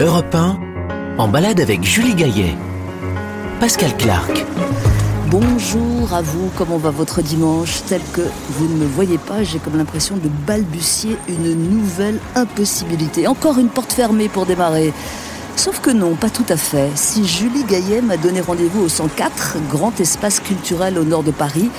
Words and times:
Europe 0.00 0.32
1, 0.32 0.58
en 1.18 1.26
balade 1.26 1.58
avec 1.58 1.82
Julie 1.82 2.14
Gaillet. 2.14 2.54
Pascal 3.58 3.96
Clark. 3.96 4.46
Bonjour 5.26 6.14
à 6.14 6.22
vous, 6.22 6.50
comment 6.56 6.78
va 6.78 6.90
votre 6.90 7.20
dimanche? 7.20 7.82
Tel 7.88 8.00
que 8.12 8.20
vous 8.50 8.68
ne 8.68 8.76
me 8.76 8.86
voyez 8.86 9.18
pas, 9.18 9.42
j'ai 9.42 9.58
comme 9.58 9.76
l'impression 9.76 10.16
de 10.16 10.28
balbutier 10.46 11.16
une 11.28 11.52
nouvelle 11.52 12.20
impossibilité. 12.36 13.26
Encore 13.26 13.58
une 13.58 13.70
porte 13.70 13.92
fermée 13.92 14.28
pour 14.28 14.46
démarrer. 14.46 14.92
Sauf 15.56 15.80
que 15.80 15.90
non, 15.90 16.14
pas 16.14 16.30
tout 16.30 16.46
à 16.48 16.56
fait. 16.56 16.90
Si 16.94 17.26
Julie 17.26 17.64
Gaillet 17.64 18.00
m'a 18.00 18.16
donné 18.16 18.40
rendez-vous 18.40 18.84
au 18.84 18.88
104, 18.88 19.56
grand 19.68 19.98
espace 19.98 20.38
culturel 20.38 20.96
au 20.96 21.02
nord 21.02 21.24
de 21.24 21.32
Paris, 21.32 21.70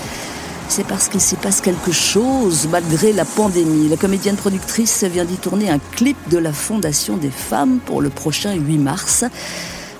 c'est 0.70 0.86
parce 0.86 1.10
qu'il 1.10 1.20
s'y 1.20 1.36
passe 1.36 1.62
quelque 1.62 1.92
chose 1.92 2.68
malgré 2.72 3.12
la 3.12 3.26
pandémie. 3.26 3.90
La 3.90 3.98
comédienne 3.98 4.36
productrice 4.36 5.04
vient 5.04 5.26
d'y 5.26 5.38
tourner 5.38 5.70
un 5.70 5.80
clip 5.80 6.16
de 6.30 6.38
la 6.38 6.54
Fondation 6.54 7.18
des 7.18 7.32
femmes 7.32 7.80
pour 7.80 8.02
le 8.02 8.10
prochain 8.10 8.54
8 8.54 8.78
mars. 8.78 9.26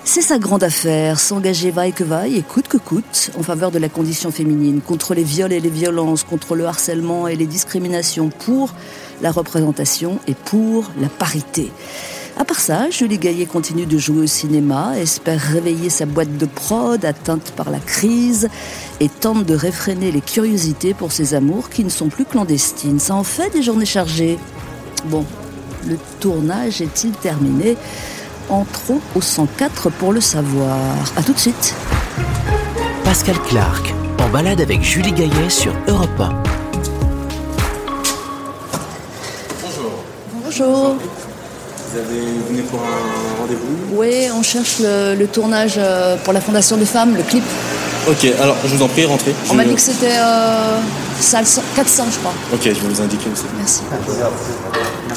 C'est 0.04 0.22
sa 0.22 0.38
grande 0.38 0.62
affaire, 0.62 1.18
s'engager 1.18 1.72
vaille 1.72 1.92
que 1.92 2.04
vaille 2.04 2.36
et 2.36 2.42
coûte 2.42 2.68
que 2.68 2.76
coûte 2.76 3.32
en 3.36 3.42
faveur 3.42 3.72
de 3.72 3.78
la 3.78 3.88
condition 3.88 4.30
féminine, 4.30 4.80
contre 4.80 5.14
les 5.14 5.24
viols 5.24 5.52
et 5.52 5.60
les 5.60 5.70
violences, 5.70 6.22
contre 6.22 6.54
le 6.54 6.64
harcèlement 6.66 7.26
et 7.26 7.34
les 7.34 7.46
discriminations, 7.46 8.30
pour 8.30 8.72
la 9.22 9.32
représentation 9.32 10.20
et 10.28 10.34
pour 10.34 10.90
la 11.00 11.08
parité. 11.08 11.72
À 12.40 12.44
part 12.46 12.58
ça, 12.58 12.88
Julie 12.88 13.18
Gaillet 13.18 13.44
continue 13.44 13.84
de 13.84 13.98
jouer 13.98 14.22
au 14.22 14.26
cinéma, 14.26 14.98
espère 14.98 15.38
réveiller 15.38 15.90
sa 15.90 16.06
boîte 16.06 16.38
de 16.38 16.46
prod 16.46 17.04
atteinte 17.04 17.52
par 17.54 17.68
la 17.68 17.80
crise 17.80 18.48
et 18.98 19.10
tente 19.10 19.44
de 19.44 19.54
réfréner 19.54 20.10
les 20.10 20.22
curiosités 20.22 20.94
pour 20.94 21.12
ses 21.12 21.34
amours 21.34 21.68
qui 21.68 21.84
ne 21.84 21.90
sont 21.90 22.08
plus 22.08 22.24
clandestines. 22.24 22.98
Ça 22.98 23.14
en 23.14 23.24
fait 23.24 23.50
des 23.50 23.62
journées 23.62 23.84
chargées. 23.84 24.38
Bon, 25.10 25.26
le 25.86 25.98
tournage 26.18 26.80
est-il 26.80 27.10
terminé? 27.10 27.76
Entrons 28.48 29.00
au 29.14 29.20
104 29.20 29.90
pour 29.90 30.14
le 30.14 30.22
savoir. 30.22 30.78
A 31.16 31.22
tout 31.22 31.34
de 31.34 31.38
suite. 31.38 31.74
Pascal 33.04 33.38
Clark, 33.50 33.92
en 34.18 34.30
balade 34.30 34.62
avec 34.62 34.80
Julie 34.80 35.12
Gaillet 35.12 35.50
sur 35.50 35.74
Europe 35.88 36.18
1. 36.18 36.42
Bonjour. 39.62 39.92
Bonjour. 40.42 40.96
Vous 41.92 41.98
avez 41.98 42.20
venez 42.48 42.62
pour 42.62 42.80
un 42.80 43.40
rendez-vous 43.40 43.96
Oui, 43.96 44.28
on 44.32 44.42
cherche 44.42 44.78
le, 44.80 45.14
le 45.14 45.26
tournage 45.26 45.74
euh, 45.76 46.16
pour 46.18 46.32
la 46.32 46.40
Fondation 46.40 46.76
des 46.76 46.84
femmes, 46.86 47.16
le 47.16 47.22
clip. 47.22 47.42
Ok, 48.08 48.24
alors 48.40 48.56
je 48.64 48.74
vous 48.76 48.82
en 48.82 48.88
prie, 48.88 49.04
rentrez. 49.04 49.34
On 49.48 49.52
Je- 49.52 49.56
m'a 49.56 49.64
dit 49.64 49.74
que 49.74 49.80
c'était 49.80 50.16
euh, 50.18 50.78
salle 51.20 51.46
100 51.46 51.62
400, 51.74 52.04
je 52.12 52.18
crois. 52.18 52.32
Ok, 52.52 52.60
je 52.64 52.68
vais 52.70 52.88
vous 52.88 53.00
indiquer 53.00 53.28
c'est. 53.34 53.44
Merci. 53.58 53.80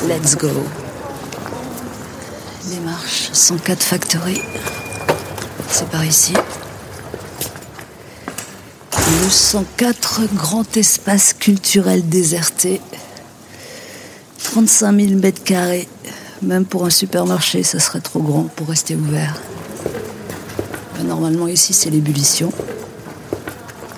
Let's 0.08 0.36
go. 0.36 0.50
Démarche 2.66 3.30
104 3.34 3.84
Factory. 3.84 4.42
C'est 5.70 5.88
par 5.90 6.04
ici. 6.04 6.34
Le 8.98 9.30
104 9.30 10.22
grand 10.34 10.76
espace 10.76 11.34
culturel 11.34 12.08
déserté. 12.08 12.82
35 14.44 15.00
000 15.00 15.14
mètres 15.22 15.44
carrés. 15.44 15.88
Même 16.44 16.66
pour 16.66 16.86
un 16.86 16.90
supermarché, 16.90 17.64
ça 17.64 17.80
serait 17.80 18.02
trop 18.02 18.22
grand 18.22 18.44
pour 18.44 18.68
rester 18.68 18.96
ouvert. 18.96 19.42
Ben, 20.96 21.08
normalement, 21.08 21.48
ici, 21.48 21.72
c'est 21.74 21.90
l'ébullition. 21.90 22.52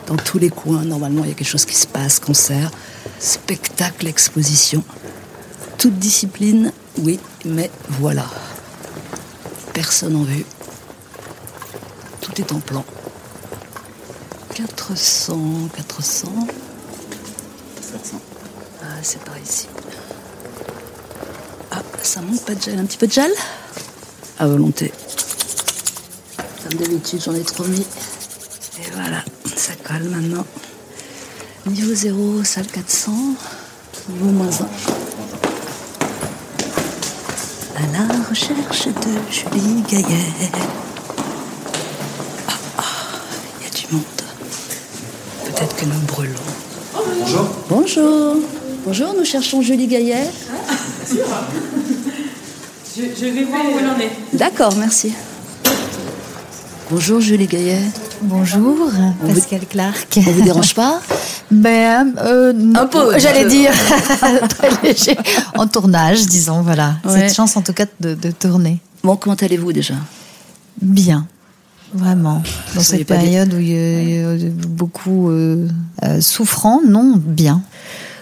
Dans 0.05 0.15
tous 0.15 0.37
les 0.37 0.49
coins, 0.49 0.85
normalement, 0.85 1.23
il 1.23 1.29
y 1.29 1.31
a 1.31 1.33
quelque 1.33 1.47
chose 1.47 1.65
qui 1.65 1.75
se 1.75 1.87
passe, 1.87 2.19
concert, 2.19 2.69
spectacle, 3.19 4.05
exposition. 4.05 4.83
Toute 5.79 5.97
discipline, 5.97 6.71
oui, 6.99 7.19
mais 7.45 7.71
voilà. 7.89 8.25
Personne 9.73 10.15
en 10.15 10.23
vue. 10.23 10.45
Tout 12.21 12.39
est 12.39 12.51
en 12.51 12.59
plan. 12.59 12.85
400, 14.53 15.69
400. 15.75 16.27
700. 17.81 18.21
Ah, 18.83 18.85
c'est 19.01 19.23
par 19.23 19.37
ici. 19.39 19.67
Ah, 21.77 21.81
ça 22.03 22.21
manque 22.21 22.39
pas 22.45 22.55
de 22.55 22.61
gel. 22.61 22.79
Un 22.79 22.85
petit 22.85 22.97
peu 22.97 23.05
de 23.05 23.11
gel 23.11 23.31
À 24.39 24.47
volonté. 24.47 24.93
Comme 26.63 26.79
d'habitude, 26.79 27.21
j'en 27.21 27.35
ai 27.35 27.41
trop 27.41 27.65
mis. 27.65 27.81
Et 27.81 28.91
voilà, 28.93 29.23
ça 29.57 29.73
colle 29.83 30.03
maintenant. 30.03 30.45
Niveau 31.65 31.93
0, 31.93 32.45
salle 32.45 32.67
400. 32.67 33.11
Niveau 34.09 34.25
moins 34.25 34.47
1. 34.47 34.49
À 37.75 37.87
la 37.91 38.29
recherche 38.29 38.87
de 38.87 38.93
Julie 39.29 39.81
Gaillet. 39.89 40.31
Ah, 42.47 42.53
ah, 42.77 42.83
il 43.59 43.65
y 43.65 43.67
a 43.67 43.69
du 43.69 43.93
monde. 43.93 44.03
Peut-être 45.43 45.75
que 45.75 45.85
nous 45.85 45.99
brûlons. 46.07 46.39
Bonjour. 46.93 47.49
Bonjour. 47.69 48.35
Bonjour, 48.85 49.13
nous 49.17 49.25
cherchons 49.25 49.61
Julie 49.61 49.87
Gaillet. 49.87 50.29
Je, 52.95 53.01
je 53.19 53.25
vais 53.31 53.43
voir 53.43 53.61
où 53.65 53.79
elle 53.79 53.87
en 53.87 53.99
est. 53.99 54.11
D'accord, 54.37 54.75
merci. 54.77 55.13
Bonjour 56.89 57.19
Julie 57.19 57.47
Gaillet. 57.47 57.81
Bonjour, 58.21 58.75
vous- 59.21 59.33
Pascal 59.33 59.61
Clark. 59.67 60.07
On 60.17 60.31
vous 60.31 60.41
dérange 60.43 60.73
pas? 60.75 61.01
Ben, 61.51 62.13
euh, 62.19 62.53
non, 62.53 62.81
Un 62.81 62.85
peu, 62.87 63.19
J'allais 63.19 63.45
dire 63.45 63.71
très 64.49 64.69
léger. 64.83 65.17
En 65.57 65.67
tournage, 65.67 66.25
disons, 66.27 66.61
voilà. 66.61 66.95
Ouais. 67.05 67.27
Cette 67.27 67.35
chance, 67.35 67.57
en 67.57 67.61
tout 67.61 67.73
cas, 67.73 67.85
de, 67.99 68.13
de 68.13 68.31
tourner. 68.31 68.79
Bon, 69.03 69.15
comment 69.17 69.35
allez-vous 69.35 69.73
déjà? 69.73 69.95
Bien. 70.81 71.27
Vraiment. 71.93 72.41
Dans 72.75 72.81
cette 72.81 73.07
période 73.07 73.53
où 73.53 73.57
il 73.59 73.69
y 73.69 73.75
a, 73.77 74.01
il 74.01 74.43
y 74.43 74.47
a 74.47 74.49
beaucoup 74.67 75.29
euh, 75.29 75.67
euh, 76.03 76.19
souffrant, 76.21 76.81
non, 76.87 77.13
bien. 77.15 77.61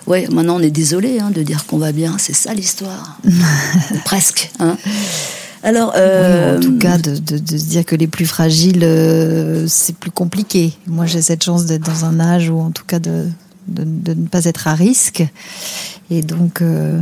Ouais, 0.07 0.27
maintenant 0.31 0.57
on 0.57 0.59
est 0.59 0.69
désolé 0.71 1.19
hein, 1.19 1.31
de 1.31 1.43
dire 1.43 1.65
qu'on 1.65 1.77
va 1.77 1.91
bien, 1.91 2.17
c'est 2.17 2.33
ça 2.35 2.53
l'histoire. 2.53 3.17
Presque. 4.05 4.51
Hein. 4.59 4.77
Alors, 5.63 5.93
euh, 5.95 6.57
Oui, 6.59 6.65
en 6.65 6.69
tout 6.69 6.77
cas, 6.77 6.97
de, 6.97 7.15
de- 7.17 7.37
de 7.37 7.57
se 7.57 7.63
dire 7.65 7.85
que 7.85 7.95
les 7.95 8.07
plus 8.07 8.25
fragiles, 8.25 8.83
euh, 8.83 9.65
c'est 9.67 9.95
plus 9.95 10.11
compliqué. 10.11 10.73
Moi, 10.87 11.05
j'ai 11.05 11.21
cette 11.21 11.41
chance 11.43 11.65
d'être 11.65 11.85
dans 11.85 12.03
un 12.03 12.19
âge 12.19 12.49
où, 12.49 12.59
en 12.59 12.71
tout 12.71 12.83
cas, 12.85 12.99
de, 12.99 13.27
de, 13.69 14.13
ne 14.13 14.27
pas 14.27 14.43
être 14.43 14.67
à 14.67 14.73
risque. 14.75 15.23
Et 16.11 16.21
donc, 16.21 16.61
euh, 16.61 16.99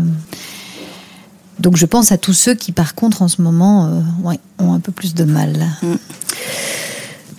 donc, 1.60 1.76
je 1.76 1.88
pense 1.88 2.12
à 2.12 2.18
tous 2.20 2.34
ceux 2.34 2.54
qui, 2.54 2.72
par 2.72 2.94
contre, 2.94 3.24
en 3.24 3.28
ce 3.28 3.42
moment, 3.42 3.88
euh, 3.88 4.00
ouais, 4.24 4.40
ont 4.60 4.74
un 4.74 4.80
peu 4.80 4.92
plus 4.92 5.16
de 5.16 5.24
mal. 5.24 5.66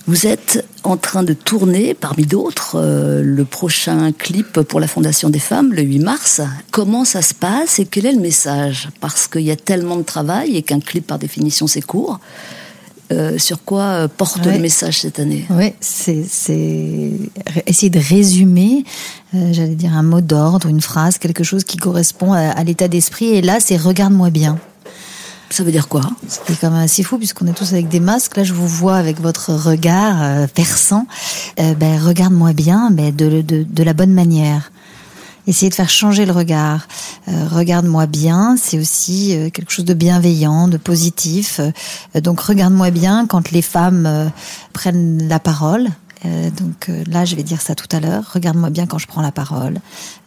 Vous 0.09 0.27
êtes 0.27 0.67
en 0.83 0.97
train 0.97 1.23
de 1.23 1.33
tourner, 1.33 1.95
parmi 1.95 2.27
d'autres, 2.27 2.77
euh, 2.77 3.23
le 3.23 3.45
prochain 3.45 4.11
clip 4.13 4.61
pour 4.63 4.81
la 4.81 4.89
Fondation 4.89 5.31
des 5.31 5.39
femmes, 5.39 5.73
le 5.73 5.83
8 5.83 5.99
mars. 6.01 6.41
Comment 6.73 7.05
ça 7.05 7.23
se 7.23 7.35
passe 7.35 7.79
et 7.79 7.85
quel 7.87 8.07
est 8.07 8.13
le 8.13 8.21
message? 8.21 8.89
Parce 9.01 9.29
qu'il 9.29 9.43
y 9.43 9.51
a 9.53 9.57
tellement 9.57 9.97
de 9.97 10.03
travail 10.03 10.57
et 10.57 10.63
qu'un 10.63 10.81
clip, 10.81 11.07
par 11.07 11.19
définition, 11.19 11.67
c'est 11.69 11.83
court. 11.83 12.19
Euh, 13.13 13.37
sur 13.39 13.63
quoi 13.63 13.83
euh, 13.83 14.09
porte 14.09 14.45
Ouais. 14.47 14.55
le 14.55 14.59
message 14.61 15.01
cette 15.03 15.19
année? 15.21 15.45
Oui, 15.51 15.73
c'est 15.81 16.25
essayer 17.67 17.91
de 17.91 17.99
résumer, 18.01 18.85
euh, 19.35 19.53
j'allais 19.53 19.75
dire 19.75 19.93
un 19.95 20.03
mot 20.03 20.21
d'ordre, 20.23 20.67
une 20.69 20.81
phrase, 20.81 21.19
quelque 21.19 21.45
chose 21.45 21.63
qui 21.65 21.77
correspond 21.77 22.33
à, 22.33 22.41
à 22.41 22.65
l'état 22.65 22.89
d'esprit. 22.89 23.27
Et 23.27 23.43
là, 23.43 23.59
c'est 23.61 23.77
regarde-moi 23.77 24.31
bien. 24.31 24.59
Ça 25.53 25.65
veut 25.65 25.71
dire 25.71 25.87
quoi? 25.87 26.01
C'était 26.27 26.55
quand 26.55 26.71
même 26.71 26.81
assez 26.81 27.03
fou 27.03 27.19
puisqu'on 27.19 27.47
est 27.47 27.53
tous 27.53 27.75
avec 27.75 27.89
des 27.89 28.01
masques. 28.01 28.39
Là, 28.39 28.43
je 28.43 28.55
vous 28.55 28.67
vois 28.67 28.97
avec 28.97 29.21
votre 29.21 29.53
regard 29.53 30.23
euh, 30.23 30.47
perçant. 30.47 31.07
Euh, 31.61 31.75
ben, 31.75 32.01
regarde-moi 32.03 32.55
bien, 32.55 32.89
mais 32.91 33.13
de, 33.13 33.43
de, 33.43 33.63
de 33.63 33.83
la 33.83 33.93
bonne 33.93 34.15
manière. 34.15 34.73
Essayer 35.47 35.69
de 35.69 35.75
faire 35.75 35.91
changer 35.91 36.25
le 36.25 36.33
regard. 36.33 36.89
Euh, 37.29 37.49
regarde-moi 37.51 38.07
bien, 38.07 38.57
c'est 38.57 38.79
aussi 38.79 39.37
euh, 39.37 39.51
quelque 39.51 39.73
chose 39.73 39.85
de 39.85 39.93
bienveillant, 39.93 40.69
de 40.69 40.79
positif. 40.79 41.61
Euh, 41.61 42.21
donc, 42.23 42.41
regarde-moi 42.41 42.91
bien 42.91 43.27
quand 43.27 43.51
les 43.51 43.63
femmes 43.63 44.07
euh, 44.07 44.29
prennent 44.73 45.29
la 45.29 45.39
parole. 45.39 45.89
Euh, 46.25 46.51
donc 46.51 46.89
euh, 46.89 47.03
là, 47.09 47.25
je 47.25 47.35
vais 47.35 47.43
dire 47.43 47.61
ça 47.61 47.75
tout 47.75 47.89
à 47.91 47.99
l'heure. 48.01 48.31
Regarde-moi 48.33 48.71
bien 48.71 48.87
quand 48.87 48.99
je 48.99 49.07
prends 49.09 49.23
la 49.23 49.33
parole. 49.33 49.79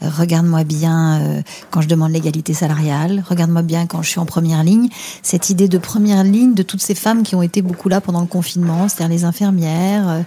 Euh, 0.04 0.10
Regarde-moi 0.10 0.64
bien 0.66 1.22
euh, 1.22 1.42
quand 1.72 1.82
je 1.82 1.88
demande 1.88 2.12
l'égalité 2.12 2.54
salariale. 2.54 3.24
Regarde-moi 3.30 3.62
bien 3.62 3.86
quand 3.88 4.02
je 4.02 4.10
suis 4.10 4.20
en 4.20 4.26
première 4.26 4.64
ligne. 4.64 4.90
Cette 5.24 5.50
idée 5.50 5.68
de 5.70 5.78
première 5.78 6.24
ligne 6.24 6.54
de 6.54 6.64
toutes 6.64 6.82
ces 6.82 6.96
femmes 6.96 7.24
qui 7.24 7.36
ont 7.36 7.42
été 7.42 7.62
beaucoup 7.62 7.88
là 7.88 8.02
pendant 8.02 8.20
le 8.22 8.28
confinement, 8.28 8.90
c'est-à-dire 8.90 9.16
les 9.16 9.24
infirmières, 9.24 10.10
euh, 10.10 10.22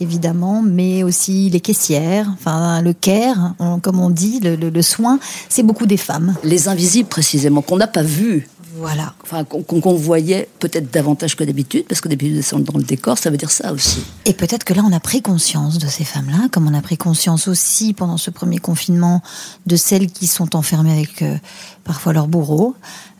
évidemment, 0.00 0.62
mais 0.62 1.02
aussi 1.02 1.50
les 1.50 1.60
caissières, 1.60 2.28
enfin 2.34 2.80
le 2.82 2.92
care, 2.92 3.54
on- 3.58 3.80
comme 3.80 3.98
on 4.00 4.10
dit, 4.10 4.40
le, 4.40 4.54
le- 4.56 4.70
le 4.70 4.82
soin, 4.82 5.18
c'est 5.48 5.62
beaucoup 5.64 5.86
des 5.86 5.96
femmes. 5.96 6.34
Les 6.44 6.68
invisibles, 6.68 7.08
précisément, 7.08 7.62
qu'on 7.62 7.76
n'a 7.78 7.86
pas 7.88 8.02
vus. 8.02 8.48
Voilà. 8.78 9.14
Enfin, 9.24 9.44
qu'on 9.44 9.94
voyait 9.94 10.48
peut-être 10.60 10.92
davantage 10.92 11.36
que 11.36 11.44
d'habitude, 11.44 11.84
parce 11.88 12.00
que 12.00 12.08
d'habitude, 12.08 12.42
sont 12.42 12.60
dans 12.60 12.78
le 12.78 12.84
décor, 12.84 13.18
ça 13.18 13.30
veut 13.30 13.36
dire 13.36 13.50
ça 13.50 13.72
aussi. 13.72 14.02
Et 14.24 14.32
peut-être 14.32 14.64
que 14.64 14.74
là, 14.74 14.82
on 14.88 14.92
a 14.92 15.00
pris 15.00 15.20
conscience 15.22 15.78
de 15.78 15.86
ces 15.86 16.04
femmes-là, 16.04 16.48
comme 16.52 16.68
on 16.68 16.74
a 16.74 16.82
pris 16.82 16.96
conscience 16.96 17.48
aussi 17.48 17.92
pendant 17.92 18.16
ce 18.16 18.30
premier 18.30 18.58
confinement 18.58 19.22
de 19.66 19.76
celles 19.76 20.08
qui 20.10 20.26
sont 20.26 20.54
enfermées 20.54 20.92
avec 20.92 21.22
euh, 21.22 21.36
parfois 21.84 22.12
leur 22.12 22.28
bourreau, 22.28 22.74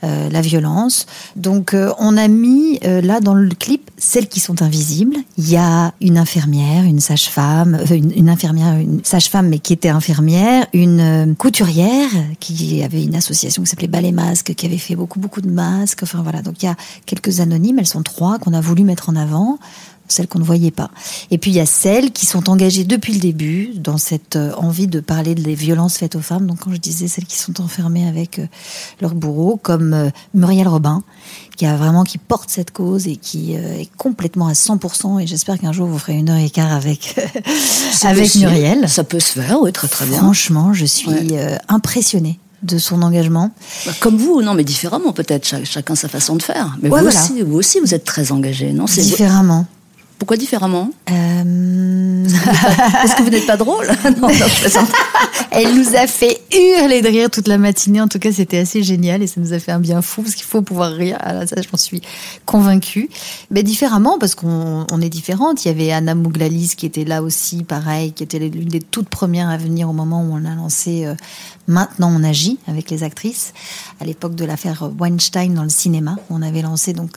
euh, 0.04 0.30
la 0.30 0.40
violence. 0.40 1.06
Donc, 1.34 1.74
euh, 1.74 1.92
on 1.98 2.16
a 2.16 2.28
mis 2.28 2.78
là 2.82 3.20
dans 3.20 3.34
le 3.34 3.48
clip 3.54 3.90
celles 3.96 4.28
qui 4.28 4.38
sont 4.38 4.62
invisibles. 4.62 5.16
Il 5.38 5.48
y 5.50 5.56
a 5.56 5.92
une 6.00 6.18
infirmière, 6.18 6.84
une 6.84 7.00
sage-femme, 7.00 7.80
une, 7.90 8.12
une 8.14 8.28
infirmière, 8.28 8.76
une 8.78 9.00
sage-femme, 9.04 9.48
mais 9.48 9.58
qui 9.58 9.72
était 9.72 9.88
infirmière, 9.88 10.66
une 10.72 11.34
couturière 11.36 12.10
qui 12.38 12.82
avait 12.82 13.02
une 13.02 13.16
association 13.16 13.62
qui 13.62 13.70
s'appelait 13.70 13.88
Ballet 13.88 14.12
Masque, 14.12 14.54
qui 14.54 14.66
avait 14.66 14.78
fait 14.78 14.94
beaucoup, 14.94 15.18
beaucoup 15.18 15.40
de 15.40 15.47
masques. 15.50 16.02
Enfin 16.02 16.22
voilà, 16.22 16.42
donc 16.42 16.62
il 16.62 16.66
y 16.66 16.68
a 16.68 16.76
quelques 17.06 17.40
anonymes, 17.40 17.78
elles 17.78 17.86
sont 17.86 18.02
trois 18.02 18.38
qu'on 18.38 18.52
a 18.52 18.60
voulu 18.60 18.84
mettre 18.84 19.08
en 19.08 19.16
avant 19.16 19.58
celles 20.10 20.26
qu'on 20.26 20.38
ne 20.38 20.44
voyait 20.44 20.70
pas. 20.70 20.90
Et 21.30 21.38
puis 21.38 21.50
il 21.50 21.54
y 21.54 21.60
a 21.60 21.66
celles 21.66 22.12
qui 22.12 22.26
sont 22.26 22.48
engagées 22.48 22.84
depuis 22.84 23.12
le 23.12 23.20
début 23.20 23.72
dans 23.76 23.98
cette 23.98 24.36
euh, 24.36 24.52
envie 24.56 24.86
de 24.86 25.00
parler 25.00 25.34
des 25.34 25.54
violences 25.54 25.98
faites 25.98 26.16
aux 26.16 26.20
femmes. 26.20 26.46
Donc 26.46 26.60
quand 26.60 26.72
je 26.72 26.78
disais 26.78 27.08
celles 27.08 27.26
qui 27.26 27.36
sont 27.36 27.60
enfermées 27.60 28.08
avec 28.08 28.38
euh, 28.38 28.46
leur 29.00 29.14
bourreau, 29.14 29.58
comme 29.62 29.92
euh, 29.92 30.10
Muriel 30.34 30.68
Robin, 30.68 31.02
qui 31.56 31.66
a 31.66 31.76
vraiment 31.76 32.04
qui 32.04 32.18
porte 32.18 32.50
cette 32.50 32.70
cause 32.70 33.06
et 33.06 33.16
qui 33.16 33.52
est 33.52 33.90
complètement 33.96 34.46
à 34.46 34.52
100%. 34.52 35.20
Et 35.20 35.26
j'espère 35.26 35.58
qu'un 35.58 35.72
jour 35.72 35.86
vous 35.88 35.98
ferez 35.98 36.14
une 36.14 36.30
heure 36.30 36.38
et 36.38 36.50
quart 36.50 36.72
avec 36.72 37.18
avec. 38.04 38.34
Muriel. 38.36 38.88
Ça 38.88 39.04
peut 39.04 39.20
se 39.20 39.38
faire, 39.40 39.60
oui, 39.60 39.72
très 39.72 39.88
très 39.88 40.06
bien. 40.06 40.18
Franchement, 40.18 40.72
je 40.72 40.86
suis 40.86 41.08
Ouais. 41.08 41.58
impressionnée 41.68 42.38
de 42.62 42.78
son 42.78 43.02
engagement. 43.02 43.52
Bah, 43.86 43.92
Comme 44.00 44.16
vous, 44.16 44.42
non, 44.42 44.54
mais 44.54 44.64
différemment 44.64 45.12
peut-être, 45.12 45.46
cha- 45.46 45.64
chacun 45.64 45.94
sa 45.94 46.08
façon 46.08 46.36
de 46.36 46.42
faire. 46.42 46.76
Mais 46.82 46.88
Ouais, 46.90 46.98
vous, 47.00 47.04
voilà. 47.06 47.20
aussi, 47.20 47.42
vous 47.42 47.56
aussi, 47.56 47.80
vous 47.80 47.94
êtes 47.94 48.04
très 48.04 48.32
engagé, 48.32 48.72
non 48.72 48.84
Différemment. 48.86 49.66
Pourquoi 50.18 50.36
différemment 50.36 50.90
Euh, 51.10 52.24
Est-ce 53.04 53.14
que 53.16 53.22
vous 53.22 53.30
n'êtes 53.30 53.46
pas 53.46 53.56
drôle 53.56 53.86
Non, 54.20 54.28
non. 54.28 54.86
Elle 55.52 55.74
nous 55.76 55.94
a 55.94 56.06
fait 56.08 56.40
hurler 56.52 57.02
de 57.02 57.08
rire 57.08 57.30
toute 57.30 57.46
la 57.46 57.56
matinée. 57.56 58.00
En 58.00 58.08
tout 58.08 58.18
cas, 58.18 58.32
c'était 58.32 58.58
assez 58.58 58.82
génial 58.82 59.22
et 59.22 59.28
ça 59.28 59.40
nous 59.40 59.52
a 59.52 59.60
fait 59.60 59.70
un 59.72 59.78
bien 59.78 60.02
fou 60.02 60.22
parce 60.22 60.34
qu'il 60.34 60.44
faut 60.44 60.60
pouvoir 60.62 60.92
rire. 60.92 61.18
Ah, 61.20 61.34
là, 61.34 61.46
ça, 61.46 61.56
j'en 61.62 61.76
suis 61.76 62.02
convaincue. 62.46 63.08
Mais 63.52 63.62
différemment, 63.62 64.18
parce 64.18 64.34
qu'on 64.34 64.86
on 64.90 65.00
est 65.00 65.08
différentes. 65.08 65.64
Il 65.64 65.68
y 65.68 65.70
avait 65.70 65.92
Anna 65.92 66.16
Mouglalis 66.16 66.72
qui 66.76 66.86
était 66.86 67.04
là 67.04 67.22
aussi, 67.22 67.62
pareil, 67.62 68.12
qui 68.12 68.24
était 68.24 68.40
l'une 68.40 68.68
des 68.68 68.80
toutes 68.80 69.08
premières 69.08 69.48
à 69.48 69.56
venir 69.56 69.88
au 69.88 69.92
moment 69.92 70.22
où 70.22 70.32
on 70.32 70.44
a 70.44 70.54
lancé 70.54 71.06
euh, 71.06 71.14
Maintenant 71.68 72.10
on 72.14 72.24
agit 72.24 72.58
avec 72.66 72.90
les 72.90 73.02
actrices, 73.02 73.52
à 74.00 74.04
l'époque 74.06 74.34
de 74.34 74.44
l'affaire 74.46 74.90
Weinstein 74.98 75.52
dans 75.54 75.62
le 75.64 75.68
cinéma. 75.68 76.16
où 76.30 76.34
On 76.36 76.42
avait 76.42 76.62
lancé 76.62 76.92
donc 76.94 77.10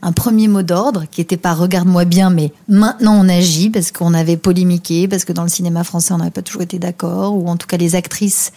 un 0.00 0.12
premier 0.12 0.46
mot 0.46 0.62
d'ordre 0.62 1.04
qui 1.10 1.20
était 1.20 1.36
pas 1.36 1.54
regarde-moi 1.54 2.04
bien, 2.04 2.30
mais 2.30 2.52
maintenant 2.68 3.18
on 3.20 3.28
agit 3.28 3.68
parce 3.68 3.90
qu'on 3.90 4.14
avait 4.14 4.36
polémiqué, 4.36 5.08
parce 5.08 5.24
que 5.24 5.32
dans 5.32 5.42
le 5.42 5.48
cinéma 5.48 5.82
français 5.82 6.14
on 6.14 6.18
n'avait 6.18 6.30
pas 6.30 6.42
toujours 6.42 6.62
été 6.62 6.78
d'accord, 6.78 7.34
ou 7.34 7.48
en 7.48 7.56
tout 7.56 7.66
cas 7.66 7.76
les 7.76 7.96
actrices 7.96 8.52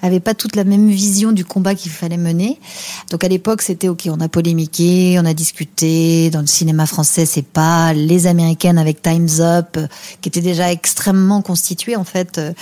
avaient 0.00 0.20
pas 0.20 0.34
toute 0.34 0.56
la 0.56 0.64
même 0.64 0.88
vision 0.88 1.32
du 1.32 1.44
combat 1.44 1.74
qu'il 1.74 1.92
fallait 1.92 2.16
mener. 2.16 2.58
Donc 3.10 3.24
à 3.24 3.28
l'époque 3.28 3.60
c'était 3.60 3.88
ok, 3.88 4.08
on 4.10 4.20
a 4.20 4.28
polémiqué, 4.28 5.18
on 5.20 5.26
a 5.26 5.34
discuté. 5.34 6.30
Dans 6.30 6.40
le 6.40 6.46
cinéma 6.46 6.86
français 6.86 7.26
c'est 7.26 7.44
pas 7.44 7.92
les 7.92 8.26
américaines 8.26 8.78
avec 8.78 9.02
Times 9.02 9.40
Up 9.40 9.76
euh, 9.76 9.86
qui 10.20 10.28
étaient 10.30 10.40
déjà 10.40 10.72
extrêmement 10.72 11.42
constituées 11.42 11.96
en 11.96 12.04
fait. 12.04 12.38
euh, 12.38 12.52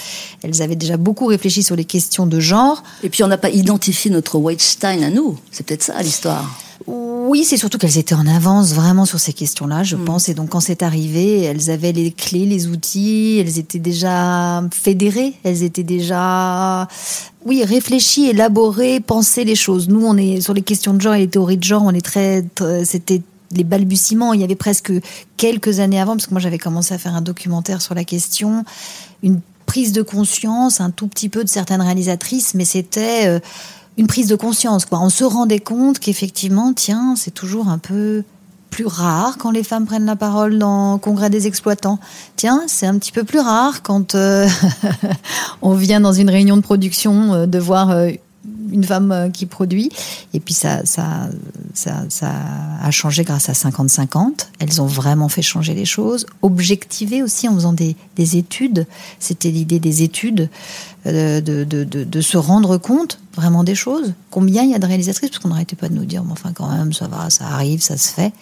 Elles 0.43 0.61
avaient 0.61 0.77
déjà 0.77 0.97
beaucoup 0.97 1.27
réfléchi 1.27 1.63
sur 1.63 1.77
les 1.77 1.85
questions 1.85 2.27
de 2.27 2.41
genre. 2.41 2.83
Et 3.05 3.11
puis 3.11 3.23
on 3.23 3.29
n'a 3.29 3.39
pas 3.39 3.51
identifié 3.51 4.11
notre 4.11 4.39
Weinstein 4.39 5.05
à 5.05 5.11
nous. 5.11 5.39
C'est 5.53 5.65
peut-être 5.65 5.83
ça 5.85 6.03
l'histoire. 6.03 6.61
Oui, 6.87 7.45
c'est 7.45 7.57
surtout 7.57 7.79
qu'elles 7.79 7.97
étaient 7.99 8.15
en 8.15 8.27
avance 8.27 8.75
vraiment 8.75 9.07
sur 9.07 9.19
ces 9.19 9.33
questions-là, 9.33 9.83
je 9.83 9.97
pense. 9.97 10.29
Et 10.29 10.35
donc, 10.35 10.51
quand 10.51 10.61
c'est 10.61 10.83
arrivé, 10.83 11.41
elles 11.43 11.71
avaient 11.71 11.93
les 11.93 12.13
clés, 12.13 12.45
les 12.45 12.67
outils, 12.69 13.39
elles 13.41 13.59
étaient 13.59 13.79
déjà 13.79 14.63
fédérées, 14.71 15.33
elles 15.45 15.63
étaient 15.63 15.83
déjà, 15.83 16.87
oui, 17.47 17.65
réfléchies, 17.65 18.27
élaborées, 18.27 19.01
pensées 19.01 19.45
les 19.45 19.55
choses. 19.55 19.89
Nous, 19.89 20.05
on 20.05 20.17
est 20.19 20.43
sur 20.43 20.53
les 20.53 20.63
questions 20.63 20.93
de 20.93 21.01
genre 21.01 21.15
et 21.15 21.21
les 21.21 21.29
théories 21.29 21.57
de 21.57 21.65
genre, 21.65 21.83
on 21.85 21.93
est 21.93 22.05
très, 22.05 22.43
très- 22.43 22.85
c'était 22.85 23.23
les 23.53 23.65
balbutiements. 23.65 24.35
Il 24.35 24.41
y 24.41 24.45
avait 24.45 24.55
presque 24.55 24.93
quelques 25.39 25.81
années 25.81 26.01
avant, 26.01 26.13
parce 26.13 26.27
que 26.27 26.35
moi, 26.35 26.41
j'avais 26.41 26.59
commencé 26.59 26.93
à 26.93 26.99
faire 26.99 27.15
un 27.15 27.23
documentaire 27.23 27.81
sur 27.81 27.95
la 27.95 28.05
question, 28.05 28.65
une 29.23 29.41
prise 29.65 29.93
de 29.93 30.03
conscience, 30.03 30.81
un 30.83 30.91
tout 30.91 31.07
petit 31.07 31.31
peu 31.31 31.43
de 31.43 31.49
certaines 31.49 31.81
réalisatrices, 31.81 32.53
mais 32.55 32.67
c'était 32.67 33.27
euh, 33.27 33.41
une 33.97 34.07
prise 34.07 34.29
de 34.29 34.37
conscience. 34.37 34.85
Quoi. 34.87 35.01
On 35.01 35.09
se 35.09 35.25
rendait 35.25 35.61
compte 35.61 35.99
qu'effectivement, 35.99 36.73
tiens, 36.73 37.15
c'est 37.17 37.33
toujours 37.33 37.69
un 37.69 37.79
peu 37.79 38.25
plus 38.75 38.87
rare 38.87 39.39
quand 39.39 39.53
les 39.53 39.63
femmes 39.63 39.87
prennent 39.87 40.05
la 40.05 40.17
parole 40.17 40.59
dans 40.59 40.95
le 40.95 40.99
congrès 40.99 41.31
des 41.31 41.47
exploitants. 41.47 42.01
Tiens, 42.35 42.63
c'est 42.67 42.87
un 42.87 42.99
petit 42.99 43.13
peu 43.13 43.23
plus 43.23 43.39
rare 43.39 43.83
quand 43.83 44.17
euh, 44.17 44.49
on 45.63 45.75
vient 45.75 46.01
dans 46.01 46.13
une 46.13 46.29
réunion 46.29 46.57
de 46.57 46.63
production 46.63 47.35
euh, 47.35 47.47
de 47.47 47.59
voir 47.61 47.91
euh, 47.91 48.11
une 48.73 48.83
femme 48.83 49.31
qui 49.33 49.47
produit. 49.47 49.91
Et 50.33 50.41
puis 50.41 50.55
ça, 50.55 50.85
ça, 50.85 51.29
ça, 51.73 52.05
ça 52.09 52.33
a 52.83 52.91
changé 52.91 53.23
grâce 53.23 53.49
à 53.49 53.53
50-50. 53.53 54.49
Elles 54.59 54.83
ont 54.83 54.87
vraiment 54.87 55.29
fait 55.29 55.43
changer 55.43 55.75
les 55.75 55.85
choses. 55.85 56.27
Objectiver 56.43 57.23
aussi 57.23 57.49
en 57.49 57.55
faisant 57.55 57.73
des, 57.73 57.95
des 58.17 58.37
études. 58.37 58.87
C'était 59.21 59.51
l'idée 59.51 59.79
des 59.79 60.03
études, 60.03 60.51
de, 61.05 61.41
de, 61.41 61.65
de, 61.65 62.05
de 62.05 62.21
se 62.21 62.37
rendre 62.37 62.79
compte 62.79 63.19
vraiment 63.37 63.65
des 63.65 63.75
choses. 63.75 64.15
Combien 64.31 64.63
il 64.63 64.71
y 64.71 64.75
a 64.75 64.79
de 64.79 64.87
réalisatrices 64.87 65.29
Parce 65.31 65.43
qu'on 65.43 65.49
n'arrêtait 65.49 65.77
pas 65.77 65.89
de 65.89 65.95
nous 65.95 66.05
dire, 66.05 66.23
mais 66.25 66.33
enfin 66.33 66.53
quand 66.55 66.69
même, 66.69 66.93
ça 66.93 67.09
va, 67.09 67.31
ça 67.31 67.47
arrive, 67.47 67.83
ça 67.83 67.97
se 67.97 68.09
fait. 68.13 68.33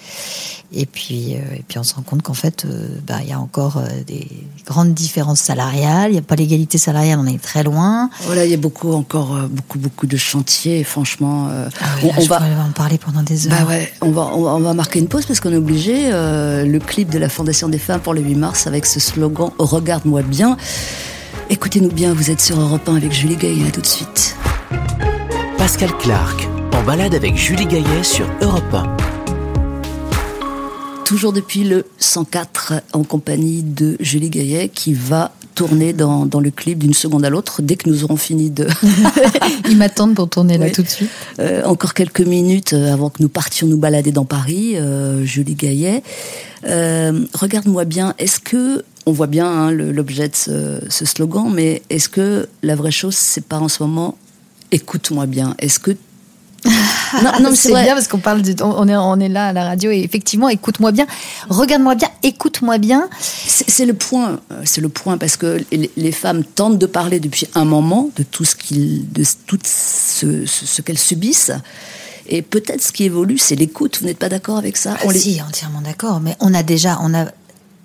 Et 0.75 0.87
puis, 0.87 1.35
euh, 1.35 1.57
et 1.57 1.65
puis 1.67 1.79
on 1.79 1.83
se 1.83 1.95
rend 1.95 2.03
compte 2.03 2.23
qu'en 2.23 2.35
fait, 2.35 2.65
euh, 2.65 2.89
bah, 3.07 3.17
il 3.23 3.29
y 3.29 3.33
a 3.33 3.41
encore 3.41 3.79
euh, 3.79 3.87
des 4.07 4.29
grandes 4.67 4.95
différences 4.95 5.41
salariales. 5.41 6.11
Il 6.11 6.15
n'y 6.15 6.19
a 6.19 6.23
pas 6.23 6.37
l'égalité 6.37 6.79
salariale, 6.79 7.19
on 7.19 7.27
est 7.27 7.41
très 7.43 7.63
loin. 7.63 8.11
Voilà, 8.23 8.45
il 8.45 8.51
y 8.51 8.55
a 8.55 8.59
beaucoup 8.59 8.93
encore 8.93 9.37
beaucoup 9.51 9.79
beaucoup 9.79 10.07
de 10.07 10.17
chantiers. 10.17 10.85
Franchement, 10.85 11.49
Ah 11.51 11.69
oui, 12.03 12.05
on, 12.05 12.09
là, 12.09 12.15
on 12.19 12.21
je 12.23 12.29
va. 12.29 12.41
en 12.69 12.73
parler 12.73 12.99
pendant 12.99 13.23
des 13.23 13.49
heures. 13.49 13.59
Bah 13.61 13.67
ouais, 13.69 13.93
on 14.03 14.11
va, 14.11 14.31
on 14.35 14.43
va, 14.43 14.51
on 14.55 14.61
va 14.61 14.75
marquer 14.75 14.99
une 14.99 15.09
pause 15.09 15.27
parce 15.27 15.41
qu'on 15.41 15.53
est 15.53 15.57
obligé. 15.57 16.11
le 16.11 16.79
clip 16.79 17.11
de 17.11 17.19
la 17.19 17.29
Fondation 17.29 17.69
des 17.69 17.79
femmes 17.79 18.01
pour 18.01 18.15
le 18.15 18.21
8 18.21 18.35
mars 18.37 18.67
avec 18.67 18.87
ce 18.87 19.01
slogan 19.01 19.51
Regarde-moi 19.59 20.23
bien. 20.23 20.57
Écoutez-nous 21.53 21.91
bien, 21.91 22.15
vous 22.15 22.31
êtes 22.31 22.41
sur 22.41 22.59
Europe 22.59 22.89
1 22.89 22.97
avec 22.97 23.13
Julie 23.13 23.37
Gaillet, 23.37 23.69
à 23.69 23.71
tout 23.71 23.83
de 23.83 23.87
suite. 23.87 24.35
Pascal 25.59 25.91
Clark, 25.99 26.49
en 26.73 26.83
balade 26.83 27.15
avec 27.15 27.37
Julie 27.37 27.67
Gaillet 27.67 28.03
sur 28.03 28.27
Europe 28.41 28.73
1. 28.73 28.97
Toujours 31.05 31.35
depuis 31.35 31.65
le 31.65 31.85
104 31.99 32.73
en 32.95 33.05
compagnie 33.05 33.63
de 33.63 33.99
Julie 34.01 34.31
Gaillet 34.31 34.71
qui 34.71 34.95
va 34.95 35.31
tourner 35.55 35.93
dans, 35.93 36.27
dans 36.27 36.41
le 36.41 36.51
clip 36.51 36.79
d'une 36.79 36.95
seconde 36.95 37.25
à 37.25 37.31
l'autre 37.31 37.63
dès 37.63 37.77
que 37.77 37.89
nous 37.89 38.05
aurons 38.05 38.17
fini 38.17 38.51
de... 38.51 38.67
Ils 39.69 39.77
m'attendent 39.77 40.15
pour 40.15 40.29
tourner 40.29 40.59
là 40.59 40.67
Oui. 40.67 40.73
tout 40.73 40.83
de 40.83 40.89
suite. 40.89 41.11
Euh, 41.39 41.63
encore 41.65 41.95
quelques 41.95 42.21
minutes 42.21 42.73
euh, 42.73 42.93
avant 42.93 43.11
que 43.11 43.23
nous 43.23 43.29
partions 43.29 43.67
nous 43.67 43.77
balader 43.77 44.13
dans 44.13 44.25
Paris, 44.25 44.77
euh, 44.77 45.25
Julie 45.25 45.55
Gaillet. 45.55 46.03
Euh, 46.67 47.25
Regarde-moi 47.35 47.85
bien, 47.85 48.15
est-ce 48.19 48.41
que, 48.41 48.85
on 49.07 49.13
voit 49.13 49.27
bien 49.27 49.47
hein, 49.47 49.71
l'objet 49.71 50.29
de 50.29 50.37
ce, 50.37 50.81
ce 50.89 51.05
slogan, 51.05 51.51
mais 51.53 51.83
est-ce 51.91 52.09
que 52.09 52.49
la 52.63 52.75
vraie 52.77 52.91
chose, 52.93 53.15
c'est 53.15 53.45
pas 53.45 53.59
en 53.59 53.69
ce 53.69 53.83
moment, 53.83 54.17
écoute-moi 54.71 55.27
bien, 55.27 55.55
est-ce 55.59 55.79
que... 55.79 55.93
Non, 57.23 57.31
non, 57.41 57.51
mais 57.51 57.57
c'est 57.57 57.73
bien 57.85 57.95
parce 57.95 58.09
qu'on 58.09 58.19
parle 58.19 58.43
on 58.63 58.89
est 58.89 58.97
on 58.97 59.21
est 59.21 59.29
là 59.29 59.49
à 59.49 59.53
la 59.53 59.65
radio 59.65 59.91
et 59.91 59.99
effectivement 60.01 60.49
écoute-moi 60.49 60.93
bien, 60.93 61.07
regarde-moi 61.49 61.95
bien, 61.95 62.09
écoute-moi 62.23 62.79
bien. 62.79 63.09
C'est 63.47 63.85
le 63.87 63.95
point, 63.95 64.41
euh, 64.51 64.63
c'est 64.65 64.81
le 64.81 64.89
point 64.89 65.19
parce 65.19 65.37
que 65.37 65.59
les, 65.73 65.91
les 65.97 66.13
femmes 66.13 66.45
tentent 66.45 66.79
de 66.79 66.87
parler 66.87 67.21
depuis 67.21 67.47
un 67.55 67.65
moment 67.65 68.09
de 68.17 68.23
tout 68.23 68.45
ce 68.45 68.55
qu'ils, 68.57 69.11
de 69.13 69.25
tout 69.47 69.59
ce, 69.65 70.47
ce- 70.47 70.67
ce 70.67 70.83
qu'elles 70.83 70.99
subissent. 70.99 71.53
Et 72.29 72.41
peut-être 72.41 72.81
ce 72.81 72.93
qui 72.93 73.03
évolue, 73.05 73.37
c'est 73.37 73.57
l'écoute. 73.57 73.99
Vous 74.01 74.07
n'êtes 74.07 74.19
pas 74.19 74.29
d'accord 74.29 74.57
avec 74.57 74.77
ça? 74.77 74.97
On 75.05 75.11
les- 75.11 75.19
Si, 75.19 75.43
entièrement 75.43 75.81
d'accord. 75.81 76.21
Mais 76.21 76.37
on 76.41 76.55
a 76.55 76.63
déjà, 76.63 76.99
on 77.03 77.13
a 77.15 77.27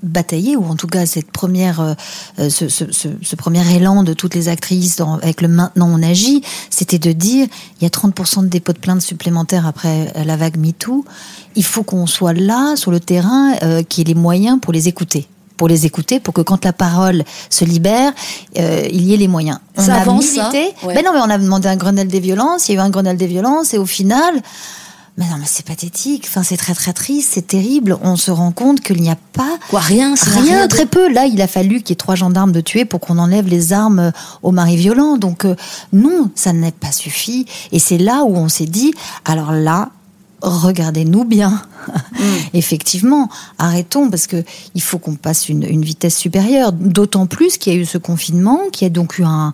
bataillé, 0.04 0.56
ou 0.56 0.66
en 0.66 0.76
tout 0.76 0.88
cas 0.88 1.06
cette 1.06 1.32
première, 1.32 1.80
euh, 1.82 1.94
euh, 2.40 2.50
ce, 2.50 2.70
ce- 2.70 2.92
ce- 2.92 3.08
ce 3.22 3.36
premier 3.36 3.64
élan 3.76 4.04
de 4.04 4.14
toutes 4.14 4.36
les 4.36 4.48
actrices 4.50 4.96
dans- 4.98 5.16
avec 5.16 5.42
le 5.42 5.48
maintenant 5.48 5.90
on 5.92 6.04
agit, 6.04 6.44
c'était 6.70 7.00
de 7.00 7.12
dire 7.12 7.48
il 7.80 7.84
y 7.84 7.88
a 7.88 7.90
30% 7.90 8.44
de 8.44 8.48
dépôts 8.48 8.74
de 8.74 8.78
plaintes 8.80 9.02
supplémentaires 9.02 9.66
après 9.66 10.14
euh, 10.16 10.24
la 10.24 10.36
vague 10.38 10.58
MeToo. 10.58 11.04
Il 11.56 11.64
faut 11.66 11.84
qu'on 11.84 12.06
soit 12.06 12.34
là 12.34 12.76
sur 12.76 12.92
le 12.92 13.00
terrain, 13.00 13.54
euh, 13.64 13.82
qu'il 13.84 14.08
y 14.08 14.12
ait 14.12 14.14
les 14.14 14.20
moyens 14.20 14.60
pour 14.62 14.72
les 14.74 14.88
écouter. 14.88 15.28
Pour 15.58 15.68
les 15.68 15.88
écouter, 15.88 16.20
pour 16.20 16.36
que 16.36 16.42
quand 16.42 16.64
la 16.66 16.72
parole 16.74 17.24
se 17.50 17.66
libère, 17.66 18.12
euh, 18.60 18.88
il 18.92 19.02
y 19.06 19.16
ait 19.16 19.18
les 19.18 19.28
moyens. 19.28 19.58
On 19.76 19.82
Ça 19.84 19.96
a 19.96 20.02
avance, 20.02 20.26
ça? 20.26 20.52
Milité. 20.52 20.76
Ouais. 20.86 20.94
Ben 20.94 21.04
non, 21.04 21.12
mais 21.14 21.20
on 21.20 21.30
a 21.32 21.38
demandé 21.40 21.68
un 21.68 21.76
Grenelle 21.76 22.08
des 22.10 22.20
violences. 22.20 22.70
Il 22.70 22.76
y 22.76 22.78
a 22.78 22.82
eu 22.84 22.86
un 22.86 22.92
Grenelle 22.92 23.18
des 23.18 23.26
violences, 23.26 23.74
et 23.74 23.80
au 23.80 23.88
final, 23.88 24.36
Mais 25.18 25.26
non, 25.26 25.38
mais 25.40 25.46
c'est 25.48 25.66
pathétique. 25.66 26.26
Enfin, 26.28 26.44
c'est 26.44 26.58
très 26.58 26.76
très 26.76 26.94
triste, 26.94 27.32
c'est 27.34 27.48
terrible. 27.48 27.98
On 28.04 28.16
se 28.18 28.30
rend 28.30 28.52
compte 28.52 28.82
qu'il 28.82 29.02
n'y 29.02 29.10
a 29.10 29.18
pas 29.34 29.58
Quoi, 29.70 29.80
rien, 29.80 30.14
rien, 30.16 30.64
de- 30.66 30.70
très 30.70 30.86
peu. 30.86 31.12
Là, 31.12 31.26
il 31.26 31.42
a 31.42 31.48
fallu 31.48 31.80
qu'il 31.82 31.90
y 31.90 31.94
ait 31.94 31.96
trois 31.96 32.14
gendarmes 32.16 32.52
de 32.52 32.62
tuer 32.62 32.86
pour 32.86 33.00
qu'on 33.00 33.18
enlève 33.18 33.48
les 33.48 33.74
armes 33.74 34.12
aux 34.44 34.52
maris 34.52 34.76
violents. 34.78 35.18
Donc 35.18 35.44
euh, 35.46 35.56
non, 35.92 36.30
ça 36.36 36.54
n'est 36.54 36.72
pas 36.72 36.92
suffi. 36.92 37.48
Et 37.72 37.80
c'est 37.80 37.98
là 37.98 38.24
où 38.26 38.36
on 38.36 38.48
s'est 38.48 38.68
dit, 38.68 38.94
alors 39.26 39.52
là, 39.54 39.90
regardez-nous 40.44 41.24
bien. 41.26 41.64
Effectivement, 42.54 43.28
arrêtons 43.58 44.10
parce 44.12 44.28
que 44.28 44.44
il 44.76 44.82
faut 44.84 45.00
qu'on 45.00 45.16
passe 45.16 45.50
une, 45.50 45.64
une 45.64 45.84
vitesse 45.84 46.16
supérieure. 46.18 46.72
D'autant 46.74 47.26
plus 47.26 47.58
qu'il 47.58 47.74
y 47.74 47.76
a 47.76 47.80
eu 47.80 47.86
ce 47.86 47.98
confinement, 47.98 48.60
qui 48.72 48.86
a 48.86 48.90
donc 48.90 49.18
eu 49.18 49.24
un 49.24 49.54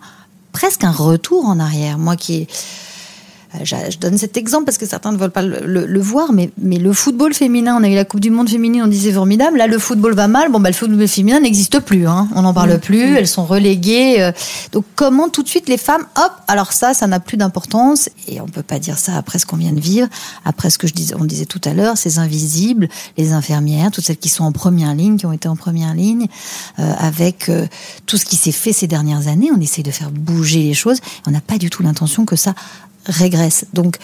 presque 0.52 0.84
un 0.84 0.92
retour 0.92 1.46
en 1.46 1.58
arrière. 1.58 1.96
Moi 1.98 2.16
qui 2.16 2.34
ai 2.34 2.42
euh, 2.42 2.52
je 3.62 3.74
je 3.90 3.98
donne 3.98 4.18
cet 4.18 4.36
exemple 4.36 4.64
parce 4.64 4.78
que 4.78 4.86
certains 4.86 5.12
ne 5.12 5.16
veulent 5.16 5.30
pas 5.30 5.42
le, 5.42 5.60
le- 5.64 5.86
le 5.86 6.00
voir, 6.00 6.32
mais, 6.32 6.50
mais 6.58 6.78
le 6.78 6.92
football 6.92 7.34
féminin, 7.34 7.76
on 7.78 7.84
a 7.84 7.88
eu 7.88 7.94
la 7.94 8.04
Coupe 8.04 8.20
du 8.20 8.30
Monde 8.30 8.48
féminine, 8.48 8.82
on 8.84 8.88
disait 8.88 9.12
formidable. 9.12 9.58
Là, 9.58 9.66
le 9.66 9.78
football 9.78 10.14
va 10.14 10.26
mal. 10.28 10.50
Bon, 10.50 10.60
bah, 10.60 10.70
le 10.70 10.74
football 10.74 11.06
féminin 11.06 11.40
n'existe 11.40 11.80
plus. 11.80 12.06
Hein. 12.06 12.28
On 12.34 12.42
n'en 12.42 12.52
parle 12.54 12.78
plus. 12.80 13.16
Elles 13.16 13.28
sont 13.28 13.44
reléguées. 13.44 14.16
euh. 14.20 14.32
Donc, 14.72 14.84
comment 14.96 15.28
tout 15.28 15.42
de 15.42 15.48
suite 15.48 15.68
les 15.68 15.76
femmes, 15.78 16.02
hop, 16.16 16.32
alors 16.48 16.72
ça, 16.72 16.94
ça 16.94 17.06
n'a 17.06 17.20
plus 17.20 17.36
d'importance. 17.36 18.08
Et 18.28 18.40
on 18.40 18.46
peut 18.46 18.62
pas 18.62 18.78
dire 18.78 18.98
ça 18.98 19.16
après 19.16 19.38
ce 19.38 19.46
qu'on 19.46 19.56
vient 19.56 19.72
de 19.72 19.80
vivre, 19.80 20.08
après 20.44 20.70
ce 20.70 20.78
que 20.78 20.86
je 20.86 20.94
disais, 20.94 21.14
on 21.18 21.24
disait 21.24 21.46
tout 21.46 21.60
à 21.64 21.74
l'heure, 21.74 21.96
ces 21.96 22.18
invisibles, 22.18 22.88
les 23.18 23.32
infirmières, 23.32 23.90
toutes 23.90 24.04
celles 24.04 24.16
qui 24.16 24.28
sont 24.28 24.44
en 24.44 24.52
première 24.52 24.94
ligne, 24.94 25.16
qui 25.16 25.26
ont 25.26 25.32
été 25.32 25.48
en 25.48 25.56
première 25.56 25.94
ligne, 25.94 26.26
euh, 26.78 26.92
avec 26.98 27.48
euh, 27.48 27.66
tout 28.06 28.16
ce 28.16 28.24
qui 28.24 28.36
s'est 28.36 28.52
fait 28.52 28.72
ces 28.72 28.86
dernières 28.86 29.28
années. 29.28 29.50
On 29.56 29.60
essaye 29.60 29.84
de 29.84 29.90
faire 29.90 30.10
bouger 30.10 30.62
les 30.62 30.74
choses. 30.74 30.98
On 31.26 31.30
n'a 31.30 31.40
pas 31.40 31.58
du 31.58 31.70
tout 31.70 31.82
l'intention 31.82 32.24
que 32.24 32.36
ça 32.36 32.54
régresse. 33.06 33.66
Donc, 33.72 33.98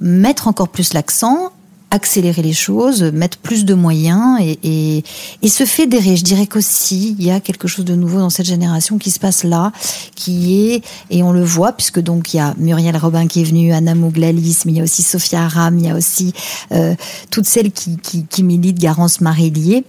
mettre 0.00 0.48
encore 0.48 0.68
plus 0.68 0.94
l'accent, 0.94 1.52
accélérer 1.90 2.40
les 2.40 2.54
choses, 2.54 3.02
mettre 3.02 3.36
plus 3.36 3.66
de 3.66 3.74
moyens 3.74 4.40
et, 4.40 4.58
et, 4.62 5.04
et 5.42 5.48
se 5.48 5.64
fédérer. 5.66 6.16
Je 6.16 6.24
dirais 6.24 6.46
qu'aussi, 6.46 7.14
il 7.18 7.22
y 7.22 7.30
a 7.30 7.38
quelque 7.38 7.68
chose 7.68 7.84
de 7.84 7.94
nouveau 7.94 8.18
dans 8.18 8.30
cette 8.30 8.46
génération 8.46 8.96
qui 8.96 9.10
se 9.10 9.20
passe 9.20 9.44
là, 9.44 9.72
qui 10.14 10.70
est, 10.70 10.82
et 11.10 11.22
on 11.22 11.32
le 11.32 11.44
voit, 11.44 11.72
puisque 11.72 12.00
donc 12.00 12.32
il 12.32 12.38
y 12.38 12.40
a 12.40 12.54
Muriel 12.56 12.96
Robin 12.96 13.26
qui 13.26 13.42
est 13.42 13.44
venue, 13.44 13.74
Anna 13.74 13.94
Mouglalis, 13.94 14.62
mais 14.64 14.72
il 14.72 14.78
y 14.78 14.80
a 14.80 14.84
aussi 14.84 15.02
Sophia 15.02 15.44
Aram, 15.44 15.78
il 15.78 15.84
y 15.84 15.90
a 15.90 15.94
aussi 15.94 16.32
euh, 16.72 16.94
toutes 17.30 17.46
celles 17.46 17.70
qui, 17.70 17.98
qui, 17.98 18.24
qui 18.24 18.42
militent 18.42 18.78
Garance 18.78 19.20
Marélier. 19.20 19.84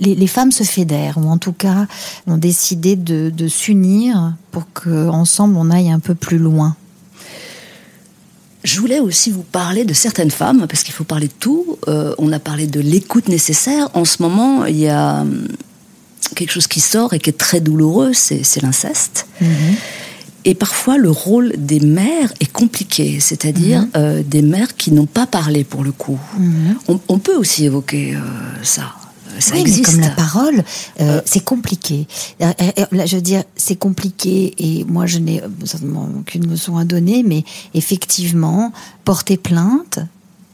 Les, 0.00 0.16
les 0.16 0.26
femmes 0.26 0.50
se 0.50 0.64
fédèrent, 0.64 1.18
ou 1.18 1.28
en 1.28 1.38
tout 1.38 1.52
cas 1.52 1.86
ont 2.26 2.36
décidé 2.36 2.96
de, 2.96 3.30
de 3.30 3.46
s'unir 3.46 4.34
pour 4.50 4.64
qu'ensemble 4.72 5.54
on 5.56 5.70
aille 5.70 5.90
un 5.90 6.00
peu 6.00 6.16
plus 6.16 6.38
loin. 6.38 6.74
Je 8.64 8.80
voulais 8.80 8.98
aussi 8.98 9.30
vous 9.30 9.42
parler 9.42 9.84
de 9.84 9.92
certaines 9.92 10.30
femmes, 10.30 10.66
parce 10.68 10.82
qu'il 10.82 10.94
faut 10.94 11.04
parler 11.04 11.28
de 11.28 11.34
tout. 11.38 11.78
Euh, 11.86 12.14
on 12.18 12.32
a 12.32 12.38
parlé 12.38 12.66
de 12.66 12.80
l'écoute 12.80 13.28
nécessaire. 13.28 13.90
En 13.94 14.06
ce 14.06 14.22
moment, 14.22 14.64
il 14.64 14.78
y 14.78 14.88
a 14.88 15.20
hum, 15.20 15.48
quelque 16.34 16.50
chose 16.50 16.66
qui 16.66 16.80
sort 16.80 17.12
et 17.12 17.18
qui 17.18 17.30
est 17.30 17.38
très 17.38 17.60
douloureux, 17.60 18.12
c'est 18.14 18.42
c'est 18.42 18.62
l'inceste. 18.62 19.26
Et 20.46 20.54
parfois, 20.54 20.98
le 20.98 21.10
rôle 21.10 21.52
des 21.56 21.80
mères 21.80 22.32
est 22.40 22.50
compliqué, 22.50 23.18
c'est-à-dire 23.20 23.86
euh, 23.96 24.22
des 24.22 24.42
mères 24.42 24.76
qui 24.76 24.92
n'ont 24.92 25.06
pas 25.06 25.26
parlé 25.26 25.64
pour 25.64 25.84
le 25.84 25.92
coup. 25.92 26.18
On, 26.88 27.00
on 27.08 27.18
peut 27.18 27.36
aussi 27.36 27.64
évoquer 27.64 28.14
euh, 28.14 28.20
ça. 28.62 28.94
Ça 29.38 29.54
oui, 29.54 29.60
existe. 29.60 29.78
mais 29.78 29.92
comme 29.92 30.00
la 30.00 30.10
parole, 30.10 30.64
euh, 31.00 31.20
c'est 31.24 31.44
compliqué. 31.44 32.06
Euh, 32.42 32.52
euh, 32.78 32.84
Là, 32.92 33.06
je 33.06 33.16
veux 33.16 33.22
dire, 33.22 33.42
c'est 33.56 33.76
compliqué 33.76 34.54
et 34.58 34.84
moi, 34.84 35.06
je 35.06 35.18
n'ai 35.18 35.42
euh, 35.42 35.48
certainement 35.64 36.08
aucune 36.18 36.48
leçon 36.48 36.76
à 36.76 36.84
donner, 36.84 37.22
mais 37.22 37.44
effectivement, 37.74 38.72
porter 39.04 39.36
plainte 39.36 39.98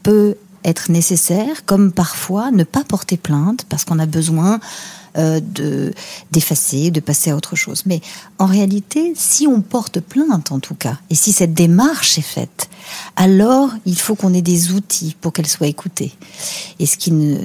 peut 0.03 0.35
être 0.63 0.91
nécessaire, 0.91 1.65
comme 1.65 1.91
parfois 1.91 2.51
ne 2.51 2.63
pas 2.63 2.83
porter 2.83 3.17
plainte 3.17 3.65
parce 3.69 3.83
qu'on 3.85 3.99
a 3.99 4.05
besoin 4.05 4.55
euh, 4.55 4.57
de 5.15 5.93
d'effacer, 6.31 6.91
de 6.91 6.99
passer 6.99 7.31
à 7.31 7.35
autre 7.35 7.55
chose. 7.55 7.83
Mais 7.85 8.01
en 8.39 8.45
réalité, 8.45 9.13
si 9.15 9.47
on 9.47 9.61
porte 9.61 9.99
plainte, 9.99 10.51
en 10.51 10.59
tout 10.59 10.75
cas, 10.75 10.97
et 11.09 11.15
si 11.15 11.31
cette 11.31 11.53
démarche 11.53 12.17
est 12.17 12.21
faite, 12.21 12.69
alors 13.15 13.71
il 13.85 13.97
faut 13.97 14.15
qu'on 14.15 14.33
ait 14.33 14.41
des 14.41 14.71
outils 14.71 15.15
pour 15.19 15.33
qu'elle 15.33 15.47
soit 15.47 15.67
écoutée. 15.67 16.11
Et 16.79 16.85
ce 16.85 16.97
qui 16.97 17.11
ne 17.11 17.37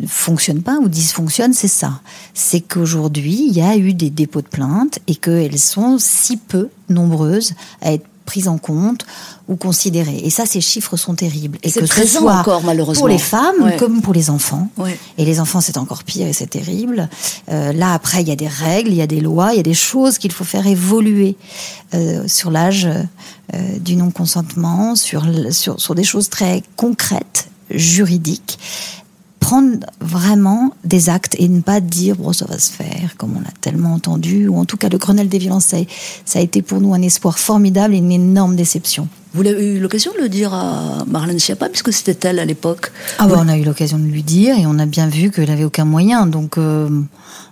ne 0.00 0.06
fonctionne 0.06 0.62
pas 0.62 0.78
ou 0.78 0.88
dysfonctionne, 0.88 1.52
c'est 1.52 1.68
ça. 1.68 2.00
C'est 2.34 2.60
qu'aujourd'hui, 2.60 3.46
il 3.48 3.56
y 3.56 3.60
a 3.60 3.76
eu 3.76 3.94
des 3.94 4.10
dépôts 4.10 4.42
de 4.42 4.48
plainte 4.48 4.98
et 5.06 5.14
qu'elles 5.14 5.58
sont 5.58 5.98
si 5.98 6.36
peu 6.36 6.68
nombreuses 6.88 7.54
à 7.80 7.92
être 7.92 8.06
prises 8.24 8.48
en 8.48 8.58
compte 8.58 9.04
ou 9.48 9.56
considérées. 9.56 10.20
Et 10.22 10.30
ça, 10.30 10.46
ces 10.46 10.60
chiffres 10.60 10.96
sont 10.96 11.14
terribles. 11.14 11.58
Et 11.62 11.72
que 11.72 11.84
ce 11.86 12.06
soit 12.06 12.36
encore, 12.36 12.62
malheureusement. 12.62 13.00
pour 13.00 13.08
les 13.08 13.18
femmes 13.18 13.62
Ouais. 13.62 13.76
comme 13.76 14.00
pour 14.02 14.12
les 14.14 14.30
enfants. 14.30 14.68
Ouais. 14.76 14.98
Et 15.18 15.24
les 15.24 15.40
enfants, 15.40 15.60
c'est 15.60 15.76
encore 15.76 16.04
pire 16.04 16.26
et 16.26 16.32
c'est 16.32 16.46
terrible. 16.46 17.08
Euh, 17.50 17.72
là, 17.72 17.92
après, 17.92 18.22
il 18.22 18.28
y 18.28 18.32
a 18.32 18.36
des 18.36 18.48
règles, 18.48 18.90
il 18.90 18.96
y 18.96 19.02
a 19.02 19.06
des 19.06 19.20
lois, 19.20 19.52
il 19.52 19.56
y 19.56 19.60
a 19.60 19.64
des 19.64 19.74
choses 19.74 20.18
qu'il 20.18 20.32
faut 20.32 20.44
faire 20.44 20.66
évoluer 20.66 21.36
euh, 21.94 22.26
sur 22.28 22.50
l'âge 22.50 22.86
euh, 23.54 23.78
du 23.78 23.96
non-consentement, 23.96 24.94
sur, 24.94 25.26
sur, 25.50 25.80
sur 25.80 25.94
des 25.94 26.04
choses 26.04 26.28
très 26.28 26.62
concrètes, 26.76 27.48
juridiques. 27.70 28.58
Prendre 29.40 29.78
vraiment 30.00 30.72
des 30.84 31.08
actes 31.08 31.34
et 31.38 31.48
ne 31.48 31.60
pas 31.60 31.80
dire 31.80 32.16
bon 32.16 32.32
ça 32.32 32.46
va 32.46 32.58
se 32.58 32.70
faire 32.70 33.16
comme 33.16 33.36
on 33.36 33.40
l'a 33.40 33.50
tellement 33.60 33.94
entendu 33.94 34.48
ou 34.48 34.58
en 34.58 34.64
tout 34.64 34.76
cas 34.76 34.88
le 34.88 34.98
Grenelle 34.98 35.28
des 35.28 35.38
violences 35.38 35.74
ça 36.24 36.38
a, 36.38 36.42
été 36.42 36.62
pour 36.62 36.80
nous 36.80 36.94
un 36.94 37.02
espoir 37.02 37.38
formidable 37.38 37.94
et 37.94 37.98
une 37.98 38.12
énorme 38.12 38.54
déception. 38.54 39.08
Vous 39.32 39.46
avez 39.46 39.74
eu 39.76 39.78
l'occasion 39.78 40.12
de 40.16 40.22
le 40.22 40.28
dire 40.28 40.52
à 40.52 41.04
Marlène 41.06 41.38
Schiappa, 41.38 41.68
puisque 41.68 41.92
c'était 41.92 42.28
elle 42.28 42.40
à 42.40 42.44
l'époque. 42.44 42.90
Ah 43.18 43.28
bah, 43.28 43.36
on 43.38 43.48
a 43.48 43.56
eu 43.56 43.62
l'occasion 43.62 43.98
de 43.98 44.04
lui 44.04 44.24
dire 44.24 44.58
et 44.58 44.66
on 44.66 44.78
a 44.80 44.86
bien 44.86 45.06
vu 45.06 45.30
qu'elle 45.30 45.50
avait 45.50 45.62
aucun 45.64 45.84
moyen. 45.84 46.26
Donc 46.26 46.58
euh, 46.58 46.88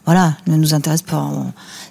voilà, 0.04 0.34
ne 0.48 0.56
nous 0.56 0.74
intéresse 0.74 1.02
pas. 1.02 1.30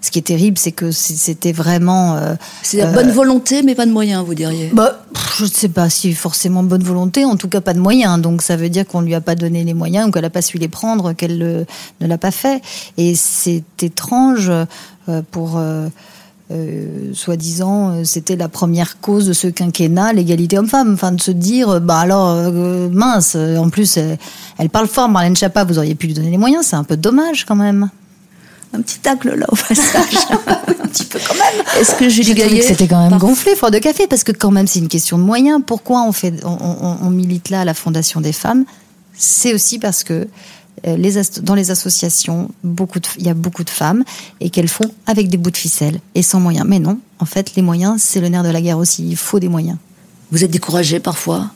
Ce 0.02 0.12
qui 0.12 0.20
est 0.20 0.24
terrible, 0.24 0.58
c'est 0.58 0.74
que 0.74 0.92
c'était 0.92 1.54
vraiment. 1.54 2.16
euh, 2.18 2.36
C'est 2.64 2.78
la 2.78 2.88
euh, 2.88 2.94
bonne 2.94 3.12
volonté, 3.12 3.64
mais 3.64 3.76
pas 3.76 3.86
de 3.86 3.92
moyens, 3.92 4.26
vous 4.26 4.36
diriez. 4.36 4.70
bah, 4.74 5.06
je 5.38 5.46
ne 5.46 5.50
sais 5.50 5.70
pas 5.70 5.90
si 5.90 6.14
forcément 6.14 6.64
bonne 6.64 6.84
volonté, 6.84 7.24
en 7.24 7.38
tout 7.38 7.48
cas 7.48 7.62
pas 7.62 7.74
de 7.74 7.80
moyens. 7.80 8.20
Donc 8.22 8.42
ça 8.42 8.58
veut 8.58 8.70
dire 8.70 8.86
qu'on 8.86 9.02
lui 9.02 9.16
a 9.16 9.22
pas 9.22 9.36
donné 9.36 9.64
les 9.64 9.74
moyens 9.74 10.10
ou 10.10 10.12
qu'elle 10.12 10.24
n'a 10.24 10.30
pas 10.30 10.42
su 10.42 10.58
les 10.58 10.68
prendre, 10.68 11.14
qu'elle 11.14 11.42
euh, 11.42 11.64
ne 12.02 12.08
l'a 12.08 12.18
pas 12.18 12.32
fait. 12.32 12.62
Et 12.98 13.16
c'est 13.16 13.64
étrange 13.82 14.52
pour. 15.32 15.62
Euh, 16.52 17.12
soi-disant, 17.14 17.90
euh, 17.90 18.04
c'était 18.06 18.36
la 18.38 18.48
première 18.48 19.00
cause 19.02 19.26
de 19.26 19.34
ce 19.34 19.48
quinquennat, 19.48 20.14
l'égalité 20.14 20.58
homme-femme. 20.58 20.94
Enfin, 20.94 21.12
de 21.12 21.22
se 21.22 21.32
dire, 21.32 21.70
euh, 21.70 21.80
bah 21.80 22.00
alors, 22.00 22.30
euh, 22.30 22.88
mince, 22.90 23.36
en 23.36 23.70
plus, 23.70 23.98
elle 24.58 24.70
parle 24.70 24.88
fort, 24.88 25.10
Marlène 25.10 25.36
Schiappa, 25.36 25.64
vous 25.66 25.78
auriez 25.78 25.96
pu 25.96 26.08
lui 26.08 26.14
donner 26.14 26.32
les 26.32 26.38
moyens, 26.38 26.66
c'est 26.68 26.76
un 26.78 26.84
peu 26.86 26.96
dommage 26.98 27.46
quand 27.46 27.56
même. 27.56 27.90
Un 28.74 28.82
petit 28.82 29.00
tacle 29.00 29.34
là 29.34 29.46
au 29.50 29.56
passage. 29.56 30.28
un 30.84 30.88
petit 30.88 31.06
peu 31.06 31.20
quand 31.26 31.34
même. 31.36 31.66
Est-ce 31.80 31.96
que 31.96 32.10
Julie 32.10 32.34
Gaillet. 32.34 32.60
que 32.60 32.66
c'était 32.66 32.88
quand 32.88 33.10
même 33.10 33.18
gonflé, 33.18 33.56
fort 33.56 33.72
de 33.72 33.80
café, 33.80 34.08
parce 34.08 34.24
que 34.26 34.32
quand 34.34 34.52
même 34.52 34.68
c'est 34.68 34.80
une 34.80 34.90
question 34.90 35.18
de 35.18 35.24
moyens. 35.24 35.62
Pourquoi 35.66 36.04
on, 36.04 36.12
fait, 36.12 36.34
on, 36.44 36.50
on- 36.50 36.98
on 37.02 37.10
milite 37.10 37.50
là 37.50 37.62
à 37.62 37.66
la 37.66 37.74
Fondation 37.74 38.20
des 38.20 38.34
femmes? 38.34 38.66
C'est 39.14 39.54
aussi 39.54 39.80
parce 39.80 40.04
que 40.04 40.28
les 40.86 41.18
as- 41.18 41.42
dans 41.42 41.56
les 41.56 41.72
associations, 41.72 42.50
beaucoup 42.64 43.00
de- 43.00 43.08
il 43.18 43.26
y 43.26 43.30
a 43.30 43.34
beaucoup 43.34 43.64
de 43.64 43.70
femmes 43.70 44.04
et 44.40 44.50
qu'elles 44.50 44.68
font 44.68 44.90
avec 45.06 45.28
des 45.30 45.38
bouts 45.38 45.52
de 45.52 45.58
ficelle 45.58 46.00
et 46.16 46.22
sans 46.22 46.40
moyens. 46.40 46.66
Mais 46.68 46.80
non, 46.80 47.00
en 47.20 47.26
fait, 47.26 47.56
les 47.56 47.62
moyens, 47.62 48.02
c'est 48.02 48.22
le 48.22 48.30
nerf 48.30 48.44
de 48.44 48.50
la 48.50 48.62
guerre 48.62 48.78
aussi. 48.78 49.08
Il 49.08 49.18
faut 49.18 49.40
des 49.40 49.50
moyens. 49.50 49.78
Vous 50.32 50.44
êtes 50.44 50.52
découragée 50.52 51.00
parfois? 51.00 51.50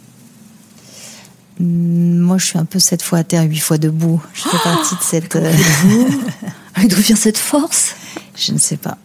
Hum, 1.59 2.19
Moi, 2.19 2.37
je 2.37 2.45
suis 2.45 2.57
un 2.57 2.65
peu 2.65 2.79
sept 2.79 3.01
fois 3.01 3.19
à 3.19 3.23
terre, 3.23 3.43
huit 3.43 3.59
fois 3.59 3.77
debout. 3.77 4.21
Je 4.33 4.41
fais 4.43 4.57
partie 4.63 4.95
de 4.95 5.01
cette. 5.03 5.35
euh, 5.35 5.53
D'où 6.89 6.95
vient 6.95 7.15
cette 7.15 7.37
force? 7.37 7.91
Je 8.35 8.53
ne 8.53 8.57
sais 8.57 8.77
pas. 8.77 8.97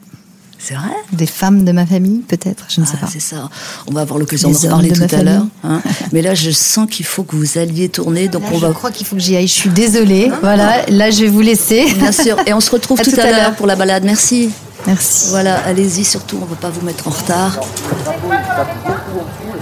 C'est 0.58 0.74
vrai 0.74 0.88
Des 1.12 1.26
femmes 1.26 1.64
de 1.64 1.72
ma 1.72 1.86
famille, 1.86 2.20
peut-être 2.20 2.64
Je 2.68 2.80
ne 2.80 2.86
sais 2.86 2.94
Ah, 2.96 3.04
pas. 3.04 3.10
C'est 3.12 3.20
ça. 3.20 3.48
On 3.88 3.92
va 3.92 4.00
avoir 4.00 4.18
l'occasion 4.18 4.50
d'en 4.50 4.78
de 4.80 4.88
tout 4.88 5.14
à 5.14 5.22
l'heure. 5.22 5.44
hein. 5.64 5.80
Mais 6.12 6.22
là, 6.22 6.34
je 6.34 6.50
sens 6.50 6.88
qu'il 6.90 7.04
faut 7.06 7.22
que 7.22 7.36
vous 7.36 7.58
alliez 7.58 7.88
tourner. 7.88 8.28
Donc 8.28 8.42
Là, 8.42 8.48
on 8.52 8.58
je 8.58 8.66
va. 8.66 8.72
crois 8.72 8.90
qu'il 8.90 9.06
faut 9.06 9.16
que 9.16 9.22
j'y 9.22 9.36
aille. 9.36 9.46
Je 9.46 9.52
suis 9.52 9.70
désolée. 9.70 10.30
Voilà, 10.40 10.84
là, 10.88 11.10
je 11.10 11.20
vais 11.22 11.28
vous 11.28 11.40
laisser. 11.42 11.84
Bien 11.94 12.10
sûr. 12.12 12.36
Et 12.46 12.52
on 12.54 12.60
se 12.60 12.70
retrouve 12.70 13.00
À 13.00 13.04
tout, 13.04 13.10
tout 13.12 13.20
à, 13.20 13.24
à 13.24 13.30
l'heure 13.30 13.54
pour 13.54 13.66
la 13.66 13.76
balade. 13.76 14.04
Merci. 14.04 14.50
Merci. 14.86 15.28
Voilà, 15.30 15.56
allez-y. 15.66 16.04
Surtout, 16.04 16.38
on 16.40 16.44
ne 16.46 16.50
va 16.50 16.56
pas 16.56 16.70
vous 16.70 16.84
mettre 16.84 17.06
en 17.06 17.10
retard. 17.10 17.60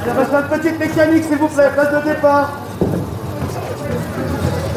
Une 0.06 0.58
petite 0.60 0.78
mécanique, 0.78 1.24
s'il 1.28 1.38
vous 1.38 1.48
plaît, 1.48 1.70
place 1.74 1.88
de 2.04 2.08
départ. 2.08 2.52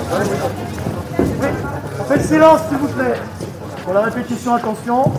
Oui, 0.09 1.47
on 1.99 2.03
fait 2.05 2.17
le 2.17 2.23
silence, 2.23 2.61
s'il 2.69 2.77
vous 2.77 2.87
plaît. 2.87 3.13
Pour 3.83 3.93
la 3.93 4.01
répétition, 4.01 4.53
attention. 4.55 5.11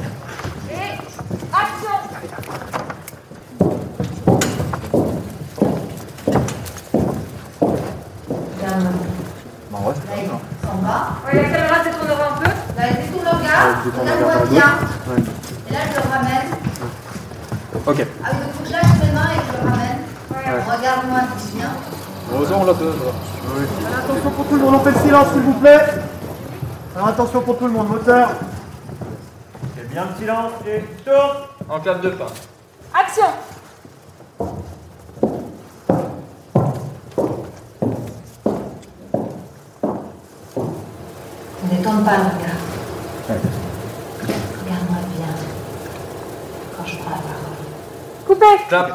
Attention 23.98 24.30
pour 24.30 24.46
tout 24.46 24.56
le 24.56 24.62
monde, 24.62 24.74
on 24.74 24.80
fait 24.80 24.90
le 24.90 24.98
silence 24.98 25.26
s'il 25.32 25.42
vous 25.42 25.54
plaît. 25.54 25.80
Alors 26.94 27.08
attention 27.08 27.40
pour 27.40 27.58
tout 27.58 27.66
le 27.66 27.72
monde, 27.72 27.88
moteur. 27.88 28.30
C'est 29.98 30.04
bien 30.04 30.12
le 30.12 30.20
silence 30.20 30.52
et 30.64 30.80
tourne. 31.04 31.38
En 31.68 31.80
clap 31.80 32.00
de 32.00 32.10
fin. 32.10 32.26
Action 32.94 33.24
Ne 41.64 41.76
détourne 41.76 42.04
pas 42.04 42.16
le 42.16 42.22
regard. 42.22 42.60
Regarde-moi 44.62 44.98
bien. 45.16 45.34
Quand 46.76 46.86
je 46.86 46.96
prends 46.98 47.10
la 47.10 47.16
parole. 47.16 47.56
Coupé 48.24 48.46
Clap. 48.68 48.86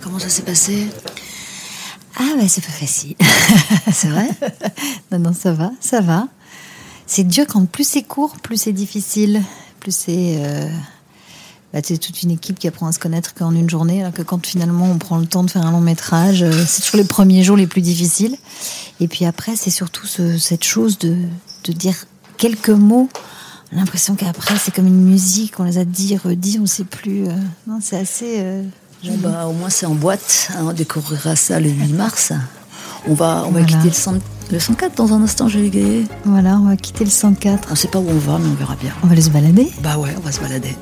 Comment 0.00 0.18
ça 0.20 0.28
s'est 0.28 0.42
passé? 0.42 0.86
Ah, 2.16 2.34
bah, 2.36 2.44
c'est 2.46 2.64
pas 2.64 2.72
facile. 2.72 3.16
c'est 3.92 4.08
vrai 4.08 4.28
Non, 5.12 5.18
non, 5.18 5.32
ça 5.32 5.52
va, 5.52 5.70
ça 5.80 6.00
va. 6.00 6.28
C'est 7.06 7.24
dur 7.24 7.44
quand 7.48 7.64
plus 7.66 7.84
c'est 7.88 8.02
court, 8.02 8.36
plus 8.42 8.56
c'est 8.60 8.72
difficile. 8.72 9.42
Plus 9.80 9.94
c'est. 9.94 10.36
Euh... 10.40 10.68
Bah, 11.72 11.78
c'est 11.84 11.98
toute 11.98 12.22
une 12.24 12.32
équipe 12.32 12.58
qui 12.58 12.66
apprend 12.66 12.88
à 12.88 12.92
se 12.92 12.98
connaître 12.98 13.32
qu'en 13.32 13.52
une 13.54 13.70
journée, 13.70 14.00
alors 14.00 14.12
que 14.12 14.22
quand 14.22 14.44
finalement 14.44 14.86
on 14.90 14.98
prend 14.98 15.18
le 15.18 15.26
temps 15.26 15.44
de 15.44 15.50
faire 15.50 15.64
un 15.64 15.70
long 15.70 15.80
métrage, 15.80 16.42
euh, 16.42 16.50
c'est 16.66 16.82
toujours 16.82 16.96
les 16.98 17.04
premiers 17.04 17.44
jours 17.44 17.56
les 17.56 17.68
plus 17.68 17.80
difficiles. 17.80 18.36
Et 18.98 19.06
puis 19.06 19.24
après, 19.24 19.54
c'est 19.54 19.70
surtout 19.70 20.04
ce- 20.06 20.36
cette 20.36 20.64
chose 20.64 20.98
de, 20.98 21.16
dire 21.68 21.94
quelques 22.38 22.70
mots. 22.70 23.08
L'impression 23.70 24.16
qu'après, 24.16 24.56
c'est 24.58 24.74
comme 24.74 24.88
une 24.88 25.04
musique, 25.04 25.60
on 25.60 25.62
les 25.62 25.78
a 25.78 25.84
dit, 25.84 26.16
redit, 26.16 26.58
on 26.60 26.66
sait 26.66 26.82
plus. 26.82 27.28
euh, 27.28 27.32
Non, 27.68 27.78
c'est 27.80 27.98
assez. 27.98 28.38
euh, 28.40 28.64
bah, 29.18 29.46
Au 29.46 29.52
moins 29.52 29.70
c'est 29.70 29.86
en 29.86 29.94
boîte, 29.94 30.48
hein, 30.56 30.62
on 30.64 30.72
découvrira 30.72 31.36
ça 31.36 31.60
le 31.60 31.70
8 31.70 31.92
mars. 31.92 32.32
On 33.08 33.14
va, 33.14 33.44
on 33.46 33.50
va 33.50 33.62
quitter 33.62 33.88
le, 33.88 33.92
100 33.92 34.14
le 34.50 34.58
104 34.58 34.94
dans 34.96 35.12
un 35.12 35.22
instant, 35.22 35.48
Julie 35.48 35.70
Gaillet. 35.70 36.04
Voilà, 36.24 36.58
on 36.58 36.68
va 36.68 36.76
quitter 36.76 37.04
le 37.04 37.10
104. 37.10 37.68
On 37.70 37.74
sait 37.74 37.88
pas 37.88 37.98
où 37.98 38.06
on 38.08 38.18
va, 38.18 38.38
mais 38.38 38.48
on 38.48 38.54
verra 38.54 38.76
bien. 38.80 38.92
On 39.02 39.06
va 39.06 39.12
aller 39.12 39.22
se 39.22 39.30
balader. 39.30 39.70
Bah 39.82 39.96
ouais, 39.98 40.10
on 40.16 40.20
va 40.20 40.32
se 40.32 40.40
balader. 40.40 40.76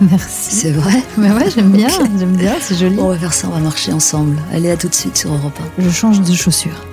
Merci. 0.00 0.54
C'est 0.54 0.70
vrai 0.70 1.02
Mais 1.18 1.30
ouais, 1.30 1.50
j'aime 1.54 1.72
bien, 1.72 1.88
j'aime 2.18 2.36
bien, 2.36 2.54
c'est 2.60 2.74
joli. 2.74 2.96
On 2.98 3.08
va 3.08 3.18
faire 3.18 3.34
ça, 3.34 3.48
on 3.48 3.54
va 3.54 3.60
marcher 3.60 3.92
ensemble. 3.92 4.36
Allez, 4.52 4.70
à 4.70 4.76
tout 4.76 4.88
de 4.88 4.94
suite 4.94 5.16
sur 5.16 5.30
Europe 5.30 5.58
Je 5.78 5.90
change 5.90 6.20
de 6.20 6.32
chaussures. 6.32 6.86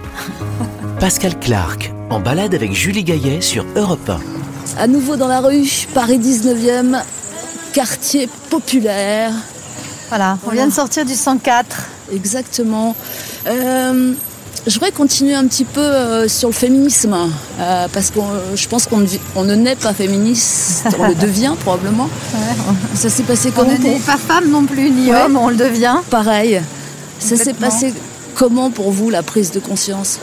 Pascal 1.00 1.39
Clark, 1.39 1.93
en 2.10 2.19
balade 2.19 2.53
avec 2.53 2.74
Julie 2.74 3.03
Gaillet 3.03 3.39
sur 3.41 3.65
Europe 3.75 4.10
1. 4.10 4.15
1. 4.15 4.84
À 4.84 4.88
nouveau 4.88 5.15
dans 5.15 5.27
la 5.27 5.39
rue, 5.39 5.88
Paris 5.93 6.19
19e, 6.19 7.01
quartier 7.72 8.27
populaire. 8.50 9.31
Voilà, 10.10 10.38
on 10.46 10.51
vient 10.51 10.67
de 10.67 10.74
sortir 10.74 11.05
du 11.05 11.13
104. 11.13 11.88
Exactement. 12.13 12.96
Euh, 13.48 14.13
je 14.65 14.73
voudrais 14.73 14.91
continuer 14.91 15.33
un 15.35 15.45
petit 15.47 15.63
peu 15.65 15.79
euh, 15.81 16.27
sur 16.27 16.49
le 16.49 16.53
féminisme, 16.53 17.15
euh, 17.59 17.87
parce 17.91 18.09
que 18.09 18.19
je 18.55 18.67
pense 18.67 18.85
qu'on 18.87 18.97
ne, 18.97 19.07
on 19.35 19.43
ne 19.43 19.55
naît 19.55 19.75
pas 19.75 19.93
féministe, 19.93 20.85
on 20.99 21.07
le 21.07 21.15
devient 21.27 21.53
probablement. 21.63 22.09
Ça 22.95 23.09
s'est 23.09 23.23
passé 23.23 23.49
On 23.55 23.59
comment 23.61 23.77
n'est 23.77 23.91
pour... 23.97 24.01
pas 24.01 24.17
femme 24.17 24.49
non 24.49 24.65
plus, 24.65 24.89
ni 24.89 25.11
Ouais. 25.11 25.21
homme, 25.21 25.37
on 25.37 25.49
le 25.49 25.55
devient. 25.55 25.97
Pareil. 26.09 26.61
Ça 27.19 27.35
s'est 27.37 27.53
passé 27.53 27.93
comment 28.35 28.69
pour 28.71 28.91
vous 28.91 29.09
la 29.09 29.23
prise 29.23 29.51
de 29.51 29.59
conscience? 29.59 30.19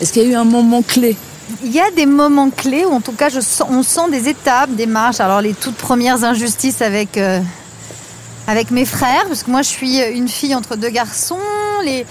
Est-ce 0.00 0.12
qu'il 0.12 0.22
y 0.22 0.26
a 0.26 0.28
eu 0.30 0.34
un 0.34 0.44
moment 0.44 0.82
clé? 0.82 1.16
Il 1.64 1.72
y 1.72 1.80
a 1.80 1.90
des 1.90 2.06
moments 2.06 2.50
clés 2.50 2.84
où, 2.84 2.92
en 2.92 3.00
tout 3.00 3.12
cas, 3.12 3.30
je 3.30 3.40
sens- 3.40 3.68
on 3.70 3.82
sent 3.82 4.10
des 4.10 4.28
étapes, 4.28 4.70
des 4.74 4.86
marches. 4.86 5.18
Alors, 5.20 5.40
les 5.40 5.54
toutes 5.54 5.76
premières 5.76 6.22
injustices 6.24 6.82
avec, 6.82 7.16
euh, 7.16 7.40
avec 8.46 8.70
mes 8.70 8.84
frères, 8.84 9.24
parce 9.26 9.42
que 9.42 9.50
moi, 9.50 9.62
je 9.62 9.68
suis 9.68 9.98
une 9.98 10.28
fille 10.28 10.54
entre 10.54 10.76
deux 10.76 10.90
garçons. 10.90 11.38
Les... 11.84 12.04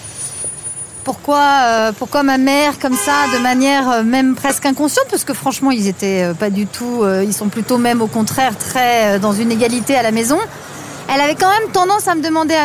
Pourquoi, 1.07 1.45
euh, 1.63 1.91
pourquoi 1.97 2.21
ma 2.21 2.37
mère, 2.37 2.79
comme 2.79 2.97
ça, 2.97 3.13
de 3.33 3.41
manière 3.41 3.89
euh, 3.89 4.03
même 4.03 4.35
presque 4.35 4.65
inconsciente, 4.65 5.05
parce 5.09 5.23
que 5.23 5.33
franchement, 5.33 5.71
ils 5.71 5.87
étaient 5.87 6.23
euh, 6.23 6.33
pas 6.33 6.49
du 6.49 6.67
tout, 6.67 7.05
ils 7.23 7.33
sont 7.33 7.47
plutôt 7.47 7.77
même 7.77 8.01
au 8.01 8.07
contraire 8.07 8.57
très 8.57 9.17
dans 9.17 9.31
une 9.31 9.49
égalité 9.49 9.95
à 9.95 10.03
la 10.03 10.11
maison. 10.11 10.37
Elle 11.07 11.21
avait 11.21 11.35
quand 11.35 11.49
même 11.49 11.71
tendance 11.71 12.09
à 12.09 12.15
me 12.15 12.21
demander 12.21 12.57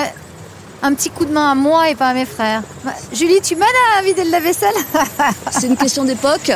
un 0.82 0.92
petit 0.92 1.08
coup 1.10 1.24
de 1.24 1.32
main 1.32 1.52
à 1.52 1.54
moi 1.54 1.88
et 1.88 1.94
pas 1.94 2.08
à 2.08 2.14
mes 2.14 2.24
frères. 2.26 2.64
Bah, 2.84 2.90
Julie, 3.12 3.40
tu 3.40 3.54
m'aides 3.54 3.68
à 3.96 4.02
vider 4.02 4.24
le 4.24 4.32
lave-vaisselle 4.32 4.74
C'est 5.52 5.68
une 5.68 5.76
question 5.76 6.02
d'époque 6.02 6.50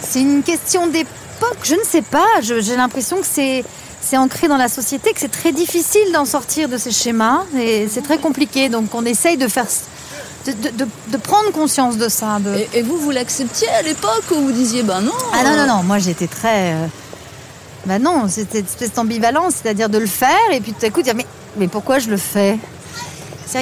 C'est 0.00 0.20
une 0.20 0.44
question 0.44 0.86
d'époque, 0.86 1.58
je 1.64 1.74
ne 1.74 1.82
sais 1.82 2.02
pas. 2.02 2.28
J'ai 2.40 2.76
l'impression 2.76 3.16
que 3.16 3.26
c'est 3.28 3.64
c'est 4.00 4.16
ancré 4.16 4.46
dans 4.46 4.58
la 4.58 4.68
société, 4.68 5.12
que 5.12 5.18
c'est 5.18 5.32
très 5.32 5.50
difficile 5.50 6.12
d'en 6.12 6.26
sortir 6.26 6.68
de 6.68 6.76
ces 6.76 6.92
schémas 6.92 7.42
et 7.56 7.88
c'est 7.88 8.02
très 8.02 8.18
compliqué. 8.18 8.68
Donc 8.68 8.94
on 8.94 9.04
essaye 9.04 9.36
de 9.36 9.48
faire 9.48 9.66
de, 10.46 10.52
de- 10.52 10.76
de- 10.76 10.88
de 11.08 11.16
prendre 11.16 11.50
conscience 11.52 11.96
de 11.96 12.08
ça. 12.08 12.38
de- 12.38 12.54
et, 12.54 12.68
et 12.74 12.82
vous, 12.82 12.96
vous 12.98 13.10
l'acceptiez 13.10 13.68
à 13.68 13.82
l'époque 13.82 14.24
ou 14.32 14.36
vous 14.40 14.52
disiez 14.52 14.82
ben 14.82 15.00
non 15.00 15.12
Ah 15.32 15.42
non 15.44 15.56
non 15.56 15.66
non, 15.76 15.82
moi 15.82 15.98
j'étais 15.98 16.26
très. 16.26 16.72
euh, 16.74 16.86
Bah 17.86 17.98
non, 17.98 18.28
c'était 18.28 18.60
une 18.60 18.66
espèce 18.66 18.92
d'ambivalence, 18.92 19.54
c'est-à-dire 19.62 19.88
de 19.88 19.98
le 19.98 20.06
faire 20.06 20.48
et 20.52 20.60
puis 20.60 20.72
tout 20.72 20.84
à 20.86 20.90
coup 20.90 21.02
dire 21.02 21.14
mais 21.14 21.26
mais 21.56 21.68
pourquoi 21.68 21.98
je 21.98 22.08
le 22.10 22.16
fais? 22.16 22.58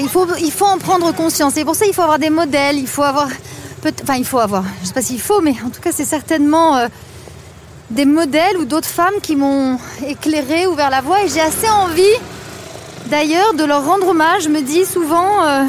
Il 0.00 0.08
faut 0.08 0.26
il 0.40 0.50
faut 0.52 0.64
en 0.64 0.78
prendre 0.78 1.12
conscience 1.12 1.56
et 1.58 1.64
pour 1.64 1.74
ça 1.74 1.84
il 1.86 1.92
faut 1.92 2.02
avoir 2.02 2.18
des 2.18 2.30
modèles, 2.30 2.78
il 2.78 2.86
faut 2.86 3.02
avoir 3.02 3.28
enfin 4.02 4.14
il 4.16 4.24
faut 4.24 4.38
avoir, 4.38 4.64
je 4.80 4.86
sais 4.88 4.94
pas 4.94 5.02
s'il 5.02 5.20
faut, 5.20 5.40
mais 5.42 5.54
en 5.66 5.70
tout 5.70 5.80
cas 5.82 5.90
c'est 5.92 6.04
certainement 6.06 6.76
euh, 6.76 6.86
des 7.90 8.06
modèles 8.06 8.56
ou 8.58 8.64
d'autres 8.64 8.88
femmes 8.88 9.18
qui 9.22 9.36
m'ont 9.36 9.78
éclairé, 10.06 10.66
ouvert 10.66 10.88
la 10.88 11.00
voie 11.02 11.22
et 11.22 11.28
j'ai 11.28 11.40
assez 11.42 11.68
envie 11.68 12.16
d'ailleurs 13.06 13.52
de 13.54 13.64
leur 13.64 13.84
rendre 13.84 14.08
hommage. 14.08 14.44
Je 14.44 14.48
me 14.48 14.62
dis 14.62 14.84
souvent. 14.86 15.44
euh, 15.44 15.64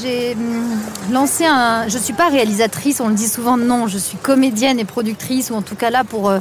j'ai 0.00 0.32
hum, 0.34 0.78
lancé 1.12 1.44
un. 1.44 1.88
Je 1.88 1.98
suis 1.98 2.12
pas 2.12 2.28
réalisatrice, 2.28 3.00
on 3.00 3.08
le 3.08 3.14
dit 3.14 3.28
souvent. 3.28 3.56
Non, 3.56 3.88
je 3.88 3.98
suis 3.98 4.16
comédienne 4.16 4.78
et 4.78 4.84
productrice, 4.84 5.50
ou 5.50 5.54
en 5.54 5.62
tout 5.62 5.74
cas 5.76 5.90
là 5.90 6.04
pour 6.04 6.28
euh, 6.28 6.38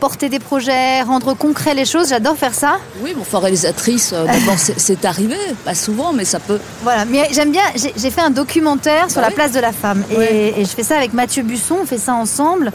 porter 0.00 0.28
des 0.28 0.38
projets, 0.38 1.02
rendre 1.02 1.34
concret 1.34 1.74
les 1.74 1.84
choses. 1.84 2.08
J'adore 2.10 2.36
faire 2.36 2.54
ça. 2.54 2.78
Oui, 3.02 3.12
bon, 3.14 3.22
enfin 3.22 3.38
réalisatrice, 3.40 4.12
euh, 4.12 4.24
d'abord 4.26 4.56
c'est- 4.58 5.04
arrivé, 5.04 5.36
pas 5.64 5.74
souvent, 5.74 6.12
mais 6.12 6.24
ça 6.24 6.38
peut. 6.40 6.58
Voilà, 6.82 7.04
mais 7.04 7.28
j'aime 7.32 7.50
bien. 7.52 7.62
J'ai 7.74 8.10
fait 8.10 8.20
un 8.20 8.30
documentaire 8.30 9.10
sur 9.10 9.16
Bah 9.20 9.22
la 9.22 9.28
oui. 9.28 9.34
place 9.34 9.52
de 9.52 9.60
la 9.60 9.72
femme, 9.72 10.02
et, 10.10 10.54
je 10.64 10.70
fais 10.70 10.82
ça 10.82 10.96
avec 10.96 11.12
Mathieu 11.12 11.42
Busson. 11.42 11.76
On 11.82 11.86
fait 11.86 11.98
ça 11.98 12.14
ensemble. 12.14 12.72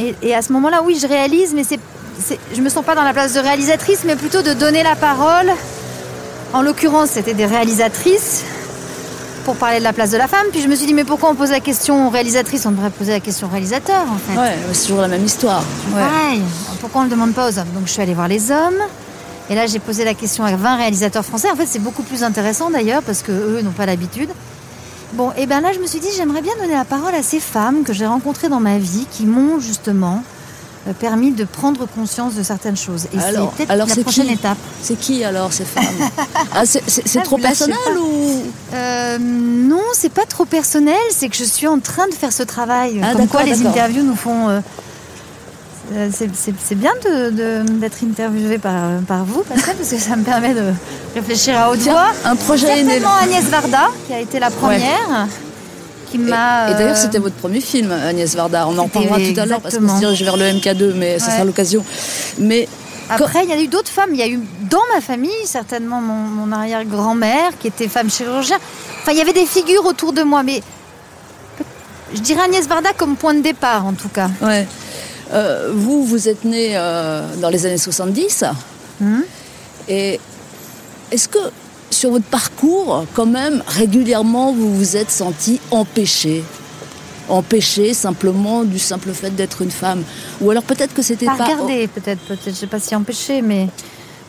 Et, 0.00 0.14
et 0.22 0.34
à 0.34 0.42
ce 0.42 0.52
moment-là, 0.52 0.82
oui, 0.84 0.98
je 1.00 1.06
réalise, 1.06 1.54
mais 1.54 1.62
c'est- 1.64 1.78
je 2.54 2.60
me 2.60 2.68
sens 2.68 2.84
pas 2.84 2.94
dans 2.94 3.02
la 3.04 3.12
place 3.12 3.32
de 3.34 3.40
réalisatrice, 3.40 4.00
mais 4.04 4.16
plutôt 4.16 4.42
de 4.42 4.52
donner 4.52 4.82
la 4.82 4.96
parole. 4.96 5.50
En 6.52 6.62
l'occurrence, 6.62 7.10
c'était 7.10 7.34
des 7.34 7.46
réalisatrices 7.46 8.42
pour 9.44 9.56
parler 9.56 9.78
de 9.78 9.84
la 9.84 9.92
place 9.92 10.10
de 10.10 10.16
la 10.16 10.26
femme. 10.26 10.46
Puis 10.50 10.60
je 10.60 10.68
me 10.68 10.74
suis 10.74 10.86
dit, 10.86 10.94
mais 10.94 11.04
pourquoi 11.04 11.30
on 11.30 11.34
pose 11.34 11.50
la 11.50 11.60
question 11.60 12.06
aux 12.06 12.10
réalisatrices? 12.10 12.66
On 12.66 12.70
devrait 12.70 12.90
poser 12.90 13.12
la 13.12 13.20
question 13.20 13.46
aux 13.46 13.50
réalisateurs, 13.50 14.06
en 14.10 14.18
fait. 14.18 14.38
Ouais, 14.38 14.56
c'est 14.72 14.86
toujours 14.86 15.02
la 15.02 15.08
même 15.08 15.24
histoire. 15.24 15.62
Ouais. 15.92 16.00
Pareil. 16.00 16.42
Pourquoi 16.80 17.02
on 17.02 17.04
ne 17.04 17.10
le 17.10 17.14
demande 17.14 17.32
pas 17.32 17.48
aux 17.48 17.58
hommes? 17.58 17.70
Donc 17.74 17.86
je 17.86 17.92
suis 17.92 18.02
allée 18.02 18.14
voir 18.14 18.28
les 18.28 18.50
hommes. 18.50 18.80
Et 19.50 19.54
là, 19.54 19.66
j'ai 19.66 19.78
posé 19.78 20.04
la 20.04 20.14
question 20.14 20.44
à 20.44 20.56
20 20.56 20.76
réalisateurs 20.76 21.24
français. 21.24 21.50
En 21.50 21.56
fait, 21.56 21.66
c'est 21.66 21.78
beaucoup 21.78 22.02
plus 22.02 22.24
intéressant 22.24 22.70
d'ailleurs 22.70 23.02
parce 23.02 23.22
que 23.22 23.32
eux 23.32 23.60
n'ont 23.62 23.72
pas 23.72 23.86
l'habitude. 23.86 24.30
Bon, 25.12 25.32
et 25.36 25.46
bien 25.46 25.60
là, 25.60 25.72
je 25.72 25.78
me 25.78 25.86
suis 25.86 26.00
dit, 26.00 26.08
j'aimerais 26.16 26.42
bien 26.42 26.54
donner 26.60 26.74
la 26.74 26.84
parole 26.84 27.14
à 27.14 27.22
ces 27.22 27.40
femmes 27.40 27.84
que 27.84 27.92
j'ai 27.92 28.06
rencontrées 28.06 28.48
dans 28.48 28.60
ma 28.60 28.78
vie 28.78 29.06
qui 29.10 29.26
m'ont 29.26 29.60
justement 29.60 30.24
permis 30.92 31.30
de 31.32 31.44
prendre 31.44 31.86
conscience 31.86 32.34
de 32.34 32.42
certaines 32.42 32.76
choses. 32.76 33.04
Et 33.06 33.18
c'est 33.18 33.24
Alors- 33.24 33.52
peut-être 33.52 33.70
alors 33.70 33.86
la 33.88 33.94
c'est 33.94 34.02
prochaine 34.02 34.26
qui 34.26 34.32
étape. 34.34 34.58
C'est 34.82 34.98
qui 34.98 35.24
alors 35.24 35.52
ces 35.52 35.64
femmes 35.64 35.84
ah, 36.54 36.66
C'est 36.66 36.82
c'est- 36.86 37.06
c'est 37.06 37.20
Ah, 37.20 37.22
trop 37.22 37.38
personnel 37.38 37.78
ou 37.98 38.42
Euh, 38.74 39.18
non, 39.20 39.80
c'est 39.94 40.12
pas 40.12 40.26
trop 40.26 40.44
personnel, 40.44 40.96
c'est 41.10 41.28
que 41.28 41.36
je 41.36 41.44
suis 41.44 41.66
en 41.68 41.78
train 41.78 42.06
de 42.08 42.14
faire 42.14 42.32
ce 42.32 42.42
travail. 42.42 43.00
Ah, 43.02 43.12
Comme 43.12 43.22
d'accord, 43.22 43.40
quoi 43.40 43.42
les 43.44 43.52
d'accord. 43.56 43.70
interviews 43.70 44.02
nous 44.02 44.16
font. 44.16 44.48
euh, 44.48 44.60
euh, 45.92 46.08
c'est- 46.12 46.30
c'est 46.34 46.54
c'est 46.66 46.74
bien 46.74 46.92
de- 47.04 47.30
de- 47.30 47.70
d'être 47.78 47.98
interviewé 48.02 48.58
par, 48.58 48.74
par 49.06 49.24
vous, 49.24 49.42
Pascal, 49.42 49.76
parce 49.76 49.90
que 49.90 49.98
ça 49.98 50.16
me 50.16 50.22
permet 50.24 50.54
de 50.54 50.72
réfléchir 51.14 51.58
à 51.58 51.70
haute 51.70 51.80
voix. 51.80 52.08
un 52.24 52.36
projet. 52.36 52.66
Certainement 52.84 53.14
Agnès 53.22 53.44
Varda, 53.44 53.88
qui 54.06 54.12
a 54.14 54.20
été 54.20 54.38
la 54.40 54.50
première, 54.50 55.28
qui 56.18 56.26
Et, 56.26 56.30
m'a. 56.30 56.70
et 56.70 56.74
d'ailleurs, 56.74 56.96
euh, 56.96 57.00
c'était 57.00 57.18
votre 57.18 57.34
premier 57.36 57.60
film, 57.60 57.90
Agnès 57.90 58.34
Varda. 58.34 58.66
On 58.68 58.76
en 58.78 58.84
reparlera 58.84 59.18
tout 59.18 59.40
à 59.40 59.46
l'heure 59.46 59.60
parce 59.60 59.78
qu'on 59.78 59.88
se 59.88 59.98
dirige 59.98 60.22
vers 60.22 60.36
le 60.36 60.44
MK2, 60.44 60.92
mais 60.94 61.18
ça 61.18 61.26
Ouais. 61.26 61.32
sera 61.32 61.44
l'occasion. 61.44 61.84
Mais 62.38 62.68
Après, 63.10 63.44
il 63.44 63.50
y 63.50 63.52
a 63.52 63.60
eu 63.60 63.66
d'autres 63.68 63.90
femmes. 63.90 64.10
Il 64.12 64.18
y 64.18 64.22
a 64.22 64.28
eu 64.28 64.40
dans 64.70 64.80
ma 64.94 65.00
famille, 65.00 65.30
certainement 65.44 66.00
mon, 66.00 66.14
mon 66.14 66.52
arrière-grand-mère 66.52 67.50
qui 67.58 67.66
était 67.68 67.88
femme 67.88 68.10
chirurgien. 68.10 68.56
Enfin, 69.02 69.12
il 69.12 69.18
y 69.18 69.20
avait 69.20 69.32
des 69.34 69.44
figures 69.46 69.84
autour 69.84 70.12
de 70.14 70.22
moi, 70.22 70.42
mais 70.42 70.62
je 72.14 72.20
dirais 72.20 72.42
Agnès 72.44 72.66
Varda 72.66 72.92
comme 72.96 73.16
point 73.16 73.34
de 73.34 73.40
départ, 73.42 73.84
en 73.86 73.92
tout 73.92 74.08
cas. 74.08 74.28
ouais. 74.42 74.66
Euh, 75.32 75.70
vous, 75.74 76.04
vous 76.04 76.28
êtes 76.28 76.44
né 76.44 76.72
euh, 76.76 77.22
dans 77.40 77.48
les 77.48 77.66
années 77.66 77.78
70. 77.78 78.44
Hmm. 79.00 79.20
Et 79.88 80.20
est-ce 81.10 81.28
que 81.28 81.38
sur 81.90 82.10
votre 82.10 82.24
parcours, 82.24 83.04
quand 83.14 83.26
même, 83.26 83.62
régulièrement, 83.66 84.52
vous 84.52 84.74
vous 84.74 84.96
êtes 84.96 85.10
senti 85.10 85.60
empêché 85.70 86.44
empêchée 87.28 87.94
simplement 87.94 88.64
du 88.64 88.78
simple 88.78 89.12
fait 89.12 89.30
d'être 89.30 89.62
une 89.62 89.70
femme. 89.70 90.02
Ou 90.40 90.50
alors 90.50 90.62
peut-être 90.62 90.94
que 90.94 91.02
c'était 91.02 91.26
Pas 91.26 91.36
pas. 91.36 91.56
peut-être, 91.56 91.90
peut-être, 91.92 92.20
je 92.46 92.50
sais 92.50 92.66
pas 92.66 92.78
si 92.78 92.94
empêcher, 92.94 93.42
mais 93.42 93.68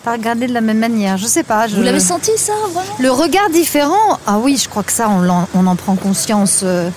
pas 0.03 0.13
regarder 0.13 0.47
de 0.47 0.53
la 0.53 0.61
même 0.61 0.77
manière. 0.77 1.17
Je 1.17 1.25
sais 1.25 1.43
pas. 1.43 1.67
Je... 1.67 1.75
Vous 1.75 1.81
l'avez 1.81 1.99
senti 1.99 2.31
ça 2.37 2.53
vraiment? 2.71 2.95
Le 2.99 3.11
regard 3.11 3.49
différent, 3.49 4.19
ah 4.27 4.37
oui, 4.39 4.57
je 4.61 4.69
crois 4.69 4.83
que 4.83 4.91
ça, 4.91 5.09
on, 5.09 5.67
en 5.67 5.75
prend 5.75 5.95
conscience 5.95 6.61
euh, 6.63 6.89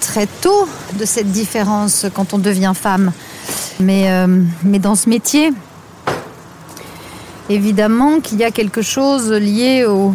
très 0.00 0.26
tôt 0.26 0.66
de 0.98 1.04
cette 1.04 1.30
différence 1.30 2.06
quand 2.14 2.32
on 2.34 2.38
devient 2.38 2.72
femme. 2.74 3.12
Mais, 3.78 4.10
euh, 4.10 4.26
mais 4.64 4.78
dans 4.78 4.94
ce 4.94 5.08
métier, 5.08 5.52
évidemment 7.48 8.20
qu'il 8.20 8.38
y 8.38 8.44
a 8.44 8.50
quelque 8.50 8.82
chose 8.82 9.30
lié 9.32 9.84
au... 9.84 10.12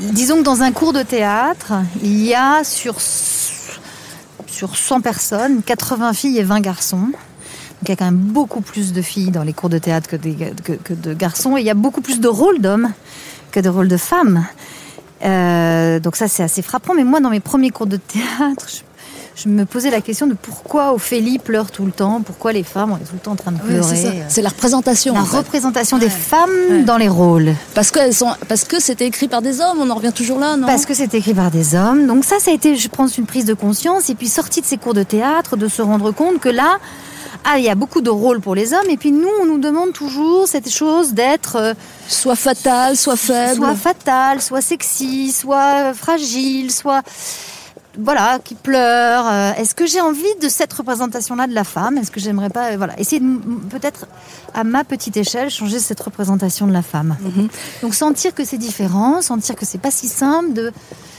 disons 0.00 0.38
que 0.38 0.42
dans 0.42 0.62
un 0.62 0.72
cours 0.72 0.92
de 0.92 1.02
théâtre, 1.02 1.72
il 2.02 2.22
y 2.24 2.34
a 2.34 2.64
sur, 2.64 3.00
sur 3.00 4.76
100 4.76 5.00
personnes, 5.00 5.62
80 5.62 6.12
filles 6.12 6.38
et 6.38 6.42
20 6.42 6.60
garçons. 6.60 6.96
Donc 7.08 7.88
il 7.88 7.88
y 7.88 7.92
a 7.92 7.96
quand 7.96 8.04
même 8.04 8.16
beaucoup 8.16 8.60
plus 8.60 8.92
de 8.92 9.02
filles 9.02 9.30
dans 9.30 9.42
les 9.42 9.52
cours 9.52 9.68
de 9.68 9.78
théâtre 9.78 10.08
que, 10.08 10.16
des- 10.16 10.52
que- 10.64 10.72
que 10.72 10.94
de 10.94 11.14
garçons. 11.14 11.56
Et 11.56 11.60
il 11.60 11.66
y 11.66 11.70
a 11.70 11.74
beaucoup 11.74 12.00
plus 12.00 12.20
de 12.20 12.28
rôles 12.28 12.60
d'hommes 12.60 12.92
que 13.50 13.60
de 13.60 13.68
rôles 13.68 13.88
de 13.88 13.96
femmes. 13.96 14.46
Euh, 15.24 15.98
donc 16.00 16.16
ça, 16.16 16.28
c'est 16.28 16.42
assez 16.42 16.62
frappant. 16.62 16.94
Mais 16.94 17.04
moi, 17.04 17.20
dans 17.20 17.30
mes 17.30 17.40
premiers 17.40 17.70
cours 17.70 17.86
de 17.86 17.96
théâtre, 17.96 18.66
je, 18.68 18.80
je 19.34 19.48
me 19.48 19.64
posais 19.64 19.90
la 19.90 20.00
question 20.00 20.26
de 20.26 20.34
pourquoi 20.34 20.92
Ophélie 20.92 21.38
pleure 21.38 21.70
tout 21.70 21.84
le 21.86 21.92
temps, 21.92 22.20
pourquoi 22.20 22.52
les 22.52 22.62
femmes, 22.62 22.92
on 22.92 22.96
est 22.96 23.00
tout 23.00 23.14
le 23.14 23.18
temps 23.18 23.32
en 23.32 23.36
train 23.36 23.52
de 23.52 23.58
pleurer. 23.60 24.24
c'est 24.28 24.42
la 24.42 24.48
représentation. 24.50 25.14
La 25.14 25.22
en 25.22 25.24
fait. 25.24 25.36
représentation 25.38 25.98
des 25.98 26.10
femmes 26.10 26.50
Ouais. 26.70 26.82
dans 26.82 26.98
les 26.98 27.08
rôles. 27.08 27.54
Parce 27.74 27.90
que, 27.90 28.12
sont... 28.12 28.30
parce 28.48 28.64
que 28.64 28.80
c'était 28.80 29.06
écrit 29.06 29.28
par 29.28 29.40
des 29.42 29.60
hommes, 29.60 29.78
on 29.80 29.88
en 29.90 29.94
revient 29.94 30.12
toujours 30.12 30.38
là, 30.38 30.56
non? 30.56 30.66
Parce 30.66 30.84
que 30.86 30.94
c'est 30.94 31.14
écrit 31.14 31.34
par 31.34 31.50
des 31.50 31.74
hommes. 31.74 32.06
Donc 32.06 32.24
ça, 32.24 32.38
ça 32.40 32.50
a 32.50 32.54
été, 32.54 32.76
je 32.76 32.88
pense, 32.88 33.16
une 33.18 33.26
prise 33.26 33.44
de 33.46 33.54
conscience. 33.54 34.10
Et 34.10 34.14
puis 34.14 34.28
sorti 34.28 34.60
de 34.60 34.66
ces 34.66 34.76
cours 34.76 34.94
de 34.94 35.02
théâtre, 35.02 35.56
de 35.56 35.66
se 35.68 35.80
rendre 35.82 36.10
compte 36.12 36.38
que 36.38 36.48
là, 36.50 36.78
ah, 37.44 37.58
il 37.58 37.64
y 37.64 37.70
a 37.70 37.74
beaucoup 37.74 38.02
de 38.02 38.10
rôles 38.10 38.40
pour 38.40 38.54
les 38.54 38.72
hommes. 38.74 38.88
Et 38.90 38.96
puis 38.96 39.12
nous, 39.12 39.28
on 39.40 39.46
nous 39.46 39.58
demande 39.58 39.92
toujours 39.92 40.46
cette 40.46 40.70
chose 40.70 41.14
d'être 41.14 41.56
euh, 41.56 41.74
Soit 42.06 42.36
fatale, 42.36 42.96
soit 42.96 43.16
faible. 43.16 43.56
soit 43.56 43.74
fatale, 43.74 44.40
soit 44.42 44.60
sexy, 44.60 45.32
soit 45.32 45.94
fragile, 45.94 46.70
soit 46.70 47.02
voilà, 47.98 48.38
qui 48.42 48.54
pleure. 48.54 49.26
Euh, 49.30 49.52
Est-ce 49.54 49.74
que 49.74 49.86
j'ai 49.86 50.00
envie 50.00 50.34
de 50.40 50.48
cette 50.48 50.72
représentation-là 50.72 51.46
de 51.46 51.54
la 51.54 51.64
femme? 51.64 51.98
Est-ce 51.98 52.10
que 52.10 52.20
j'aimerais 52.20 52.48
pas, 52.48 52.72
euh, 52.72 52.76
voilà, 52.76 52.98
essayer 52.98 53.20
de 53.20 53.38
peut-être 53.68 54.06
à 54.54 54.64
ma 54.64 54.84
petite 54.84 55.16
échelle 55.16 55.50
changer 55.50 55.78
cette 55.78 56.00
représentation 56.00 56.66
de 56.66 56.72
la 56.72 56.82
femme. 56.82 57.16
Donc 57.82 57.94
sentir 57.94 58.34
que 58.34 58.44
c'est 58.44 58.58
différent, 58.58 59.20
sentir 59.22 59.56
que 59.56 59.66
c'est 59.66 59.78
pas 59.78 59.90
si 59.90 60.08
simple 60.08 60.52
de 60.52 60.72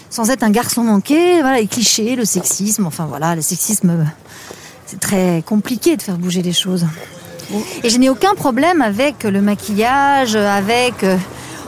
sans 0.09 0.29
être 0.29 0.43
un 0.43 0.51
garçon 0.51 0.83
manqué, 0.83 1.41
voilà, 1.41 1.59
les 1.59 1.67
clichés, 1.67 2.15
le 2.15 2.25
sexisme, 2.25 2.86
enfin 2.86 3.05
voilà, 3.05 3.36
le 3.36 3.41
sexisme, 3.41 3.89
euh, 3.89 4.03
c'est 4.86 4.99
très 4.99 5.43
compliqué 5.45 5.97
de 5.97 6.01
faire 6.01 6.17
bouger 6.17 6.41
les 6.41 6.53
choses. 6.53 6.86
Et 7.83 7.89
je 7.89 7.97
n'ai 7.97 8.09
aucun 8.09 8.36
problème 8.36 8.81
avec 8.81 9.23
le 9.23 9.41
maquillage, 9.41 10.36
avec, 10.36 11.05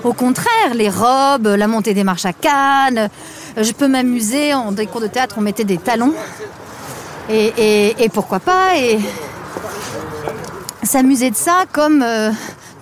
au 0.04 0.14
contraire, 0.14 0.74
les 0.74 0.90
robes, 0.90 1.48
la 1.48 1.68
montée 1.68 1.94
des 1.94 2.04
marches 2.04 2.26
à 2.26 2.34
Cannes. 2.34 3.10
Je 3.58 3.72
peux 3.72 3.88
m'amuser, 3.88 4.54
en 4.54 4.72
des 4.72 4.86
cours 4.88 5.02
de 5.02 5.08
théâtre, 5.08 5.36
on 5.38 5.42
mettait 5.42 5.64
des 5.64 5.78
talons. 5.78 6.14
Et, 7.30 7.54
et- 7.58 8.04
et 8.04 8.10
pourquoi 8.10 8.40
pas 8.40 8.78
et 8.78 9.00
S'amuser 10.84 11.32
de 11.32 11.36
ça 11.36 11.64
comme 11.72 12.04
euh, 12.04 12.30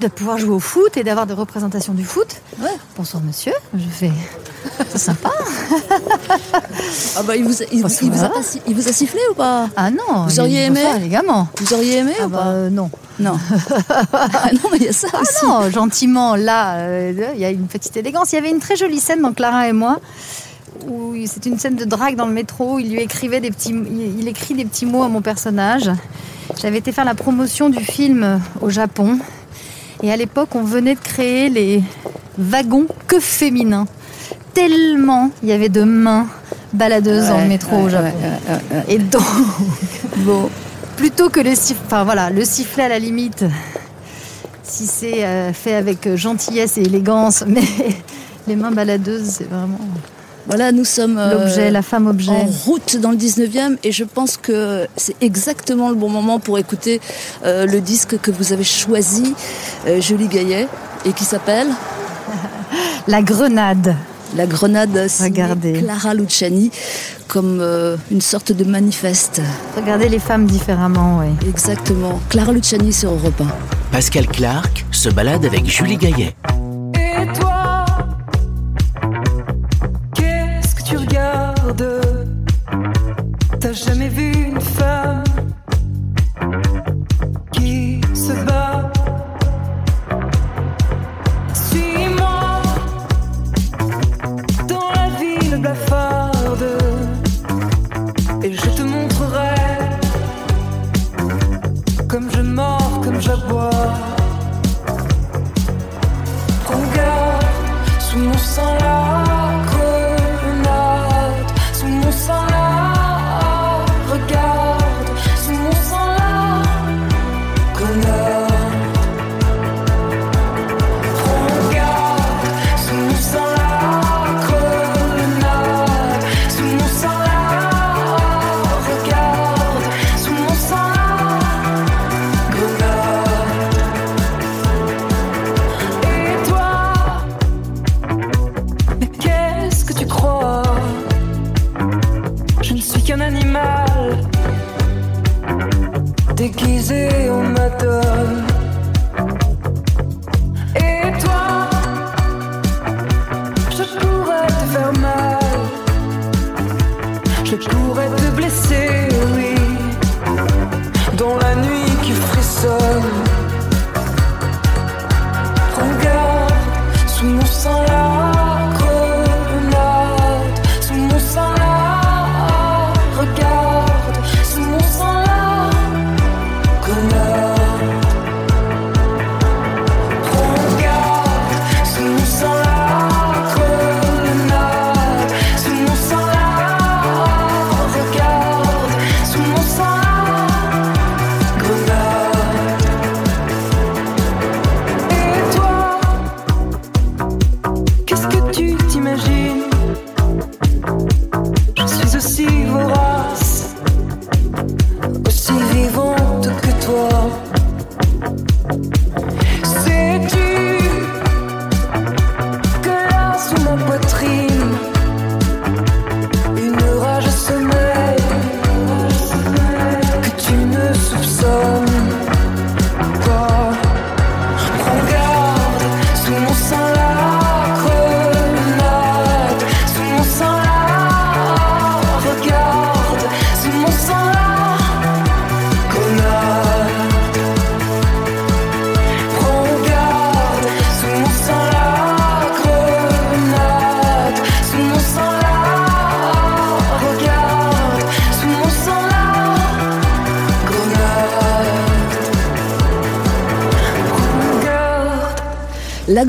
de 0.02 0.08
pouvoir 0.10 0.38
jouer 0.38 0.50
au 0.56 0.60
foot 0.60 0.98
et 0.98 1.04
d'avoir 1.06 1.26
des 1.26 1.34
représentations 1.34 1.94
du 1.94 2.04
foot. 2.04 2.28
Ouais. 2.62 2.68
Bonsoir 2.98 3.24
monsieur, 3.24 3.54
je 3.74 3.88
fais... 3.88 4.12
C'est 4.90 4.98
sympa. 4.98 5.30
Ah 7.18 7.24
bah, 7.24 7.36
il, 7.36 7.44
vous 7.44 7.62
a, 7.62 7.66
il, 7.72 7.82
vous 7.82 7.86
a 8.24 8.30
pas 8.30 8.44
si- 8.44 8.62
il 8.68 8.76
vous 8.76 8.88
a 8.88 8.92
sifflé 8.94 9.20
ou 9.32 9.34
pas? 9.36 9.68
Ah 9.76 9.92
non. 9.92 10.26
Vous 10.28 10.40
auriez 10.40 10.66
aimé? 10.66 10.82
bonsoir. 10.84 11.48
Vous 11.58 11.74
auriez 11.74 11.98
aimé 11.98 12.14
Ah 12.20 12.26
ou 12.26 12.30
bah 12.30 12.38
pas? 12.40 12.48
euh, 12.48 12.70
non. 12.70 12.90
Non. 13.20 13.38
ah 14.14 14.50
non, 14.54 14.70
mais 14.72 14.78
il 14.78 14.84
y 14.84 14.88
a 14.90 14.94
ça 14.94 15.08
Ah 15.14 15.20
aussi. 15.22 15.46
non, 15.46 15.70
gentiment, 15.70 16.36
là, 16.36 16.76
euh, 16.78 17.32
il 17.36 17.40
y 17.42 17.46
a 17.46 17.50
une 17.50 17.68
petite 17.68 17.96
élégance. 17.98 18.32
Il 18.32 18.36
y 18.36 18.38
avait 18.40 18.50
une 18.50 18.60
très 18.60 18.76
jolie 18.76 19.00
scène 19.00 19.22
dans 19.22 19.34
Clara 19.34 19.68
et 19.68 19.74
moi, 19.74 20.00
où 20.88 21.14
c'est 21.26 21.46
une 21.46 21.58
scène 21.58 21.76
de 21.76 21.86
drague 21.86 22.16
dans 22.16 22.26
le 22.28 22.34
métro. 22.34 22.80
Il 22.80 22.92
lui 22.92 23.02
écrivait 23.02 23.40
des 23.40 23.52
petits, 23.52 23.74
il 24.20 24.28
écrit 24.28 24.54
des 24.54 24.66
petits 24.66 24.86
mots 24.86 25.04
à 25.04 25.08
mon 25.10 25.22
personnage. 25.22 25.90
J'avais 26.62 26.78
été 26.80 26.92
faire 26.92 27.06
la 27.06 27.16
promotion 27.16 27.70
du 27.70 27.84
film 27.84 28.40
au 28.62 28.70
Japon, 28.70 29.18
et 30.02 30.12
à 30.12 30.18
l'époque, 30.18 30.50
on 30.56 30.64
venait 30.64 30.96
de 30.96 31.00
créer 31.00 31.50
les 31.50 31.82
wagons 32.38 32.86
que 33.08 33.20
féminins. 33.20 33.86
Tellement 34.54 35.32
il 35.42 35.50
y 35.50 35.52
avait 35.52 35.70
de 35.70 35.84
mains 35.84 36.28
baladeuses 36.74 37.28
dans 37.30 37.40
le 37.42 37.48
métro 37.48 37.78
ouais, 37.78 37.84
au 37.84 37.90
Japon. 37.90 38.12
ouais. 38.12 38.84
Et 38.88 38.98
donc, 39.00 39.24
Bon. 40.18 40.50
plutôt 40.96 41.30
que 41.30 41.40
le 41.40 41.56
sifflet, 41.56 41.84
enfin 41.88 42.04
voilà, 42.04 42.30
le 42.30 42.44
sifflet 42.46 42.84
à 42.84 42.90
la 42.90 43.00
limite, 43.00 43.46
si 44.64 44.86
c'est 44.86 45.24
euh, 45.26 45.54
fait 45.54 45.74
avec 45.76 46.16
gentillesse 46.16 46.78
et 46.78 46.82
élégance, 46.82 47.44
mais 47.48 47.62
les 48.48 48.56
mains 48.56 48.72
baladeuses, 48.72 49.26
c'est 49.38 49.50
vraiment 49.50 49.80
Voilà, 50.48 50.72
nous 50.72 50.86
sommes 50.86 51.18
euh, 51.18 51.40
l'objet, 51.40 51.72
la 51.72 51.82
femme 51.82 52.08
objet. 52.08 52.32
en 52.32 52.46
route 52.46 52.98
dans 52.98 53.12
le 53.12 53.18
19e 53.18 53.78
et 53.84 53.92
je 53.92 54.04
pense 54.04 54.38
que 54.38 54.88
c'est 54.98 55.16
exactement 55.22 55.90
le 55.90 55.96
bon 55.96 56.10
moment 56.10 56.40
pour 56.40 56.58
écouter 56.60 57.00
euh, 57.46 57.66
le 57.66 57.80
disque 57.80 58.20
que 58.20 58.30
vous 58.32 58.52
avez 58.52 58.64
choisi, 58.64 59.36
euh, 59.88 60.02
Julie 60.02 60.28
Gaillet, 60.28 60.68
et 61.06 61.14
qui 61.14 61.24
s'appelle 61.24 61.68
La 63.08 63.22
grenade. 63.22 63.96
La 64.36 64.48
Grenade 64.48 65.08
Regardez. 65.22 65.74
Clara 65.74 66.16
Luciani 66.16 66.72
comme 67.28 67.60
euh, 67.62 67.98
une 68.12 68.22
sorte 68.22 68.52
de 68.52 68.64
manifeste. 68.64 69.42
Regardez 69.76 70.10
les 70.10 70.20
femmes 70.20 70.46
différemment, 70.46 71.20
oui. 71.20 71.48
Exactement. 71.48 72.20
Clara 72.30 72.52
Luciani 72.52 72.92
sur 72.92 73.12
Europe 73.12 73.42
1. 73.42 73.48
Pascal 73.92 74.28
Clark 74.28 74.86
se 74.92 75.10
balade 75.10 75.46
avec 75.46 75.66
Julie 75.68 75.98
Gaillet. 75.98 76.34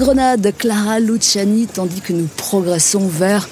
Grenade, 0.04 0.52
Clara 0.58 1.00
Luciani, 1.00 1.66
tandis 1.66 2.02
que 2.02 2.12
nous 2.12 2.28
progressons 2.36 3.08
vers 3.08 3.48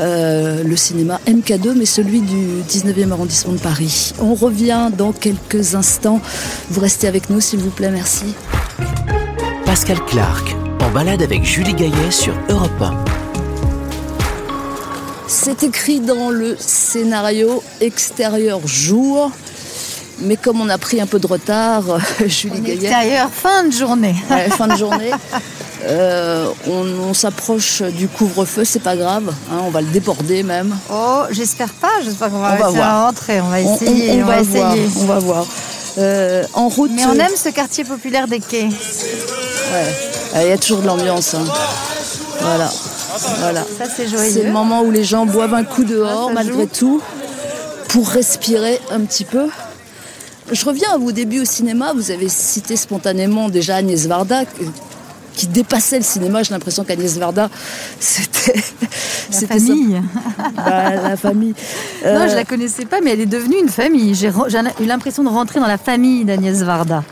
euh, 0.00 0.62
le 0.62 0.76
cinéma 0.76 1.18
MK2, 1.26 1.72
mais 1.74 1.86
celui 1.86 2.20
du 2.20 2.60
19e 2.68 3.10
arrondissement 3.10 3.54
de 3.54 3.58
Paris. 3.58 4.12
On 4.20 4.34
revient 4.34 4.90
dans 4.94 5.12
quelques 5.12 5.74
instants. 5.74 6.20
Vous 6.68 6.82
restez 6.82 7.08
avec 7.08 7.30
nous, 7.30 7.40
s'il 7.40 7.60
vous 7.60 7.70
plaît, 7.70 7.90
merci. 7.90 8.26
Pascal 9.64 9.98
Clark, 10.04 10.54
en 10.82 10.90
balade 10.90 11.22
avec 11.22 11.42
Julie 11.42 11.72
Gaillet 11.72 12.10
sur 12.10 12.34
Europe 12.50 12.82
1. 12.82 13.04
C'est 15.26 15.62
écrit 15.62 16.00
dans 16.00 16.28
le 16.28 16.54
scénario 16.58 17.62
extérieur 17.80 18.60
jour. 18.66 19.30
Mais 20.20 20.36
comme 20.36 20.60
on 20.60 20.68
a 20.68 20.76
pris 20.76 21.00
un 21.00 21.06
peu 21.06 21.18
de 21.18 21.26
retard, 21.26 21.84
Julie 22.26 22.60
Gaillet. 22.60 22.74
Extérieur, 22.74 23.30
fin 23.30 23.64
de 23.64 23.72
journée. 23.72 24.14
Ouais, 24.30 24.50
fin 24.50 24.68
de 24.68 24.76
journée. 24.76 25.10
Euh, 25.86 26.46
on, 26.66 26.86
on 27.10 27.14
s'approche 27.14 27.82
du 27.82 28.08
couvre-feu, 28.08 28.64
c'est 28.64 28.82
pas 28.82 28.96
grave, 28.96 29.32
hein, 29.52 29.56
on 29.66 29.70
va 29.70 29.80
le 29.82 29.88
déborder 29.88 30.42
même. 30.42 30.74
Oh, 30.90 31.22
j'espère 31.30 31.68
pas, 31.74 31.90
j'espère 32.02 32.30
qu'on 32.30 32.38
va 32.38 32.54
On 32.54 32.56
va 32.56 32.64
réussir 32.66 32.82
voir. 32.82 32.94
à 32.94 33.06
rentrer, 33.06 33.40
on 33.40 33.48
va 33.48 33.60
essayer, 33.60 34.12
on- 34.12 34.14
on 34.14 34.22
on, 34.22 34.24
va 34.26 34.36
va 34.36 34.42
voir, 34.42 34.74
on 35.00 35.04
va 35.04 35.18
voir. 35.18 35.46
Euh, 35.98 36.44
en 36.54 36.68
route. 36.68 36.90
Mais 36.94 37.04
on 37.04 37.14
aime 37.14 37.36
ce 37.36 37.50
quartier 37.50 37.84
populaire 37.84 38.26
des 38.28 38.40
quais. 38.40 38.64
Ouais. 38.64 39.94
Euh, 40.36 40.42
Il 40.42 40.48
y 40.48 40.52
a 40.52 40.58
toujours 40.58 40.80
de 40.80 40.86
l'ambiance. 40.86 41.34
hein. 41.34 41.44
Voilà. 42.40 42.70
Voilà. 43.40 43.60
Ça, 43.78 43.84
c'est 43.84 44.04
C'est 44.04 44.08
joyeux. 44.08 44.42
le 44.46 44.52
moment 44.52 44.82
où 44.82 44.90
les 44.90 45.04
gens 45.04 45.24
boivent 45.26 45.54
un 45.54 45.62
coup 45.64 45.84
dehors, 45.84 46.24
Ah, 46.24 46.28
ça 46.28 46.32
malgré 46.34 46.62
joue. 46.64 46.68
tout, 46.78 47.02
pour 47.88 48.08
respirer 48.08 48.80
un 48.90 49.00
petit 49.00 49.24
peu. 49.24 49.46
Je 50.50 50.64
reviens 50.64 50.88
à 50.94 50.98
vos 50.98 51.12
débuts 51.12 51.40
au 51.42 51.44
cinéma. 51.44 51.92
Vous 51.94 52.10
avez 52.10 52.28
cité 52.28 52.76
spontanément 52.76 53.48
déjà 53.48 53.76
Agnès 53.76 54.06
Varda, 54.06 54.42
qui- 55.34 55.46
dépassait 55.46 55.98
le 55.98 56.04
cinéma. 56.04 56.42
J'ai 56.42 56.52
l'impression 56.54 56.84
qu'Agnès 56.84 57.16
Varda, 57.18 57.48
c'était. 58.00 58.54
La 59.32 59.46
famille. 59.48 60.00
Bah, 60.56 60.94
la 61.08 61.16
famille. 61.16 61.54
Non, 62.04 62.10
Euh, 62.10 62.28
je 62.28 62.34
la 62.34 62.44
connaissais 62.44 62.84
pas, 62.84 63.00
mais 63.02 63.12
elle 63.12 63.20
est 63.20 63.26
devenue 63.26 63.56
une 63.60 63.68
famille. 63.70 64.14
J'ai 64.14 64.28
re- 64.30 64.48
eu 64.80 64.84
l'impression 64.84 65.22
de 65.24 65.28
rentrer 65.28 65.58
dans 65.60 65.66
la 65.66 65.78
famille 65.78 66.24
d'Agnès 66.24 66.58
Varda. 66.62 67.02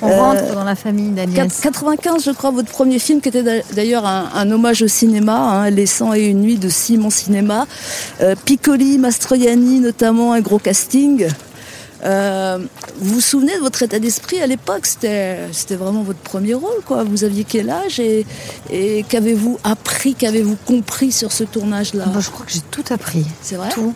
On 0.00 0.08
Euh, 0.08 0.16
rentre 0.20 0.54
dans 0.54 0.62
la 0.62 0.76
famille 0.76 1.10
d'Agnès. 1.10 1.60
95, 1.60 2.22
je 2.24 2.30
crois, 2.30 2.52
votre 2.52 2.70
premier 2.70 3.00
film, 3.00 3.20
qui 3.20 3.30
était 3.30 3.42
d'a- 3.42 3.62
d'ailleurs 3.74 4.06
un, 4.06 4.28
un 4.32 4.48
hommage 4.52 4.80
au 4.82 4.86
cinéma, 4.86 5.36
hein, 5.36 5.70
Les 5.70 5.86
100 5.86 6.14
et 6.14 6.26
une 6.26 6.40
nuits 6.40 6.56
de 6.58 6.68
Simon 6.68 7.10
Cinéma. 7.10 7.66
Euh, 8.20 8.36
Piccoli, 8.44 8.96
Mastroianni, 8.98 9.80
notamment, 9.80 10.34
un 10.34 10.40
gros 10.40 10.60
casting. 10.60 11.26
Euh, 12.04 12.58
vous 13.00 13.14
vous 13.14 13.20
souvenez 13.20 13.54
de 13.56 13.60
votre 13.60 13.82
état 13.82 13.98
d'esprit 13.98 14.40
à 14.40 14.46
l'époque? 14.46 14.86
C'était 14.86 15.48
vraiment 15.70 16.02
votre 16.02 16.20
premier 16.20 16.54
rôle, 16.54 16.80
quoi. 16.86 17.04
Vous 17.04 17.24
aviez 17.24 17.44
quel 17.44 17.70
âge 17.70 17.98
et, 18.00 18.26
et 18.70 19.04
qu'avez-vous 19.08 19.58
appris, 19.64 20.14
qu'avez-vous 20.14 20.56
compris 20.66 21.12
sur 21.12 21.32
ce 21.32 21.44
tournage-là? 21.44 22.04
Je 22.20 22.30
crois 22.30 22.46
que 22.46 22.52
j'ai 22.52 22.60
tout 22.70 22.84
appris. 22.90 23.24
C'est 23.42 23.56
vrai? 23.56 23.68
Tout. 23.70 23.94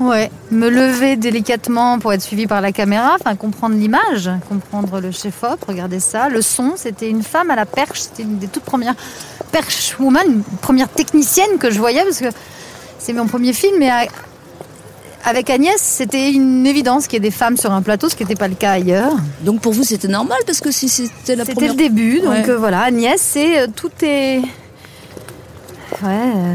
Ouais, 0.00 0.30
me 0.50 0.68
lever 0.68 1.16
délicatement 1.16 1.98
pour 1.98 2.12
être 2.12 2.22
suivi 2.22 2.46
par 2.46 2.60
la 2.60 2.72
caméra, 2.72 3.16
enfin 3.20 3.36
comprendre 3.36 3.76
l'image, 3.76 4.30
comprendre 4.48 5.00
le 5.00 5.10
chef-op, 5.12 5.62
regardez 5.68 6.00
ça. 6.00 6.28
Le 6.28 6.42
son, 6.42 6.72
c'était 6.76 7.08
une 7.10 7.22
femme 7.22 7.50
à 7.50 7.56
la 7.56 7.66
perche, 7.66 8.00
c'était 8.00 8.22
une 8.22 8.38
des 8.38 8.48
toutes 8.48 8.64
premières 8.64 8.94
perche 9.52 9.94
woman, 10.00 10.22
une 10.26 10.42
première 10.62 10.88
technicienne 10.88 11.58
que 11.58 11.70
je 11.70 11.78
voyais 11.78 12.02
parce 12.02 12.18
que 12.20 12.30
c'est 12.98 13.12
mon 13.12 13.26
premier 13.26 13.52
film, 13.52 13.76
mais 13.78 13.90
à- 13.90 14.06
avec 15.24 15.50
Agnès, 15.50 15.76
c'était 15.80 16.32
une 16.32 16.66
évidence 16.66 17.06
qu'il 17.06 17.14
y 17.14 17.16
ait 17.18 17.30
des 17.30 17.30
femmes 17.30 17.56
sur 17.56 17.70
un 17.72 17.82
plateau, 17.82 18.08
ce 18.08 18.16
qui 18.16 18.24
n'était 18.24 18.34
pas 18.34 18.48
le 18.48 18.54
cas 18.54 18.72
ailleurs. 18.72 19.12
Donc 19.42 19.60
pour 19.60 19.72
vous, 19.72 19.84
c'était 19.84 20.08
normal 20.08 20.38
parce 20.46 20.60
que 20.60 20.70
si 20.70 20.88
c'était 20.88 21.36
la 21.36 21.44
C'était 21.44 21.54
première 21.54 21.72
le 21.72 21.78
début, 21.78 22.20
donc 22.20 22.30
Ouais. 22.30 22.50
euh, 22.50 22.58
voilà, 22.58 22.80
Agnès, 22.82 23.20
c'est 23.20 23.60
euh, 23.60 23.66
tout 23.74 23.90
est. 24.02 24.40
Ouais. 26.02 26.08
euh, 26.36 26.54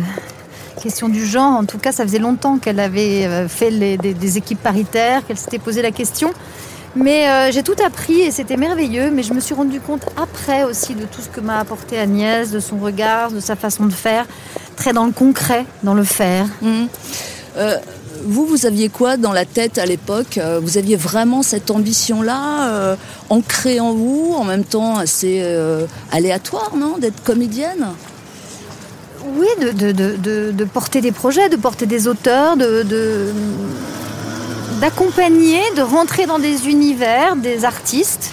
question 0.82 1.08
du 1.10 1.25
genre, 1.25 1.53
en 1.58 1.63
tout 1.65 1.77
cas, 1.77 1.91
ça 1.91 2.03
faisait 2.03 2.19
longtemps 2.19 2.58
qu'elle 2.58 2.80
avait 2.80 3.47
fait 3.47 3.69
les- 3.71 3.97
des, 3.97 4.13
des 4.13 4.38
équipes 4.38 4.62
paritaires, 4.62 5.25
qu'elle 5.25 5.38
s'était 5.38 5.60
posé 5.60 5.82
la 5.82 5.91
question. 5.91 6.32
Mais 6.95 7.51
j'ai 7.51 7.62
tout 7.63 7.75
appris 7.86 8.21
et 8.21 8.32
c'était 8.32 8.58
merveilleux, 8.58 9.12
mais 9.12 9.21
je 9.23 9.34
me 9.34 9.39
suis 9.39 9.53
rendu 9.53 9.80
compte 9.80 10.03
après 10.21 10.63
aussi 10.63 10.93
de 10.95 11.03
tout 11.06 11.21
ce 11.21 11.30
que 11.30 11.39
m'a 11.41 11.60
apporté 11.60 11.97
Agnès, 11.99 12.49
de 12.51 12.60
son 12.60 12.77
regard, 12.77 13.32
de 13.32 13.39
sa 13.39 13.56
façon 13.56 13.86
de 13.86 13.93
faire, 13.93 14.25
très 14.75 14.93
dans 14.93 15.06
le 15.06 15.12
concret, 15.12 15.65
dans 15.84 15.93
le 15.93 16.03
faire. 16.03 16.45
Mhm. 16.62 16.88
Vous, 18.23 18.45
vous 18.45 18.65
aviez 18.65 18.89
quoi 18.89 19.17
dans 19.17 19.34
la 19.34 19.45
tête 19.45 19.77
à 19.77 19.86
l'époque 19.86 20.38
Euh, 20.38 20.60
Vous 20.62 20.77
aviez 20.77 20.95
vraiment 20.95 21.43
cette 21.43 21.71
ambition-là, 21.71 22.69
euh, 22.69 22.95
ancrée 23.30 23.80
en 23.80 23.93
vous, 23.93 24.34
en 24.38 24.43
même 24.43 24.63
temps 24.63 24.97
assez 24.97 25.39
euh, 25.41 25.86
aléatoire, 26.12 26.71
non 26.75 26.97
D'être 26.97 27.23
comédienne? 27.23 27.88
Oui, 29.36 29.47
de, 29.60 30.63
porter 30.63 31.01
des 31.01 31.12
projets, 31.12 31.49
de 31.49 31.58
porter 31.58 31.86
des 31.86 32.08
auteurs, 32.08 32.56
d'accompagner, 34.80 35.60
de 35.75 35.82
rentrer 35.82 36.25
dans 36.27 36.39
des 36.39 36.67
univers, 36.69 37.36
des 37.36 37.65
artistes. 37.65 38.32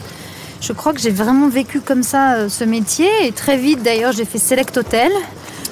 Je 0.60 0.72
crois 0.72 0.92
que 0.92 1.00
j'ai 1.00 1.10
vraiment 1.10 1.48
vécu 1.48 1.80
comme 1.80 2.04
ça 2.04 2.48
ce 2.48 2.62
métier 2.64 3.08
et 3.24 3.32
très 3.32 3.56
vite 3.56 3.82
d'ailleurs 3.82 4.12
j'ai 4.12 4.24
fait 4.24 4.38
Select 4.38 4.76
Hotel. 4.76 5.10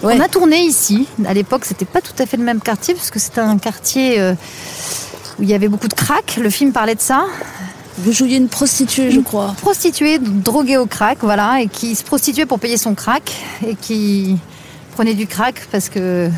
Ouais. 0.03 0.17
On 0.17 0.21
a 0.21 0.29
tourné 0.29 0.61
ici. 0.63 1.07
À 1.25 1.33
l'époque 1.35 1.65
c'était 1.65 1.85
pas 1.85 2.01
tout 2.01 2.15
à 2.19 2.27
fait 2.27 2.37
le 2.37 2.45
même 2.45 2.61
quartier 2.61 2.95
puisque 2.95 3.21
c'était 3.21 3.41
un 3.41 3.57
quartier 3.59 4.21
euh, 4.21 4.35
où 5.39 5.43
il 5.43 5.49
y 5.49 5.55
avait 5.55 5.69
beaucoup 5.69 5.89
de 5.89 5.95
crack. 5.95 6.37
Le 6.37 6.51
film 6.51 6.73
parlait 6.73 6.95
de 6.97 7.01
ça. 7.01 7.25
Vous 7.99 8.11
jouiez 8.13 8.39
une 8.39 8.49
prostituée, 8.49 9.11
je 9.11 9.21
crois. 9.21 9.55
Prostituée, 9.61 10.19
droguée 10.19 10.79
au 10.79 10.87
crack, 10.87 11.19
voilà, 11.21 11.61
et 11.61 11.69
qui 11.69 11.95
se 11.95 12.03
prostituait 12.03 12.47
pour 12.47 12.59
payer 12.59 12.79
son 12.79 12.95
crack 12.95 13.33
et 13.67 13.75
qui 13.75 14.39
prenait 14.95 15.15
du 15.15 15.27
crack 15.27 15.67
parce 15.71 15.89
que 15.89 16.31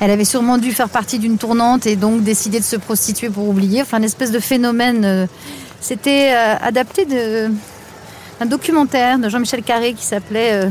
elle 0.00 0.10
avait 0.10 0.24
sûrement 0.24 0.58
dû 0.58 0.72
faire 0.72 0.88
partie 0.88 1.18
d'une 1.18 1.38
tournante 1.38 1.86
et 1.86 1.94
donc 1.94 2.22
décider 2.22 2.58
de 2.58 2.64
se 2.64 2.76
prostituer 2.76 3.30
pour 3.30 3.48
oublier. 3.48 3.82
Enfin, 3.82 3.98
une 3.98 4.04
espèce 4.04 4.30
de 4.32 4.40
phénomène. 4.40 5.04
euh, 5.04 5.26
C'était 5.80 6.32
euh, 6.34 6.56
adapté 6.60 7.04
de 7.04 7.50
un 8.40 8.46
documentaire 8.46 9.18
de 9.18 9.28
Jean-Michel 9.28 9.62
Carré 9.62 9.92
qui 9.94 10.04
s'appelait 10.04 10.62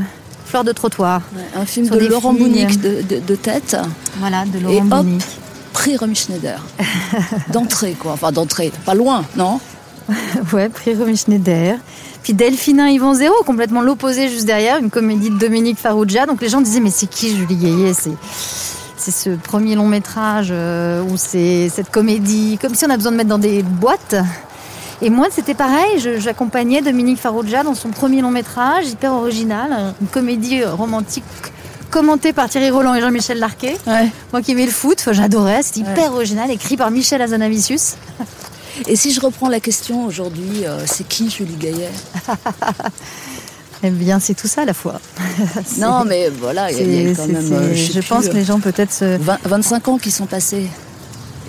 Fleur 0.50 0.64
de 0.64 0.72
trottoir. 0.72 1.22
Un 1.56 1.64
film 1.64 1.88
de 1.88 1.98
Laurent 1.98 2.32
Bounic 2.34 2.80
de, 2.80 3.02
de- 3.02 3.20
de 3.20 3.34
tête, 3.36 3.76
Voilà, 4.18 4.44
de 4.44 4.58
Et 4.58 4.60
Laurent 4.60 4.76
hop. 4.78 4.88
Bonic. 5.06 5.24
prix 5.72 5.96
Romy 5.96 6.16
Schneider. 6.16 6.60
D'entrée, 7.52 7.92
quoi. 7.98 8.12
Enfin, 8.12 8.32
d'entrée. 8.32 8.72
Pas 8.84 8.94
loin, 8.94 9.24
non 9.36 9.60
Ouais, 10.52 10.68
prix 10.68 10.94
Romy 10.96 11.16
Schneider. 11.16 11.76
Puis 12.24 12.34
Delphinin 12.34 12.88
Yvan 12.88 13.14
Zéro, 13.14 13.34
complètement 13.46 13.80
l'opposé 13.80 14.28
juste 14.28 14.44
derrière, 14.44 14.78
une 14.78 14.90
comédie 14.90 15.30
de 15.30 15.38
Dominique 15.38 15.78
Farrugia. 15.78 16.26
Donc 16.26 16.42
les 16.42 16.48
gens 16.48 16.60
disaient, 16.60 16.80
mais 16.80 16.90
c'est 16.90 17.06
qui 17.08 17.34
Julie 17.36 17.56
Gaillet? 17.56 17.94
C'est 17.94 18.10
c'est 18.96 19.12
ce 19.12 19.30
premier 19.30 19.76
long 19.76 19.86
métrage 19.86 20.48
euh, 20.50 21.02
où 21.02 21.16
c'est 21.16 21.70
cette 21.70 21.90
comédie, 21.90 22.58
comme 22.60 22.74
si 22.74 22.84
on 22.84 22.90
a 22.90 22.96
besoin 22.98 23.12
de 23.12 23.16
mettre 23.16 23.30
dans 23.30 23.38
des 23.38 23.62
boîtes. 23.62 24.16
Et 25.02 25.08
moi, 25.10 25.28
c'était 25.30 25.54
pareil, 25.54 25.98
j'accompagnais 26.18 26.82
Dominique 26.82 27.18
Farrugia 27.18 27.62
dans 27.62 27.74
son 27.74 27.88
premier 27.88 28.20
long 28.20 28.30
métrage, 28.30 28.86
hyper 28.88 29.12
original, 29.14 29.94
une 30.00 30.06
comédie 30.08 30.62
romantique 30.64 31.24
commentée 31.90 32.32
par 32.32 32.48
Thierry 32.50 32.70
Roland 32.70 32.94
et 32.94 33.00
Jean-Michel 33.00 33.38
Larquet. 33.38 33.76
Ouais. 33.86 34.08
Moi 34.32 34.42
qui 34.42 34.52
aimais 34.52 34.66
le 34.66 34.70
foot, 34.70 35.08
j'adorais, 35.10 35.62
c'était 35.62 35.80
hyper 35.80 36.12
original, 36.14 36.50
écrit 36.50 36.76
par 36.76 36.90
Michel 36.90 37.22
Azanavicius. 37.22 37.94
Et 38.86 38.94
si 38.94 39.12
je 39.12 39.20
reprends 39.20 39.48
la 39.48 39.58
question 39.60 40.04
aujourd'hui, 40.04 40.64
euh, 40.66 40.84
c'est 40.86 41.06
qui 41.08 41.30
Julie 41.30 41.56
Gaillet? 41.56 41.90
Eh 43.82 43.88
bien, 43.88 44.20
c'est 44.20 44.34
tout 44.34 44.46
ça 44.46 44.60
à 44.60 44.64
la 44.66 44.74
fois. 44.74 45.00
Non, 45.78 46.04
mais 46.04 46.28
voilà, 46.28 46.70
il 46.70 46.76
y 47.06 47.10
a- 47.10 47.14
quand 47.14 47.26
même. 47.26 47.50
euh, 47.50 47.74
je 47.74 48.00
pense 48.06 48.26
euh, 48.26 48.28
que 48.28 48.34
les 48.34 48.44
gens 48.44 48.60
peut-être 48.60 48.92
se. 48.92 49.16
20 49.16 49.38
25 49.42 49.88
ans 49.88 49.96
qui 49.96 50.10
sont 50.10 50.26
passés. 50.26 50.66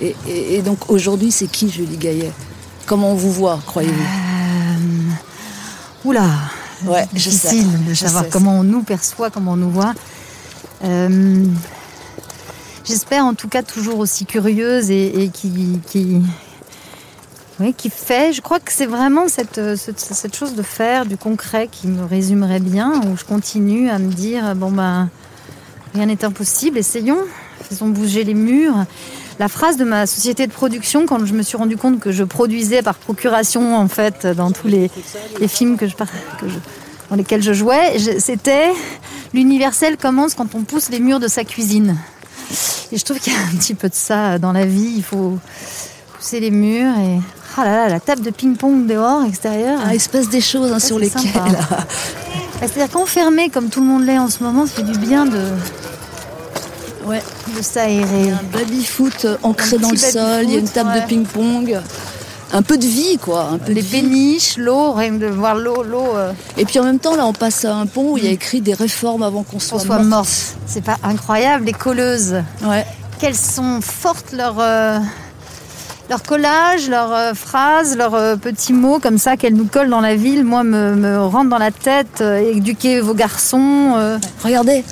Et, 0.02 0.16
et- 0.30 0.56
et 0.56 0.62
donc 0.62 0.90
aujourd'hui, 0.90 1.30
c'est 1.34 1.48
qui 1.48 1.70
Julie 1.70 1.98
Gaillet? 1.98 2.32
Comment 2.92 3.12
on 3.14 3.16
vous 3.16 3.32
voit, 3.32 3.58
croyez-vous 3.68 4.04
Oula 6.04 6.28
Ouais, 6.84 7.06
je 7.14 7.30
difficile 7.30 7.64
sais, 7.64 7.78
de 7.88 7.94
je 7.94 7.96
savoir 7.96 8.26
sais. 8.26 8.30
comment 8.30 8.60
on 8.60 8.64
nous 8.66 8.84
perçoit, 8.84 9.30
comment 9.30 9.54
on 9.54 9.56
nous 9.56 9.70
voit. 9.70 9.94
Euh, 10.84 11.46
J'espère 12.84 13.24
en 13.24 13.34
tout 13.34 13.48
cas 13.48 13.64
toujours 13.64 14.00
aussi 14.00 14.26
curieuse 14.26 14.92
et, 14.92 15.24
et 15.24 15.30
qui, 15.30 15.80
qui, 15.88 16.22
oui, 17.62 17.74
qui 17.74 17.90
fait. 17.90 18.34
Je 18.34 18.42
crois 18.42 18.60
que 18.60 18.74
c'est 18.74 18.88
vraiment 18.88 19.30
cette, 19.30 19.58
euh, 19.60 19.78
cette, 19.78 20.02
cette 20.02 20.36
chose 20.36 20.54
de 20.56 20.62
faire, 20.62 21.06
du 21.06 21.16
concret 21.16 21.70
qui 21.72 21.88
me 21.88 22.04
résumerait 22.04 22.60
bien, 22.60 23.00
où 23.08 23.16
je 23.16 23.24
continue 23.24 23.90
à 23.90 24.00
me 24.00 24.12
dire 24.12 24.54
bon 24.54 24.70
ben 24.70 25.08
rien 25.94 26.08
n'est 26.08 26.26
impossible, 26.26 26.78
essayons, 26.78 27.20
faisons 27.64 27.88
bouger 27.88 28.26
les 28.26 28.34
murs. 28.34 28.86
La 29.40 29.48
phrase 29.48 29.78
de 29.78 29.84
ma 29.84 30.06
société 30.06 30.46
de 30.46 30.52
production, 30.52 31.06
quand 31.06 31.26
je 31.26 31.34
me 31.34 31.42
suis 31.42 31.58
rendu 31.58 31.78
compte 31.78 32.00
que 32.00 32.12
je 32.12 32.24
produisais 32.24 32.82
par 32.82 32.96
procuration 32.96 33.76
en 33.76 33.88
fait 33.88 34.28
dans 34.28 34.52
tous 34.52 34.68
les, 34.68 34.92
les 35.40 35.48
films 35.48 35.78
que 35.78 35.88
je, 35.88 35.96
par- 35.96 36.08
que 36.40 36.48
je- 36.48 36.60
dans 37.10 37.16
lesquels 37.16 37.42
je 37.42 37.54
jouais, 37.54 37.98
c'était 38.20 38.72
l'universel 39.34 39.98
commence 39.98 40.34
quand 40.36 40.54
on 40.56 40.62
pousse 40.64 40.90
les 40.90 41.00
murs 41.00 41.20
de 41.20 41.28
sa 41.28 41.44
cuisine. 41.44 41.98
Et 42.92 42.98
je 42.98 43.04
trouve 43.06 43.20
qu'il 43.20 43.34
y 43.34 43.36
a 43.36 43.40
un 43.40 43.56
petit 43.58 43.74
peu 43.74 43.90
de 43.90 43.96
ça 43.96 44.38
dans 44.38 44.52
la 44.52 44.66
vie. 44.66 44.94
Il 44.98 45.04
faut 45.04 45.38
pousser 46.18 46.40
les 46.40 46.52
murs 46.52 46.94
et 47.00 47.20
ah 47.58 47.66
là 47.66 47.76
là, 47.78 47.90
la 47.90 48.00
table 48.00 48.22
de 48.22 48.30
ping-pong 48.30 48.86
dehors 48.88 49.24
extérieur. 49.26 49.80
Ah, 49.86 49.94
il 49.96 50.00
se 50.02 50.10
passe 50.10 50.30
des 50.30 50.42
choses 50.42 50.72
hein, 50.72 50.80
sur 50.80 50.98
c'est 51.00 51.06
lesquelles. 51.06 51.32
Bah, 51.34 51.86
C'est-à-dire 52.62 52.90
qu'enfermé 52.92 53.50
comme 53.50 53.70
tout 53.70 53.80
le 53.82 53.88
monde 53.88 54.06
l'est 54.06 54.20
en 54.20 54.30
ce 54.30 54.44
moment, 54.44 54.66
fait 54.68 54.84
du 54.84 54.98
bien 55.00 55.26
de, 55.26 55.42
Ouais. 57.06 57.22
de 57.58 57.62
s'aérer. 57.62 58.32
Un 58.32 58.58
baby-foot 58.58 59.28
ancré 59.44 59.78
Un 59.78 59.80
dans 59.80 59.90
le 59.92 59.98
sol, 59.98 60.44
il 60.44 60.52
y 60.52 60.56
a 60.56 60.60
une 60.60 60.68
table 60.70 60.92
ouais. 60.92 61.02
de 61.02 61.06
ping-pong. 61.08 61.80
Un 62.54 62.62
peu 62.64 62.78
de 62.78 62.86
vie, 62.86 63.18
quoi. 63.18 63.44
Un 63.54 63.58
peu 63.60 63.72
Les 63.72 63.82
de 63.82 63.88
péniches, 63.88 64.58
l'eau, 64.58 64.92
rien 64.92 65.14
de 65.14 65.26
voir 65.28 65.56
l'eau, 65.56 65.84
l'eau, 65.84 66.16
euh, 66.16 66.34
Et 66.58 66.66
puis 66.66 66.80
en 66.80 66.84
même 66.84 67.00
temps, 67.00 67.16
là, 67.16 67.26
on 67.26 67.32
passe 67.32 67.64
à 67.64 67.74
un 67.74 67.86
pont 67.86 68.12
où 68.12 68.18
il 68.18 68.26
y 68.26 68.28
a 68.28 68.32
écrit 68.32 68.60
des 68.60 68.74
réformes 68.74 69.24
avant 69.24 69.44
qu'on 69.44 69.60
soit, 69.60 69.80
soit 69.80 70.00
morte. 70.00 70.30
C'est 70.66 70.84
pas 70.84 70.98
incroyable, 71.04 71.64
les 71.66 71.72
colleuses. 71.72 72.36
Ouais. 72.64 72.86
Quelles 73.22 73.38
sont 73.38 73.80
fortes 73.80 74.34
leurs 74.34 74.60
euh, 74.60 75.00
leurs 76.10 76.24
collages, 76.24 76.90
leurs 76.90 77.14
euh, 77.14 77.34
phrases, 77.34 77.96
leurs 77.96 78.16
euh, 78.16 78.36
petits 78.36 78.74
mots 78.74 79.00
comme 79.00 79.18
ça 79.18 79.38
qu'elles 79.38 79.54
nous 79.56 79.68
collent 79.68 79.90
dans 79.90 80.02
la 80.02 80.16
ville? 80.16 80.44
Moi, 80.44 80.64
me, 80.66 80.94
me 80.96 81.20
rentrent 81.24 81.50
dans 81.52 81.58
la 81.58 81.72
tête. 81.72 82.20
euh, 82.20 82.52
éduquer 82.54 83.00
vos 83.00 83.14
garçons. 83.14 83.94
euh. 83.96 84.18
Regardez, 84.44 84.84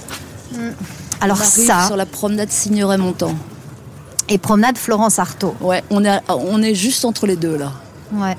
Alors 1.22 1.38
on 1.42 1.44
ça, 1.44 1.86
sur 1.88 1.96
la 1.98 2.06
promenade 2.06 2.50
Signoret-Montant. 2.50 3.34
et 4.30 4.38
promenade 4.38 4.78
Florence 4.78 5.20
Artaud. 5.20 5.56
Ouais, 5.62 5.84
on 5.90 6.04
est, 6.06 6.20
on 6.30 6.62
est 6.62 6.76
juste 6.76 7.04
entre 7.06 7.26
les 7.28 7.36
deux, 7.36 7.58
là. 7.58 7.72
Ouais. 8.14 8.38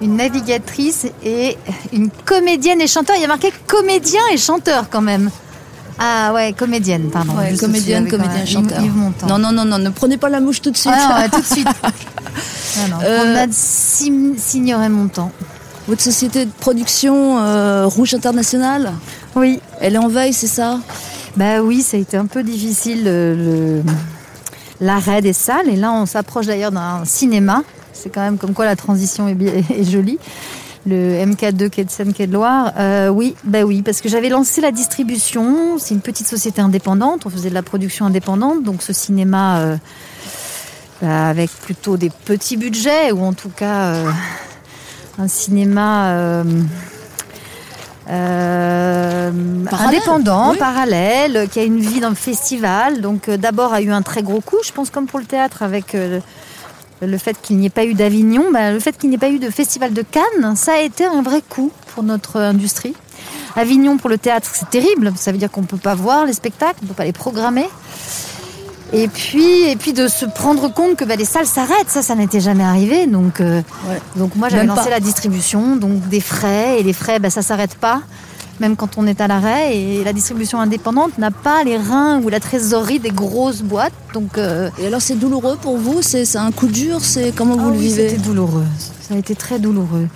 Une 0.00 0.16
navigatrice 0.16 1.06
et 1.22 1.56
une 1.92 2.10
comédienne 2.24 2.80
et 2.80 2.86
chanteur. 2.86 3.16
Il 3.16 3.22
y 3.22 3.24
a 3.24 3.28
marqué 3.28 3.52
comédien 3.66 4.20
et 4.32 4.36
chanteur 4.36 4.90
quand 4.90 5.00
même. 5.00 5.30
Ah 5.98 6.32
ouais, 6.34 6.52
comédienne, 6.52 7.08
pardon. 7.10 7.34
Ouais, 7.38 7.56
comédienne, 7.56 8.08
comédien, 8.08 8.44
chanteur. 8.44 8.80
Non, 9.28 9.38
non, 9.38 9.52
non, 9.52 9.64
non, 9.64 9.78
ne 9.78 9.90
prenez 9.90 10.16
pas 10.16 10.28
la 10.28 10.40
mouche 10.40 10.60
tout 10.60 10.72
de 10.72 10.76
suite. 10.76 10.92
Ah 10.94 11.08
non, 11.08 11.22
ouais, 11.22 11.28
tout 11.28 11.40
de 11.40 11.46
suite. 11.46 11.68
non, 12.78 12.88
non, 12.88 12.96
Euh, 13.04 13.16
promenade 13.18 13.52
Sim- 13.52 14.34
Signoret-Montant. 14.36 15.30
Votre 15.86 16.02
société 16.02 16.46
de 16.46 16.50
production 16.50 17.38
euh, 17.38 17.86
Rouge 17.86 18.14
International, 18.14 18.92
Oui. 19.36 19.60
elle 19.80 19.94
est 19.94 19.98
en 19.98 20.08
veille, 20.08 20.32
c'est 20.32 20.46
ça? 20.48 20.80
Bah 21.36 21.60
oui, 21.62 21.82
ça 21.82 21.96
a 21.96 22.00
été 22.00 22.16
un 22.16 22.26
peu 22.26 22.42
difficile 22.42 23.04
le- 23.04 23.34
le- 23.34 23.82
l'arrêt 24.80 25.20
des 25.20 25.32
salles. 25.32 25.68
Et 25.68 25.76
là, 25.76 25.92
on 25.92 26.06
s'approche 26.06 26.46
d'ailleurs 26.46 26.70
d'un 26.72 27.04
cinéma. 27.04 27.62
C'est 27.92 28.08
quand 28.10 28.20
même 28.20 28.38
comme 28.38 28.54
quoi 28.54 28.64
la 28.64 28.76
transition 28.76 29.28
est 29.28 29.84
jolie. 29.90 30.18
Le 30.86 31.24
MK2 31.24 31.70
Quai 31.70 31.84
de 31.84 31.90
Seine, 31.90 32.12
Quai 32.12 32.26
de 32.26 32.32
Loire. 32.34 32.72
Euh, 32.78 33.08
oui, 33.08 33.34
bah 33.44 33.62
oui, 33.62 33.80
parce 33.82 34.00
que 34.02 34.08
j'avais 34.08 34.28
lancé 34.28 34.60
la 34.60 34.70
distribution. 34.70 35.78
C'est 35.78 35.94
une 35.94 36.02
petite 36.02 36.26
société 36.28 36.60
indépendante. 36.60 37.24
On 37.26 37.30
faisait 37.30 37.48
de 37.48 37.54
la 37.54 37.62
production 37.62 38.04
indépendante. 38.06 38.62
Donc 38.62 38.82
ce 38.82 38.92
cinéma 38.92 39.58
euh, 39.60 39.76
bah, 41.00 41.28
avec 41.28 41.50
plutôt 41.50 41.96
des 41.96 42.10
petits 42.10 42.56
budgets, 42.58 43.12
ou 43.12 43.24
en 43.24 43.32
tout 43.32 43.48
cas 43.48 43.94
euh, 43.94 44.10
un 45.18 45.26
cinéma. 45.28 46.44
Euh, 48.08 49.30
Parallèle, 49.70 49.96
indépendant, 49.96 50.50
oui. 50.50 50.58
parallèle, 50.58 51.48
qui 51.50 51.58
a 51.58 51.64
une 51.64 51.80
vie 51.80 52.00
dans 52.00 52.10
le 52.10 52.14
festival. 52.14 53.00
Donc 53.00 53.28
euh, 53.28 53.36
d'abord 53.36 53.72
a 53.72 53.80
eu 53.80 53.90
un 53.90 54.02
très 54.02 54.22
gros 54.22 54.40
coup, 54.40 54.58
je 54.64 54.72
pense 54.72 54.90
comme 54.90 55.06
pour 55.06 55.18
le 55.18 55.24
théâtre 55.24 55.62
avec 55.62 55.94
euh, 55.94 56.20
le, 57.00 57.06
le 57.06 57.18
fait 57.18 57.36
qu'il 57.40 57.56
n'y 57.56 57.66
ait 57.66 57.70
pas 57.70 57.84
eu 57.84 57.94
d'Avignon, 57.94 58.44
bah, 58.52 58.72
le 58.72 58.80
fait 58.80 58.96
qu'il 58.96 59.08
n'y 59.10 59.16
ait 59.16 59.18
pas 59.18 59.30
eu 59.30 59.38
de 59.38 59.50
festival 59.50 59.92
de 59.92 60.02
Cannes, 60.02 60.56
ça 60.56 60.74
a 60.74 60.80
été 60.80 61.04
un 61.04 61.22
vrai 61.22 61.42
coup 61.48 61.72
pour 61.94 62.02
notre 62.02 62.40
industrie. 62.40 62.94
Avignon 63.56 63.96
pour 63.96 64.10
le 64.10 64.18
théâtre, 64.18 64.50
c'est 64.52 64.68
terrible, 64.68 65.12
ça 65.16 65.32
veut 65.32 65.38
dire 65.38 65.50
qu'on 65.50 65.62
ne 65.62 65.66
peut 65.66 65.76
pas 65.76 65.94
voir 65.94 66.26
les 66.26 66.32
spectacles, 66.32 66.78
on 66.82 66.84
ne 66.84 66.88
peut 66.88 66.94
pas 66.94 67.04
les 67.04 67.12
programmer. 67.12 67.68
Et 68.96 69.08
puis, 69.08 69.64
et 69.68 69.74
puis 69.76 69.92
de 69.92 70.06
se 70.06 70.24
prendre 70.24 70.72
compte 70.72 70.96
que 70.96 71.04
bah, 71.04 71.16
les 71.16 71.24
salles 71.24 71.46
s'arrêtent, 71.46 71.88
ça, 71.88 72.00
ça 72.02 72.14
n'était 72.14 72.40
jamais 72.40 72.62
arrivé. 72.62 73.06
Donc, 73.06 73.40
euh, 73.40 73.60
Ouais. 73.88 74.00
donc 74.16 74.36
moi, 74.36 74.48
j'avais 74.48 74.66
lancé 74.66 74.84
pas. 74.84 74.90
la 74.90 75.00
distribution, 75.00 75.74
donc 75.76 76.08
des 76.08 76.20
frais, 76.20 76.78
et 76.78 76.82
les 76.84 76.92
frais, 76.92 77.18
bah, 77.18 77.28
ça 77.28 77.42
s'arrête 77.42 77.74
pas, 77.74 78.02
même 78.60 78.76
quand 78.76 78.96
on 78.96 79.06
est 79.08 79.20
à 79.20 79.26
l'arrêt. 79.26 79.76
Et 79.76 80.04
la 80.04 80.12
distribution 80.12 80.60
indépendante 80.60 81.18
n'a 81.18 81.32
pas 81.32 81.64
les 81.64 81.76
reins 81.76 82.20
ou 82.22 82.28
la 82.28 82.38
trésorerie 82.38 83.00
des 83.00 83.10
grosses 83.10 83.62
boîtes. 83.62 83.92
Donc, 84.12 84.38
euh, 84.38 84.70
Et 84.78 84.86
alors 84.86 85.02
c'est 85.02 85.16
douloureux 85.18 85.56
pour 85.60 85.76
vous? 85.76 86.00
C'est 86.00 86.24
c'est 86.24 86.38
un 86.38 86.52
coup 86.52 86.68
dur? 86.68 87.00
C'est 87.00 87.34
comment 87.34 87.56
vous 87.56 87.68
ah 87.70 87.72
le 87.72 87.78
oui, 87.78 87.88
vivez? 87.88 88.08
C'était 88.10 88.22
douloureux. 88.22 88.64
Ça 89.00 89.14
a 89.14 89.18
été 89.18 89.34
très 89.34 89.58
douloureux. 89.58 90.06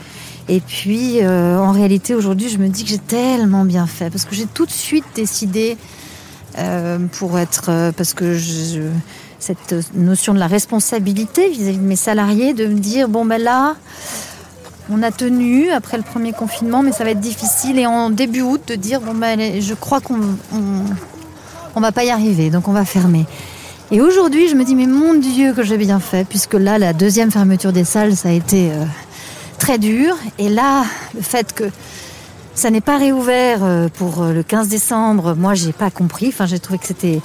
Et 0.48 0.60
puis, 0.60 1.18
euh, 1.20 1.58
en 1.58 1.72
réalité, 1.72 2.14
aujourd'hui, 2.14 2.48
je 2.48 2.56
me 2.58 2.68
dis 2.68 2.84
que 2.84 2.88
j'ai 2.90 2.98
tellement 2.98 3.64
bien 3.64 3.86
fait 3.86 4.08
parce 4.08 4.24
que 4.24 4.34
j'ai 4.34 4.46
tout 4.46 4.64
de 4.66 4.70
suite 4.70 5.04
décidé 5.14 5.76
euh, 6.58 6.98
pour 7.12 7.38
être, 7.38 7.70
euh, 7.70 7.92
parce 7.92 8.14
que 8.14 8.38
cette 9.38 9.74
notion 9.94 10.34
de 10.34 10.38
la 10.38 10.46
responsabilité 10.46 11.48
vis-à-vis 11.48 11.78
de 11.78 11.82
mes 11.82 11.96
salariés, 11.96 12.54
de 12.54 12.66
me 12.66 12.78
dire 12.78 13.08
bon 13.08 13.24
ben 13.24 13.40
là. 13.40 13.76
On 14.90 15.02
a 15.02 15.10
tenu 15.10 15.70
après 15.70 15.98
le 15.98 16.02
premier 16.02 16.32
confinement, 16.32 16.82
mais 16.82 16.92
ça 16.92 17.04
va 17.04 17.10
être 17.10 17.20
difficile. 17.20 17.78
Et 17.78 17.86
en 17.86 18.08
début 18.08 18.40
août, 18.40 18.62
de 18.68 18.74
dire 18.74 19.02
bon 19.02 19.14
ben, 19.14 19.60
je 19.60 19.74
crois 19.74 20.00
qu'on 20.00 20.18
on, 20.54 20.84
on 21.74 21.80
va 21.80 21.92
pas 21.92 22.04
y 22.04 22.10
arriver, 22.10 22.48
donc 22.48 22.68
on 22.68 22.72
va 22.72 22.86
fermer. 22.86 23.26
Et 23.90 24.02
aujourd'hui, 24.02 24.48
je 24.48 24.54
me 24.54 24.64
dis, 24.64 24.74
mais 24.74 24.86
mon 24.86 25.14
Dieu, 25.14 25.54
que 25.54 25.62
j'ai 25.62 25.78
bien 25.78 25.98
fait, 25.98 26.26
puisque 26.28 26.54
là, 26.54 26.78
la 26.78 26.92
deuxième 26.92 27.30
fermeture 27.30 27.72
des 27.72 27.84
salles, 27.84 28.16
ça 28.16 28.28
a 28.28 28.32
été 28.32 28.70
euh, 28.70 28.84
très 29.58 29.78
dur. 29.78 30.14
Et 30.38 30.50
là, 30.50 30.84
le 31.14 31.22
fait 31.22 31.54
que 31.54 31.64
ça 32.58 32.70
n'est 32.70 32.80
pas 32.80 32.98
réouvert 32.98 33.60
euh, 33.62 33.88
pour 33.88 34.22
euh, 34.22 34.32
le 34.32 34.42
15 34.42 34.68
décembre, 34.68 35.34
moi, 35.36 35.54
j'ai 35.54 35.72
pas 35.72 35.90
compris. 35.90 36.28
Enfin, 36.28 36.46
j'ai 36.46 36.58
trouvé 36.58 36.78
que 36.78 36.86
c'était. 36.86 37.20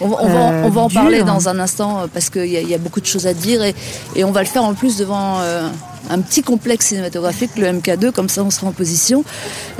On, 0.00 0.08
va- 0.08 0.16
on 0.20 0.28
va, 0.28 0.38
Euh, 0.52 0.62
on 0.64 0.68
va 0.70 0.80
en 0.82 0.86
dur. 0.86 1.00
parler 1.00 1.22
dans 1.24 1.48
un 1.48 1.58
instant 1.58 1.98
euh, 2.00 2.06
parce 2.12 2.30
qu'il 2.30 2.46
y, 2.46 2.56
a- 2.56 2.60
il 2.60 2.68
y 2.68 2.74
a 2.74 2.78
beaucoup 2.78 3.00
de 3.00 3.06
choses 3.06 3.26
à 3.26 3.34
dire 3.34 3.62
et, 3.64 3.74
et 4.14 4.22
on 4.24 4.30
va 4.30 4.40
le 4.42 4.46
faire 4.46 4.62
en 4.62 4.74
plus 4.74 4.96
devant 4.96 5.40
euh, 5.40 5.68
un 6.10 6.20
petit 6.20 6.42
complexe 6.42 6.86
cinématographique, 6.86 7.50
le 7.56 7.66
MK2, 7.66 8.12
comme 8.12 8.28
ça 8.28 8.42
on 8.42 8.50
sera 8.50 8.66
en 8.68 8.72
position. 8.72 9.24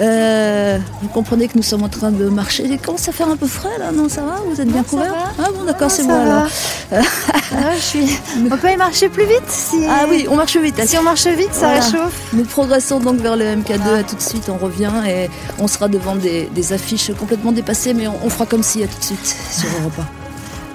Euh, 0.00 0.78
vous 1.02 1.09
comprenez 1.09 1.48
que 1.48 1.57
nous 1.57 1.62
sommes 1.62 1.83
en 1.83 1.88
train 1.88 2.11
de 2.11 2.28
marcher. 2.28 2.64
Il 2.66 2.78
commence 2.78 3.09
à 3.09 3.12
faire 3.12 3.28
un 3.28 3.37
peu 3.37 3.46
frais 3.46 3.78
là, 3.78 3.92
non 3.92 4.09
Ça 4.09 4.22
va? 4.22 4.37
Vous 4.46 4.61
êtes 4.61 4.68
bien 4.68 4.83
couvert? 4.83 5.14
Ah 5.38 5.48
bon, 5.54 5.64
d'accord, 5.64 5.90
c'est 5.90 6.02
va. 6.02 6.20
alors. 6.20 6.48
Ah, 6.92 7.74
je 7.76 7.81
suis... 7.83 8.18
On 8.52 8.57
peut 8.57 8.70
y 8.70 8.76
marcher 8.76 9.09
plus 9.09 9.24
vite 9.26 9.48
si... 9.48 9.85
Ah 9.88 10.04
oui, 10.09 10.26
on 10.31 10.37
marche 10.37 10.57
vite. 10.57 10.81
Si 10.87 10.96
on 10.98 11.02
marche 11.02 11.26
vite, 11.26 11.52
ça 11.52 11.68
Voilà. 11.68 11.81
réchauffe. 11.85 12.20
Nous 12.33 12.44
progressons 12.44 13.00
donc 13.00 13.20
vers 13.20 13.37
le 13.37 13.44
MK2. 13.44 14.00
À 14.00 14.02
tout 14.02 14.16
de 14.16 14.20
suite, 14.20 14.48
on 14.48 14.57
revient 14.57 14.92
et 15.09 15.28
on 15.59 15.66
sera 15.66 15.88
devant 15.88 16.16
des, 16.16 16.48
des 16.54 16.72
affiches 16.72 17.12
complètement 17.18 17.52
dépassées, 17.52 17.94
mais 17.94 18.07
on, 18.09 18.14
on 18.24 18.31
fera 18.31 18.46
comme 18.46 18.62
si 18.62 18.83
à 18.83 18.87
tout 18.87 18.98
de 18.98 19.04
suite 19.04 19.37
sur 19.52 19.68
Europe 19.81 19.94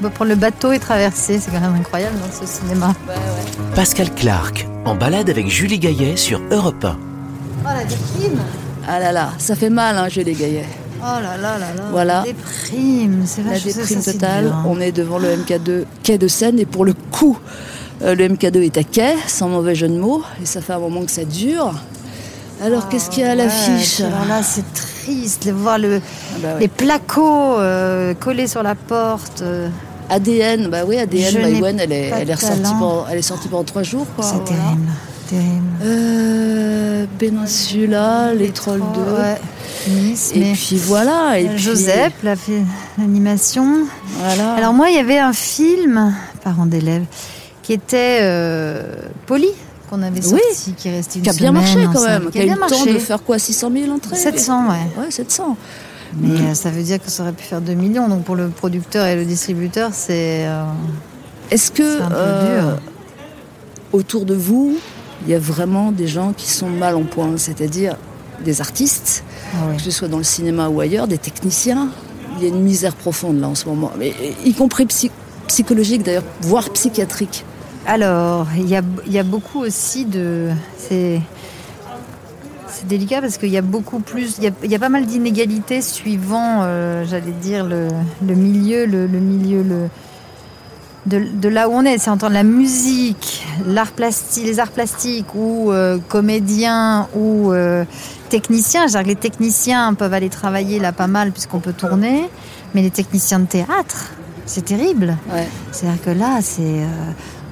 On 0.04 0.08
va 0.08 0.10
prendre 0.10 0.32
le 0.32 0.36
bateau 0.36 0.74
et 0.74 0.80
traverser. 0.80 1.40
C'est 1.40 1.50
quand 1.50 1.62
même 1.62 1.76
incroyable 1.76 2.18
dans 2.20 2.30
ce 2.30 2.46
cinéma. 2.46 2.94
Pascal 3.74 4.14
Clark, 4.14 4.68
en 4.84 4.96
balade 4.96 5.30
avec 5.30 5.48
Julie 5.48 5.80
Gaillet 5.80 6.18
sur 6.18 6.42
Europe 6.52 6.84
1. 6.84 6.98
Oh 7.64 7.68
la 7.74 7.86
déprime 7.86 8.38
1. 8.38 8.42
Ah 8.86 9.00
là 9.00 9.14
là, 9.14 9.30
ça 9.38 9.56
fait 9.56 9.70
mal, 9.70 9.98
hein, 9.98 10.10
Julie 10.10 10.34
Gaillet. 10.34 10.66
Oh 11.00 11.06
là 11.06 11.38
là 11.38 11.58
là 11.58 11.74
là. 11.74 11.84
Voilà. 11.90 12.16
La 12.18 12.24
déprime. 12.24 13.24
C'est 13.26 13.44
La 13.44 13.58
déprime 13.58 14.02
ça, 14.02 14.12
totale. 14.12 14.44
dur, 14.48 14.54
hein. 14.56 14.64
On 14.68 14.82
est 14.82 14.92
devant 14.92 15.20
le 15.20 15.30
MK2 15.38 15.86
quai 16.04 16.18
de 16.18 16.28
Seine 16.28 16.60
et 16.60 16.66
pour 16.66 16.84
le 16.84 16.94
coup, 17.14 17.40
euh, 18.02 18.14
le 18.14 18.28
MK2 18.28 18.62
est 18.62 18.78
à 18.78 18.84
quai, 18.84 19.16
sans 19.28 19.48
mauvais 19.48 19.74
jeu 19.74 19.88
de 19.88 19.98
mots, 19.98 20.22
et 20.42 20.46
ça 20.46 20.60
fait 20.60 20.74
un 20.74 20.80
moment 20.80 21.06
que 21.06 21.12
ça 21.12 21.24
dure. 21.24 21.74
Alors 22.62 22.90
qu'est-ce 22.90 23.10
qu'il 23.10 23.24
y 23.24 23.26
a 23.26 23.32
à 23.32 23.36
Ouais, 23.38 23.44
l'affiche 23.46 23.96
puis 23.96 24.04
Alors 24.04 24.26
là, 24.26 24.44
c'est 24.44 24.66
triste 24.74 25.48
de 25.48 25.54
voir 25.54 25.78
le, 25.80 26.02
Ah 26.04 26.38
bah 26.42 26.48
ouais. 26.56 26.60
les 26.60 26.68
placos 26.68 27.56
euh, 27.60 28.14
collés 28.16 28.48
sur 28.48 28.64
la 28.64 28.76
porte. 28.76 29.42
euh, 29.44 29.70
ADN, 30.10 30.68
bah 30.70 30.84
oui, 30.88 30.98
ADN, 30.98 31.34
n'ai 31.36 31.42
Maïwen, 31.42 31.80
elle 31.80 31.92
est, 31.92 32.12
elle 32.16 32.30
est 32.30 32.34
ressortie 32.36 32.62
pendant, 32.80 33.06
elle 33.10 33.18
est 33.20 33.22
sortie 33.22 33.48
pendant 33.48 33.64
trois 33.64 33.84
jours, 33.84 34.06
c'est 34.18 34.24
voilà. 34.32 34.44
terrible, 34.46 34.92
terrible. 35.30 35.66
Euh, 35.84 37.06
Peninsula, 37.20 38.34
les 38.34 38.50
Trolls 38.50 38.82
2. 38.96 39.02
Ouais. 39.02 39.38
Nice, 39.90 40.32
Et 40.36 40.40
mais 40.40 40.54
puis 40.54 40.78
voilà. 40.78 41.40
Et 41.40 41.48
puis, 41.48 41.58
Joseph 41.58 42.14
l'a 42.24 42.36
fait 42.36 42.62
l'animation. 42.98 43.86
Voilà. 44.20 44.54
Alors 44.54 44.74
moi, 44.74 44.90
il 44.90 44.96
y 44.96 45.00
avait 45.00 45.20
un 45.20 45.34
film, 45.34 46.14
parents 46.44 46.66
d'élèves, 46.66 47.06
qui 47.64 47.74
était 47.74 48.20
euh, 48.22 48.84
Poli, 49.26 49.50
qu'on 49.90 50.02
avait 50.02 50.24
Oui. 50.26 50.40
sorti, 50.54 50.74
qui 50.78 50.88
est 50.88 50.92
resté 50.98 51.20
une 51.20 51.24
qui 51.24 51.30
a 51.30 51.34
bien 51.34 51.50
semaine 51.50 51.62
marché 51.62 51.88
quand 51.94 52.04
même. 52.06 52.32
Qui 52.32 52.40
a 52.40 52.46
eu 52.46 52.50
le 52.50 52.56
temps 52.56 52.86
de 52.86 53.00
faire 53.00 53.24
quoi 53.24 53.40
600 53.40 53.72
000 53.76 53.92
entrées 53.92 54.16
700, 54.16 54.68
ouais. 54.70 55.04
Ouais, 55.04 55.12
700. 55.12 55.58
Mais 56.20 56.40
euh, 56.42 56.54
ça 56.54 56.70
veut 56.70 56.84
dire 56.84 57.02
que 57.04 57.10
ça 57.10 57.24
aurait 57.24 57.34
pu 57.34 57.44
faire 57.44 57.62
2 57.62 57.74
millions. 57.74 58.08
Donc 58.08 58.24
pour 58.24 58.36
le 58.36 58.50
producteur 58.50 59.06
et 59.06 59.16
le 59.16 59.26
distributeur, 59.26 59.92
c'est... 59.94 60.46
euh, 60.46 60.64
Est-ce 61.52 61.72
que 61.72 61.98
C'est 61.98 62.04
un 62.04 62.10
peu 62.10 62.16
euh, 62.18 62.62
dur. 62.62 62.80
autour 63.92 64.26
de 64.26 64.34
vous, 64.36 64.78
il 65.26 65.32
y 65.32 65.36
a 65.36 65.40
vraiment 65.40 65.92
des 65.92 66.08
gens 66.08 66.34
qui 66.36 66.50
sont 66.50 66.70
mal 66.70 66.96
en 66.96 67.04
point, 67.04 67.32
c'est-à-dire 67.38 67.96
des 68.44 68.60
artistes, 68.62 69.24
ah 69.54 69.74
que 69.76 69.82
ce 69.82 69.92
soit 69.92 70.08
dans 70.08 70.18
le 70.18 70.24
cinéma 70.24 70.68
ou 70.68 70.80
ailleurs, 70.82 71.08
des 71.08 71.18
techniciens? 71.18 71.90
Il 72.38 72.44
y 72.44 72.46
a 72.46 72.50
une 72.50 72.62
misère 72.64 72.96
profonde 72.96 73.40
là 73.40 73.48
en 73.48 73.56
ce 73.56 73.66
moment, 73.68 73.92
mais 73.98 74.14
y 74.44 74.54
compris 74.54 74.86
psy- 74.88 75.12
psychologique 75.48 76.04
d'ailleurs, 76.04 76.24
voire 76.42 76.70
psychiatrique. 76.72 77.46
Alors, 77.86 78.48
il 78.58 78.68
y 78.68 78.76
a, 78.76 78.82
y 79.08 79.20
a 79.20 79.24
beaucoup 79.24 79.60
aussi 79.60 80.06
de... 80.06 80.50
C'est 80.78 81.22
c'est 82.74 82.88
délicat 82.88 83.22
parce 83.22 83.38
qu'il 83.38 83.50
y 83.50 83.58
a 83.58 83.62
beaucoup 83.62 84.00
plus... 84.00 84.36
Il 84.40 84.44
y 84.44 84.48
a, 84.48 84.52
il 84.64 84.72
y 84.72 84.76
a 84.76 84.80
pas 84.80 84.90
mal 84.90 85.06
d'inégalités 85.06 85.82
suivant, 85.82 86.62
euh, 86.64 87.06
j'allais 87.06 87.32
dire, 87.32 87.64
le, 87.64 87.88
le 88.26 88.34
milieu, 88.36 88.86
le, 88.86 89.08
le 89.08 89.20
milieu, 89.20 89.62
le, 89.62 89.90
de, 91.06 91.26
de 91.34 91.50
là 91.50 91.70
où 91.70 91.74
on 91.74 91.84
est, 91.84 91.98
c'est 91.98 92.10
entendre 92.10 92.34
la 92.34 92.44
musique, 92.44 93.46
l'art 93.68 93.92
plastique, 93.92 94.46
les 94.46 94.60
arts 94.60 94.72
plastiques 94.72 95.36
ou 95.36 95.72
euh, 95.72 96.00
comédiens 96.10 97.08
ou 97.16 97.52
euh, 97.54 97.86
techniciens. 98.30 98.88
Je 98.88 98.94
veux 98.94 99.00
dire 99.00 99.04
que 99.04 99.08
les 99.10 99.16
techniciens 99.16 99.94
peuvent 99.94 100.14
aller 100.14 100.30
travailler 100.30 100.80
là 100.80 100.92
pas 100.92 101.08
mal 101.08 101.32
puisqu'on 101.32 101.60
peut 101.60 101.74
tourner, 101.74 102.30
mais 102.74 102.82
les 102.82 102.92
techniciens 102.92 103.40
de 103.40 103.46
théâtre, 103.46 104.12
c'est 104.46 104.66
terrible. 104.66 105.18
Ouais. 105.32 105.48
C'est-à-dire 105.72 106.02
que 106.02 106.10
là, 106.10 106.40
c'est 106.42 106.62
euh, 106.62 106.88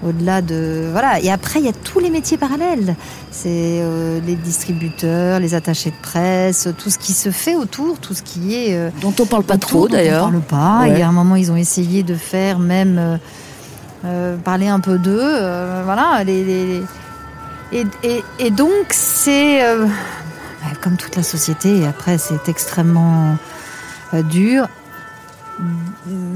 au-delà 0.03 0.41
de 0.41 0.87
voilà. 0.91 1.19
Et 1.21 1.31
après, 1.31 1.59
il 1.59 1.65
y 1.65 1.69
a 1.69 1.73
tous 1.73 1.99
les 1.99 2.09
métiers 2.09 2.37
parallèles. 2.37 2.95
C'est 3.31 3.49
euh, 3.81 4.19
les 4.25 4.35
distributeurs, 4.35 5.39
les 5.39 5.53
attachés 5.53 5.91
de 5.91 5.95
presse, 6.01 6.67
tout 6.77 6.89
ce 6.89 6.97
qui 6.97 7.13
se 7.13 7.29
fait 7.31 7.55
autour, 7.55 7.99
tout 7.99 8.13
ce 8.13 8.21
qui 8.23 8.55
est 8.55 8.75
euh, 8.75 8.89
Dont 9.01 9.13
on 9.19 9.25
parle 9.25 9.43
pas 9.43 9.55
autour, 9.55 9.67
trop 9.69 9.87
d'ailleurs. 9.87 10.27
On 10.27 10.39
parle 10.41 10.41
pas. 10.81 10.87
Il 10.87 10.97
y 10.97 11.01
a 11.01 11.07
un 11.07 11.11
moment, 11.11 11.35
ils 11.35 11.51
ont 11.51 11.55
essayé 11.55 12.03
de 12.03 12.15
faire 12.15 12.57
même 12.59 13.19
euh, 14.05 14.35
parler 14.37 14.67
un 14.67 14.79
peu 14.79 14.97
d'eux. 14.97 15.21
voilà. 15.85 16.23
Les, 16.25 16.81
Et, 17.73 17.85
et- 18.03 18.23
et 18.39 18.51
donc, 18.51 18.73
c'est 18.89 19.61
comme 20.81 20.97
toute 20.97 21.15
la 21.15 21.23
société. 21.23 21.77
Et 21.81 21.85
après, 21.87 22.17
c'est 22.17 22.49
extrêmement 22.49 23.37
dur. 24.29 24.67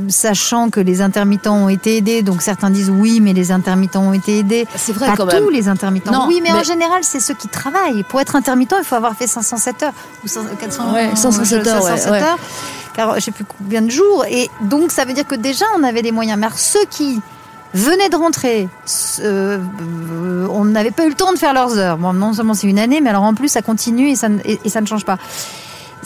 Sachant 0.07 0.69
que 0.69 0.79
les 0.79 1.01
intermittents 1.01 1.55
ont 1.55 1.69
été 1.69 1.97
aidés, 1.97 2.21
donc 2.21 2.41
certains 2.43 2.69
disent 2.69 2.91
oui, 2.91 3.19
mais 3.21 3.33
les 3.33 3.51
intermittents 3.51 4.03
ont 4.03 4.13
été 4.13 4.37
aidés. 4.39 4.67
C'est 4.75 4.93
vrai 4.93 5.07
Pas 5.07 5.15
quand 5.15 5.25
tous 5.27 5.45
même. 5.45 5.49
les 5.51 5.67
intermittents. 5.67 6.11
Non, 6.11 6.25
oui, 6.27 6.39
mais, 6.43 6.51
en 6.51 6.61
général, 6.63 6.99
c'est 7.03 7.19
ceux 7.19 7.33
qui 7.33 7.47
travaillent. 7.47 8.03
Pour 8.03 8.21
être 8.21 8.35
intermittent, 8.35 8.75
il 8.77 8.85
faut 8.85 8.95
avoir 8.95 9.15
fait 9.15 9.25
507 9.27 9.83
heures 9.83 9.93
ou 10.23 10.27
100 10.27 10.41
400, 10.59 10.93
Ouais, 10.93 11.09
507 11.15 11.67
heures, 11.67 11.83
ouais, 11.83 11.89
507 11.97 12.11
ouais. 12.11 12.21
heures, 12.21 12.37
car 12.93 13.15
je 13.15 13.19
sais 13.21 13.31
plus 13.31 13.45
combien 13.45 13.81
de 13.81 13.89
jours. 13.89 14.25
Et 14.29 14.47
donc, 14.61 14.91
ça 14.91 15.05
veut 15.05 15.13
dire 15.13 15.25
que 15.25 15.35
déjà, 15.35 15.65
on 15.77 15.83
avait 15.83 16.03
des 16.03 16.11
moyens. 16.11 16.37
Mais 16.39 16.45
alors, 16.45 16.59
ceux 16.59 16.85
qui 16.91 17.19
venaient 17.73 18.09
de 18.09 18.15
rentrer, 18.15 18.69
euh, 19.21 19.57
euh, 19.81 20.47
on 20.51 20.65
n'avait 20.65 20.91
pas 20.91 21.05
eu 21.05 21.09
le 21.09 21.15
temps 21.15 21.33
de 21.33 21.37
faire 21.39 21.53
leurs 21.53 21.77
heures. 21.79 21.97
Bon, 21.97 22.13
non 22.13 22.31
seulement 22.33 22.53
c'est 22.53 22.67
une 22.67 22.79
année, 22.79 23.01
mais 23.01 23.09
alors 23.09 23.23
en 23.23 23.33
plus, 23.33 23.49
ça 23.49 23.61
continue 23.63 24.09
et 24.11 24.15
ça, 24.15 24.29
ne- 24.29 24.39
et, 24.45 24.59
et 24.63 24.69
ça 24.69 24.81
ne 24.81 24.85
change 24.85 25.03
pas. 25.03 25.17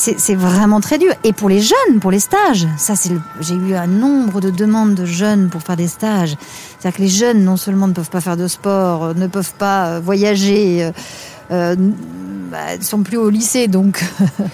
C'est 0.01 0.35
vraiment 0.35 0.79
très 0.79 0.97
dur. 0.97 1.11
Et 1.25 1.33
pour 1.33 1.49
les 1.49 1.59
jeunes, 1.59 1.99
pour 1.99 2.09
les 2.09 2.19
stages, 2.21 2.65
ça 2.77 2.95
c'est 2.95 3.11
j'ai 3.41 3.55
eu 3.55 3.75
un 3.75 3.85
nombre 3.87 4.39
de 4.39 4.49
demandes 4.49 4.95
de 4.95 5.03
jeunes 5.05 5.49
pour 5.49 5.61
faire 5.61 5.75
des 5.75 5.89
stages. 5.89 6.37
C'est-à-dire 6.79 6.97
que 6.97 7.01
les 7.03 7.09
jeunes 7.09 7.43
non 7.43 7.57
seulement 7.57 7.87
ne 7.87 7.93
peuvent 7.93 8.09
pas 8.09 8.21
faire 8.21 8.37
de 8.37 8.47
sport, 8.47 9.03
euh, 9.03 9.13
ne 9.13 9.27
peuvent 9.27 9.53
pas 9.57 9.87
euh, 9.87 9.99
voyager, 9.99 10.85
euh, 10.85 10.91
euh, 11.51 11.75
bah, 12.49 12.77
ne 12.79 12.83
sont 12.83 13.03
plus 13.03 13.17
au 13.17 13.29
lycée, 13.29 13.67
donc 13.67 14.01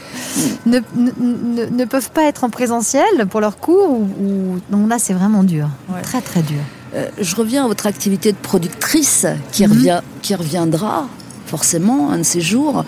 ne, 0.65 0.79
ne- 0.95 1.11
ne- 1.19 1.65
ne 1.77 1.85
peuvent 1.85 2.09
pas 2.11 2.23
être 2.23 2.43
en 2.43 2.49
présentiel 2.49 3.05
pour 3.29 3.39
leurs 3.39 3.57
cours. 3.57 3.91
Ou, 3.91 4.03
ou- 4.19 4.59
donc 4.71 4.89
là, 4.89 4.97
c'est 4.97 5.13
vraiment 5.13 5.43
dur, 5.43 5.69
Ouais. 5.93 6.01
très 6.01 6.21
très 6.21 6.41
dur. 6.41 6.59
Euh, 6.95 7.07
je 7.21 7.35
reviens 7.35 7.65
à 7.65 7.67
votre 7.67 7.85
activité 7.85 8.31
de 8.31 8.37
productrice 8.37 9.27
qui, 9.51 9.63
Mhm. 9.67 9.71
revient, 9.73 10.01
qui 10.23 10.33
reviendra 10.33 11.05
forcément 11.45 12.11
un 12.11 12.19
de 12.19 12.23
ces 12.23 12.41
jours. 12.41 12.85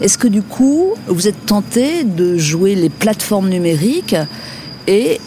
Est-ce 0.00 0.18
que 0.18 0.28
du 0.28 0.42
coup, 0.42 0.94
vous 1.06 1.28
êtes 1.28 1.46
tenté 1.46 2.04
de 2.04 2.36
jouer 2.36 2.74
les 2.74 2.88
plateformes 2.90 3.48
numériques 3.48 4.16
et 4.86 5.20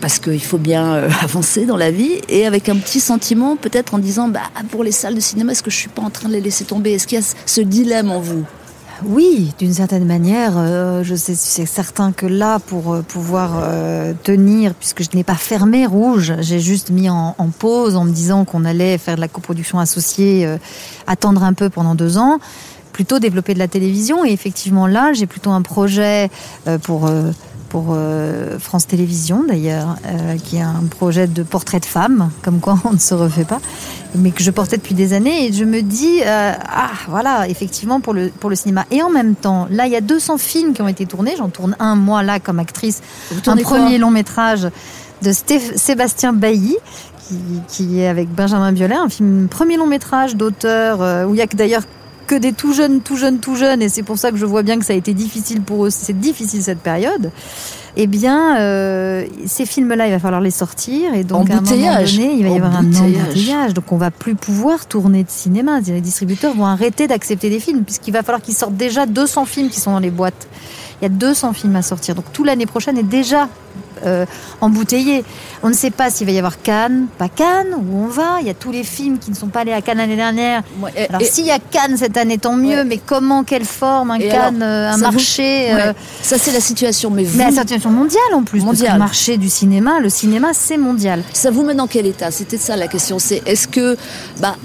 parce 0.00 0.18
qu'il 0.18 0.42
faut 0.42 0.58
bien 0.58 0.94
euh, 0.94 1.10
avancer 1.22 1.66
dans 1.66 1.76
la 1.76 1.90
vie 1.90 2.20
et 2.28 2.46
avec 2.46 2.68
un 2.68 2.76
petit 2.76 3.00
sentiment 3.00 3.56
peut-être 3.56 3.94
en 3.94 3.98
disant 3.98 4.28
bah 4.28 4.40
pour 4.70 4.82
les 4.82 4.92
salles 4.92 5.14
de 5.14 5.20
cinéma 5.20 5.52
est-ce 5.52 5.62
que 5.62 5.70
je 5.70 5.76
suis 5.76 5.88
pas 5.88 6.02
en 6.02 6.10
train 6.10 6.28
de 6.28 6.34
les 6.34 6.40
laisser 6.40 6.64
tomber? 6.64 6.92
Est-ce 6.92 7.06
qu'il 7.06 7.18
y 7.18 7.22
a 7.22 7.34
ce 7.46 7.60
dilemme 7.60 8.10
en 8.10 8.20
vous? 8.20 8.44
Oui, 9.06 9.52
d'une 9.58 9.72
certaine 9.72 10.04
manière, 10.04 10.52
euh, 10.56 11.02
je 11.02 11.14
sais, 11.14 11.34
c'est 11.34 11.64
certain 11.64 12.12
que 12.12 12.26
là, 12.26 12.58
pour 12.58 12.92
euh, 12.92 13.02
pouvoir 13.02 13.52
euh, 13.62 14.12
tenir, 14.22 14.74
puisque 14.74 15.02
je 15.02 15.16
n'ai 15.16 15.24
pas 15.24 15.36
fermé 15.36 15.86
Rouge, 15.86 16.34
j'ai 16.40 16.60
juste 16.60 16.90
mis 16.90 17.08
en, 17.08 17.34
en 17.38 17.48
pause 17.48 17.96
en 17.96 18.04
me 18.04 18.10
disant 18.10 18.44
qu'on 18.44 18.66
allait 18.66 18.98
faire 18.98 19.16
de 19.16 19.22
la 19.22 19.28
coproduction 19.28 19.78
associée, 19.78 20.46
attendre 21.06 21.44
un 21.44 21.54
peu 21.54 21.70
pendant 21.70 21.94
deux 21.94 22.18
ans, 22.18 22.38
plutôt 22.92 23.18
développer 23.18 23.54
de 23.54 23.58
la 23.58 23.68
télévision. 23.68 24.24
Et 24.24 24.32
effectivement, 24.32 24.86
là, 24.86 25.12
j'ai 25.14 25.26
plutôt 25.26 25.50
un 25.50 25.62
projet 25.62 26.30
pour 26.82 27.10
pour 27.70 27.86
euh, 27.90 28.58
France 28.58 28.86
Télévisions 28.86 29.44
d'ailleurs, 29.48 29.96
euh, 30.04 30.36
qui 30.36 30.56
est 30.56 30.62
un 30.62 30.82
projet 30.90 31.26
de 31.26 31.42
portrait 31.42 31.80
de 31.80 31.86
femme, 31.86 32.30
comme 32.42 32.60
quoi 32.60 32.78
on 32.84 32.92
ne 32.92 32.98
se 32.98 33.14
refait 33.14 33.44
pas, 33.44 33.60
mais 34.14 34.32
que 34.32 34.42
je 34.42 34.50
portais 34.50 34.76
depuis 34.76 34.94
des 34.94 35.14
années. 35.14 35.46
Et 35.46 35.52
je 35.52 35.64
me 35.64 35.80
dis, 35.80 36.20
euh, 36.20 36.52
ah 36.58 36.90
voilà, 37.08 37.48
effectivement 37.48 38.00
pour 38.00 38.12
le, 38.12 38.28
pour 38.28 38.50
le 38.50 38.56
cinéma. 38.56 38.84
Et 38.90 39.02
en 39.02 39.08
même 39.08 39.36
temps, 39.36 39.68
là, 39.70 39.86
il 39.86 39.92
y 39.92 39.96
a 39.96 40.02
200 40.02 40.36
films 40.36 40.74
qui 40.74 40.82
ont 40.82 40.88
été 40.88 41.06
tournés. 41.06 41.34
J'en 41.38 41.48
tourne 41.48 41.76
un, 41.78 41.94
moi, 41.94 42.22
là, 42.22 42.40
comme 42.40 42.58
actrice. 42.58 43.00
Un 43.46 43.56
premier 43.56 43.98
long 43.98 44.10
métrage 44.10 44.68
de 45.22 45.32
Sébastien 45.32 46.34
Bailly. 46.34 46.76
Qui, 47.28 47.36
qui 47.68 48.00
est 48.00 48.08
avec 48.08 48.28
Benjamin 48.28 48.72
Biolay, 48.72 48.96
un 48.96 49.08
film 49.08 49.46
premier 49.46 49.76
long 49.76 49.86
métrage 49.86 50.34
d'auteur 50.34 51.28
où 51.28 51.32
il 51.32 51.38
y 51.38 51.40
a 51.40 51.46
que 51.46 51.54
d'ailleurs 51.54 51.84
que 52.30 52.36
des 52.36 52.52
tout 52.52 52.72
jeunes, 52.72 53.00
tout 53.00 53.16
jeunes, 53.16 53.40
tout 53.40 53.56
jeunes, 53.56 53.82
et 53.82 53.88
c'est 53.88 54.04
pour 54.04 54.16
ça 54.16 54.30
que 54.30 54.36
je 54.36 54.46
vois 54.46 54.62
bien 54.62 54.78
que 54.78 54.84
ça 54.84 54.92
a 54.92 54.96
été 54.96 55.14
difficile 55.14 55.62
pour 55.62 55.86
eux. 55.86 55.90
C'est 55.90 56.16
difficile 56.16 56.62
cette 56.62 56.78
période. 56.78 57.32
Eh 57.96 58.06
bien, 58.06 58.56
euh, 58.60 59.26
ces 59.46 59.66
films-là, 59.66 60.06
il 60.06 60.12
va 60.12 60.20
falloir 60.20 60.40
les 60.40 60.52
sortir, 60.52 61.12
et 61.12 61.24
donc 61.24 61.50
à 61.50 61.54
un 61.54 61.56
moment 61.56 61.66
donné, 61.66 62.34
il 62.36 62.44
va 62.44 62.50
y 62.50 62.56
avoir 62.56 62.76
un 62.76 62.84
Embouteillage. 62.84 63.74
Donc 63.74 63.90
on 63.90 63.96
va 63.96 64.12
plus 64.12 64.36
pouvoir 64.36 64.86
tourner 64.86 65.24
de 65.24 65.28
cinéma. 65.30 65.80
Les 65.80 66.00
distributeurs 66.00 66.54
vont 66.54 66.66
arrêter 66.66 67.08
d'accepter 67.08 67.50
des 67.50 67.58
films, 67.58 67.82
puisqu'il 67.82 68.12
va 68.12 68.22
falloir 68.22 68.40
qu'ils 68.40 68.54
sortent 68.54 68.76
déjà 68.76 69.06
200 69.06 69.44
films 69.46 69.68
qui 69.68 69.80
sont 69.80 69.90
dans 69.90 69.98
les 69.98 70.12
boîtes. 70.12 70.46
Il 71.00 71.04
y 71.04 71.06
a 71.06 71.08
200 71.10 71.52
films 71.52 71.76
à 71.76 71.82
sortir. 71.82 72.14
Donc 72.14 72.26
tout 72.32 72.44
l'année 72.44 72.66
prochaine 72.66 72.98
est 72.98 73.02
déjà 73.02 73.48
euh, 74.06 74.24
embouteillé. 74.60 75.24
On 75.62 75.68
ne 75.68 75.74
sait 75.74 75.90
pas 75.90 76.10
s'il 76.10 76.26
va 76.26 76.32
y 76.32 76.38
avoir 76.38 76.60
Cannes, 76.62 77.06
pas 77.18 77.28
Cannes, 77.28 77.74
où 77.76 78.04
on 78.04 78.06
va. 78.06 78.38
Il 78.40 78.46
y 78.46 78.50
a 78.50 78.54
tous 78.54 78.70
les 78.72 78.82
films 78.84 79.18
qui 79.18 79.30
ne 79.30 79.36
sont 79.36 79.48
pas 79.48 79.60
allés 79.60 79.72
à 79.72 79.82
Cannes 79.82 79.98
l'année 79.98 80.16
dernière. 80.16 80.62
Ouais, 80.80 80.90
et- 80.96 81.08
Alors 81.08 81.20
s'il 81.22 81.44
y 81.46 81.50
a 81.50 81.58
Cannes 81.58 81.96
cette 81.98 82.16
année, 82.16 82.38
tant 82.38 82.56
mieux. 82.56 82.76
Ouais. 82.78 82.84
Mais 82.84 82.98
comment, 83.04 83.44
quelle 83.44 83.64
forme, 83.64 84.10
un 84.10 84.18
Cannes, 84.18 84.62
alors, 84.62 84.68
euh, 84.68 84.90
un 84.92 84.96
vous- 84.96 85.02
marché 85.12 85.42
ouais, 85.42 85.80
euh, 85.88 85.92
ça 86.22 86.38
c'est 86.38 86.52
la 86.52 86.60
situation 86.60 87.10
mais 87.10 87.24
vous 87.24 87.36
Mais 87.38 87.44
la 87.50 87.60
situation 87.62 87.90
mondiale 87.90 88.22
en 88.34 88.42
plus. 88.42 88.60
Parce 88.60 88.72
que 88.72 88.76
Mondiale. 88.78 88.92
le 88.94 88.98
marché 88.98 89.36
du 89.36 89.48
cinéma, 89.50 90.00
le 90.00 90.08
cinéma, 90.08 90.48
c'est 90.54 90.78
mondial. 90.78 91.22
Ça 91.32 91.50
vous 91.50 91.62
met 91.64 91.74
dans 91.74 91.86
quel 91.86 92.06
état? 92.06 92.30
C'était 92.30 92.58
ça 92.58 92.76
la 92.76 92.88
question. 92.88 93.18
C'est 93.18 93.42
est-ce 93.46 93.68
que 93.68 93.96
bah 94.40 94.56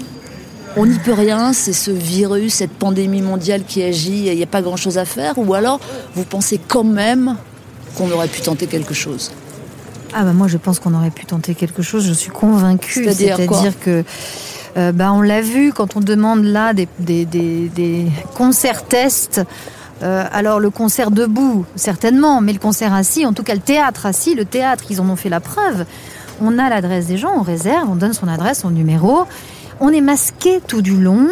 on 0.76 0.86
n'y 0.86 0.98
peut 0.98 1.14
rien, 1.14 1.52
c'est 1.52 1.72
ce 1.72 1.90
virus, 1.90 2.54
cette 2.54 2.72
pandémie 2.72 3.22
mondiale 3.22 3.64
qui 3.66 3.82
agit, 3.82 4.26
il 4.26 4.36
n'y 4.36 4.42
a 4.42 4.46
pas 4.46 4.62
grand-chose 4.62 4.98
à 4.98 5.04
faire, 5.04 5.34
ou 5.38 5.54
alors 5.54 5.80
vous 6.14 6.24
pensez 6.24 6.58
quand 6.58 6.84
même 6.84 7.36
qu'on 7.96 8.10
aurait 8.10 8.28
pu 8.28 8.42
tenter 8.42 8.66
quelque 8.66 8.94
chose? 8.94 9.32
Ah 10.14 10.22
bah 10.22 10.32
moi 10.32 10.48
je 10.48 10.56
pense 10.56 10.78
qu'on 10.78 10.94
aurait 10.94 11.10
pu 11.10 11.26
tenter 11.26 11.54
quelque 11.54 11.82
chose, 11.82 12.06
je 12.06 12.12
suis 12.12 12.30
convaincue. 12.30 13.04
C'est-à-dire 13.04 13.78
que 13.80 14.04
euh, 14.76 14.92
bah, 14.92 15.12
on 15.12 15.22
l'a 15.22 15.40
vu 15.40 15.72
quand 15.72 15.96
on 15.96 16.00
demande 16.00 16.44
là 16.44 16.74
des, 16.74 16.88
des, 16.98 17.24
des, 17.24 17.68
des 17.68 18.06
concerts 18.34 18.84
tests. 18.84 19.40
Euh, 20.02 20.24
alors 20.30 20.60
le 20.60 20.68
concert 20.68 21.10
debout, 21.10 21.64
certainement, 21.74 22.42
mais 22.42 22.52
le 22.52 22.58
concert 22.58 22.92
assis, 22.92 23.24
en 23.24 23.32
tout 23.32 23.42
cas 23.42 23.54
le 23.54 23.60
théâtre 23.60 24.04
assis, 24.04 24.34
le 24.34 24.44
théâtre, 24.44 24.84
ils 24.90 25.00
en 25.00 25.08
ont 25.08 25.16
fait 25.16 25.30
la 25.30 25.40
preuve. 25.40 25.86
On 26.42 26.58
a 26.58 26.68
l'adresse 26.68 27.06
des 27.06 27.16
gens, 27.16 27.32
on 27.34 27.40
réserve, 27.40 27.88
on 27.90 27.96
donne 27.96 28.12
son 28.12 28.28
adresse, 28.28 28.60
son 28.60 28.70
numéro. 28.70 29.24
On 29.80 29.90
est 29.90 30.00
masqué 30.00 30.60
tout 30.66 30.82
du 30.82 30.96
long 30.96 31.28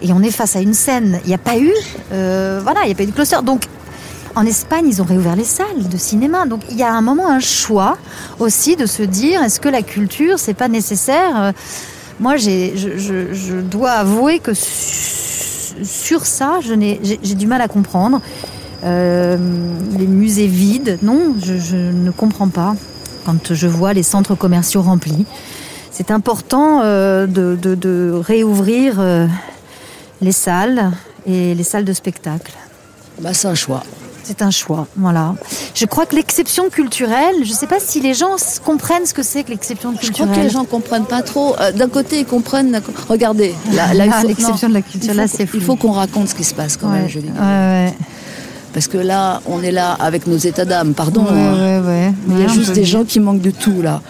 et 0.00 0.12
on 0.12 0.22
est 0.22 0.30
face 0.30 0.56
à 0.56 0.60
une 0.60 0.74
scène. 0.74 1.20
Il 1.24 1.28
n'y 1.28 1.34
a 1.34 1.38
pas 1.38 1.58
eu, 1.58 1.72
euh, 2.12 2.60
voilà, 2.62 2.80
il 2.84 2.86
n'y 2.86 2.92
a 2.92 2.94
pas 2.94 3.02
eu 3.02 3.06
de 3.06 3.12
closer. 3.12 3.36
Donc 3.44 3.64
en 4.34 4.44
Espagne, 4.46 4.86
ils 4.88 5.00
ont 5.02 5.04
réouvert 5.04 5.36
les 5.36 5.44
salles 5.44 5.88
de 5.88 5.96
cinéma. 5.96 6.46
Donc 6.46 6.62
il 6.70 6.76
y 6.76 6.82
a 6.82 6.92
un 6.92 7.02
moment 7.02 7.28
un 7.30 7.40
choix 7.40 7.98
aussi 8.40 8.76
de 8.76 8.86
se 8.86 9.02
dire 9.02 9.42
est-ce 9.42 9.60
que 9.60 9.68
la 9.68 9.82
culture, 9.82 10.38
c'est 10.38 10.54
pas 10.54 10.68
nécessaire? 10.68 11.52
Moi, 12.20 12.36
je, 12.36 13.60
dois 13.60 13.90
avouer 13.90 14.38
que 14.38 14.54
su- 14.54 15.74
sur 15.84 16.26
ça, 16.26 16.60
j'ai, 16.62 17.34
du 17.34 17.46
mal 17.46 17.60
à 17.60 17.68
comprendre. 17.68 18.20
Euh, 18.84 19.36
les 19.98 20.06
musées 20.06 20.46
vides, 20.46 20.98
non, 21.02 21.34
je 21.42 21.76
ne 21.76 22.10
comprends 22.10 22.48
pas. 22.48 22.76
Quand 23.24 23.54
je 23.54 23.66
vois 23.66 23.94
les 23.94 24.02
centres 24.02 24.34
commerciaux 24.34 24.82
remplis, 24.82 25.24
c'est 25.96 26.10
important 26.10 26.80
euh, 26.82 27.26
de, 27.26 27.56
de- 27.60 27.76
de 27.76 28.12
réouvrir 28.12 28.96
euh, 28.98 29.26
les 30.20 30.32
salles 30.32 30.90
et 31.26 31.54
les 31.54 31.64
salles 31.64 31.84
de 31.84 31.92
spectacle. 31.92 32.52
bah, 33.20 33.32
C'est 33.32 33.48
un 33.48 33.54
choix. 33.54 33.82
C'est 34.26 34.40
un 34.40 34.50
choix, 34.50 34.86
voilà. 34.96 35.34
Je 35.74 35.84
crois 35.84 36.06
que 36.06 36.16
l'exception 36.16 36.70
culturelle, 36.70 37.34
je 37.44 37.50
ne 37.50 37.54
sais 37.54 37.66
pas 37.66 37.78
si 37.78 38.00
les 38.00 38.14
gens 38.14 38.36
comprennent 38.64 39.04
ce 39.04 39.12
que 39.12 39.22
c'est 39.22 39.44
que 39.44 39.50
l'exception 39.50 39.92
Je 39.92 39.98
culturelle. 39.98 40.30
crois 40.30 40.40
que 40.42 40.46
les 40.46 40.50
gens 40.50 40.64
comprennent 40.64 41.04
pas 41.04 41.20
trop. 41.20 41.54
Euh, 41.60 41.72
D'un 41.72 41.90
côté, 41.90 42.20
ils 42.20 42.24
comprennent. 42.24 42.80
Regardez, 43.06 43.54
là, 43.74 43.84
Ah, 43.90 44.22
l'exception 44.24 44.70
de 44.70 44.74
la 44.74 44.80
culture, 44.80 45.10
il 45.12 45.16
là, 45.18 45.28
faut- 45.28 45.36
c'est. 45.36 45.46
Il 45.52 45.60
faut 45.60 45.76
qu'on 45.76 45.92
raconte 45.92 46.28
ce 46.30 46.34
qui 46.34 46.44
se 46.44 46.54
passe 46.54 46.78
quand 46.78 46.88
ouais, 46.90 47.00
même, 47.02 47.06
ouais, 47.06 47.86
ouais. 47.90 47.94
Parce 48.72 48.88
que 48.88 48.96
là, 48.96 49.42
on 49.46 49.62
est 49.62 49.70
là 49.72 49.92
avec 49.92 50.26
nos 50.26 50.38
états 50.38 50.64
d'âme, 50.64 50.94
pardon. 50.94 51.26
Hein. 51.30 51.82
il 52.30 52.40
y 52.40 52.44
a 52.44 52.48
juste 52.48 52.72
des 52.72 52.84
gens 52.86 53.04
qui 53.04 53.20
manquent 53.20 53.42
de 53.42 53.50
tout 53.52 53.82
là. 53.82 54.00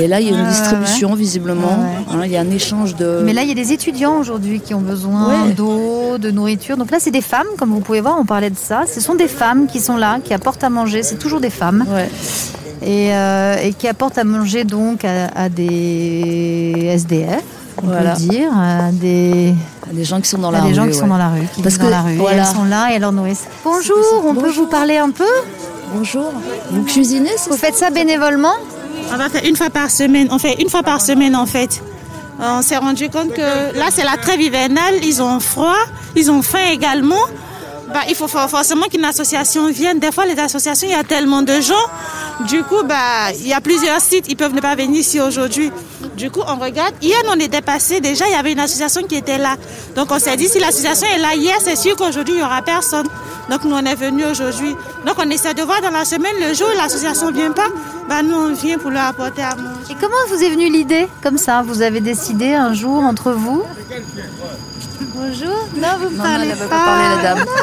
Et 0.00 0.08
là, 0.08 0.20
il 0.20 0.26
y 0.28 0.30
a 0.30 0.32
une 0.36 0.42
ouais, 0.42 0.48
distribution 0.48 1.14
visiblement. 1.14 1.68
Ouais, 1.68 2.14
Hein, 2.16 2.22
il 2.24 2.30
y 2.32 2.36
a 2.36 2.40
un 2.40 2.50
échange 2.50 2.96
de. 2.96 3.22
Mais 3.24 3.32
là, 3.32 3.42
il 3.42 3.48
y 3.48 3.52
a 3.52 3.54
des 3.54 3.72
étudiants 3.72 4.18
aujourd'hui 4.18 4.60
qui 4.60 4.74
ont 4.74 4.80
besoin 4.80 5.44
Ouais. 5.46 5.52
d'eau, 5.52 6.18
de 6.18 6.30
nourriture. 6.30 6.76
Donc 6.76 6.90
là, 6.90 6.98
c'est 7.00 7.10
des 7.10 7.20
femmes, 7.20 7.46
comme 7.58 7.70
vous 7.70 7.80
pouvez 7.80 8.00
voir, 8.00 8.16
on 8.20 8.24
parlait 8.24 8.50
de 8.50 8.58
ça. 8.58 8.82
Ce 8.92 9.00
sont 9.00 9.14
des 9.14 9.28
femmes 9.28 9.66
qui 9.66 9.80
sont 9.80 9.96
là, 9.96 10.18
qui 10.22 10.34
apportent 10.34 10.64
à 10.64 10.70
manger. 10.70 11.02
C'est 11.02 11.16
toujours 11.18 11.40
des 11.40 11.50
femmes. 11.50 11.84
Et, 12.82 13.14
euh, 13.14 13.56
et 13.62 13.72
qui 13.72 13.88
apporte 13.88 14.18
à 14.18 14.24
manger 14.24 14.64
donc 14.64 15.04
à, 15.04 15.26
à 15.34 15.48
des 15.48 16.86
SDF, 16.90 17.42
on 17.82 17.86
Voilà. 17.86 18.12
peut 18.14 18.20
dire, 18.20 18.50
à 18.54 18.90
des, 18.92 19.54
Des 19.92 20.04
gens 20.04 20.20
qui 20.20 20.28
sont 20.28 20.38
dans 20.38 20.50
la 20.50 20.60
des 20.60 20.68
rue. 20.68 20.74
gens 20.74 20.82
qui 20.82 20.88
ouais. 20.88 20.94
sont 20.94 21.06
dans 21.06 21.16
la 21.16 21.28
rue, 21.28 21.46
qui 21.54 21.62
Parce 21.62 21.78
dans 21.78 21.86
que, 21.86 21.90
la 21.90 22.02
rue. 22.02 22.12
Et 22.14 22.16
voilà. 22.16 22.38
elles 22.42 22.54
sont 22.54 22.64
là 22.64 22.88
et 22.90 22.94
elles 22.96 23.00
leur 23.00 23.12
nourrissent. 23.12 23.44
Bonjour, 23.64 23.96
on 24.26 24.34
peut 24.34 24.50
vous 24.50 24.66
parler 24.66 24.98
un 24.98 25.10
peu? 25.10 25.24
Bonjour. 25.94 26.30
Vous 26.70 26.82
cuisinez, 26.82 27.30
Vous 27.48 27.56
faites 27.56 27.76
ça 27.76 27.90
bénévolement? 27.90 28.52
On 29.14 29.16
va 29.16 29.28
faire 29.28 29.44
une 29.44 29.54
fois 29.54 29.70
par 29.70 29.92
semaine. 29.92 30.26
On 30.32 30.40
fait 30.40 30.60
une 30.60 30.68
fois 30.68 30.82
par 30.82 31.00
semaine 31.00 31.36
en 31.36 31.46
fait. 31.46 31.80
On 32.40 32.62
s'est 32.62 32.76
rendu 32.76 33.08
compte 33.08 33.32
que 33.32 33.78
là 33.78 33.86
c'est 33.90 34.02
la 34.02 34.16
trêve 34.16 34.40
hivernale, 34.40 34.94
ils 35.04 35.22
ont 35.22 35.38
froid, 35.38 35.76
ils 36.16 36.32
ont 36.32 36.42
faim 36.42 36.66
également. 36.72 37.22
Bah, 37.94 38.00
il 38.08 38.16
faut 38.16 38.26
for- 38.26 38.50
forcément 38.50 38.86
qu'une 38.86 39.04
association 39.04 39.68
vienne. 39.70 40.00
Des 40.00 40.10
fois 40.10 40.26
les 40.26 40.36
associations, 40.38 40.88
il 40.88 40.90
y 40.90 40.96
a 40.96 41.04
tellement 41.04 41.42
de 41.42 41.60
gens. 41.60 41.86
Du 42.48 42.64
coup, 42.64 42.82
bah, 42.84 43.30
il 43.38 43.46
y 43.46 43.52
a 43.54 43.60
plusieurs 43.60 44.00
sites, 44.00 44.26
ils 44.28 44.36
peuvent 44.36 44.52
ne 44.52 44.60
pas 44.60 44.74
venir 44.74 44.98
ici 44.98 45.20
aujourd'hui. 45.20 45.70
Du 46.16 46.28
coup, 46.28 46.40
on 46.46 46.56
regarde. 46.56 46.92
Hier, 47.00 47.16
on 47.32 47.38
était 47.38 47.62
passé 47.62 48.00
déjà, 48.00 48.26
il 48.26 48.32
y 48.32 48.34
avait 48.34 48.50
une 48.52 48.58
association 48.58 49.02
qui 49.04 49.14
était 49.14 49.38
là. 49.38 49.54
Donc 49.94 50.10
on 50.10 50.18
s'est 50.18 50.36
dit, 50.36 50.48
si 50.48 50.58
l'association 50.58 51.06
est 51.14 51.20
là 51.20 51.36
hier, 51.36 51.54
c'est 51.60 51.76
sûr 51.76 51.94
qu'aujourd'hui, 51.94 52.34
il 52.34 52.38
n'y 52.38 52.42
aura 52.42 52.62
personne. 52.62 53.06
Donc 53.48 53.62
nous, 53.62 53.76
on 53.76 53.84
est 53.84 53.94
venus 53.94 54.26
aujourd'hui. 54.26 54.74
Donc 55.06 55.14
on 55.18 55.30
essaie 55.30 55.54
de 55.54 55.62
voir 55.62 55.80
dans 55.80 55.90
la 55.90 56.04
semaine, 56.04 56.34
le 56.40 56.52
jour 56.52 56.66
où 56.74 56.76
l'association 56.76 57.28
ne 57.30 57.36
vient 57.36 57.52
pas, 57.52 57.68
bah, 58.08 58.22
nous, 58.24 58.34
on 58.36 58.52
vient 58.54 58.76
pour 58.78 58.90
leur 58.90 59.04
apporter 59.04 59.42
à 59.42 59.54
manger. 59.54 59.92
Et 59.92 59.94
comment 60.00 60.16
vous 60.30 60.42
est 60.42 60.50
venue 60.50 60.68
l'idée 60.68 61.06
comme 61.22 61.38
ça? 61.38 61.62
Vous 61.64 61.80
avez 61.80 62.00
décidé 62.00 62.54
un 62.54 62.74
jour 62.74 63.04
entre 63.04 63.30
vous? 63.32 63.62
Bonjour. 65.00 65.68
Non, 65.76 65.88
vous 65.98 66.10
Non, 66.16 66.24
non, 66.38 66.54
veut 66.54 66.68
pas 66.68 66.84
parler, 66.84 67.16
la 67.16 67.22
dame. 67.34 67.46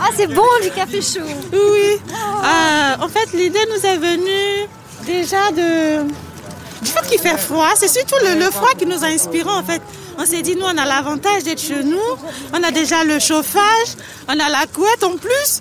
Ah, 0.00 0.08
c'est 0.16 0.26
bon 0.26 0.42
du 0.62 0.70
café 0.70 1.00
chaud. 1.00 1.20
Oui. 1.52 2.00
Euh, 2.12 2.94
en 3.00 3.08
fait, 3.08 3.32
l'idée 3.32 3.64
nous 3.70 3.86
est 3.86 3.96
venue 3.96 4.68
déjà 5.06 5.50
de 5.52 6.02
du 6.82 6.90
fait 6.90 7.06
qu'il 7.08 7.18
fait 7.20 7.38
froid. 7.38 7.70
C'est 7.76 7.88
surtout 7.88 8.16
le, 8.22 8.38
le 8.38 8.50
froid 8.50 8.70
qui 8.76 8.84
nous 8.86 9.02
a 9.02 9.06
inspiré 9.06 9.48
en 9.48 9.62
fait. 9.62 9.80
On 10.18 10.26
s'est 10.26 10.42
dit, 10.42 10.56
nous, 10.56 10.66
on 10.66 10.76
a 10.78 10.84
l'avantage 10.84 11.44
d'être 11.44 11.60
chez 11.60 11.82
nous. 11.82 11.98
On 12.52 12.62
a 12.62 12.70
déjà 12.70 13.02
le 13.04 13.18
chauffage, 13.18 13.96
on 14.28 14.32
a 14.38 14.48
la 14.48 14.66
couette 14.72 15.02
en 15.04 15.16
plus. 15.16 15.60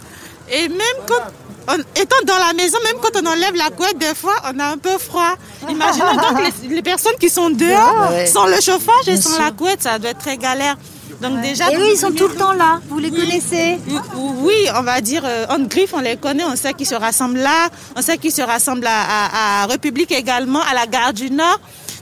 Et 0.51 0.67
même 0.67 0.99
quand, 1.07 1.21
en 1.67 1.75
étant 1.99 2.15
dans 2.25 2.37
la 2.37 2.53
maison, 2.53 2.77
même 2.83 3.01
quand 3.01 3.19
on 3.21 3.25
enlève 3.25 3.55
la 3.55 3.69
couette, 3.69 3.97
des 3.97 4.13
fois, 4.15 4.35
on 4.53 4.59
a 4.59 4.65
un 4.65 4.77
peu 4.77 4.97
froid. 4.97 5.35
Imaginons 5.69 6.13
donc 6.15 6.41
les, 6.63 6.69
les 6.75 6.81
personnes 6.81 7.15
qui 7.19 7.29
sont 7.29 7.49
dehors, 7.49 8.09
Ouais. 8.11 8.25
sans 8.25 8.45
le 8.47 8.55
chauffage 8.55 9.07
et 9.07 9.13
Bien 9.13 9.21
sans 9.21 9.29
sûr. 9.35 9.41
la 9.43 9.51
couette, 9.51 9.81
ça 9.83 9.97
doit 9.99 10.11
être 10.11 10.19
très 10.19 10.37
galère. 10.37 10.75
Donc 11.21 11.39
déjà, 11.41 11.71
Et 11.71 11.77
eux, 11.77 11.87
ils 11.93 11.97
sont 11.97 12.11
tout 12.11 12.27
le 12.27 12.35
temps- 12.35 12.51
là. 12.53 12.81
Vous 12.89 12.99
les 12.99 13.09
connaissez? 13.11 13.79
Oui, 14.15 14.53
on 14.75 14.81
va 14.81 14.99
dire, 14.99 15.21
euh, 15.25 15.45
en 15.49 15.59
griffe, 15.59 15.93
on 15.93 15.99
les 16.01 16.17
connaît, 16.17 16.43
on 16.43 16.55
sait 16.57 16.73
qu'ils 16.73 16.87
se 16.87 16.95
rassemblent 16.95 17.37
là, 17.39 17.69
on 17.95 18.01
sait 18.01 18.17
qu'ils 18.17 18.33
se 18.33 18.41
rassemblent 18.41 18.87
à, 18.87 19.61
à- 19.61 19.63
à 19.63 19.65
République 19.67 20.11
également, 20.11 20.59
à 20.61 20.73
la 20.73 20.85
gare 20.85 21.13
du 21.13 21.31
Nord. 21.31 21.59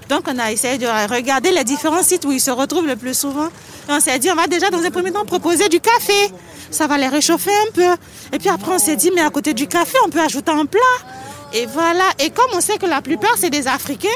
Donc, 0.10 0.24
on 0.28 0.40
a 0.40 0.52
essayé 0.52 0.78
de 0.80 0.88
regarder 1.14 1.52
les 1.52 1.64
différents 1.64 2.04
sites 2.04 2.26
où 2.26 2.32
ils 2.32 2.42
se 2.42 2.52
retrouvent 2.52 2.88
le 2.88 2.96
plus 2.96 3.14
souvent. 3.18 3.48
Et 3.90 3.92
on 3.92 4.00
s'est 4.00 4.18
dit, 4.20 4.30
on 4.32 4.36
va 4.36 4.48
déjà, 4.48 4.70
dans 4.70 4.82
un 4.84 4.90
premier 4.92 5.12
temps, 5.12 5.24
proposer 5.26 5.70
du 5.70 5.80
café. 5.80 6.32
Ça 6.72 6.88
va 6.88 6.98
les 6.98 7.08
réchauffer 7.08 7.52
un 7.68 7.72
peu. 7.74 7.96
Et 8.34 8.40
puis 8.40 8.50
après, 8.50 8.72
on 8.74 8.80
s'est 8.80 8.96
dit, 8.96 9.12
mais 9.14 9.22
à 9.22 9.30
côté 9.30 9.54
du 9.54 9.68
café, 9.68 9.98
on 10.06 10.10
peut 10.10 10.22
ajouter 10.22 10.52
un 10.52 10.66
plat. 10.66 10.80
Et 11.54 11.66
voilà. 11.68 12.06
Et 12.20 12.30
comme 12.30 12.48
on 12.56 12.62
sait 12.62 12.78
que 12.78 12.86
la 12.86 13.02
plupart, 13.02 13.36
c'est 13.38 13.50
des 13.50 13.68
Africains, 13.68 14.08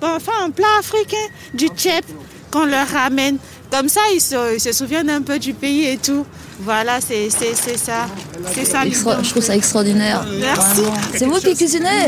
ben, 0.00 0.12
on 0.16 0.20
fait 0.20 0.30
un 0.42 0.50
plat 0.50 0.66
africain, 0.78 1.16
du 1.52 1.66
tchèp, 1.68 2.04
qu'on 2.50 2.64
leur 2.66 2.86
ramène. 2.88 3.38
Comme 3.70 3.88
ça, 3.88 4.00
ils 4.14 4.20
se, 4.20 4.54
ils 4.54 4.60
se 4.60 4.72
souviennent 4.72 5.10
un 5.10 5.22
peu 5.22 5.38
du 5.40 5.52
pays 5.54 5.86
et 5.86 5.96
tout. 5.98 6.24
Voilà, 6.60 7.00
c'est 7.00 7.28
c'est- 7.30 7.54
c'est 7.56 7.76
ça. 7.76 8.06
C'est 8.54 8.64
ça. 8.64 8.84
Extra- 8.86 9.20
je 9.24 9.30
trouve 9.30 9.42
ça 9.42 9.56
extraordinaire. 9.56 10.24
Merci. 10.38 10.82
C'est 11.18 11.24
vous 11.26 11.40
qui 11.40 11.56
cuisinez 11.56 12.06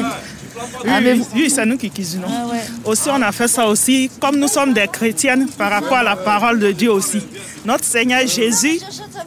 Ah, 0.89 0.99
oui, 1.03 1.19
vous- 1.19 1.27
oui, 1.35 1.51
c'est 1.51 1.67
nous 1.67 1.77
qui 1.77 1.91
cuisinons. 1.91 2.27
Ah 2.31 2.47
ouais. 2.47 2.61
Aussi, 2.85 3.09
on 3.11 3.21
a 3.23 3.33
fait 3.33 3.49
ça 3.49 3.67
aussi, 3.69 4.11
comme 4.21 4.37
nous 4.37 4.49
sommes 4.49 4.73
des 4.73 4.87
chrétiennes, 4.89 5.49
par 5.59 5.71
rapport 5.71 5.99
à 5.99 6.03
la 6.03 6.17
parole 6.17 6.59
de 6.59 6.73
Dieu 6.73 6.91
aussi. 6.93 7.21
Notre 7.65 7.85
Seigneur 7.85 8.27
Jésus, 8.27 8.81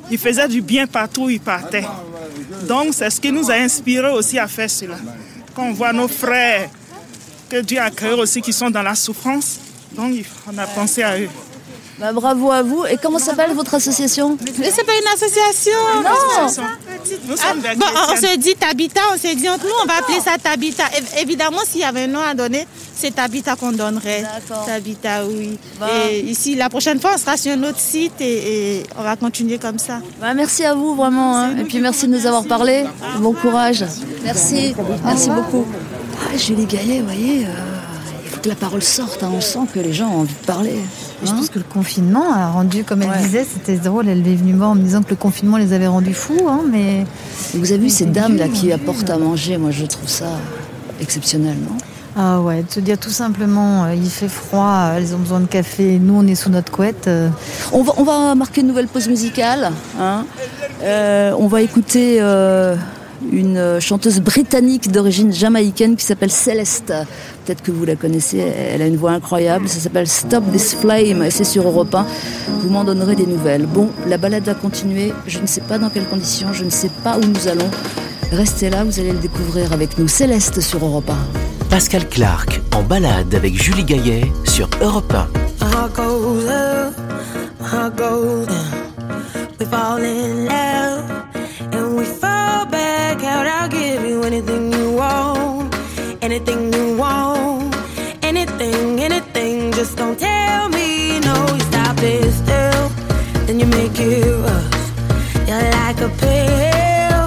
il 0.09 0.17
faisait 0.17 0.47
du 0.47 0.61
bien 0.61 0.87
partout 0.87 1.23
où 1.25 1.29
il 1.29 1.39
partait. 1.39 1.85
Donc, 2.67 2.93
c'est 2.93 3.09
ce 3.09 3.19
qui 3.21 3.31
nous 3.31 3.49
a 3.51 3.55
inspiré 3.55 4.09
aussi 4.11 4.37
à 4.39 4.47
faire 4.47 4.69
cela. 4.69 4.95
Quand 5.55 5.63
on 5.63 5.73
voit 5.73 5.93
nos 5.93 6.07
frères 6.07 6.69
que 7.49 7.57
Dieu 7.61 7.79
a 7.79 7.89
créés 7.89 8.13
aussi 8.13 8.41
qui 8.41 8.53
sont 8.53 8.69
dans 8.69 8.83
la 8.83 8.95
souffrance, 8.95 9.59
donc 9.91 10.13
on 10.51 10.57
a 10.57 10.67
pensé 10.67 11.03
à 11.03 11.19
eux. 11.19 11.29
Bah, 11.99 12.11
Bravo 12.13 12.51
à 12.51 12.61
vous. 12.63 12.85
Et 12.85 12.97
comment 13.01 13.19
s'appelle 13.19 13.51
votre 13.53 13.73
association 13.75 14.37
Mais 14.59 14.71
c'est 14.71 14.83
pas 14.85 14.93
une 14.93 15.07
association. 15.13 15.71
Non. 15.95 16.47
Nous 17.27 17.35
Ah, 17.39 17.49
sommes 17.49 17.61
des 17.61 17.75
bon, 17.75 17.85
on 18.11 18.15
se 18.15 18.37
dit 18.37 18.55
Tabita, 18.55 19.01
on 19.13 19.17
s'est 19.17 19.35
dit 19.35 19.49
entre 19.49 19.63
nous, 19.65 19.71
on 19.83 19.85
va 19.87 19.97
appeler 19.99 20.19
ça 20.19 20.31
Tabita. 20.41 20.83
Év- 20.85 21.21
Évidemment, 21.21 21.59
s'il 21.65 21.81
y 21.81 21.83
avait 21.83 22.03
un 22.03 22.07
nom 22.07 22.19
à 22.19 22.33
donner, 22.33 22.67
c'est 22.95 23.15
Tabita 23.15 23.55
qu'on 23.55 23.71
donnerait. 23.71 24.21
D'accord. 24.21 24.65
Tabita, 24.65 25.25
oui. 25.25 25.57
Bon. 25.79 25.85
Et 26.09 26.19
ici, 26.21 26.55
la 26.55 26.69
prochaine 26.69 26.99
fois, 26.99 27.11
on 27.15 27.17
sera 27.17 27.37
sur 27.37 27.51
un 27.53 27.63
autre 27.63 27.79
site 27.79 28.19
et, 28.19 28.77
et 28.79 28.83
on 28.97 29.03
va 29.03 29.15
continuer 29.15 29.57
comme 29.57 29.79
ça. 29.79 29.99
Bah, 30.21 30.33
Merci 30.33 30.65
à 30.65 30.73
vous 30.75 30.93
vraiment. 30.95 31.37
hein. 31.37 31.57
Et 31.57 31.63
puis 31.63 31.79
merci 31.79 32.07
de 32.07 32.15
nous 32.15 32.25
avoir 32.25 32.43
parlé. 32.45 32.85
Bon 33.19 33.33
courage. 33.33 33.85
Merci. 34.23 34.75
Merci 35.05 35.29
beaucoup. 35.29 35.65
Ah, 36.31 36.37
Julie 36.37 36.65
Gaillet, 36.65 36.99
vous 36.99 37.05
voyez, 37.05 37.45
euh, 37.45 37.49
il 38.25 38.29
faut 38.29 38.41
que 38.41 38.49
la 38.49 38.55
parole 38.55 38.83
sorte. 38.83 39.23
hein. 39.23 39.31
On 39.33 39.41
sent 39.41 39.59
que 39.73 39.79
les 39.79 39.93
gens 39.93 40.09
ont 40.09 40.19
envie 40.21 40.33
de 40.33 40.45
parler. 40.45 40.75
Je 41.23 41.29
hein. 41.29 41.35
pense 41.35 41.49
que 41.49 41.59
le 41.59 41.65
confinement 41.65 42.33
a 42.33 42.49
rendu, 42.49 42.83
comme 42.83 43.01
elle 43.01 43.09
Ouais. 43.09 43.17
disait, 43.21 43.45
c'était 43.51 43.77
drôle, 43.77 44.07
elle 44.07 44.25
est 44.27 44.35
venue 44.35 44.53
voir 44.53 44.69
en 44.71 44.75
me 44.75 44.81
disant 44.81 45.01
que 45.03 45.09
le 45.09 45.15
confinement 45.17 45.57
les 45.57 45.73
avait 45.73 45.87
rendus 45.87 46.13
fous, 46.13 46.47
hein, 46.47 46.61
mais 46.71 47.05
Vous 47.53 47.71
avez 47.71 47.81
vu 47.81 47.89
ces 47.89 48.05
dames 48.05 48.37
là 48.37 48.47
qui 48.47 48.71
apportent 48.71 49.09
à 49.09 49.17
manger. 49.17 49.57
Moi, 49.57 49.71
je 49.71 49.85
trouve 49.85 50.07
ça 50.07 50.27
exceptionnel, 51.01 51.55
non? 51.63 51.75
Ah 52.15 52.41
ouais, 52.41 52.63
de 52.63 52.71
se 52.71 52.79
dire 52.79 52.97
tout 52.97 53.11
simplement, 53.11 53.85
euh, 53.85 53.93
il 53.95 54.09
fait 54.09 54.27
froid, 54.27 54.89
euh, 54.91 54.97
elles 54.97 55.13
ont 55.15 55.19
besoin 55.19 55.39
de 55.39 55.45
café, 55.45 55.99
nous 56.01 56.15
on 56.15 56.25
est 56.27 56.35
sous 56.35 56.49
notre 56.49 56.71
couette. 56.71 57.07
euh, 57.07 57.29
On 57.71 57.83
va, 57.83 57.93
on 57.97 58.03
va 58.03 58.33
marquer 58.35 58.61
une 58.61 58.67
nouvelle 58.67 58.87
pause 58.87 59.07
musicale. 59.07 59.71
hein. 59.99 60.25
Euh, 60.83 61.33
on 61.37 61.47
va 61.47 61.61
écouter 61.61 62.19
une 63.31 63.79
chanteuse 63.79 64.19
britannique 64.21 64.91
d'origine 64.91 65.31
jamaïcaine 65.33 65.95
qui 65.95 66.05
s'appelle 66.05 66.31
Céleste. 66.31 66.93
Peut-être 67.49 67.63
que 67.63 67.71
vous 67.71 67.83
la 67.83 67.95
connaissez, 67.95 68.37
elle 68.37 68.83
a 68.83 68.85
une 68.85 68.97
voix 68.97 69.09
incroyable. 69.09 69.67
Ça 69.67 69.79
s'appelle 69.79 70.05
Stop 70.05 70.43
This 70.51 70.75
Flame 70.75 71.23
et 71.23 71.31
c'est 71.31 71.43
sur 71.43 71.67
Europe 71.67 71.95
1. 71.95 72.05
Vous 72.61 72.69
m'en 72.69 72.83
donnerez 72.83 73.15
des 73.15 73.25
nouvelles. 73.25 73.65
Bon, 73.65 73.89
la 74.05 74.19
balade 74.19 74.43
va 74.43 74.53
continuer. 74.53 75.11
Je 75.25 75.39
ne 75.39 75.47
sais 75.47 75.61
pas 75.61 75.79
dans 75.79 75.89
quelles 75.89 76.05
conditions, 76.05 76.53
je 76.53 76.63
ne 76.63 76.69
sais 76.69 76.91
pas 77.03 77.17
où 77.17 77.21
nous 77.21 77.47
allons. 77.47 77.71
Restez 78.31 78.69
là, 78.69 78.83
vous 78.83 78.99
allez 78.99 79.13
le 79.13 79.17
découvrir 79.17 79.73
avec 79.73 79.97
nous. 79.97 80.07
Céleste 80.07 80.61
sur 80.61 80.85
Europe 80.85 81.09
1. 81.09 81.15
Pascal 81.71 82.07
Clark 82.07 82.61
en 82.75 82.83
balade 82.83 83.33
avec 83.33 83.59
Julie 83.59 83.83
Gaillet 83.83 84.31
sur 84.45 84.69
Europe 84.79 85.11
1. 85.11 85.27
My 85.59 85.73
heart 85.73 85.95
goes 85.95 86.45
up, 86.45 86.93
my 87.59 87.65
heart 87.65 87.95
goes 87.97 88.45
down. 88.45 89.57
We 89.59 89.65
fall 89.65 89.97
in 89.97 90.45
love 90.45 91.09
and 91.73 91.97
we 91.97 92.05
fall 92.05 92.67
back 92.67 93.23
out. 93.23 93.47
I'll 93.47 93.67
give 93.67 94.07
you 94.07 94.21
anything 94.21 94.71
you 94.71 94.91
want, 94.91 95.73
anything 96.21 96.71
you 96.71 96.95
want. 96.95 97.38
Just 99.79 99.95
don't 99.95 100.19
tell 100.19 100.67
me 100.67 101.21
no. 101.21 101.35
You 101.55 101.61
stop 101.71 101.95
it 101.99 102.29
still, 102.33 102.89
then 103.45 103.61
you 103.61 103.65
make 103.65 103.97
it 103.97 104.25
rush. 104.43 105.47
You're 105.47 105.71
like 105.71 106.01
a 106.01 106.09
pill 106.19 107.21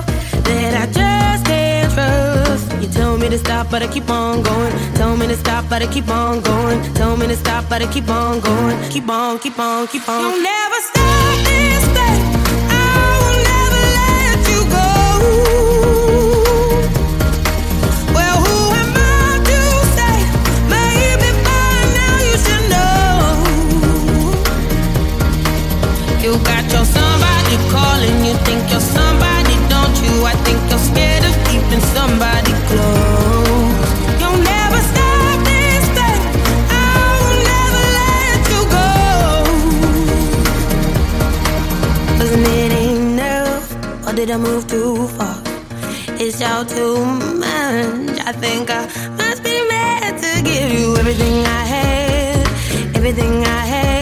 that 0.44 0.74
I 0.82 0.86
just 0.92 1.46
can't 1.46 1.90
trust. 1.94 2.82
You 2.82 2.88
tell 2.88 3.16
me 3.16 3.30
to 3.30 3.38
stop, 3.38 3.70
but 3.70 3.82
I 3.82 3.86
keep 3.86 4.11
on 4.11 4.42
going. 4.42 4.70
Tell 4.96 5.16
me 5.16 5.28
to 5.28 5.36
stop, 5.38 5.64
but 5.70 5.80
I 5.80 5.86
keep 5.86 6.09
on 6.11 6.42
going. 6.42 6.92
Tell 6.92 7.16
me 7.16 7.26
to 7.26 7.36
stop, 7.36 7.70
but 7.70 7.80
I 7.80 7.90
keep 7.90 8.11
on 8.11 8.40
going. 8.40 8.76
Keep 8.90 9.09
on, 9.09 9.38
keep 9.38 9.59
on, 9.59 9.88
keep 9.88 10.07
on. 10.07 10.20
You'll 10.20 10.42
never 10.42 10.80
stop 10.90 11.44
this 11.46 11.84
thing. 11.96 12.41
You 26.23 26.33
got 26.39 26.64
your 26.73 26.85
somebody 26.85 27.57
calling, 27.75 28.25
you 28.25 28.35
think 28.47 28.70
you're 28.70 28.81
somebody, 28.81 29.57
don't 29.68 29.97
you? 30.05 30.25
I 30.25 30.35
think 30.45 30.59
you're 30.70 30.79
scared 30.79 31.25
of 31.25 31.35
keeping 31.49 31.83
somebody 31.97 32.53
close. 32.68 33.91
You'll 34.20 34.41
never 34.55 34.81
stop 34.93 35.37
this 35.51 35.85
thing. 35.99 36.23
I 36.70 36.83
will 37.18 37.39
never 37.53 37.85
let 37.99 38.41
you 38.53 38.61
go. 38.77 38.89
Wasn't 42.18 42.47
it 42.62 42.73
enough, 42.89 43.66
or 44.07 44.12
did 44.12 44.31
I 44.31 44.33
move 44.37 44.64
too 44.68 45.09
far? 45.18 45.39
It's 46.25 46.41
all 46.41 46.64
too 46.64 47.05
much. 47.45 48.20
I 48.31 48.33
think 48.33 48.70
I 48.70 48.87
must 49.18 49.43
be 49.43 49.57
mad 49.75 50.11
to 50.23 50.31
give 50.51 50.70
you 50.70 50.97
everything 50.99 51.45
I 51.45 51.64
had, 51.75 52.47
everything 52.97 53.45
I 53.45 53.62
had, 53.75 54.01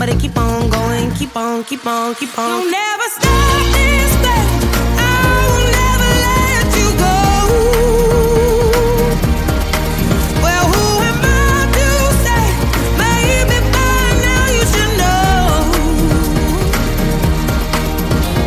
but 0.00 0.08
it 0.08 0.18
keep 0.18 0.34
on 0.38 0.70
going, 0.70 1.12
keep 1.12 1.36
on, 1.36 1.62
keep 1.62 1.86
on, 1.86 2.14
keep 2.14 2.38
on. 2.38 2.62
You'll 2.62 2.70
never 2.70 3.08
stop 3.16 3.60
this 3.76 4.12
thing. 4.24 4.48
I 4.96 5.44
will 5.52 5.68
never 5.80 6.10
let 6.24 6.66
you 6.80 6.88
go. 7.04 7.16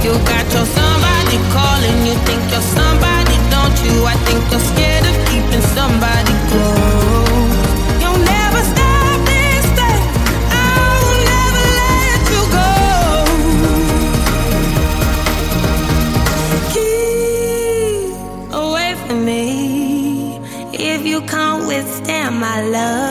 You 0.04 0.12
got 0.26 0.45
your 0.56 0.66
somebody 0.66 1.38
calling, 1.54 1.97
you 2.08 2.16
think 2.26 2.41
you're 2.51 2.68
somebody, 2.78 3.38
don't 3.54 3.78
you? 3.86 3.93
I 4.14 4.16
think 4.26 4.41
you're 4.49 4.66
scared 4.74 5.06
of 5.06 5.12
love. 22.74 23.03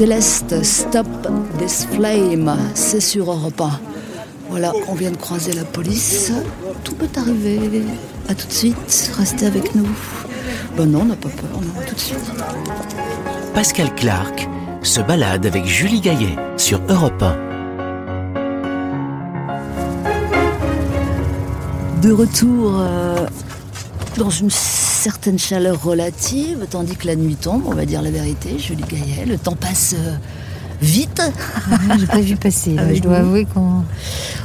Céleste, 0.00 0.64
Stop 0.64 1.06
This 1.58 1.86
Flame, 1.92 2.56
c'est 2.72 3.02
sur 3.02 3.30
Europe 3.30 3.60
1. 3.60 3.80
Voilà, 4.48 4.72
on 4.88 4.94
vient 4.94 5.10
de 5.10 5.18
croiser 5.18 5.52
la 5.52 5.64
police. 5.64 6.32
Tout 6.84 6.94
peut 6.94 7.10
arriver. 7.16 7.82
À 8.26 8.34
tout 8.34 8.46
de 8.46 8.52
suite, 8.52 9.12
restez 9.18 9.44
avec 9.44 9.74
nous. 9.74 9.86
Ben 10.74 10.86
non, 10.90 11.02
on 11.02 11.04
n'a 11.04 11.16
pas 11.16 11.28
peur, 11.28 11.50
non, 11.52 11.78
à 11.78 11.84
tout 11.84 11.94
de 11.94 12.00
suite. 12.00 12.16
Pascal 13.52 13.94
Clark 13.94 14.48
se 14.80 15.02
balade 15.02 15.44
avec 15.44 15.66
Julie 15.66 16.00
Gaillet 16.00 16.34
sur 16.56 16.80
Europe 16.88 17.22
1. 17.22 17.36
De 22.00 22.10
retour 22.10 22.80
euh, 22.80 23.26
dans 24.16 24.30
une 24.30 24.48
certaine 25.00 25.38
chaleur 25.38 25.82
relative, 25.82 26.66
tandis 26.70 26.94
que 26.96 27.06
la 27.06 27.16
nuit 27.16 27.36
tombe, 27.36 27.62
on 27.66 27.72
va 27.74 27.86
dire 27.86 28.02
la 28.02 28.10
vérité, 28.10 28.58
Julie 28.58 28.84
Gaillet. 28.88 29.24
Le 29.26 29.38
temps 29.38 29.56
passe 29.56 29.94
euh, 29.98 30.14
vite. 30.82 31.22
J'ai 31.98 32.06
pas 32.06 32.20
vu 32.20 32.36
passer. 32.36 32.74
là. 32.74 32.92
Je 32.94 33.00
dois 33.00 33.16
avouer 33.18 33.46
qu'on. 33.46 33.82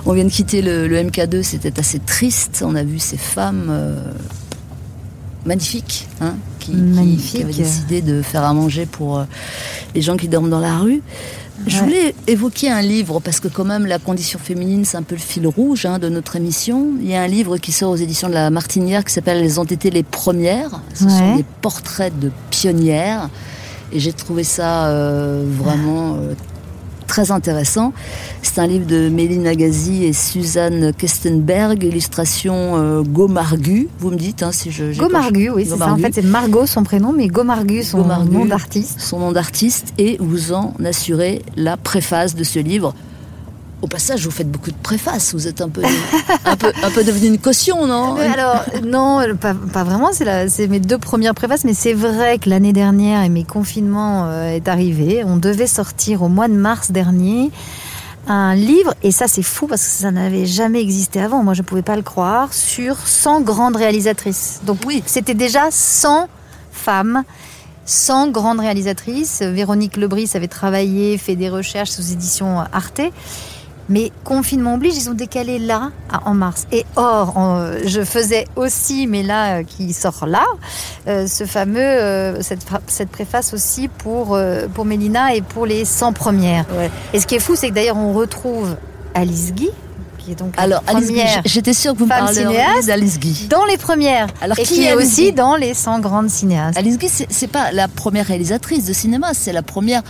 On 0.06 0.14
vient 0.14 0.24
de 0.24 0.30
quitter 0.30 0.62
le, 0.62 0.88
le 0.88 0.97
MK2, 1.03 1.43
c'était 1.43 1.78
assez 1.80 1.99
triste. 1.99 2.64
On 2.66 2.76
a 2.76 2.84
vu 2.84 2.99
ces 2.99 3.18
femmes 3.18 3.68
euh, 3.70 3.99
magnifiques 5.45 6.08
hein, 6.22 6.36
qui, 6.60 6.72
qui- 6.72 6.78
Magnifiques. 6.78 7.32
qui 7.38 7.43
avaient 7.43 7.53
décidé 7.53 8.01
de 8.01 8.22
faire 8.22 8.43
à 8.43 8.53
manger 8.53 8.86
pour 8.86 9.20
euh, 9.20 9.26
les 9.93 10.01
gens 10.01 10.16
qui 10.18 10.28
dorment 10.28 10.49
dans 10.49 10.60
la 10.62 10.78
rue. 10.78 11.01
Je 11.68 11.80
voulais 11.80 12.16
évoquer 12.28 12.70
un 12.70 12.82
livre 12.82 13.20
parce 13.20 13.39
que 13.39 13.47
quand 13.47 13.63
même 13.63 13.86
la 13.86 13.99
condition 13.99 14.39
féminine 14.39 14.86
c'est 14.86 14.97
un 14.97 15.03
peu 15.03 15.16
le 15.16 15.22
fil 15.22 15.47
rouge 15.47 15.86
hein, 15.86 15.99
de 15.99 16.09
notre 16.09 16.36
émission. 16.36 16.91
Il 17.01 17.09
y 17.09 17.16
a 17.16 17.22
un 17.22 17.28
livre 17.28 17.57
qui 17.57 17.72
sort 17.72 17.91
aux 17.91 17.95
éditions 17.95 18.30
de 18.30 18.34
la 18.34 18.49
Martinière 18.49 19.03
qui 19.03 19.13
s'appelle 19.13 19.43
Elles 19.43 19.59
ont 19.59 19.66
été 19.66 19.89
les 19.89 20.03
premières. 20.03 20.82
Ce 20.93 21.09
sont 21.09 21.36
des 21.36 21.45
portraits 21.61 22.18
de 22.20 22.32
pionnières 22.51 23.30
et 23.91 23.99
j'ai 23.99 24.13
trouvé 24.13 24.43
ça 24.43 24.88
euh, 24.88 25.43
vraiment 25.47 26.16
euh, 26.16 26.34
très 27.08 27.32
intéressant. 27.32 27.93
C'est 28.41 28.60
un 28.60 28.68
livre 28.68 28.86
de 28.86 29.10
Méline 29.10 29.47
Agazi 29.47 30.06
et 30.06 30.14
Suzanne 30.14 30.93
Kestenberg, 30.93 31.84
illustration 31.84 32.76
euh, 32.76 33.01
Gomargu. 33.01 33.88
Vous 33.99 34.12
me 34.12 34.18
dites 34.18 34.43
hein, 34.43 34.51
si 34.51 34.72
je. 34.72 34.97
Gomargu, 34.97 35.49
oui, 35.49 35.66
c'est 35.70 35.78
ça. 35.78 35.91
En 35.91 35.97
fait, 35.97 36.14
c'est 36.14 36.22
Margot 36.22 36.66
son 36.66 36.84
prénom, 36.84 37.14
mais 37.14 37.28
Gomargu 37.28 37.84
son 37.84 37.99
Gomargu, 37.99 38.32
nom 38.32 38.45
d'artiste. 38.45 38.99
Son 38.99 39.20
nom 39.20 39.32
d'artiste 39.32 39.93
et 39.97 40.18
vous 40.20 40.53
en 40.53 40.74
assurez 40.84 41.41
la 41.56 41.78
préface 41.78 42.36
de 42.36 42.43
ce 42.43 42.60
livre. 42.60 42.93
Au 43.82 43.88
passage, 43.88 44.23
vous 44.23 44.32
faites 44.32 44.49
beaucoup 44.49 44.71
de 44.71 44.78
préfaces. 44.78 45.34
Vous 45.34 45.47
êtes 45.47 45.61
un 45.61 45.69
peu, 45.69 45.84
un 46.45 46.55
peu, 46.55 46.71
un 46.82 46.91
peu 46.91 47.03
devenu 47.03 47.28
une 47.28 47.38
caution, 47.38 47.88
non 47.88 48.15
Mais 48.15 48.28
alors, 48.28 48.63
non, 48.84 49.21
pas, 49.39 49.53
pas 49.53 49.84
vraiment. 49.84 50.11
C'est 50.13 50.67
mes 50.67 50.80
deux 50.80 50.97
premières 50.97 51.36
préfaces, 51.36 51.65
mais 51.65 51.73
c'est 51.73 51.93
vrai 51.93 52.38
que 52.39 52.49
l'année 52.49 52.73
dernière, 52.73 53.23
et 53.23 53.30
mes 53.30 53.43
confinements 53.43 54.28
euh, 54.28 54.55
est 54.55 54.67
arrivé, 54.67 55.23
on 55.26 55.38
devait 55.38 55.67
sortir 55.67 56.23
au 56.23 56.30
mois 56.30 56.47
de 56.47 56.53
mars 56.53 56.91
dernier 56.91 57.51
un 58.28 58.55
livre, 58.55 58.95
et 59.03 59.11
ça 59.11 59.28
c'est 59.28 59.43
fou 59.43 59.67
parce 59.67 59.84
que 59.84 59.91
ça 59.91 60.09
n'avait 60.09 60.47
jamais 60.47 60.82
existé 60.82 61.21
avant, 61.21 61.43
moi 61.43 61.53
je 61.53 61.61
ne 61.61 61.65
pouvais 61.67 61.84
pas 61.84 61.95
le 61.95 62.01
croire, 62.01 62.53
sur 62.53 62.97
100 62.97 63.41
grandes 63.41 63.76
réalisatrices. 63.76 64.61
Donc 64.65 64.80
oui, 64.88 65.03
c'était 65.05 65.36
déjà 65.36 65.67
100 65.69 66.28
femmes 66.71 67.23
100 67.86 68.30
grandes 68.30 68.59
réalisatrices. 68.59 69.41
Véronique 69.41 69.97
Lebris 69.97 70.32
avait 70.34 70.47
travaillé, 70.47 71.17
fait 71.17 71.36
des 71.36 71.49
recherches 71.49 71.91
sous 71.91 72.11
édition 72.11 72.63
Arte. 72.73 73.01
Mais 73.88 74.12
confinement 74.24 74.74
oblige, 74.76 74.96
ils 74.96 75.10
ont 75.10 75.14
décalé 75.14 75.60
là, 75.60 75.92
en 76.26 76.34
mars. 76.34 76.66
Et 76.72 76.86
or, 76.96 77.38
en- 77.38 77.68
je 77.86 78.04
faisais 78.04 78.46
aussi, 78.56 79.06
mais 79.06 79.22
là, 79.22 79.60
euh, 79.60 79.64
qui 79.64 79.94
sort 79.94 80.26
là, 80.26 80.44
euh, 81.08 81.28
ce 81.28 81.46
fameux, 81.46 81.80
euh, 81.80 82.42
cette, 82.42 82.66
cette 82.88 83.10
préface 83.10 83.54
aussi 83.54 83.88
pour, 83.88 84.34
euh, 84.34 84.68
pour 84.74 84.86
Mélina 84.86 85.36
et 85.36 85.42
pour 85.42 85.66
les 85.68 85.86
100 85.86 86.14
premières. 86.14 86.66
Et 87.14 87.20
ce 87.20 87.28
qui 87.28 87.36
est 87.36 87.40
fou, 87.40 87.56
c'est 87.56 87.70
que 87.70 87.76
d'ailleurs, 87.76 87.98
on 87.98 88.14
retrouve 88.14 88.76
Alice 89.14 89.54
Guy, 89.54 89.70
qui 90.18 90.32
est 90.32 90.36
donc 90.36 90.56
Alors, 90.58 90.82
Alice 90.88 91.12
Guy, 91.12 91.22
j'étais 91.46 91.74
sûre 91.74 91.94
que 91.94 92.00
vous 92.00 92.06
me 92.08 92.34
cinéaste 92.34 92.88
d'Alice 92.88 93.20
Guy. 93.20 93.48
dans 93.50 93.66
les 93.66 93.78
premières. 93.78 94.26
Alors, 94.42 94.58
et 94.58 94.64
qui 94.64 94.74
qui 94.76 94.84
est 94.86 94.92
Alice 94.94 95.06
aussi 95.06 95.32
dans 95.32 95.56
les 95.56 95.76
100 95.76 96.00
grandes 96.00 96.32
cinéastes. 96.32 96.76
Alice 96.78 96.98
Guy, 96.98 97.08
c'est 97.30 97.48
pas 97.48 97.72
la 97.72 97.88
première 97.88 98.26
réalisatrice 98.26 98.86
de 98.86 98.94
cinéma, 98.94 99.36
c'est 99.36 99.54
la 99.54 99.62
première 99.62 100.02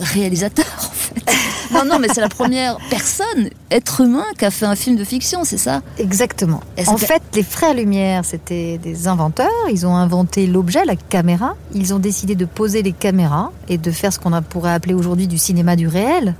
réalisateur, 0.00 0.66
en 0.78 0.92
fait. 0.92 1.22
Non, 1.72 1.84
non, 1.84 2.00
mais 2.00 2.08
c'est 2.12 2.20
la 2.20 2.28
première 2.28 2.78
personne, 2.90 3.48
être 3.70 4.00
humain, 4.00 4.24
qui 4.36 4.44
a 4.44 4.50
fait 4.50 4.66
un 4.66 4.74
film 4.74 4.96
de 4.96 5.04
fiction, 5.04 5.44
c'est 5.44 5.56
ça? 5.56 5.82
Exactement. 5.98 6.60
En 6.88 6.96
fait, 6.96 7.22
les 7.34 7.44
frères 7.44 7.74
Lumière, 7.74 8.24
c'était 8.24 8.76
des 8.78 9.06
inventeurs. 9.06 9.48
Ils 9.70 9.86
ont 9.86 9.94
inventé 9.94 10.48
l'objet, 10.48 10.84
la 10.84 10.96
caméra. 10.96 11.54
Ils 11.72 11.94
ont 11.94 12.00
décidé 12.00 12.34
de 12.34 12.44
poser 12.44 12.82
les 12.82 12.92
caméras 12.92 13.52
et 13.68 13.78
de 13.78 13.90
faire 13.92 14.12
ce 14.12 14.18
qu'on 14.18 14.32
pourrait 14.42 14.72
appeler 14.72 14.94
aujourd'hui 14.94 15.28
du 15.28 15.38
cinéma 15.38 15.76
du 15.76 15.86
réel, 15.86 16.34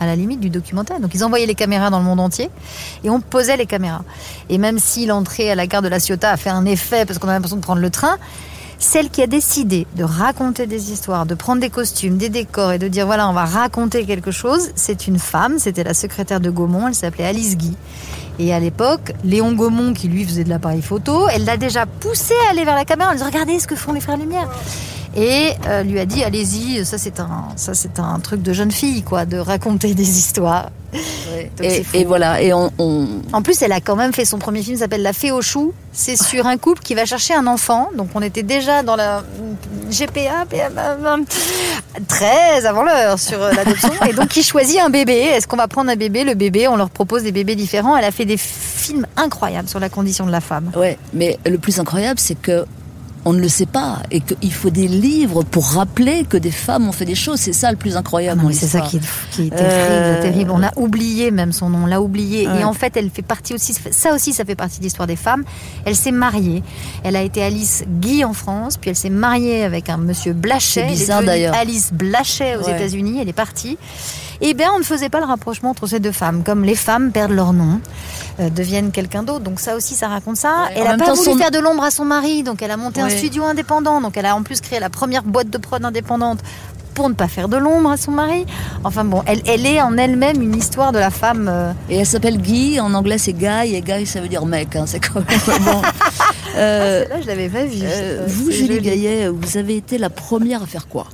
à 0.00 0.06
la 0.06 0.16
limite 0.16 0.40
du 0.40 0.50
documentaire. 0.50 1.00
Donc 1.00 1.14
ils 1.14 1.24
envoyaient 1.24 1.46
les 1.46 1.54
caméras 1.54 1.90
dans 1.90 1.98
le 1.98 2.04
monde 2.04 2.20
entier 2.20 2.50
et 3.02 3.10
on 3.10 3.20
posait 3.20 3.56
les 3.56 3.66
caméras. 3.66 4.04
Et 4.48 4.58
même 4.58 4.78
si 4.78 5.06
l'entrée 5.06 5.50
à 5.50 5.54
la 5.54 5.66
gare 5.66 5.82
de 5.82 5.88
la 5.88 5.98
Ciotat 5.98 6.30
a 6.30 6.36
fait 6.36 6.50
un 6.50 6.66
effet 6.66 7.06
parce 7.06 7.18
qu'on 7.18 7.28
a 7.28 7.32
l'impression 7.32 7.56
de 7.56 7.62
prendre 7.62 7.80
le 7.80 7.90
train, 7.90 8.18
celle 8.84 9.08
qui 9.08 9.22
a 9.22 9.26
décidé 9.26 9.86
de 9.96 10.04
raconter 10.04 10.66
des 10.66 10.92
histoires, 10.92 11.24
de 11.24 11.34
prendre 11.34 11.60
des 11.60 11.70
costumes, 11.70 12.18
des 12.18 12.28
décors 12.28 12.72
et 12.72 12.78
de 12.78 12.86
dire 12.86 13.06
voilà, 13.06 13.28
on 13.28 13.32
va 13.32 13.46
raconter 13.46 14.04
quelque 14.04 14.30
chose, 14.30 14.70
c'est 14.74 15.06
une 15.06 15.18
femme, 15.18 15.58
c'était 15.58 15.84
la 15.84 15.94
secrétaire 15.94 16.38
de 16.38 16.50
Gaumont, 16.50 16.88
elle 16.88 16.94
s'appelait 16.94 17.24
Alice 17.24 17.56
Guy. 17.56 17.74
Et 18.38 18.52
à 18.52 18.60
l'époque, 18.60 19.12
Léon 19.24 19.52
Gaumont, 19.52 19.94
qui 19.94 20.08
lui 20.08 20.24
faisait 20.24 20.44
de 20.44 20.50
l'appareil 20.50 20.82
photo, 20.82 21.28
elle 21.28 21.44
l'a 21.44 21.56
déjà 21.56 21.86
poussé 21.86 22.34
à 22.46 22.50
aller 22.50 22.64
vers 22.64 22.74
la 22.74 22.84
caméra 22.84 23.10
en 23.10 23.14
disant 23.14 23.26
regardez 23.26 23.58
ce 23.58 23.66
que 23.66 23.74
font 23.74 23.92
les 23.92 24.00
frères 24.00 24.18
Lumière. 24.18 24.50
Et 25.16 25.50
euh, 25.68 25.82
lui 25.84 26.00
a 26.00 26.06
dit 26.06 26.24
allez-y, 26.24 26.84
ça 26.84 26.98
c'est 26.98 27.20
un, 27.20 27.48
ça 27.56 27.72
c'est 27.74 27.98
un 28.00 28.18
truc 28.20 28.42
de 28.42 28.52
jeune 28.52 28.72
fille 28.72 29.02
quoi, 29.02 29.24
de 29.26 29.38
raconter 29.38 29.94
des 29.94 30.18
histoires. 30.18 30.70
C'est 31.58 31.84
et, 31.94 32.00
et 32.00 32.04
voilà, 32.04 32.40
et 32.40 32.52
on, 32.52 32.70
on- 32.78 33.08
En 33.32 33.42
plus, 33.42 33.60
elle 33.62 33.72
a 33.72 33.80
quand 33.80 33.96
même 33.96 34.12
fait 34.12 34.24
son 34.24 34.38
premier 34.38 34.62
film, 34.62 34.76
s'appelle 34.76 35.02
La 35.02 35.12
Fée 35.12 35.32
aux 35.32 35.42
choux. 35.42 35.72
C'est 35.92 36.16
sur 36.16 36.46
un 36.46 36.56
couple 36.56 36.82
qui 36.82 36.94
va 36.94 37.04
chercher 37.04 37.34
un 37.34 37.46
enfant. 37.48 37.88
Donc 37.96 38.08
on 38.14 38.22
était 38.22 38.44
déjà 38.44 38.82
dans 38.84 38.94
la, 38.94 39.24
GPA, 39.90 40.46
PA, 40.48 41.16
très 42.08 42.64
avant 42.66 42.82
l'heure 42.82 43.18
sur 43.18 43.42
euh, 43.42 43.52
l'adoption. 43.52 43.90
Et 44.08 44.12
donc, 44.12 44.28
qui 44.28 44.42
choisit 44.42 44.80
un 44.80 44.90
bébé. 44.90 45.14
Est-ce 45.14 45.46
qu'on 45.46 45.56
va 45.56 45.68
prendre 45.68 45.90
un 45.90 45.96
bébé? 45.96 46.24
Le 46.24 46.34
bébé, 46.34 46.68
on 46.68 46.76
leur 46.76 46.90
propose 46.90 47.22
des 47.22 47.32
bébés 47.32 47.56
différents. 47.56 47.96
Elle 47.96 48.04
a 48.04 48.10
fait 48.12 48.24
des 48.24 48.36
films 48.36 49.06
incroyables 49.16 49.68
sur 49.68 49.80
la 49.80 49.88
condition 49.88 50.26
de 50.26 50.30
la 50.32 50.40
femme. 50.40 50.70
Ouais, 50.76 50.98
mais 51.12 51.38
le 51.46 51.58
plus 51.58 51.78
incroyable, 51.80 52.18
c'est 52.20 52.40
que 52.40 52.64
on 53.26 53.32
ne 53.32 53.40
le 53.40 53.48
sait 53.48 53.66
pas 53.66 54.02
et 54.10 54.20
qu'il 54.20 54.52
faut 54.52 54.70
des 54.70 54.86
livres 54.88 55.42
pour 55.44 55.64
rappeler 55.66 56.24
que 56.28 56.36
des 56.36 56.50
femmes 56.50 56.88
ont 56.88 56.92
fait 56.92 57.04
des 57.06 57.14
choses. 57.14 57.40
C'est 57.40 57.52
ça 57.52 57.70
le 57.70 57.76
plus 57.76 57.96
incroyable. 57.96 58.42
Ah 58.44 58.52
c'est 58.52 58.66
ça 58.66 58.80
qui 58.82 58.98
est, 58.98 59.00
qui 59.30 59.46
est 59.46 59.50
terrible, 59.50 59.64
Euh, 59.70 60.22
terrible. 60.22 60.50
On 60.52 60.62
a 60.62 60.70
oublié 60.76 61.30
même 61.30 61.52
son 61.52 61.70
nom, 61.70 61.84
on 61.84 61.86
l'a 61.86 62.00
oublié. 62.02 62.46
Ouais. 62.46 62.60
Et 62.60 62.64
en 62.64 62.72
fait, 62.74 62.96
elle 62.96 63.10
fait 63.10 63.22
partie 63.22 63.54
aussi, 63.54 63.74
ça 63.90 64.14
aussi, 64.14 64.32
ça 64.32 64.44
fait 64.44 64.54
partie 64.54 64.78
de 64.78 64.84
l'histoire 64.84 65.06
des 65.06 65.16
femmes. 65.16 65.44
Elle 65.84 65.96
s'est 65.96 66.12
mariée. 66.12 66.62
Elle 67.02 67.16
a 67.16 67.22
été 67.22 67.42
Alice 67.42 67.84
Guy 68.00 68.24
en 68.24 68.32
France, 68.34 68.76
puis 68.76 68.90
elle 68.90 68.96
s'est 68.96 69.10
mariée 69.10 69.64
avec 69.64 69.88
un 69.88 69.96
monsieur 69.96 70.32
Blachet. 70.34 70.82
C'est 70.82 70.86
bizarre, 70.86 71.22
d'ailleurs. 71.22 71.54
Alice 71.54 71.92
Blachet 71.92 72.56
aux 72.56 72.64
Ouais. 72.64 72.74
États-Unis, 72.76 73.18
elle 73.20 73.28
est 73.28 73.32
partie. 73.32 73.78
Et 74.40 74.54
bien, 74.54 74.70
on 74.74 74.78
ne 74.78 74.84
faisait 74.84 75.08
pas 75.08 75.20
le 75.20 75.26
rapprochement 75.26 75.70
entre 75.70 75.86
ces 75.86 76.00
deux 76.00 76.12
femmes. 76.12 76.42
Comme 76.44 76.64
les 76.64 76.74
femmes 76.74 77.12
perdent 77.12 77.32
leur 77.32 77.52
nom, 77.52 77.80
euh, 78.40 78.50
deviennent 78.50 78.90
quelqu'un 78.90 79.22
d'autre. 79.22 79.40
Donc 79.44 79.60
ça 79.60 79.76
aussi, 79.76 79.94
ça 79.94 80.08
raconte 80.08 80.36
ça. 80.36 80.64
Ouais. 80.66 80.72
Elle 80.76 80.84
n'a 80.84 80.96
pas 80.98 81.12
voulu 81.14 81.32
son- 81.32 81.38
faire 81.38 81.50
de 81.50 81.58
l'ombre 81.58 81.82
à 81.84 81.90
son 81.90 82.04
mari, 82.04 82.42
donc 82.42 82.62
elle 82.62 82.70
a 82.70 82.76
monté 82.76 83.00
un 83.00 83.08
studio 83.18 83.44
indépendant. 83.44 84.00
Donc 84.00 84.16
elle 84.16 84.26
a 84.26 84.34
en 84.36 84.42
plus 84.42 84.60
créé 84.60 84.80
la 84.80 84.90
première 84.90 85.22
boîte 85.22 85.50
de 85.50 85.58
prod 85.58 85.84
indépendante 85.84 86.40
pour 86.94 87.08
ne 87.08 87.14
pas 87.14 87.26
faire 87.26 87.48
de 87.48 87.56
l'ombre 87.56 87.90
à 87.90 87.96
son 87.96 88.12
mari. 88.12 88.46
Enfin 88.84 89.04
bon, 89.04 89.22
elle, 89.26 89.42
elle 89.46 89.66
est 89.66 89.80
en 89.82 89.96
elle-même 89.96 90.40
une 90.40 90.54
histoire 90.54 90.92
de 90.92 90.98
la 90.98 91.10
femme. 91.10 91.48
euh, 91.50 91.72
Et 91.88 91.96
elle 91.98 92.06
s'appelle 92.06 92.38
Guy, 92.38 92.78
en 92.80 92.94
anglais 92.94 93.18
c'est 93.18 93.32
Guy, 93.32 93.74
et 93.74 93.80
Guy 93.80 94.06
ça 94.06 94.20
veut 94.20 94.28
dire 94.28 94.46
mec, 94.46 94.76
hein, 94.76 94.84
c'est 94.86 95.00
quand 95.00 95.16
même 95.16 95.64
bon. 95.64 95.82
Euh, 96.56 97.02
Celle-là, 97.02 97.20
je 97.20 97.26
l'avais 97.26 97.48
pas 97.48 97.64
vue. 97.64 97.80
euh, 97.82 98.26
C'est- 98.28 98.32
vous, 98.32 98.50
Julie. 98.52 98.80
Gaillet, 98.80 99.28
vous 99.28 99.56
avez 99.56 99.76
été 99.76 99.98
la 99.98 100.08
première 100.08 100.62
à 100.62 100.66
faire 100.66 100.86
quoi? 100.86 101.06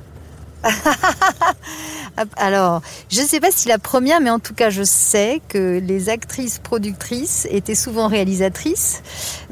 Alors, 2.37 2.81
je 3.09 3.21
ne 3.21 3.25
sais 3.25 3.39
pas 3.39 3.51
si 3.51 3.67
la 3.67 3.77
première, 3.77 4.21
mais 4.21 4.29
en 4.29 4.39
tout 4.39 4.53
cas, 4.53 4.69
je 4.69 4.83
sais 4.83 5.41
que 5.47 5.79
les 5.79 6.09
actrices 6.09 6.59
productrices 6.59 7.47
étaient 7.49 7.75
souvent 7.75 8.07
réalisatrices. 8.07 9.01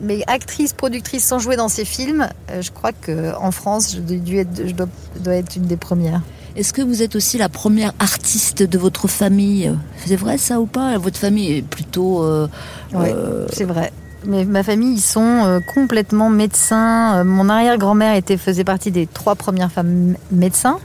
Mais 0.01 0.23
actrices 0.27 0.73
productrices 0.73 1.25
sans 1.25 1.39
jouer 1.39 1.55
dans 1.55 1.69
ces 1.69 1.85
films, 1.85 2.27
euh, 2.51 2.61
je 2.61 2.71
crois 2.71 2.91
qu'en 2.91 3.51
France, 3.51 3.95
je, 3.95 3.99
dû 3.99 4.37
être, 4.39 4.67
je 4.67 4.73
dois, 4.73 4.87
dois 5.19 5.35
être 5.35 5.55
une 5.55 5.65
des 5.67 5.77
premières. 5.77 6.21
Est-ce 6.55 6.73
que 6.73 6.81
vous 6.81 7.01
êtes 7.01 7.15
aussi 7.15 7.37
la 7.37 7.47
première 7.47 7.93
artiste 7.99 8.63
de 8.63 8.77
votre 8.77 9.07
famille? 9.07 9.73
C'est 10.05 10.15
vrai 10.15 10.37
ça 10.37 10.59
ou 10.59 10.65
pas? 10.65 10.97
Votre 10.97 11.17
famille 11.17 11.57
est 11.57 11.61
plutôt... 11.61 12.23
euh, 12.23 12.47
Ouais, 12.93 13.13
euh, 13.15 13.47
c'est 13.53 13.65
vrai. 13.65 13.93
Mais 14.25 14.43
ma 14.45 14.63
famille, 14.63 14.95
ils 14.95 15.01
sont 15.01 15.21
euh, 15.45 15.59
complètement 15.61 16.29
médecins. 16.29 17.15
Euh, 17.19 17.23
mon 17.23 17.47
arrière-grand-mère 17.49 18.15
était 18.15 18.37
faisait 18.37 18.63
partie 18.65 18.91
des 18.91 19.07
trois 19.07 19.35
premières 19.35 19.71
femmes 19.71 20.15
médecins. 20.31 20.77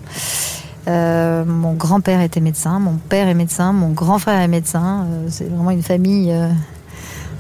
Euh, 0.87 1.45
mon 1.45 1.73
grand-père 1.73 2.21
était 2.21 2.41
médecin, 2.41 2.79
mon 2.79 2.95
père 2.97 3.27
est 3.29 3.35
médecin, 3.35 3.73
mon 3.73 3.89
grand 3.91 4.19
frère 4.19 4.41
est 4.41 4.49
médecin. 4.49 5.07
Euh, 5.11 5.27
c'est 5.29 5.49
vraiment 5.51 5.71
une 5.71 5.83
famille. 5.83 6.31
euh, 6.33 6.49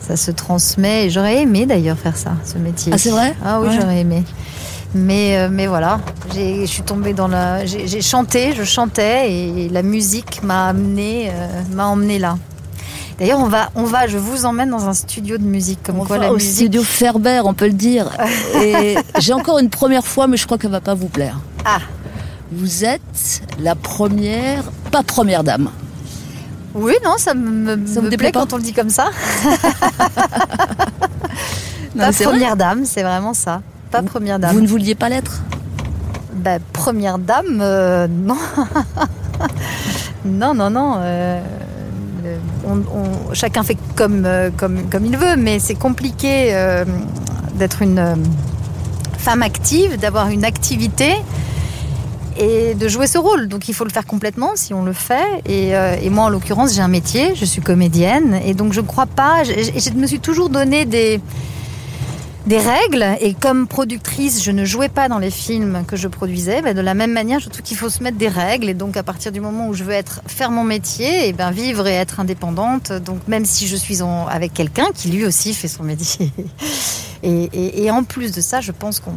ça 0.00 0.16
se 0.16 0.30
transmet. 0.30 1.06
Et 1.06 1.10
j'aurais 1.10 1.42
aimé 1.42 1.64
d'ailleurs 1.64 1.96
faire 1.98 2.16
ça, 2.16 2.32
ce 2.44 2.58
métier. 2.58 2.92
Ah 2.94 2.98
c'est 2.98 3.10
vrai? 3.10 3.34
Ah 3.44 3.60
oui, 3.60 3.68
Ouais. 3.68 3.78
j'aurais 3.80 4.00
aimé. 4.00 4.22
Mais, 4.94 5.48
mais 5.48 5.66
voilà, 5.66 5.98
j'ai- 6.34 6.66
je 6.66 6.70
suis 6.70 6.82
tombée 6.82 7.14
dans 7.14 7.26
la. 7.26 7.64
J'ai 7.66 8.00
chanté, 8.00 8.52
je 8.54 8.62
chantais 8.64 9.32
et 9.32 9.68
la 9.68 9.82
musique 9.82 10.42
m'a 10.44 10.68
amené, 10.68 11.32
m'a 11.72 11.86
emmené 11.86 12.18
là. 12.20 12.36
D'ailleurs, 13.18 13.38
on 13.40 13.46
va, 13.48 13.70
on 13.76 13.84
va, 13.84 14.06
je 14.08 14.18
vous 14.18 14.44
emmène 14.44 14.70
dans 14.70 14.88
un 14.88 14.92
studio 14.94 15.38
de 15.38 15.44
musique, 15.44 15.82
comme 15.84 16.00
On 16.00 16.04
quoi 16.04 16.18
va 16.18 16.24
la 16.24 16.30
au 16.32 16.34
musique. 16.34 16.50
studio 16.54 16.82
Ferber, 16.82 17.42
on 17.44 17.54
peut 17.54 17.66
le 17.66 17.72
dire. 17.72 18.10
Et 18.62 18.96
j'ai 19.20 19.32
encore 19.32 19.58
une 19.60 19.70
première 19.70 20.04
fois, 20.06 20.26
mais 20.26 20.36
je 20.36 20.44
crois 20.46 20.58
qu'elle 20.58 20.72
va 20.72 20.80
pas 20.80 20.94
vous 20.94 21.08
plaire. 21.08 21.38
Ah, 21.64 21.78
Vous 22.50 22.84
êtes 22.84 23.00
la 23.60 23.74
première, 23.76 24.64
pas 24.90 25.02
première 25.04 25.44
dame. 25.44 25.70
oui, 26.74 26.94
non, 27.04 27.12
ça 27.18 27.34
me, 27.34 27.76
me 27.76 27.86
Ça 27.86 28.02
plaît 28.02 28.16
pas 28.16 28.32
quand 28.40 28.52
on 28.52 28.56
le 28.56 28.62
dit 28.62 28.72
comme 28.72 28.90
ça. 28.90 29.06
Non, 31.96 32.06
pas 32.06 32.10
vrai. 32.10 32.24
première 32.24 32.56
dame, 32.56 32.84
c'est 32.84 33.04
vraiment 33.04 33.34
ça. 33.34 33.62
Pas 33.92 34.02
première 34.02 34.40
dame. 34.40 34.52
Vous 34.52 34.60
ne 34.60 34.66
vouliez 34.66 34.96
pas 34.96 35.08
l'être? 35.08 35.42
Bah, 36.34 36.58
première 36.72 37.18
dame, 37.18 37.60
euh, 37.60 38.08
non. 38.08 38.36
non, 40.24 40.54
non, 40.54 40.70
non. 40.70 40.96
euh, 40.98 41.40
chacun 43.32 43.62
fait 43.62 43.76
comme, 43.96 44.24
euh, 44.26 44.50
comme, 44.56 44.88
comme 44.90 45.04
il 45.06 45.16
veut, 45.16 45.36
mais 45.36 45.58
c'est 45.58 45.74
compliqué 45.74 46.48
euh, 46.54 46.84
d'être 47.54 47.82
une 47.82 47.98
euh, 47.98 48.14
femme 49.18 49.42
active, 49.42 49.98
d'avoir 49.98 50.28
une 50.28 50.44
activité 50.44 51.14
et 52.36 52.74
de 52.74 52.88
jouer 52.88 53.06
ce 53.06 53.18
rôle. 53.18 53.48
Donc 53.48 53.68
il 53.68 53.74
faut 53.74 53.84
le 53.84 53.90
faire 53.90 54.06
complètement 54.06 54.50
si 54.54 54.74
on 54.74 54.82
le 54.84 54.92
fait. 54.92 55.42
Et, 55.46 55.70
et 56.02 56.10
moi, 56.10 56.24
en 56.24 56.28
l'occurrence, 56.28 56.74
j'ai 56.74 56.80
un 56.82 56.88
métier, 56.88 57.34
je 57.34 57.44
suis 57.44 57.62
comédienne, 57.62 58.40
et 58.44 58.54
donc 58.54 58.72
je 58.72 58.80
ne 58.80 58.86
crois 58.86 59.06
pas. 59.06 59.44
Je- 59.44 59.52
je 59.78 59.90
me 59.96 60.06
suis 60.06 60.18
toujours 60.20 60.48
donné 60.50 60.84
des 60.84 61.20
des 62.46 62.58
règles 62.58 63.06
et 63.20 63.32
comme 63.32 63.66
productrice 63.66 64.42
je 64.42 64.50
ne 64.50 64.64
jouais 64.66 64.90
pas 64.90 65.08
dans 65.08 65.18
les 65.18 65.30
films 65.30 65.84
que 65.88 65.96
je 65.96 66.08
produisais 66.08 66.60
de 66.74 66.80
la 66.80 66.92
même 66.94 67.12
manière 67.12 67.40
je 67.40 67.48
trouve 67.48 67.62
qu'il 67.62 67.76
faut 67.76 67.88
se 67.88 68.02
mettre 68.02 68.18
des 68.18 68.28
règles 68.28 68.68
et 68.68 68.74
donc 68.74 68.96
à 68.98 69.02
partir 69.02 69.32
du 69.32 69.40
moment 69.40 69.68
où 69.68 69.74
je 69.74 69.82
veux 69.82 69.92
être 69.92 70.20
faire 70.26 70.50
mon 70.50 70.64
métier 70.64 71.28
et 71.28 71.32
ben 71.32 71.50
vivre 71.50 71.86
et 71.86 71.94
être 71.94 72.20
indépendante 72.20 72.92
donc 72.92 73.26
même 73.28 73.46
si 73.46 73.66
je 73.66 73.76
suis 73.76 74.00
avec 74.28 74.52
quelqu'un 74.52 74.88
qui 74.94 75.08
lui 75.08 75.24
aussi 75.24 75.54
fait 75.54 75.68
son 75.68 75.82
métier. 75.84 76.30
Et, 77.26 77.90
en 77.90 78.04
plus 78.04 78.32
de 78.32 78.42
ça 78.42 78.60
je 78.60 78.70
pense 78.70 79.00
qu'on 79.00 79.14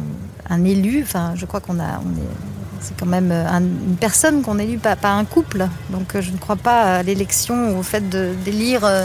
un 0.48 0.64
élu 0.64 1.02
enfin 1.02 1.32
je 1.34 1.44
crois 1.44 1.60
qu'on 1.60 1.78
a 1.78 1.84
est 1.84 2.80
c'est 2.80 2.96
quand 2.98 3.06
même 3.06 3.30
un- 3.32 3.60
une 3.60 3.96
personne 4.00 4.40
qu'on 4.42 4.58
élit 4.58 4.76
pas, 4.78 4.96
pas 4.96 5.10
un 5.10 5.24
couple. 5.24 5.68
Donc 5.90 6.14
euh, 6.14 6.22
je 6.22 6.30
ne 6.30 6.36
crois 6.38 6.56
pas 6.56 6.98
à 6.98 7.02
l'élection 7.02 7.78
au 7.78 7.82
fait 7.82 8.08
d'élire 8.08 8.84
euh, 8.84 9.04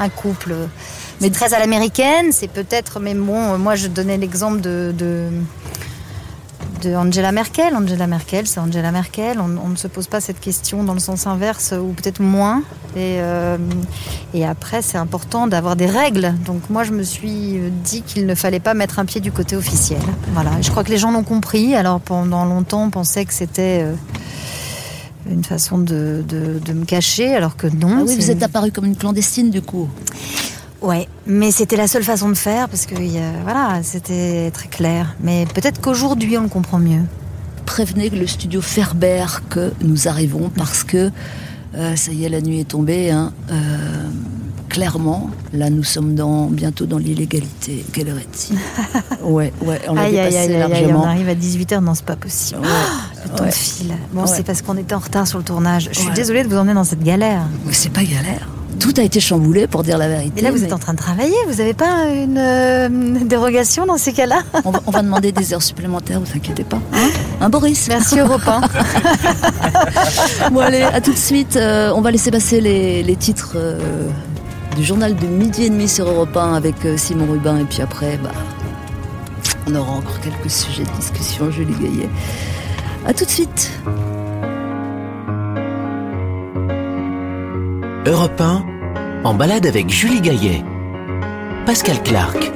un 0.00 0.08
couple 0.08 0.54
mais 1.22 1.30
très 1.30 1.54
à 1.54 1.58
l'américaine, 1.58 2.32
c'est 2.32 2.48
peut-être, 2.50 3.00
mais 3.00 3.14
bon, 3.14 3.54
euh, 3.54 3.58
moi 3.58 3.74
je 3.76 3.86
donnais 3.88 4.18
l'exemple 4.18 4.60
de, 4.60 4.92
de, 4.96 5.28
de 6.82 6.94
Angela 6.94 7.32
Merkel. 7.32 7.74
Angela 7.76 8.06
Merkel, 8.06 8.46
c'est 8.46 8.60
Angela 8.60 8.90
Merkel. 8.92 9.38
On, 9.40 9.56
on 9.64 9.68
ne 9.68 9.76
se 9.76 9.86
pose 9.88 10.06
pas 10.08 10.20
cette 10.20 10.40
question 10.40 10.82
dans 10.84 10.94
le 10.94 11.00
sens 11.00 11.26
inverse, 11.26 11.72
ou 11.80 11.92
peut-être 11.92 12.20
moins. 12.20 12.62
Et, 12.94 13.20
euh, 13.20 13.56
et 14.34 14.44
après, 14.44 14.82
c'est 14.82 14.98
important 14.98 15.46
d'avoir 15.46 15.76
des 15.76 15.86
règles. 15.86 16.34
Donc 16.44 16.68
moi, 16.68 16.84
je 16.84 16.92
me 16.92 17.02
suis 17.04 17.58
dit 17.84 18.02
qu'il 18.02 18.26
ne 18.26 18.34
fallait 18.34 18.60
pas 18.60 18.74
mettre 18.74 18.98
un 18.98 19.04
pied 19.06 19.20
du 19.20 19.32
côté 19.32 19.56
officiel. 19.56 20.00
Voilà. 20.34 20.50
Et 20.58 20.62
je 20.62 20.70
crois 20.70 20.84
que 20.84 20.90
les 20.90 20.98
gens 20.98 21.10
l'ont 21.12 21.22
compris. 21.24 21.74
Alors 21.74 22.00
pendant 22.00 22.44
longtemps, 22.44 22.84
on 22.84 22.90
pensait 22.90 23.24
que 23.24 23.32
c'était 23.32 23.80
euh, 23.82 23.94
une 25.30 25.44
façon 25.44 25.78
de, 25.78 26.22
de- 26.28 26.58
de 26.58 26.72
me 26.72 26.84
cacher, 26.84 27.34
alors 27.34 27.56
que 27.56 27.68
non. 27.68 27.98
Ah 28.00 28.02
oui, 28.06 28.16
vous 28.16 28.30
êtes 28.30 28.42
apparue 28.42 28.72
comme 28.72 28.86
une 28.86 28.96
clandestine 28.96 29.50
du 29.50 29.62
coup. 29.62 29.88
Ouais, 30.82 31.08
mais 31.26 31.50
c'était 31.52 31.76
la 31.76 31.86
seule 31.86 32.02
façon 32.02 32.28
de 32.28 32.34
faire 32.34 32.68
parce 32.68 32.86
que 32.86 32.94
a- 32.94 33.42
voilà, 33.44 33.80
c'était 33.82 34.50
très 34.52 34.68
clair. 34.68 35.14
Mais 35.22 35.46
peut-être 35.54 35.80
qu'aujourd'hui 35.80 36.36
on 36.38 36.42
le 36.42 36.48
comprend 36.48 36.78
mieux. 36.78 37.02
Prévenez 37.66 38.10
le 38.10 38.26
studio 38.26 38.60
Ferber 38.60 39.24
que 39.48 39.72
nous 39.82 40.08
arrivons 40.08 40.50
parce 40.56 40.82
que 40.84 41.10
euh, 41.76 41.96
ça 41.96 42.10
y 42.12 42.24
est, 42.24 42.28
la 42.28 42.40
nuit 42.40 42.60
est 42.60 42.68
tombée. 42.68 43.10
hein. 43.10 43.32
Euh, 43.50 44.08
clairement, 44.68 45.30
là 45.52 45.70
nous 45.70 45.84
sommes 45.84 46.14
dans, 46.14 46.46
bientôt 46.46 46.86
dans 46.86 46.98
l'illégalité. 46.98 47.84
Quelle 47.92 48.08
heure 48.10 48.18
est-il? 48.18 48.58
Ouais, 49.22 49.52
ouais, 49.64 49.80
on 49.88 49.94
l'a 49.94 50.02
Aïe, 50.02 50.18
aïe, 50.18 50.30
dépassé 50.30 50.36
aïe, 50.38 50.54
aïe, 50.56 50.62
aïe, 50.72 50.82
largement. 50.82 51.02
on 51.04 51.06
arrive 51.06 51.28
à 51.28 51.34
18h, 51.34 51.78
non, 51.80 51.94
c'est 51.94 52.04
pas 52.04 52.16
possible. 52.16 52.60
Ouais, 52.60 52.66
Le 53.24 53.30
temps 53.36 53.44
ouais. 53.44 53.52
file. 53.52 53.94
Bon, 54.12 54.22
Ouais. 54.22 54.26
c'est 54.26 54.42
parce 54.42 54.62
qu'on 54.62 54.76
était 54.76 54.94
en 54.94 54.98
retard 54.98 55.28
sur 55.28 55.38
le 55.38 55.44
tournage. 55.44 55.88
Je 55.92 55.98
suis 56.00 56.10
désolée 56.10 56.42
de 56.42 56.48
vous 56.48 56.56
emmener 56.56 56.74
dans 56.74 56.82
cette 56.84 57.04
galère. 57.04 57.42
Mais 57.66 57.72
c'est 57.72 57.92
pas 57.92 58.02
galère. 58.02 58.48
Tout 58.82 58.94
a 58.98 59.02
été 59.02 59.20
chamboulé 59.20 59.66
pour 59.68 59.84
dire 59.84 59.96
la 59.96 60.08
vérité. 60.08 60.40
Et 60.40 60.42
là, 60.42 60.50
vous 60.50 60.58
mais 60.58 60.64
êtes 60.64 60.72
en 60.72 60.78
train 60.78 60.92
de 60.92 60.98
travailler. 60.98 61.36
Vous 61.48 61.54
n'avez 61.54 61.72
pas 61.72 62.08
une 62.08 62.36
euh, 62.36 62.88
dérogation 63.24 63.86
dans 63.86 63.96
ces 63.96 64.12
cas-là? 64.12 64.42
On, 64.64 64.72
va, 64.72 64.82
on 64.86 64.90
va 64.90 65.02
demander 65.02 65.30
des 65.30 65.54
heures 65.54 65.62
supplémentaires, 65.62 66.20
vous 66.20 66.36
inquiétez 66.36 66.64
pas. 66.64 66.80
Hein, 66.92 67.08
Hein, 67.42 67.48
Boris 67.48 67.88
Merci 67.88 68.20
Europe 68.20 68.46
1. 68.46 68.60
Bon 70.52 70.60
allez, 70.60 70.82
à 70.82 71.00
tout 71.00 71.12
de 71.12 71.18
suite. 71.18 71.56
Euh, 71.56 71.92
on 71.92 72.00
va 72.00 72.12
laisser 72.12 72.30
passer 72.30 72.60
les, 72.60 73.02
les 73.02 73.16
titres 73.16 73.54
euh, 73.56 74.08
du 74.76 74.84
journal 74.84 75.16
de 75.16 75.26
midi 75.26 75.64
et 75.64 75.70
demi 75.70 75.88
sur 75.88 76.08
Europe 76.08 76.36
1 76.36 76.54
avec 76.54 76.84
euh, 76.84 76.96
Simon 76.96 77.26
Rubin. 77.30 77.58
Et 77.58 77.64
puis 77.64 77.82
après, 77.82 78.16
bah, 78.22 78.30
on 79.66 79.74
aura 79.74 79.90
encore 79.90 80.20
quelques 80.20 80.50
sujets 80.52 80.84
de 80.84 80.90
discussion, 81.00 81.50
Julie 81.50 81.74
Gaillet. 81.74 82.08
À 83.06 83.12
tout 83.12 83.24
de 83.24 83.30
suite. 83.30 83.72
Europe 88.06 88.40
1, 88.40 88.64
en 89.24 89.34
balade 89.34 89.66
avec 89.66 89.88
Julie 89.88 90.20
Gaillet. 90.20 90.64
Pascal 91.64 92.02
Clark. 92.02 92.52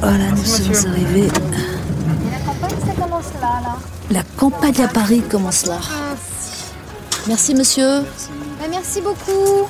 Voilà, 0.00 0.30
nous 0.30 0.44
sommes 0.44 0.92
arrivés. 0.92 1.28
la 2.30 2.38
campagne, 2.38 2.76
ça 2.86 3.02
commence 3.02 3.32
là, 3.40 3.60
là. 3.62 3.76
La 4.10 4.22
campagne 4.36 4.84
à 4.84 4.88
Paris 4.88 5.22
commence 5.28 5.66
là. 5.66 5.78
Merci 7.26 7.54
monsieur. 7.54 8.04
merci 8.70 9.00
beaucoup. 9.00 9.66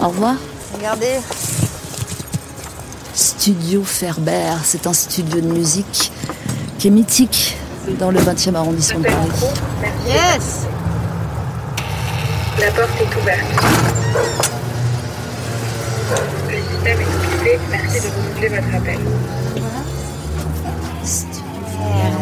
Au 0.00 0.08
revoir. 0.08 0.36
Regardez. 0.76 1.18
Studio 3.14 3.82
Ferber, 3.82 4.52
c'est 4.62 4.86
un 4.86 4.92
studio 4.92 5.40
de 5.40 5.46
musique 5.52 6.12
qui 6.78 6.86
est 6.86 6.92
mythique 6.92 7.56
dans 7.98 8.12
le 8.12 8.20
20e 8.20 8.54
arrondissement 8.54 9.00
de 9.00 9.04
Paris. 9.06 9.30
Yes 10.06 10.66
La 12.60 12.70
porte 12.70 12.90
est 13.00 13.20
ouverte. 13.20 13.87
Merci 17.70 18.00
de 18.00 18.08
renouveler 18.08 18.48
votre 18.48 18.74
appel. 18.76 18.98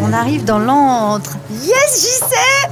On 0.03 0.12
arrive 0.12 0.45
dans 0.45 0.59
l'antre. 0.59 1.33
Yes, 1.51 2.01
j'y 2.01 2.18
sais 2.29 2.70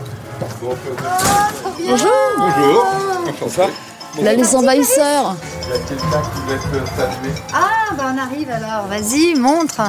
Bonjour 0.61 2.11
Bonjour. 2.39 2.87
Enchanté. 3.29 3.73
Là, 4.23 4.35
les 4.35 4.55
envahisseurs. 4.55 5.37
Ah, 7.53 7.95
bah 7.97 8.13
on 8.15 8.19
arrive 8.19 8.51
alors. 8.51 8.87
Vas-y, 8.87 9.35
montre. 9.35 9.81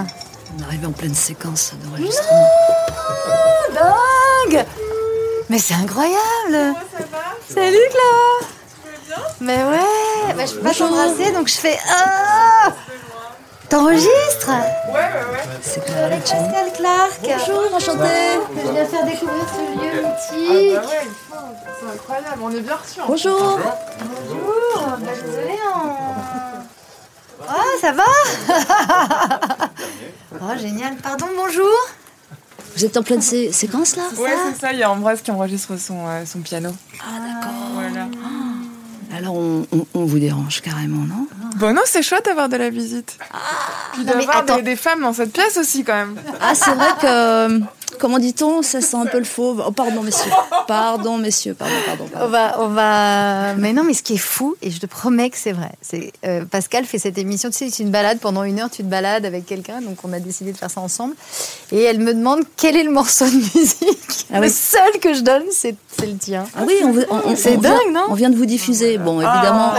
On 0.57 0.63
arrive 0.63 0.87
en 0.87 0.91
pleine 0.91 1.13
séquence 1.13 1.73
d'enregistrement. 1.83 2.49
Dingue 3.73 4.65
Mais 5.49 5.59
c'est 5.59 5.75
incroyable 5.75 6.75
Salut 7.47 7.77
Clara 7.91 8.54
Mais 9.41 9.57
ouais, 9.63 10.33
bah, 10.35 10.45
je 10.45 10.53
peux 10.53 10.61
pas 10.61 10.73
t'embrasser 10.73 11.31
donc 11.31 11.47
je 11.47 11.55
fais 11.55 11.77
Ah 11.89 12.71
T'enregistres 13.69 14.47
Ouais, 14.47 14.93
ouais, 14.93 15.01
ouais. 15.01 15.43
C'est 15.61 15.81
Avec 15.97 16.21
Pascal 16.21 16.71
Clark. 16.77 17.19
Bonjour, 17.23 17.73
enchanté. 17.75 18.09
Je 18.55 18.71
viens 18.71 18.85
faire 18.85 19.05
découvrir 19.05 19.43
ce 19.53 19.61
lieu 19.81 20.03
Ah 20.03 20.07
mythique. 20.07 20.75
bah 20.75 20.81
ouais. 20.87 21.07
C'est 21.79 21.87
incroyable, 21.95 22.41
on 22.43 22.51
est 22.51 22.59
bien 22.61 22.75
reçus. 22.75 23.01
en 23.01 23.07
Bonjour. 23.07 23.59
Bonjour. 23.99 24.87
Bah, 24.87 24.97
désolée, 25.25 25.59
on... 25.75 25.79
Ah, 27.49 27.63
ça 27.81 27.91
va 27.91 28.03
Oh, 30.41 30.57
génial. 30.59 30.95
Pardon, 30.97 31.25
bonjour. 31.35 31.65
Vous 32.75 32.85
êtes 32.85 32.97
en 32.97 33.03
pleine 33.03 33.21
sé- 33.21 33.51
séquence 33.51 33.95
là 33.95 34.03
Ouais, 34.17 34.35
c'est 34.53 34.59
ça, 34.61 34.73
il 34.73 34.79
y 34.79 34.83
a 34.83 34.91
Ambroise 34.91 35.21
qui 35.21 35.31
enregistre 35.31 35.77
son, 35.77 36.07
euh, 36.07 36.25
son 36.25 36.39
piano. 36.39 36.69
Ah 36.99 37.19
d'accord. 37.19 37.53
Voilà. 37.73 38.05
Alors 39.17 39.35
on, 39.35 39.65
on- 39.71 39.85
on 39.93 40.05
vous 40.05 40.19
dérange 40.19 40.61
carrément, 40.61 41.05
non? 41.05 41.27
Bon, 41.57 41.73
non, 41.73 41.81
c'est 41.85 42.01
chouette 42.03 42.25
d'avoir 42.25 42.49
de 42.49 42.57
la 42.57 42.69
visite. 42.69 43.17
Puis 43.93 44.03
Non, 44.03 44.13
mais 44.17 44.25
d'avoir 44.25 44.43
des, 44.57 44.61
des 44.61 44.75
femmes 44.75 45.01
dans 45.01 45.13
cette 45.13 45.31
pièce 45.31 45.57
aussi, 45.57 45.83
quand 45.83 45.93
même. 45.95 46.15
Ah 46.41 46.53
c'est 46.55 46.71
vrai 46.73 46.89
que, 46.99 47.05
euh, 47.07 47.59
comment 47.97 48.19
dit-on, 48.19 48.61
ça 48.61 48.81
sent 48.81 48.97
un 48.97 49.05
peu 49.05 49.17
le 49.19 49.23
fauve. 49.25 49.63
Oh 49.67 49.71
pardon 49.71 50.01
messieurs, 50.01 50.31
pardon 50.67 51.17
messieurs, 51.17 51.53
pardon, 51.53 51.73
pardon. 51.85 52.05
On 52.21 52.27
va, 52.27 52.61
on 52.61 52.67
va. 52.69 53.53
Mais 53.55 53.73
non, 53.73 53.83
mais 53.83 53.93
ce 53.93 54.03
qui 54.03 54.13
est 54.13 54.17
fou, 54.17 54.55
et 54.61 54.71
je 54.71 54.79
te 54.79 54.85
promets 54.85 55.29
que 55.29 55.37
c'est 55.37 55.51
vrai, 55.51 55.71
c'est 55.81 56.11
euh, 56.25 56.45
Pascal 56.45 56.85
fait 56.85 56.99
cette 56.99 57.17
émission. 57.17 57.49
Tu 57.49 57.57
sais, 57.57 57.69
c'est 57.69 57.83
une 57.83 57.91
balade 57.91 58.19
pendant 58.19 58.43
une 58.43 58.59
heure, 58.59 58.69
tu 58.69 58.83
te 58.83 58.87
balades 58.87 59.25
avec 59.25 59.45
quelqu'un, 59.45 59.81
donc 59.81 59.97
on 60.03 60.13
a 60.13 60.19
décidé 60.19 60.51
de 60.51 60.57
faire 60.57 60.71
ça 60.71 60.81
ensemble. 60.81 61.15
Et 61.71 61.81
elle 61.83 61.99
me 61.99 62.13
demande 62.13 62.41
quel 62.57 62.75
est 62.77 62.83
le 62.83 62.91
morceau 62.91 63.25
de 63.25 63.31
musique. 63.35 64.27
Ah 64.33 64.39
le 64.39 64.47
oui. 64.47 64.51
seul 64.53 64.99
que 65.01 65.13
je 65.13 65.21
donne, 65.21 65.43
c'est 65.51 65.75
le 66.01 66.17
tien. 66.17 66.45
Ah 66.55 66.63
oui, 66.65 66.75
on, 66.83 66.91
vous- 66.91 67.01
on- 67.09 67.31
on- 67.31 67.35
C'est 67.35 67.55
on 67.57 67.59
vient- 67.59 67.71
dingue, 67.71 67.93
non 67.93 68.05
On 68.09 68.13
vient 68.13 68.29
de 68.29 68.35
vous 68.35 68.45
diffuser. 68.45 68.97
Bon, 68.97 69.15
évidemment, 69.21 69.73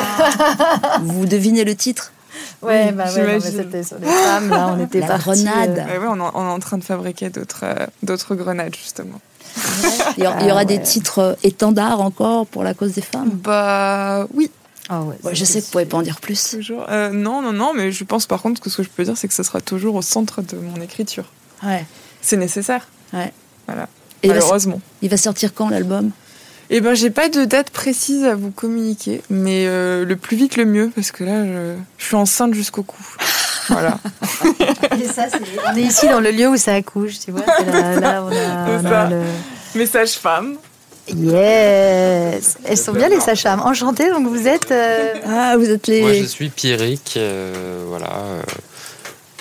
vous 1.02 1.26
devinez 1.26 1.64
le 1.64 1.74
titre. 1.74 2.12
Ouais, 2.62 2.86
Oui, 2.88 2.92
bah 2.92 3.04
ouais, 3.14 3.40
c'était 3.40 3.82
sur 3.82 3.98
les 3.98 4.06
femmes. 4.06 4.48
Là, 4.50 4.74
on 4.76 4.82
était 4.84 5.00
La 5.00 5.06
partis, 5.08 5.24
grenade. 5.44 5.78
euh, 5.78 5.84
Ouais, 5.92 5.98
ouais, 5.98 6.06
on, 6.08 6.16
est- 6.16 6.30
on 6.34 6.48
est 6.48 6.52
en 6.52 6.58
train 6.58 6.78
de 6.78 6.84
fabriquer 6.84 7.28
d'autres 7.30 7.60
euh, 7.64 7.86
d'autres 8.02 8.34
grenades, 8.34 8.74
justement. 8.74 9.20
Il 10.18 10.24
y 10.24 10.26
aura, 10.26 10.40
il 10.40 10.46
y 10.48 10.50
aura 10.50 10.64
des 10.64 10.80
titres 10.82 11.18
euh, 11.20 11.34
étendards 11.42 12.00
encore 12.00 12.46
pour 12.46 12.62
la 12.64 12.74
cause 12.74 12.92
des 12.92 13.00
femmes? 13.02 13.30
Bah 13.30 14.26
oui, 14.34 14.50
Ah 14.88 15.02
ouais, 15.02 15.16
Ouais, 15.22 15.34
je 15.34 15.44
sais 15.44 15.60
que 15.60 15.64
vous 15.66 15.70
pouvez 15.72 15.86
pas 15.86 15.98
en 15.98 16.02
dire 16.02 16.20
plus. 16.20 16.50
toujours. 16.50 16.84
Euh, 16.88 17.10
non, 17.10 17.42
non, 17.42 17.52
non, 17.52 17.72
mais 17.74 17.92
je 17.92 18.04
pense 18.04 18.26
par 18.26 18.42
contre 18.42 18.60
que 18.60 18.68
ce 18.70 18.78
que 18.78 18.82
je 18.82 18.88
peux 18.88 19.04
dire, 19.04 19.16
c'est 19.16 19.28
que 19.28 19.34
ce 19.34 19.42
sera 19.42 19.60
toujours 19.60 19.94
au 19.94 20.02
centre 20.02 20.42
de 20.42 20.56
mon 20.58 20.80
écriture. 20.82 21.24
Ouais. 21.62 21.84
C'est 22.20 22.36
nécessaire. 22.36 22.86
Ouais. 23.12 23.32
Voilà. 23.66 23.88
Et 24.22 24.28
il 24.28 24.32
va, 24.32 24.34
Malheureusement. 24.40 24.80
il 25.02 25.08
va 25.10 25.16
sortir 25.16 25.54
quand 25.54 25.68
l'album? 25.68 26.10
Eh 26.70 26.80
ben, 26.80 26.94
j'ai 26.94 27.10
pas 27.10 27.28
de 27.28 27.44
date 27.44 27.70
précise 27.70 28.24
à 28.24 28.34
vous 28.34 28.50
communiquer, 28.50 29.22
mais 29.30 29.66
euh, 29.66 30.04
le 30.04 30.16
plus 30.16 30.36
vite 30.36 30.56
le 30.56 30.64
mieux, 30.64 30.90
parce 30.94 31.12
que 31.12 31.22
là, 31.24 31.44
je, 31.44 31.74
je 31.98 32.04
suis 32.04 32.16
enceinte 32.16 32.54
jusqu'au 32.54 32.82
cou. 32.82 32.96
Voilà. 33.68 33.98
Et 35.00 35.06
ça, 35.08 35.24
c'est- 35.28 35.40
on 35.72 35.76
est 35.76 35.82
ici 35.82 36.06
dans 36.06 36.20
le 36.20 36.30
lieu 36.30 36.48
où 36.48 36.56
ça 36.56 36.74
accouche, 36.74 37.18
tu 37.18 37.32
vois. 37.32 37.40
c'est 37.58 37.64
Là, 37.72 37.98
là, 37.98 38.24
on 38.24 38.30
a, 38.30 39.06
on 39.08 39.10
le... 39.10 39.22
Message 39.74 40.12
femme. 40.12 40.56
Yes 41.08 42.58
Elles 42.64 42.78
sont 42.78 42.92
bien 42.92 43.08
les 43.08 43.18
sages-femmes. 43.20 43.60
Enchantée, 43.60 44.08
donc 44.10 44.26
vous 44.28 44.46
êtes... 44.46 44.70
euh, 44.70 45.14
Ah, 45.26 45.56
vous 45.56 45.68
êtes 45.68 45.86
les. 45.88 46.00
Moi, 46.00 46.12
je 46.14 46.24
suis 46.24 46.48
Pierrick, 46.48 47.14
euh, 47.16 47.84
voilà, 47.88 48.06
euh, 48.06 48.42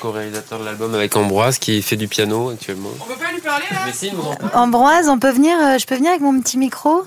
co-réalisateur 0.09 0.59
de 0.59 0.65
l'album 0.65 0.93
avec 0.93 1.15
Ambroise 1.15 1.57
qui 1.57 1.81
fait 1.81 1.95
du 1.95 2.07
piano 2.07 2.49
actuellement. 2.51 2.89
On 3.01 3.05
peut 3.05 3.19
pas 3.19 3.31
lui 3.33 3.41
parler 3.41 3.65
là? 3.71 3.77
Mais 3.87 3.91
si, 3.91 4.11
Ambroise, 4.53 5.09
on 5.09 5.17
peut 5.17 5.31
venir, 5.31 5.57
euh, 5.59 5.77
je 5.79 5.85
peux 5.87 5.95
venir 5.95 6.11
avec 6.11 6.21
mon 6.21 6.39
petit 6.41 6.59
micro? 6.59 7.03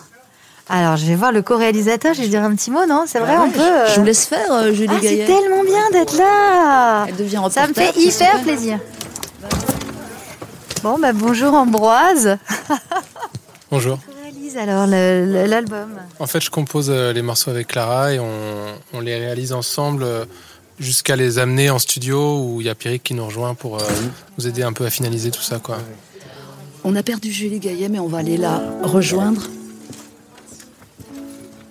Alors, 0.68 0.96
je 0.96 1.07
vais 1.07 1.14
voir 1.14 1.30
le 1.30 1.40
co-réalisateur, 1.42 2.12
je 2.14 2.22
vais 2.22 2.28
dire 2.28 2.42
un 2.42 2.55
petit 2.57 2.72
mot, 2.72 2.84
non? 2.88 3.05
C'est 3.07 3.20
vrai, 3.20 3.34
Ah 3.38 3.44
on 3.46 3.51
peut... 3.51 3.61
euh, 3.61 3.86
Je 3.94 4.01
vous 4.01 4.05
laisse 4.05 4.26
faire, 4.26 4.51
euh, 4.53 4.72
Julie 4.72 4.92
Ah, 4.96 5.01
c'est 5.01 5.24
tellement 5.26 5.62
bien 5.64 5.88
d'être 5.92 6.16
là 6.18 7.07
Elle 7.09 7.16
devient 7.16 7.42
Ça 7.51 7.68
me 7.68 7.72
fait 7.72 7.96
hyper 7.96 8.42
plaisir. 8.42 8.78
Bon, 10.82 10.99
bah 10.99 11.12
bonjour 11.12 11.55
Ambroise. 11.55 12.36
Bonjour. 13.70 13.99
Tu 13.99 14.22
réalises 14.22 14.57
alors 14.57 14.86
l'album? 14.86 15.90
En 16.18 16.26
fait, 16.26 16.40
je 16.40 16.51
compose 16.51 16.88
euh, 16.90 17.12
les 17.12 17.20
morceaux 17.22 17.51
avec 17.51 17.66
Clara 17.68 18.12
et 18.14 18.18
on, 18.18 18.26
on 18.94 19.01
les 19.01 19.16
réalise 19.18 19.53
ensemble 19.53 20.03
euh, 20.05 20.24
jusqu'à 20.81 21.16
les 21.16 21.39
amener 21.39 21.70
en 21.70 21.79
studio 21.79 22.41
où 22.43 22.61
il 22.61 22.66
y 22.66 22.70
a 22.70 22.74
Pierrick 22.74 23.03
qui 23.03 23.14
nous 23.14 23.24
rejoint 23.26 23.55
pour 23.55 23.79
euh, 23.79 23.87
nous 24.39 24.47
aider 24.47 24.62
un 24.62 24.72
peu 24.72 24.87
à 24.87 24.91
finaliser 24.91 25.31
tout 25.31 25.43
ça. 25.43 25.59
Quoi. 25.59 25.79
On 26.85 26.95
a 26.97 27.03
perdu 27.03 27.33
Julie 27.33 27.59
Gaillet, 27.59 27.89
mais 27.89 27.99
on 27.99 28.07
va 28.09 28.18
aller 28.18 28.37
la 28.37 28.61
rejoindre. 28.83 29.43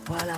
Voilà. 0.07 0.33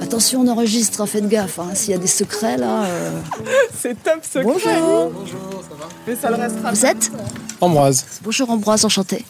Attention, 0.00 0.40
on 0.40 0.48
enregistre, 0.48 1.00
hein, 1.00 1.06
faites 1.06 1.28
gaffe. 1.28 1.58
hein, 1.58 1.70
S'il 1.74 1.90
y 1.90 1.94
a 1.94 1.98
des 1.98 2.06
secrets 2.06 2.56
là. 2.56 2.84
euh, 2.84 3.20
C'est 3.78 4.02
top 4.02 4.20
secret. 4.24 4.42
Bonjour. 4.44 5.10
Bonjour, 5.10 5.62
ça 5.68 5.76
va 5.78 5.88
Mais 6.06 6.16
ça 6.16 6.30
le 6.30 6.36
restera. 6.36 6.72
Vous 6.72 6.86
êtes 6.86 7.12
Ambroise. 7.60 8.04
Bonjour 8.22 8.50
Ambroise, 8.50 8.84
enchanté. 8.84 9.24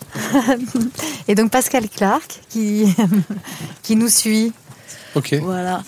Et 1.28 1.34
donc 1.34 1.50
Pascal 1.50 1.88
Clark 1.88 2.40
qui, 2.48 2.86
qui 3.82 3.96
nous 3.96 4.08
suit. 4.08 4.52
Ok. 5.14 5.34
Voilà. 5.42 5.82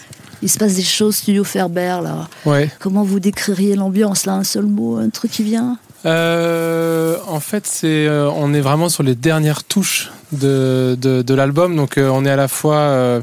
Il 0.44 0.50
se 0.50 0.58
passe 0.58 0.74
des 0.74 0.82
choses, 0.82 1.16
Studio 1.16 1.42
Ferber 1.42 1.98
là. 2.02 2.28
Ouais. 2.44 2.70
Comment 2.78 3.02
vous 3.02 3.18
décririez 3.18 3.76
l'ambiance 3.76 4.26
là? 4.26 4.34
Un 4.34 4.44
seul 4.44 4.66
mot, 4.66 4.96
un 4.98 5.08
truc 5.08 5.30
qui 5.32 5.42
vient? 5.42 5.78
Euh, 6.04 7.16
en 7.26 7.40
fait, 7.40 7.66
c'est, 7.66 8.06
euh, 8.06 8.30
on 8.30 8.52
est 8.52 8.60
vraiment 8.60 8.90
sur 8.90 9.02
les 9.02 9.14
dernières 9.14 9.64
touches 9.64 10.10
de, 10.32 10.98
de, 11.00 11.22
de 11.22 11.34
l'album, 11.34 11.74
donc 11.74 11.96
euh, 11.96 12.10
on 12.10 12.26
est 12.26 12.30
à 12.30 12.36
la 12.36 12.46
fois 12.48 12.76
euh, 12.76 13.22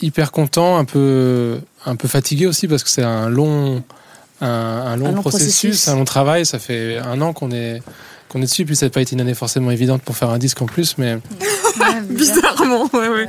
hyper 0.00 0.32
content, 0.32 0.78
un 0.78 0.86
peu, 0.86 1.58
un 1.84 1.96
peu 1.96 2.08
fatigué 2.08 2.46
aussi 2.46 2.66
parce 2.66 2.82
que 2.82 2.88
c'est 2.88 3.02
un 3.02 3.28
long, 3.28 3.82
un, 4.40 4.48
un 4.48 4.96
long, 4.96 5.08
Un 5.08 5.12
long 5.12 5.20
processus, 5.20 5.50
processus. 5.50 5.88
un 5.88 5.96
long 5.96 6.06
travail. 6.06 6.46
Ça 6.46 6.58
fait 6.58 6.96
un 6.96 7.20
an 7.20 7.34
qu'on 7.34 7.50
est 7.50 7.82
qu'on 8.30 8.38
est 8.38 8.44
dessus, 8.46 8.64
puis 8.64 8.76
ça 8.76 8.86
n'a 8.86 8.90
pas 8.90 9.00
été 9.02 9.14
une 9.14 9.20
année 9.20 9.34
forcément 9.34 9.72
évidente 9.72 10.02
pour 10.02 10.16
faire 10.16 10.30
un 10.30 10.38
disque 10.38 10.62
en 10.62 10.66
plus, 10.66 10.96
mais 10.98 11.18
Bizarrement, 12.10 12.88
ouais, 12.94 13.08
ouais. 13.08 13.28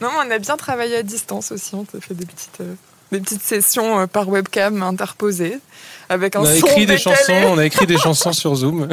Non, 0.00 0.08
mais 0.12 0.28
on 0.28 0.30
a 0.30 0.38
bien 0.38 0.56
travaillé 0.56 0.96
à 0.96 1.02
distance 1.02 1.52
aussi. 1.52 1.74
On 1.74 1.82
a 1.82 2.00
fait 2.00 2.14
des 2.14 2.26
petites, 2.26 2.60
euh, 2.60 2.74
des 3.12 3.20
petites 3.20 3.42
sessions 3.42 4.00
euh, 4.00 4.06
par 4.06 4.28
webcam 4.28 4.82
interposées 4.82 5.58
avec 6.08 6.36
un 6.36 6.40
on 6.40 6.44
a 6.44 6.54
son 6.54 6.66
écrit 6.66 6.86
des 6.86 6.98
chansons, 6.98 7.32
on 7.48 7.58
a 7.58 7.64
écrit 7.64 7.86
des 7.86 7.98
chansons 8.02 8.32
sur 8.32 8.54
Zoom. 8.54 8.88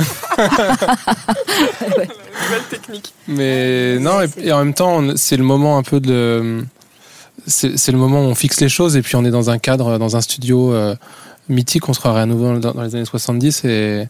Technique. 2.70 3.14
Mais 3.28 4.00
non, 4.00 4.22
et, 4.22 4.28
et 4.48 4.52
en 4.52 4.60
même 4.60 4.74
temps, 4.74 5.16
c'est 5.16 5.38
le 5.38 5.44
moment 5.44 5.78
un 5.78 5.84
peu 5.84 6.00
de. 6.00 6.64
C'est 7.46 7.92
le 7.92 7.98
moment 7.98 8.22
où 8.22 8.26
on 8.26 8.36
fixe 8.36 8.62
les 8.62 8.70
choses 8.70 8.96
et 8.96 9.02
puis 9.02 9.16
on 9.16 9.26
est 9.26 9.32
dans 9.32 9.50
un 9.50 9.58
cadre, 9.58 9.98
dans 9.98 10.16
un 10.16 10.22
studio 10.22 10.74
euh, 10.74 10.96
mythique. 11.50 11.90
On 11.90 11.94
se 11.94 12.00
croirait 12.00 12.22
à 12.22 12.26
nouveau 12.26 12.58
dans, 12.58 12.74
dans 12.74 12.82
les 12.82 12.96
années 12.96 13.06
70 13.06 13.66
et, 13.66 14.08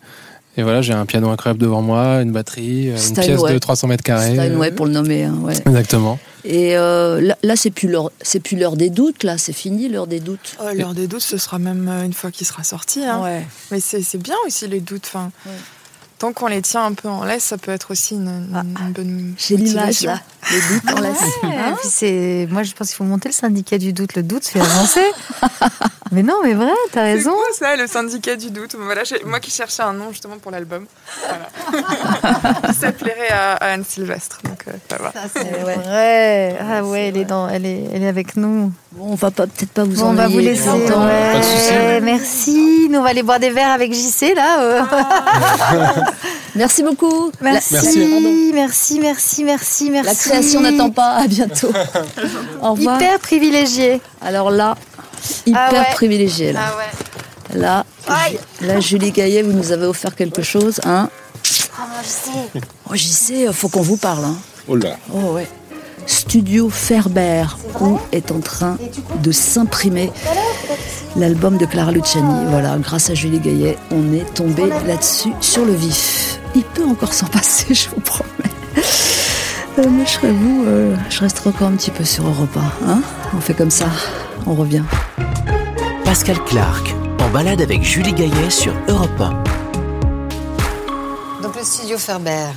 et 0.58 0.64
voilà, 0.64 0.82
j'ai 0.82 0.94
un 0.94 1.06
piano 1.06 1.30
incroyable 1.30 1.60
devant 1.60 1.82
moi, 1.82 2.22
une 2.22 2.32
batterie, 2.32 2.90
euh, 2.92 2.98
une 2.98 3.14
pièce 3.16 3.42
de 3.42 3.58
300 3.58 3.88
mètres 3.88 4.04
carrés. 4.04 4.34
Steinway 4.34 4.72
pour 4.72 4.86
le 4.86 4.92
nommer. 4.92 5.24
hein, 5.24 5.36
ouais. 5.42 5.56
Exactement. 5.66 6.20
Et 6.46 6.76
euh, 6.78 7.22
là, 7.22 7.38
là, 7.42 7.56
c'est 7.56 7.72
plus 7.72 7.88
l'heure, 7.90 8.12
c'est 8.22 8.40
plus 8.42 8.58
l'heure 8.58 8.76
des 8.76 8.90
doutes. 8.90 9.24
Là, 9.24 9.38
c'est 9.38 9.54
fini 9.54 9.88
l'heure 9.90 10.08
des 10.08 10.20
doutes. 10.20 10.58
Oh, 10.62 10.66
L'heure 10.76 10.94
des 10.94 11.08
doutes, 11.08 11.22
ce 11.22 11.38
sera 11.38 11.58
même 11.58 11.88
euh, 11.90 12.04
une 12.04 12.14
fois 12.14 12.32
qu'il 12.32 12.46
sera 12.46 12.64
sorti. 12.64 13.04
hein. 13.06 13.22
Ouais. 13.24 13.46
Mais 13.72 13.80
c'est 13.80 14.02
c'est 14.04 14.18
bien 14.18 14.36
aussi 14.46 14.68
les 14.68 14.80
doutes. 14.82 15.06
Enfin, 15.08 15.32
Ouais. 15.46 15.52
Tant 16.20 16.32
qu'on 16.32 16.48
les 16.48 16.62
tient 16.62 16.86
un 16.86 16.94
peu 16.94 17.10
en 17.10 17.26
laisse, 17.26 17.44
ça 17.44 17.58
peut 17.58 17.72
être 17.72 17.92
aussi 17.92 18.14
une, 18.16 18.28
une- 18.30 18.76
une 18.88 18.92
bonne 18.94 19.34
J'ai 19.38 19.58
l'image 19.58 20.04
là. 20.04 20.22
Les 20.52 20.58
doutes, 20.58 20.84
on 20.98 21.02
laisse. 21.02 21.20
Ouais, 21.44 21.50
et 21.50 21.74
puis 21.74 21.90
c'est, 21.90 22.48
moi 22.50 22.64
je 22.64 22.72
pense 22.74 22.88
qu'il 22.88 22.96
faut 22.96 23.04
monter 23.04 23.28
le 23.30 23.34
syndicat 23.34 23.78
du 23.78 23.92
doute. 23.92 24.16
Le 24.16 24.24
doute 24.24 24.46
fait 24.46 24.62
avancer. 24.62 25.02
Mais 26.14 26.24
non, 26.24 26.36
mais 26.44 26.54
vrai, 26.54 26.72
t'as 26.92 27.02
C'est 27.06 27.14
raison. 27.14 27.32
cool 27.32 27.54
ça, 27.58 27.76
le 27.76 27.88
syndicat 27.88 28.36
du 28.36 28.52
doute? 28.52 28.76
Voilà, 28.80 29.02
moi 29.26 29.40
qui 29.40 29.50
cherchais 29.52 29.82
un 29.84 29.94
nom 29.94 30.12
justement 30.12 30.38
pour 30.38 30.52
l'album. 30.52 30.86
Voilà. 31.28 31.48
ça 32.80 32.92
plairait 32.92 33.30
à, 33.32 33.54
à 33.54 33.66
Anne 33.74 33.84
Sylvestre. 33.88 34.40
Donc, 34.44 34.64
euh, 34.68 34.72
ça 34.90 34.98
va. 35.02 35.12
C'est 35.36 35.60
vrai. 35.62 36.58
Ah 36.62 36.84
ouais, 36.84 37.08
elle 37.08 37.18
est, 37.18 37.26
dans, 37.26 37.50
elle 37.50 37.66
est, 37.66 37.84
elle 37.94 38.04
est 38.04 38.08
avec 38.08 38.36
nous. 38.36 38.72
Bon, 38.92 39.12
on 39.12 39.16
va 39.16 39.32
peut-être 39.32 39.72
pas 39.72 39.84
vous 39.86 39.96
Bon, 39.96 40.10
on 40.10 40.14
va 40.14 40.28
vous 40.28 40.38
laisser. 40.40 40.70
ouais. 40.70 40.88
Pas 40.88 41.40
de 41.40 41.44
souci. 41.44 41.74
Merci. 42.04 42.88
Nous, 42.92 43.00
on 43.00 43.04
va 43.04 43.10
aller 43.10 43.24
boire 43.24 43.40
des 43.40 43.50
verres 43.50 43.72
avec 43.72 43.92
JC, 43.94 44.36
là. 44.36 44.62
euh. 44.62 44.82
Merci 46.56 46.84
beaucoup. 46.84 47.32
Merci. 47.42 47.74
Merci. 47.74 48.52
merci, 48.54 49.00
merci, 49.00 49.44
merci, 49.44 49.90
merci. 49.90 50.08
La 50.08 50.16
création 50.16 50.62
n'attend 50.62 50.92
pas. 50.92 51.16
À 51.16 51.28
bientôt. 51.28 51.72
Au 52.62 52.74
revoir. 52.74 52.98
Hyper 53.02 53.20
privilégié. 53.20 54.00
Alors 54.22 54.52
là, 54.52 54.76
hyper 55.46 55.70
Ah 55.70 55.74
ouais. 55.74 55.94
privilégié. 55.94 56.52
Là. 56.54 56.60
Ah 56.64 56.78
ouais. 56.78 57.60
Là, 57.60 57.86
Aïe. 58.08 58.40
là, 58.62 58.80
Julie 58.80 59.12
Gaillet, 59.12 59.42
vous 59.44 59.52
nous 59.54 59.72
avez 59.72 59.86
offert 59.86 60.16
quelque 60.16 60.42
chose, 60.42 60.80
hein 60.86 61.10
moi, 61.78 61.88
je 62.04 62.08
sais. 62.08 62.62
Oh, 62.90 62.96
j'y 62.96 63.10
sais, 63.12 63.52
faut 63.54 63.68
qu'on 63.68 63.82
vous 63.82 63.98
parle. 63.98 64.26
Hein. 64.26 64.36
Oh 64.68 64.76
là. 64.76 64.96
Oh 65.14 65.34
ouais. 65.34 65.48
Studio 66.06 66.70
Ferber, 66.70 67.46
où 67.82 68.00
est 68.12 68.32
en 68.32 68.40
train 68.40 68.78
de 69.22 69.32
s'imprimer 69.32 70.12
l'album 71.16 71.58
de 71.58 71.66
Clara 71.66 71.92
Luciani. 71.92 72.46
Voilà, 72.50 72.78
grâce 72.78 73.10
à 73.10 73.14
Julie 73.14 73.40
Gaillet, 73.40 73.78
on 73.92 74.14
est 74.14 74.34
tombé 74.34 74.64
là-dessus 74.88 75.32
sur 75.42 75.66
le 75.66 75.74
vif. 75.74 76.40
Il 76.56 76.64
peut 76.64 76.86
encore 76.86 77.14
s'en 77.14 77.28
passer, 77.28 77.74
je 77.74 77.90
vous 77.90 78.02
promets. 78.02 78.30
Euh, 79.80 79.90
moi, 79.90 80.06
je 80.06 80.12
serais 80.12 80.32
vous, 80.32 80.66
euh, 80.68 80.96
je 81.10 81.20
resterai 81.22 81.50
encore 81.50 81.68
un 81.68 81.76
petit 81.76 81.90
peu 81.90 82.04
sur 82.04 82.28
Europa. 82.28 82.62
Hein 82.86 83.02
on 83.36 83.42
fait 83.42 83.56
comme 83.56 83.72
ça, 83.72 83.88
on 84.46 84.54
revient. 84.54 84.84
Pascal 86.06 86.38
Clark, 86.44 86.94
en 87.20 87.30
balade 87.30 87.60
avec 87.60 87.82
Julie 87.82 88.14
Gaillet 88.14 88.52
sur 88.52 88.74
Europe 88.88 89.20
1. 89.20 89.30
Donc, 91.42 91.56
le 91.56 91.64
studio 91.64 91.98
Ferber. 91.98 92.50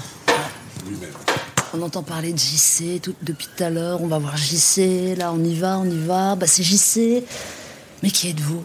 On 1.73 1.81
entend 1.83 2.03
parler 2.03 2.33
de 2.33 2.39
JC 2.39 3.01
tout, 3.03 3.15
depuis 3.23 3.49
tout 3.55 3.65
à 3.65 3.71
l'heure. 3.71 4.03
On 4.03 4.09
va 4.09 4.19
voir 4.19 4.37
JC. 4.37 5.17
Là, 5.17 5.33
on 5.33 5.43
y 5.43 5.55
va, 5.55 5.79
on 5.79 5.87
y 5.87 5.99
va. 6.07 6.35
Bah, 6.37 6.47
c'est 6.47 6.63
JC. 6.63 7.25
Mais 8.03 8.11
qui 8.11 8.29
êtes-vous? 8.29 8.63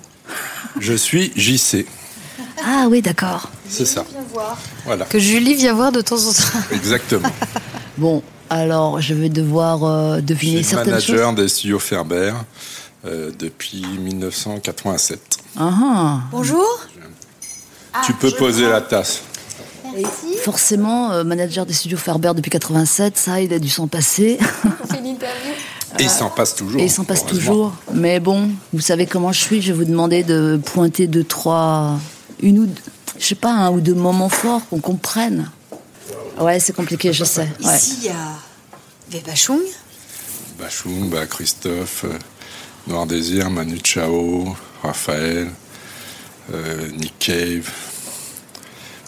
Je 0.79 0.93
suis 0.93 1.31
JC. 1.37 1.85
Ah 2.65 2.87
oui, 2.89 3.01
d'accord. 3.01 3.49
C'est 3.69 3.85
ça. 3.85 4.05
Voilà. 4.85 5.05
Que 5.05 5.19
Julie 5.19 5.55
vient 5.55 5.73
voir 5.73 5.93
de 5.93 6.01
temps 6.01 6.21
en 6.21 6.33
temps. 6.33 6.59
Exactement. 6.71 7.29
Bon, 7.97 8.23
alors 8.51 8.99
je 8.99 9.13
vais 9.13 9.29
devoir 9.29 9.83
euh, 9.85 10.17
Je 10.17 10.21
deviner 10.21 10.57
suis 10.57 10.65
certaines 10.65 10.91
manager 10.91 11.29
choses. 11.29 11.35
des 11.35 11.47
studios 11.47 11.79
Ferber 11.79 12.33
euh, 13.05 13.31
depuis 13.39 13.85
1987. 13.85 15.19
Ah, 15.57 15.71
ah. 15.73 16.19
Bonjour. 16.31 16.67
tu 18.05 18.13
peux 18.13 18.31
poser 18.31 18.67
la 18.69 18.81
tasse. 18.81 19.21
Forcément, 20.43 21.11
euh, 21.11 21.23
manager 21.23 21.65
des 21.65 21.73
studios 21.73 21.97
Ferber 21.97 22.31
depuis 22.35 22.51
87, 22.51 23.17
ça, 23.17 23.41
il 23.41 23.53
a 23.53 23.59
dû 23.59 23.69
s'en 23.69 23.87
passer. 23.87 24.37
Et 25.99 26.03
il 26.03 26.09
s'en 26.09 26.29
passe 26.29 26.55
toujours. 26.55 26.79
Et 26.79 26.85
il 26.85 26.91
s'en 26.91 27.03
passe 27.03 27.25
toujours. 27.25 27.73
Mais 27.93 28.19
bon, 28.19 28.49
vous 28.73 28.79
savez 28.79 29.05
comment 29.05 29.31
je 29.31 29.39
suis. 29.39 29.61
Je 29.61 29.71
vais 29.71 29.79
vous 29.79 29.85
demander 29.85 30.23
de 30.23 30.59
pointer 30.63 31.07
deux, 31.07 31.23
trois, 31.23 31.99
une 32.41 32.59
ou 32.59 32.65
deux, 32.65 32.81
je 33.19 33.25
sais 33.25 33.35
pas, 33.35 33.51
un 33.51 33.71
ou 33.71 33.81
deux 33.81 33.93
moments 33.93 34.29
forts 34.29 34.61
qu'on 34.69 34.79
comprenne. 34.79 35.49
Ouais, 36.39 36.59
c'est 36.59 36.73
compliqué, 36.73 37.13
je 37.13 37.23
sais. 37.23 37.47
Ouais. 37.63 37.75
Ici, 37.77 37.97
il 38.01 38.05
y 38.05 38.09
a 38.09 38.15
Vebachung. 39.09 39.59
Bachung, 40.59 41.09
bah, 41.09 41.25
Christophe, 41.27 42.05
euh, 42.05 42.13
Noir 42.87 43.05
Désir, 43.05 43.49
Manu 43.49 43.79
Chao, 43.83 44.55
Raphaël, 44.83 45.49
euh, 46.53 46.87
Nick 46.97 47.13
Cave. 47.19 47.69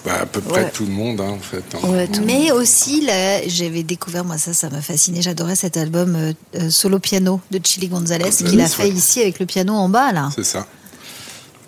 Bah, 0.06 0.20
à 0.22 0.26
peu 0.26 0.42
près 0.42 0.66
Ouais. 0.66 0.72
tout 0.72 0.86
le 0.86 0.92
monde, 0.92 1.22
hein, 1.22 1.30
en 1.30 1.40
fait. 1.40 1.64
hein. 1.76 1.88
Ouais, 1.88 2.08
tout- 2.08 2.22
Mais 2.26 2.52
aussi, 2.52 3.02
là, 3.06 3.48
j'avais 3.48 3.84
découvert, 3.84 4.26
moi 4.26 4.38
ça, 4.38 4.54
ça 4.54 4.70
m'a 4.70 4.82
fasciné. 4.82 5.22
J'adorais 5.22 5.56
cet 5.56 5.78
album 5.78 6.34
euh, 6.56 6.70
solo 6.70 7.00
piano 7.00 7.40
de 7.52 7.60
Chili 7.64 7.88
Gonzalez 7.88 8.26
Gonzalez, 8.26 8.50
qu'il 8.50 8.60
a 8.62 8.68
fait 8.68 8.84
ouais. 8.84 8.90
ici 8.90 9.22
avec 9.22 9.40
le 9.40 9.46
piano 9.46 9.74
en 9.74 9.88
bas 9.88 10.12
là. 10.12 10.30
C'est 10.36 10.44
ça. 10.44 10.68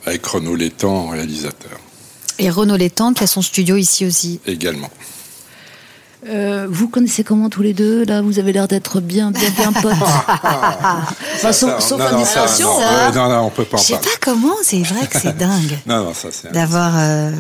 Avec 0.06 0.26
Renaud 0.26 0.56
Létang 0.56 0.94
en 0.94 1.10
réalisateur 1.10 1.80
Et 2.38 2.50
Renaud 2.50 2.76
Létang 2.76 3.14
qui 3.14 3.24
a 3.24 3.28
son 3.28 3.42
studio 3.42 3.78
ici 3.78 4.06
aussi. 4.06 4.40
également. 4.46 4.90
Euh, 6.28 6.65
vous 6.69 6.88
connaissez 6.88 7.23
comment 7.23 7.49
tous 7.49 7.61
les 7.61 7.73
deux 7.73 8.03
Là, 8.05 8.21
vous 8.21 8.39
avez 8.39 8.51
l'air 8.51 8.67
d'être 8.67 8.99
bien, 8.99 9.32
bien, 9.32 9.49
bien 9.51 9.71
potes. 9.73 9.93
Enfin, 11.36 11.51
sauf 11.51 11.69
Ça, 11.69 11.80
sauf 11.82 11.99
non, 11.99 12.11
non, 12.19 12.26
ça, 12.26 12.45
non, 12.61 12.78
ouais, 12.78 13.11
non, 13.13 13.30
non, 13.30 13.39
on 13.41 13.49
peut 13.51 13.65
pas 13.65 13.78
en 13.78 13.82
Je 13.82 13.86
sais 13.88 13.97
pas 13.97 14.09
comment, 14.21 14.55
c'est 14.63 14.82
vrai 14.82 15.05
que 15.07 15.19
c'est 15.19 15.38
dingue 15.38 15.78
Non, 15.86 16.03
non, 16.05 16.13
ça 16.13 16.30
c'est. 16.32 16.51
d'avoir. 16.51 16.93
euh, 16.97 17.32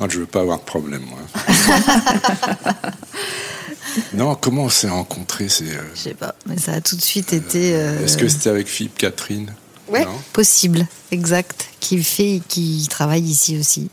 Moi, 0.00 0.08
je 0.10 0.18
veux 0.20 0.26
pas 0.26 0.40
avoir 0.40 0.58
de 0.58 0.64
problème, 0.64 1.02
moi. 1.08 1.20
non, 4.14 4.34
comment 4.34 4.64
on 4.64 4.68
s'est 4.68 4.88
rencontrés 4.88 5.48
c'est, 5.48 5.64
euh, 5.64 5.82
Je 5.94 6.00
sais 6.00 6.14
pas, 6.14 6.34
mais 6.46 6.58
ça 6.58 6.72
a 6.72 6.80
tout 6.80 6.96
de 6.96 7.00
suite 7.02 7.32
été. 7.32 7.72
euh, 7.74 8.04
Est-ce 8.04 8.16
que 8.16 8.28
c'était 8.28 8.50
avec 8.50 8.66
Philippe 8.66 8.96
Catherine? 8.98 9.52
Ouais, 9.88 10.04
Non? 10.04 10.10
Possible, 10.32 10.86
exact. 11.12 11.66
Qui 11.80 12.02
fait, 12.02 12.42
qui 12.48 12.86
travaille 12.90 13.22
ici 13.22 13.56
aussi. 13.58 13.88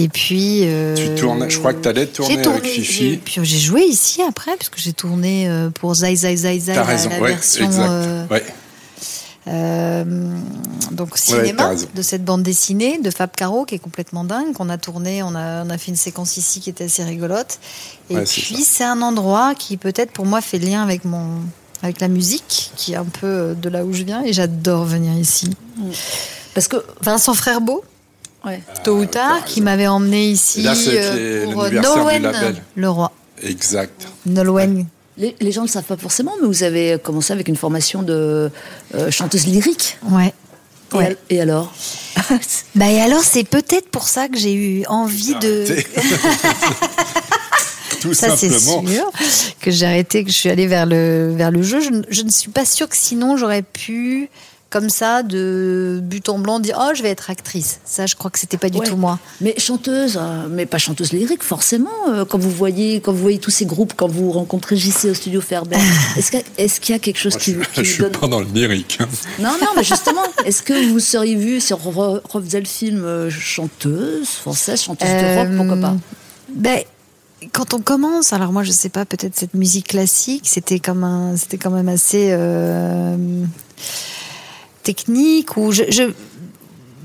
Et 0.00 0.08
puis. 0.08 0.60
euh, 0.64 0.94
Tu 0.94 1.04
je 1.50 1.58
crois 1.58 1.74
que 1.74 1.82
tu 1.82 1.88
allais 1.88 2.06
tourner 2.06 2.36
J'ai 2.36 2.42
tourné, 2.42 2.58
avec 2.60 2.70
Fifi. 2.70 3.20
puis 3.24 3.40
j'ai 3.42 3.58
joué 3.58 3.82
ici 3.82 4.22
après, 4.22 4.56
puisque 4.56 4.78
j'ai 4.78 4.92
tourné 4.92 5.48
euh, 5.48 5.70
pour 5.70 5.94
Zai 5.94 6.14
Zai 6.14 6.36
Zai 6.36 6.60
Zai, 6.60 6.72
T'as 6.74 6.80
la, 6.80 6.84
raison, 6.84 7.10
la 7.10 7.20
ouais, 7.20 7.28
version 7.30 7.64
exact. 7.66 7.88
euh, 7.90 8.26
Ouais. 8.30 8.44
euh, 9.48 10.04
donc 10.92 11.16
cinéma 11.18 11.72
de 11.94 12.02
cette 12.02 12.24
bande 12.24 12.42
dessinée 12.42 12.98
de 12.98 13.10
Fab 13.10 13.30
Caro 13.34 13.64
qui 13.64 13.74
est 13.74 13.78
complètement 13.80 14.22
dingue. 14.24 14.52
qu'on 14.52 14.68
a 14.68 14.78
tourné, 14.78 15.22
on 15.22 15.34
a, 15.34 15.64
on 15.64 15.70
a 15.70 15.78
fait 15.78 15.90
une 15.90 15.96
séquence 15.96 16.36
ici 16.36 16.60
qui 16.60 16.70
était 16.70 16.84
assez 16.84 17.02
rigolote. 17.04 17.58
Et 18.10 18.16
Ouais, 18.16 18.24
puis 18.24 18.62
c'est 18.64 18.84
un 18.84 19.02
endroit 19.02 19.54
qui 19.56 19.76
peut-être 19.78 20.12
pour 20.12 20.26
moi 20.26 20.40
fait 20.40 20.58
lien 20.58 20.82
avec 20.82 21.04
mon 21.04 21.40
avec 21.82 22.00
la 22.00 22.08
musique, 22.08 22.72
qui 22.76 22.92
est 22.92 22.96
un 22.96 23.04
peu 23.04 23.26
euh, 23.26 23.54
de 23.54 23.68
là 23.68 23.84
où 23.84 23.92
je 23.92 24.02
viens, 24.02 24.22
et 24.24 24.32
j'adore 24.32 24.84
venir 24.84 25.12
ici. 25.16 25.48
Parce 26.54 26.66
que 26.66 26.76
Vincent 27.02 27.34
Frerbeau, 27.34 27.84
Ouais. 28.44 28.62
tôt 28.84 28.98
ou 28.98 29.06
tard, 29.06 29.44
qui 29.44 29.60
m'avait 29.60 29.88
emmené 29.88 30.28
ici 30.30 30.62
Là, 30.62 30.74
c'est 30.74 30.90
euh, 30.94 31.50
pour 31.50 31.64
euh, 31.64 31.70
Nolwenn 31.70 32.22
label. 32.22 32.62
le 32.76 32.88
roi. 32.90 33.12
Exact. 33.42 34.06
Nolwenn. 34.26 34.86
les, 35.16 35.34
les 35.40 35.52
gens 35.52 35.62
ne 35.62 35.66
le 35.66 35.72
savent 35.72 35.84
pas 35.84 35.96
forcément, 35.96 36.32
mais 36.40 36.46
vous 36.46 36.62
avez 36.62 36.98
commencé 37.02 37.32
avec 37.32 37.48
une 37.48 37.56
formation 37.56 38.02
de 38.02 38.50
euh, 38.94 39.10
chanteuse 39.10 39.46
lyrique. 39.46 39.98
Ouais. 40.10 40.32
Et, 40.92 40.96
Ouais. 40.96 41.06
al- 41.06 41.16
et 41.28 41.40
alors 41.42 41.74
Bah 42.74 42.90
et 42.90 42.98
alors 43.00 43.22
c'est 43.22 43.44
peut-être 43.44 43.90
pour 43.90 44.08
ça 44.08 44.28
que 44.28 44.38
j'ai 44.38 44.54
eu 44.54 44.86
envie 44.86 45.34
de. 45.34 45.66
Tout 48.00 48.14
ça 48.14 48.36
c'est 48.36 48.56
sûr 48.58 48.82
que 49.60 49.70
j'ai 49.70 49.86
arrêté 49.86 50.24
que 50.24 50.30
je 50.30 50.36
suis 50.36 50.48
allée 50.48 50.66
vers 50.66 50.86
le 50.86 51.34
vers 51.36 51.50
le 51.50 51.62
jeu 51.62 51.80
je, 51.80 51.90
ne- 51.90 52.02
je 52.08 52.22
ne 52.22 52.30
suis 52.30 52.50
pas 52.50 52.64
sûre 52.64 52.88
que 52.88 52.96
sinon 52.96 53.36
j'aurais 53.36 53.62
pu 53.62 54.30
comme 54.70 54.90
ça 54.90 55.22
de 55.22 55.98
but 56.02 56.28
en 56.28 56.38
blanc 56.38 56.60
dire 56.60 56.76
oh 56.78 56.90
je 56.94 57.02
vais 57.02 57.08
être 57.08 57.30
actrice 57.30 57.80
ça 57.86 58.04
je 58.04 58.14
crois 58.16 58.30
que 58.30 58.38
c'était 58.38 58.58
pas 58.58 58.68
du 58.68 58.78
Ouais. 58.78 58.86
tout 58.86 58.96
moi 58.96 59.18
Mais 59.40 59.54
chanteuse, 59.58 60.18
euh, 60.20 60.46
mais 60.50 60.66
pas 60.66 60.76
chanteuse 60.78 61.12
lyrique, 61.12 61.42
forcément. 61.42 61.88
euh, 62.08 62.24
quand 62.26 62.38
vous 62.38 62.50
voyez, 62.50 63.00
quand 63.00 63.12
vous 63.12 63.22
voyez 63.22 63.38
tous 63.38 63.50
ces 63.50 63.64
groupes, 63.64 63.94
quand 63.96 64.08
vous 64.08 64.30
rencontrez 64.30 64.76
JC 64.76 65.06
au 65.10 65.14
studio 65.14 65.40
Ferber, 65.40 65.78
est-ce 66.58 66.80
qu'il 66.80 66.94
y, 66.94 66.96
y 66.96 66.96
a 66.96 66.98
quelque 66.98 67.16
chose 67.18 67.32
Moi, 67.34 67.40
qui, 67.40 67.52
je, 67.52 67.58
vous- 67.58 67.64
je 67.70 67.70
qui 67.70 67.80
vous 67.80 67.86
suis 67.86 68.02
donne 68.02 68.12
pas 68.12 68.26
dans 68.28 68.40
le 68.40 68.46
lyrique. 68.52 68.98
hein. 69.00 69.08
Non, 69.38 69.52
non, 69.60 69.68
mais 69.74 69.84
justement, 69.84 70.20
est-ce 70.44 70.62
que 70.62 70.90
vous 70.90 71.00
seriez 71.00 71.34
vu 71.36 71.60
si 71.60 71.72
on 71.72 71.78
re- 71.78 72.20
refaisait 72.28 72.60
le 72.60 72.66
film 72.66 73.04
euh, 73.04 73.30
chanteuse 73.30 74.28
française, 74.28 74.82
chanteuse 74.82 75.08
de 75.08 75.38
rock, 75.38 75.48
pourquoi 75.56 75.76
pas 75.80 75.96
ben, 76.54 76.80
quand 77.52 77.72
on 77.72 77.80
commence, 77.80 78.32
alors 78.32 78.52
moi 78.52 78.64
je 78.64 78.72
sais 78.72 78.88
pas, 78.90 79.04
peut-être 79.06 79.36
cette 79.36 79.54
musique 79.54 79.88
classique, 79.88 80.42
c'était 80.46 80.78
comme 80.80 81.04
un, 81.04 81.36
c'était 81.36 81.56
quand 81.56 81.70
même 81.70 81.88
assez 81.88 82.28
euh, 82.32 83.16
technique 84.92 85.56
ou 85.58 85.70
je, 85.70 85.82
je- 85.90 86.14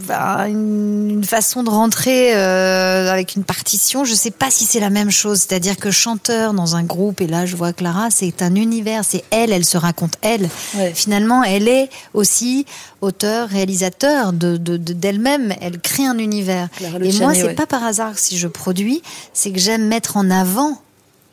bah, 0.08 0.48
une, 0.50 1.24
façon 1.24 1.64
de 1.64 1.70
rentrer 1.70 2.36
euh, 2.36 3.12
avec 3.12 3.36
une 3.36 3.44
partition. 3.44 4.04
Je 4.06 4.14
sais 4.14 4.32
pas 4.32 4.50
si 4.52 4.66
c'est 4.66 4.80
la 4.82 4.90
même 4.90 5.10
chose, 5.12 5.40
c'est-à-dire 5.42 5.78
que 5.78 5.92
chanteur 5.92 6.54
dans 6.54 6.76
un 6.76 6.84
groupe 6.84 7.22
et 7.22 7.28
là 7.28 7.46
je 7.46 7.56
vois 7.56 7.72
Clara, 7.74 8.10
c'est 8.10 8.42
un 8.42 8.56
univers, 8.56 9.04
c'est 9.06 9.24
elle, 9.32 9.52
elle 9.54 9.64
se 9.66 9.78
raconte 9.78 10.16
elle. 10.22 10.50
Ouais. 10.76 10.92
Finalement, 10.94 11.44
elle 11.44 11.68
est 11.70 11.90
aussi 12.14 12.66
auteur, 13.02 13.48
réalisateur 13.50 14.34
de 14.34 14.58
de- 14.58 14.78
de- 14.78 14.94
d'elle-même. 14.94 15.54
elle 15.62 15.80
crée 15.80 16.06
un 16.06 16.18
univers. 16.18 16.68
Et 16.82 17.14
moi, 17.20 17.34
c'est 17.34 17.44
ouais. 17.44 17.54
pas 17.56 17.66
par 17.68 17.84
hasard 17.84 18.14
que 18.16 18.20
si 18.20 18.38
je 18.38 18.48
produis, 18.50 19.02
c'est 19.34 19.52
que 19.52 19.60
j'aime 19.60 19.86
mettre 19.88 20.18
en 20.18 20.30
avant 20.32 20.82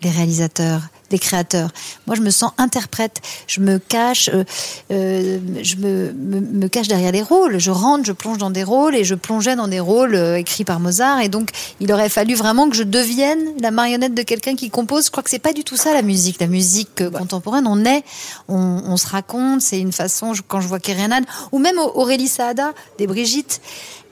les 0.03 0.11
réalisateurs 0.11 0.83
des 1.11 1.19
créateurs. 1.19 1.71
Moi, 2.07 2.17
je 2.17 2.23
me 2.23 2.31
sens 2.31 2.53
interprète. 2.57 3.21
Je 3.47 3.61
me 3.61 3.79
cache, 3.79 4.31
euh, 4.33 4.45
euh, 4.91 5.39
je 5.63 5.77
me, 5.77 6.13
me, 6.13 6.41
me 6.41 6.69
cache 6.69 6.89
derrière 6.89 7.13
les 7.13 7.23
rôles. 7.23 7.59
Je 7.59 7.71
rentre, 7.71 8.05
je 8.05 8.13
plonge 8.13 8.39
dans 8.39 8.51
des 8.51 8.63
rôles 8.65 8.95
et 8.97 9.05
je 9.05 9.15
plongeais 9.15 9.57
dans 9.57 9.69
des 9.69 9.81
rôles 9.81 10.15
euh, 10.15 10.39
écrits 10.39 10.65
par 10.65 10.81
Mozart. 10.81 11.21
Et 11.21 11.29
donc, 11.29 11.51
il 11.81 11.93
aurait 11.93 12.09
fallu 12.09 12.35
vraiment 12.35 12.71
que 12.71 12.77
je 12.77 12.83
devienne 12.85 13.41
la 13.61 13.71
marionnette 13.71 14.15
de 14.15 14.23
quelqu'un 14.23 14.55
qui 14.57 14.71
compose. 14.71 15.07
Je 15.07 15.11
crois 15.11 15.23
que 15.23 15.31
c'est 15.31 15.39
pas 15.39 15.53
du 15.53 15.65
tout 15.65 15.77
ça 15.77 15.93
la 15.93 16.03
musique. 16.03 16.41
La 16.41 16.47
musique 16.47 17.01
euh, 17.01 17.11
contemporaine, 17.11 17.67
on 17.67 17.85
est, 17.85 18.03
on, 18.49 18.57
on 18.87 18.97
se 18.97 19.07
raconte. 19.09 19.61
C'est 19.61 19.81
une 19.81 19.93
façon. 19.93 20.33
je- 20.35 20.43
Quand 20.47 20.61
je 20.61 20.69
vois 20.69 20.79
Kerenad 20.81 21.25
ou 21.53 21.59
même 21.59 21.79
Aurélie 21.79 22.29
Saada 22.29 22.73
des 22.99 23.07
Brigitte, 23.07 23.61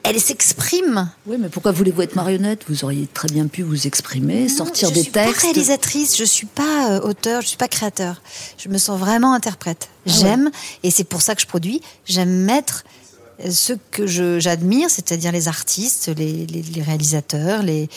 elle 0.04 0.20
s'exprime. 0.20 1.10
Oui, 1.26 1.36
mais 1.38 1.48
pourquoi 1.48 1.72
voulez-vous 1.72 2.02
être 2.02 2.14
marionnette? 2.16 2.62
Vous 2.68 2.84
auriez 2.84 3.06
très 3.12 3.28
bien 3.28 3.46
pu 3.46 3.62
vous 3.62 3.86
exprimer, 3.86 4.48
sortir 4.48 4.88
je 4.88 4.94
des 4.94 5.02
suis 5.02 5.10
pas 5.10 5.26
textes. 5.26 5.42
réalisatrice, 5.42 6.16
je 6.16 6.24
suis 6.24 6.46
pas 6.46 6.92
euh, 6.92 7.00
auteur, 7.00 7.42
je 7.42 7.48
suis 7.48 7.56
pas 7.56 7.68
créateur. 7.68 8.22
Je 8.56 8.68
me 8.68 8.78
sens 8.78 8.98
vraiment 8.98 9.32
interprète. 9.34 9.88
Ah 10.06 10.10
J'aime, 10.10 10.50
et 10.82 10.90
c'est 10.90 11.04
pour 11.04 11.20
ça 11.22 11.34
que 11.34 11.42
je 11.42 11.46
produis, 11.46 11.82
j'aime 12.06 12.30
mettre 12.44 12.84
euh, 13.44 13.50
ce 13.50 13.74
que 13.90 14.06
je- 14.06 14.40
j'admire, 14.40 14.88
c'est-à-dire 14.90 15.30
les 15.32 15.46
artistes, 15.48 16.10
les, 16.16 16.46
les- 16.46 16.62
les 16.62 16.82
réalisateurs, 16.82 17.62
les, 17.62 17.88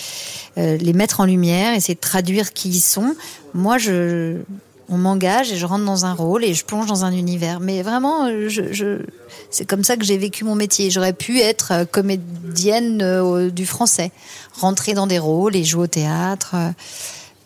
euh, 0.58 0.78
les 0.78 0.93
mettre 0.93 1.20
en 1.22 1.26
lumière, 1.26 1.74
essayer 1.74 1.95
de 1.95 1.99
traduire 1.99 2.52
qui 2.54 2.70
ils 2.70 2.82
sont. 2.82 3.16
Moi, 3.54 3.78
je, 3.78 4.38
on 4.92 4.98
m'engage 4.98 5.52
et 5.52 5.58
je 5.58 5.66
rentre 5.66 5.86
dans 5.86 6.06
un 6.06 6.14
rôle 6.14 6.44
et 6.44 6.54
je 6.54 6.64
plonge 6.66 6.86
dans 6.86 7.06
un 7.06 7.12
univers. 7.14 7.60
Mais 7.62 7.82
vraiment, 7.82 8.26
euh, 8.26 8.50
je, 8.50 8.72
je- 8.74 9.00
c'est 9.50 9.66
comme 9.66 9.84
ça 9.84 9.96
que 9.98 10.04
j'ai 10.06 10.18
vécu 10.18 10.44
mon 10.44 10.54
métier. 10.54 10.92
J'aurais 10.92 11.14
pu 11.14 11.39
être 11.39 11.72
euh, 11.72 11.86
comédienne 11.86 13.02
euh, 13.02 13.50
du 13.50 13.66
français, 13.66 14.12
rentrer 14.60 14.94
dans 14.94 15.08
des 15.08 15.18
rôles 15.18 15.56
et 15.56 15.64
jouer 15.64 15.84
au 15.84 15.88
théâtre, 15.88 16.56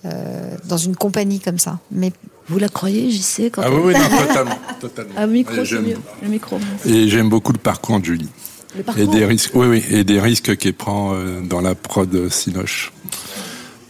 euh, 0.05 0.55
dans 0.65 0.77
une 0.77 0.95
compagnie 0.95 1.39
comme 1.39 1.59
ça. 1.59 1.79
Mais 1.91 2.11
vous 2.47 2.57
la 2.59 2.67
croyez, 2.69 3.09
j'y 3.11 3.21
sais 3.23 3.49
quand 3.51 3.61
Ah 3.63 3.69
oui, 3.71 3.79
oui, 3.85 3.93
non, 3.93 4.17
totalement. 4.27 4.57
totalement. 4.81 5.11
Ah, 5.15 5.27
micro, 5.27 5.53
Et 5.53 5.57
c'est 5.59 5.65
j'aime- 5.65 5.83
mieux. 5.85 5.97
Le 6.23 6.27
micro. 6.29 6.57
Et 6.85 7.07
j'aime 7.09 7.29
beaucoup 7.29 7.53
le 7.53 7.59
parcours 7.59 7.99
de 7.99 8.05
Julie. 8.05 8.29
Le 8.73 8.81
Et 8.81 8.83
parcours 8.83 9.07
des 9.07 9.25
risques, 9.25 9.51
oui, 9.53 9.67
oui, 9.67 9.83
et 9.91 10.03
des 10.03 10.19
risques 10.19 10.57
qu'elle 10.57 10.73
prend 10.73 11.15
dans 11.43 11.61
la 11.61 11.75
prod 11.75 12.27
Sinoche. 12.29 12.91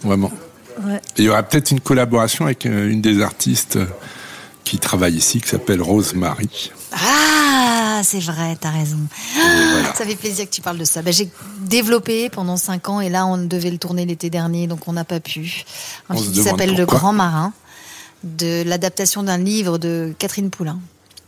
Vraiment. 0.03 0.31
Ouais. 0.83 1.01
Et 1.17 1.21
il 1.21 1.25
y 1.25 1.29
aura 1.29 1.43
peut-être 1.43 1.71
une 1.71 1.79
collaboration 1.79 2.45
avec 2.45 2.65
euh, 2.65 2.89
une 2.89 3.01
des 3.01 3.21
artistes 3.21 3.77
euh, 3.77 3.85
qui 4.63 4.77
travaille 4.77 5.15
ici, 5.15 5.41
qui 5.41 5.49
s'appelle 5.49 5.81
Rosemary. 5.81 6.71
Ah, 6.91 8.01
c'est 8.03 8.19
vrai, 8.19 8.57
t'as 8.59 8.71
raison. 8.71 8.97
Ça 9.95 10.05
fait 10.05 10.15
plaisir 10.15 10.45
que 10.45 10.49
tu 10.53 10.61
parles 10.61 10.77
de 10.77 10.85
ça. 10.85 11.01
Ben, 11.01 11.13
j'ai 11.13 11.29
développé 11.61 12.29
pendant 12.29 12.57
cinq 12.57 12.89
ans 12.89 12.99
et 13.01 13.09
là, 13.09 13.25
on 13.25 13.37
devait 13.37 13.71
le 13.71 13.77
tourner 13.77 14.05
l'été 14.05 14.29
dernier, 14.29 14.67
donc 14.67 14.87
on 14.87 14.93
n'a 14.93 15.03
pas 15.05 15.19
pu. 15.19 15.63
Un 16.09 16.15
On 16.15 16.17
film 16.17 16.33
qui 16.33 16.43
s'appelle 16.43 16.75
Le. 16.75 16.85
Grand 16.85 17.13
Marin, 17.13 17.53
de 18.23 18.63
l'adaptation 18.65 19.23
d'un 19.23 19.37
livre 19.37 19.77
de 19.77 20.13
Catherine 20.17 20.49
Poulain. 20.49 20.79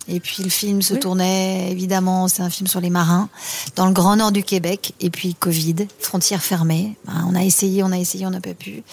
Et 0.10 0.20
puis 0.20 0.44
le 0.44 0.50
film 0.50 0.82
se 0.82 0.94
tournait, 0.94 1.70
évidemment, 1.72 2.28
c'est 2.28 2.42
un 2.42 2.50
film 2.50 2.68
sur 2.68 2.80
les 2.80 2.90
marins, 2.90 3.30
dans 3.76 3.86
le 3.88 3.92
grand 3.92 4.16
nord 4.16 4.32
du 4.32 4.44
Québec. 4.44 4.94
Et 5.02 5.10
puis 5.10 5.36
Covid, 5.36 5.88
frontières 6.00 6.44
fermées. 6.44 6.96
Ben, 7.06 7.28
on 7.30 7.36
a 7.36 7.44
essayé, 7.44 7.84
on 7.84 7.92
a 7.92 7.98
essayé, 7.98 8.26
on 8.26 8.32
n'a 8.32 8.40
pas 8.40 8.54
pu. 8.54 8.84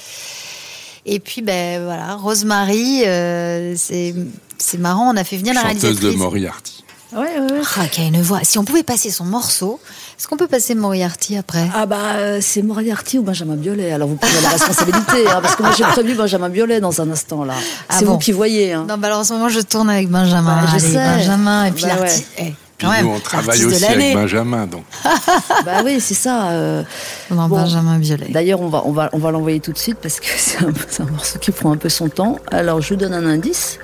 Et 1.06 1.20
puis, 1.20 1.42
ben 1.42 1.84
voilà, 1.84 2.16
Rosemary, 2.16 3.04
euh, 3.06 3.74
c'est 3.76 4.14
c'est 4.58 4.78
marrant, 4.78 5.12
on 5.12 5.16
a 5.16 5.24
fait 5.24 5.36
venir 5.36 5.54
la 5.54 5.62
chanteuse 5.62 5.82
réalisatrice. 5.82 6.14
de 6.14 6.18
Moriarty. 6.18 6.84
Ouais, 7.12 7.20
ouais, 7.20 7.52
ouais. 7.52 7.60
Ah, 7.76 7.86
qui 7.86 8.00
a 8.00 8.04
une 8.04 8.22
voix. 8.22 8.40
Si 8.42 8.58
on 8.58 8.64
pouvait 8.64 8.82
passer 8.82 9.10
son 9.10 9.24
morceau, 9.24 9.78
est-ce 10.18 10.28
qu'on 10.28 10.36
peut 10.36 10.46
passer 10.46 10.74
Moriarty 10.74 11.36
après? 11.36 11.68
Ah 11.74 11.86
bah 11.86 11.96
euh, 12.16 12.38
c'est 12.40 12.62
Moriarty 12.62 13.18
ou 13.18 13.22
Benjamin 13.22 13.56
Biolay. 13.56 13.92
Alors 13.92 14.08
vous 14.08 14.16
prenez 14.16 14.40
la 14.42 14.48
responsabilité, 14.50 15.26
hein, 15.28 15.40
parce 15.42 15.56
que 15.56 15.62
moi 15.62 15.72
j'ai 15.76 15.84
prévu 15.84 16.14
Benjamin 16.14 16.48
Biolay 16.48 16.80
dans 16.80 17.00
un 17.00 17.10
instant 17.10 17.44
là. 17.44 17.54
Ah 17.88 17.96
c'est 17.98 18.04
bon 18.04 18.12
vous 18.12 18.18
qui 18.18 18.32
voyez. 18.32 18.72
Hein. 18.72 18.86
Non, 18.88 18.96
bah 18.96 19.08
alors 19.08 19.20
en 19.20 19.24
ce 19.24 19.32
moment, 19.32 19.48
je 19.48 19.60
tourne 19.60 19.90
avec 19.90 20.08
Benjamin. 20.08 20.62
Bah, 20.62 20.68
je 20.68 20.76
Allez, 20.84 20.92
sais. 20.94 21.16
Benjamin, 21.16 21.64
et 21.66 21.70
puis 21.72 21.84
Bah 21.84 22.00
ouais. 22.00 22.24
eh, 22.38 22.42
Puis 22.78 22.86
quand 22.86 22.92
même, 22.92 23.06
nous, 23.06 23.12
on 23.12 23.20
travaille 23.20 23.64
aussi 23.64 23.84
avec. 23.84 24.14
Benjamin, 24.14 24.66
donc. 24.66 24.84
bah 25.64 25.82
oui, 25.84 26.00
c'est 26.00 26.14
ça. 26.14 26.50
euh, 26.50 26.82
Non, 27.30 27.48
bon. 27.48 27.56
Benjamin 27.56 27.98
Biolay. 27.98 28.28
D'ailleurs, 28.30 28.60
on 28.60 28.68
va, 28.68 28.82
on 28.86 28.92
va, 28.92 29.10
on 29.12 29.18
va 29.18 29.30
l'envoyer 29.32 29.60
tout 29.60 29.72
de 29.72 29.78
suite 29.78 29.98
parce 30.00 30.20
que 30.20 30.26
c'est 30.36 30.58
un, 30.64 30.72
c'est 30.88 31.02
un 31.02 31.06
morceau 31.06 31.38
qui 31.38 31.50
prend 31.50 31.72
un 31.72 31.76
peu 31.76 31.88
son 31.88 32.08
temps. 32.08 32.38
Alors, 32.52 32.80
je 32.80 32.90
vous 32.90 32.96
donne 33.00 33.14
un 33.14 33.26
indice. 33.26 33.78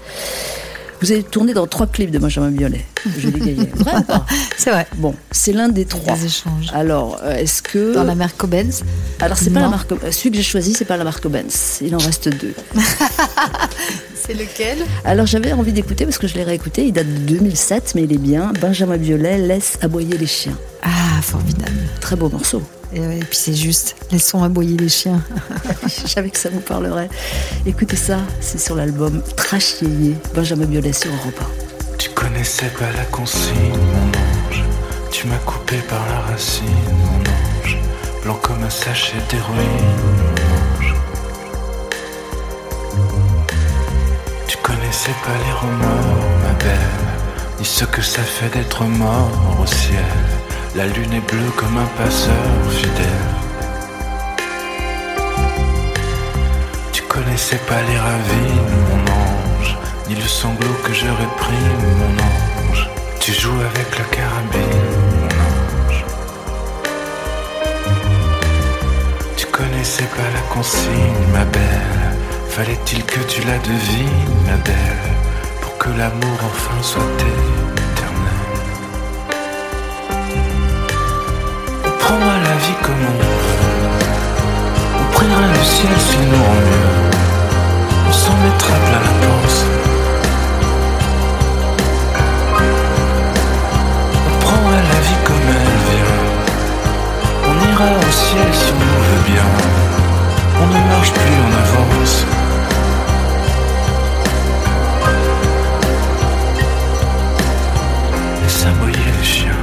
Vous 1.01 1.13
avez 1.13 1.23
tourné 1.23 1.55
dans 1.55 1.67
trois 1.67 1.87
clips 1.87 2.11
de 2.11 2.19
Benjamin 2.19 2.51
Biolay. 2.51 2.85
Vrai 3.07 3.97
ou 3.99 4.03
pas 4.03 4.27
C'est 4.59 4.71
vrai. 4.71 4.87
Bon, 4.97 5.15
c'est 5.31 5.53
l'un 5.53 5.69
des 5.69 5.87
trois. 5.87 6.15
Des 6.15 6.27
échanges. 6.27 6.67
Alors, 6.75 7.19
euh, 7.23 7.37
est-ce 7.37 7.63
que. 7.63 7.95
Dans 7.95 8.05
la 8.05 8.15
marque 8.15 8.45
Benz. 8.47 8.83
Alors, 9.21 9.39
c'est 9.39 9.51
pas 9.51 9.61
la 9.61 9.69
marque. 9.69 9.93
Celui 10.13 10.31
que 10.31 10.37
j'ai 10.37 10.43
choisi, 10.43 10.75
c'est 10.75 10.85
pas 10.85 10.99
la 10.99 11.05
marque 11.05 11.27
Benz. 11.27 11.79
Il 11.81 11.95
en 11.95 11.99
reste 11.99 12.29
deux. 12.29 12.55
C'est 14.15 14.35
lequel? 14.35 14.79
Alors, 15.05 15.27
j'avais 15.27 15.53
envie 15.53 15.73
d'écouter 15.73 16.05
parce 16.05 16.19
que 16.19 16.27
je 16.27 16.35
l'ai 16.35 16.45
réécouté. 16.45 16.85
Il 16.87 16.93
date 16.93 17.07
de 17.09 17.35
2007, 17.37 17.95
mais 17.95 18.03
il 18.03 18.13
est 18.13 18.19
bien. 18.19 18.53
Benjamin 18.61 18.99
Biolay 18.99 19.39
laisse 19.39 19.79
aboyer 19.81 20.19
les 20.19 20.27
chiens. 20.27 20.57
Ah, 20.83 21.23
formidable. 21.23 21.79
Très 22.01 22.17
beau 22.17 22.29
morceau. 22.29 22.63
Et, 22.93 23.21
puis 23.21 23.37
c'est 23.37 23.55
juste, 23.55 23.97
laissons 24.11 24.43
aboyer 24.43 24.77
les 24.77 24.89
chiens. 24.89 25.23
Je 25.85 26.09
savais 26.09 26.31
que 26.31 26.39
ça 26.39 26.49
vous 26.51 26.61
parlerait. 26.61 27.09
Écoutez 27.65 27.97
ça, 27.97 28.19
c'est 28.41 28.59
sur 28.59 28.75
l'album 28.75 29.23
Trash 29.37 29.83
Yéyé, 29.83 30.17
Benjamin 30.35 30.67
Biolay 30.67 30.93
sur 30.93 31.11
Europa. 31.11 31.45
Tu 31.99 32.11
connaissais 32.11 32.71
pas 32.79 32.91
la 32.97 33.05
consigne, 33.05 33.55
mon 33.55 34.09
ange. 34.09 34.65
Tu 35.13 35.29
m'as 35.29 35.39
coupé 35.39 35.77
par 35.89 36.05
la 36.09 36.21
racine, 36.33 36.67
mon 36.89 37.21
ange. 37.21 37.79
Blanc 38.25 38.39
comme 38.43 38.63
un 38.65 38.71
sachet 38.71 39.19
d'héroïne, 39.29 39.97
mon 40.09 40.79
ange. 40.79 40.95
Tu 44.49 44.57
connaissais 44.59 45.15
pas 45.25 45.37
les 45.47 45.53
remords, 45.53 46.31
ma 46.43 46.65
belle. 46.65 46.79
Ni 47.61 47.65
ce 47.65 47.85
que 47.85 48.03
ça 48.03 48.23
fait 48.23 48.49
d'être 48.49 48.85
mort 48.85 49.31
au 49.63 49.67
ciel. 49.67 50.40
La 50.77 50.87
lune 50.87 51.13
est 51.13 51.33
bleue 51.33 51.51
comme 51.57 51.77
un 51.79 51.91
passeur 52.01 52.33
fidèle. 52.71 53.05
Tu 56.93 57.03
connaissais 57.03 57.59
pas 57.69 57.83
les 57.89 57.99
ravines, 57.99 58.71
mon 58.89 59.03
ange, 59.13 59.77
ni 60.09 60.15
le 60.15 60.29
sanglot 60.29 60.77
que 60.85 60.93
je 60.93 61.07
réprime, 61.07 61.89
mon 61.99 62.71
ange. 62.71 62.89
Tu 63.19 63.33
joues 63.33 63.61
avec 63.73 63.99
la 63.99 64.05
carabine, 64.05 65.01
mon 65.19 65.27
ange. 65.89 66.05
Tu 69.37 69.47
connaissais 69.47 70.09
pas 70.17 70.31
la 70.33 70.55
consigne, 70.55 71.27
ma 71.33 71.45
belle. 71.47 72.15
Fallait-il 72.49 73.05
que 73.05 73.19
tu 73.25 73.43
la 73.43 73.59
devines, 73.59 74.37
ma 74.47 74.57
belle, 74.59 75.15
pour 75.63 75.77
que 75.79 75.89
l'amour 75.89 76.39
enfin 76.45 76.81
soit 76.81 77.03
éternel. 77.19 77.80
On 82.11 82.13
prendra 82.13 82.39
la 82.39 82.57
vie 82.57 82.75
comme 82.83 83.05
on 83.07 83.17
veut. 83.23 83.61
On 84.99 85.05
priera 85.15 85.43
le 85.47 85.63
ciel 85.63 85.95
s'il 85.97 86.27
nous 86.29 86.43
rend 86.43 86.61
mieux. 86.67 86.91
On 88.09 88.13
s'en 88.13 88.35
mettra 88.43 88.75
plein 88.87 89.03
la 89.09 89.15
panse. 89.23 89.61
On 94.27 94.35
prendra 94.45 94.79
la 94.93 95.01
vie 95.07 95.21
comme 95.25 95.47
elle 95.55 95.79
vient. 95.87 96.19
On 97.49 97.55
ira 97.71 97.89
au 97.97 98.11
ciel 98.11 98.49
si 98.55 98.73
on 98.73 98.81
nous 98.91 99.03
veut 99.09 99.25
bien. 99.33 99.49
On 100.63 100.67
ne 100.67 100.81
marche 100.93 101.13
plus 101.13 101.37
en 101.47 101.53
avance. 101.63 102.17
Laisse 108.43 108.67
aboyer 108.67 109.13
les 109.17 109.25
chiens. 109.25 109.60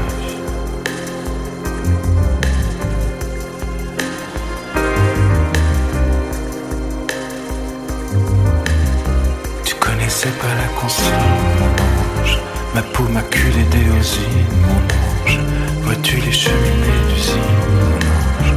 Mon 10.84 12.22
ange. 12.22 12.40
Ma 12.76 12.82
peau 12.82 13.04
maculée 13.04 13.64
d'éosine, 13.72 14.46
mon 14.68 14.82
ange. 15.26 15.40
Vois-tu 15.84 16.18
les 16.18 16.32
cheminées 16.32 17.02
d'usine, 17.10 17.60
mon 17.82 17.98
ange? 17.98 18.54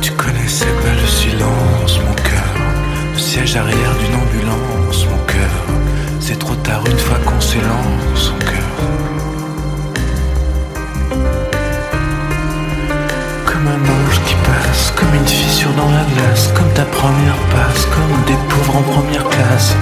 Tu 0.00 0.12
connaissais 0.12 0.74
pas 0.82 0.94
le 1.00 1.06
silence, 1.06 1.98
mon 2.06 2.14
cœur. 2.14 2.54
Le 3.12 3.18
siège 3.18 3.56
arrière 3.56 3.94
d'une 3.98 4.16
ambulance, 4.16 5.06
mon 5.10 5.18
cœur. 5.26 5.54
C'est 6.20 6.38
trop 6.38 6.56
tard 6.56 6.82
une 6.86 6.98
fois 6.98 7.18
qu'on 7.24 7.40
s'élance, 7.40 8.14
son 8.14 8.38
cœur. 8.38 8.50
Comme 15.00 15.14
une 15.14 15.26
fissure 15.26 15.72
dans 15.72 15.90
la 15.90 16.04
glace, 16.14 16.50
comme 16.54 16.70
ta 16.74 16.84
première 16.84 17.40
passe, 17.54 17.86
comme 17.86 18.24
des 18.26 18.38
pauvres 18.48 18.76
en 18.78 18.82
première 18.82 19.26
classe. 19.28 19.74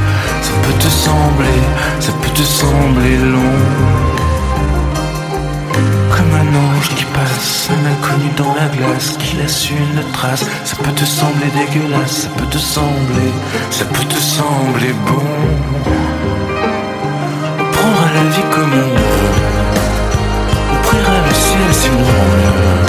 Ça 0.42 0.52
peut 0.62 0.78
te 0.78 0.88
sembler, 0.88 1.60
ça 1.98 2.12
peut 2.22 2.30
te 2.30 2.42
sembler 2.42 3.16
long. 3.16 3.58
Comme 6.14 6.32
un 6.42 6.48
ange 6.64 6.88
qui 6.96 7.04
passe, 7.06 7.68
un 7.74 7.84
inconnu 7.92 8.30
dans 8.36 8.54
la 8.54 8.68
glace 8.68 9.16
qui 9.18 9.36
laisse 9.36 9.70
une 9.70 10.02
trace. 10.12 10.44
Ça 10.64 10.76
peut 10.76 10.92
te 10.92 11.04
sembler 11.04 11.48
dégueulasse, 11.58 12.22
ça 12.22 12.28
peut 12.36 12.46
te 12.46 12.58
sembler, 12.58 13.32
ça 13.70 13.84
peut 13.84 14.04
te 14.04 14.20
sembler 14.20 14.92
bon. 15.06 15.22
On 17.58 17.72
prendra 17.72 18.06
la 18.14 18.24
vie 18.30 18.48
comme 18.54 18.72
on 18.72 18.90
veut, 18.96 19.34
on 20.72 20.86
priera 20.86 21.12
le 21.26 21.34
ciel 21.34 21.72
si 21.72 21.88
nous 21.90 22.04
veut. 22.04 22.87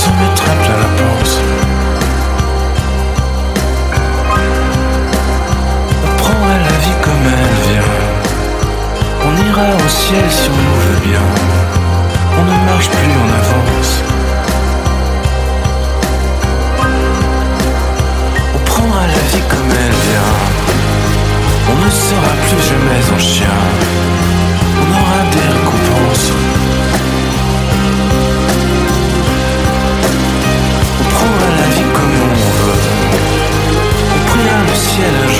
On 0.00 0.02
s'en 0.02 0.12
mettra 0.12 0.52
plein 0.62 0.78
la 0.78 0.90
panse. 0.96 1.34
On 6.04 6.22
prendra 6.22 6.54
la 6.56 6.76
vie 6.84 6.96
comme 7.02 7.26
elle 7.26 7.56
vient. 7.68 7.94
On 9.26 9.32
ira 9.46 9.66
au 9.76 9.88
ciel 9.88 10.24
si 10.30 10.48
on 10.48 10.56
nous 10.56 10.80
veut 10.86 11.00
bien. 11.06 11.26
On 12.38 12.44
ne 12.44 12.56
marche 12.70 12.88
plus, 12.88 13.12
on 13.12 13.30
avance. 13.42 13.92
On 18.54 18.58
prendra 18.64 19.02
la 19.06 19.22
vie 19.32 19.44
comme 19.50 19.70
elle 19.70 19.98
vient. 20.08 20.34
On 21.72 21.76
ne 21.84 21.90
sera 21.90 22.32
plus 22.48 22.62
jamais 22.70 23.02
en 23.14 23.18
chien. 23.18 23.58
Priera 34.92 35.24
le 35.26 35.39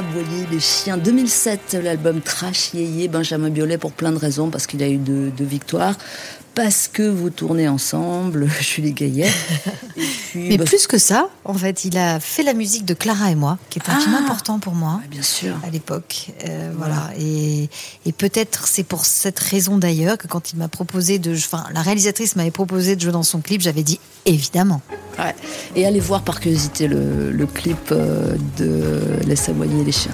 aboyer 0.00 0.46
les 0.50 0.60
chiens. 0.60 0.96
2007, 0.96 1.78
l'album 1.82 2.22
Trash 2.22 2.72
Yéyé, 2.72 3.06
Benjamin 3.08 3.50
Biolay, 3.50 3.76
pour 3.76 3.92
plein 3.92 4.12
de 4.12 4.16
raisons, 4.16 4.48
parce 4.48 4.66
qu'il 4.66 4.82
a 4.82 4.88
eu 4.88 4.96
deux, 4.96 5.28
deux 5.28 5.44
victoires, 5.44 5.94
parce 6.62 6.88
que 6.88 7.02
vous 7.08 7.30
tournez 7.30 7.68
ensemble, 7.68 8.46
Julie 8.60 8.92
Gaillet. 8.92 9.30
Et 9.96 10.02
puis, 10.30 10.48
Mais 10.50 10.58
bah, 10.58 10.64
plus 10.66 10.86
que 10.86 10.98
ça, 10.98 11.30
en 11.46 11.54
fait, 11.54 11.86
il 11.86 11.96
a 11.96 12.20
fait 12.20 12.42
la 12.42 12.52
musique 12.52 12.84
de 12.84 12.92
Clara 12.92 13.30
et 13.30 13.34
moi, 13.34 13.56
qui 13.70 13.78
est 13.78 13.88
un 13.88 13.94
Ah. 13.96 14.00
film 14.00 14.14
important 14.14 14.58
pour 14.58 14.74
moi. 14.74 15.00
bien 15.10 15.22
sûr. 15.22 15.56
À 15.66 15.70
l'époque. 15.70 16.32
Euh, 16.46 16.70
voilà. 16.76 17.08
Et, 17.18 17.70
et 18.04 18.12
peut-être 18.12 18.66
c'est 18.68 18.82
pour 18.82 19.06
cette 19.06 19.38
raison 19.38 19.78
d'ailleurs 19.78 20.18
que 20.18 20.26
quand 20.26 20.52
il 20.52 20.58
m'a 20.58 20.68
proposé 20.68 21.18
de. 21.18 21.34
Enfin, 21.34 21.64
la 21.72 21.80
réalisatrice 21.80 22.36
m'avait 22.36 22.50
proposé 22.50 22.94
de 22.94 23.00
jouer 23.00 23.12
dans 23.12 23.22
son 23.22 23.40
clip, 23.40 23.62
j'avais 23.62 23.82
dit 23.82 23.98
évidemment. 24.26 24.82
Ouais. 25.18 25.34
Et 25.76 25.86
allez 25.86 26.00
voir 26.00 26.20
par 26.22 26.40
curiosité 26.40 26.88
le, 26.88 27.30
le 27.30 27.46
clip 27.46 27.90
euh, 27.90 28.36
de 28.58 29.00
Laisse 29.26 29.48
aboyer 29.48 29.82
les 29.82 29.92
chiens. 29.92 30.12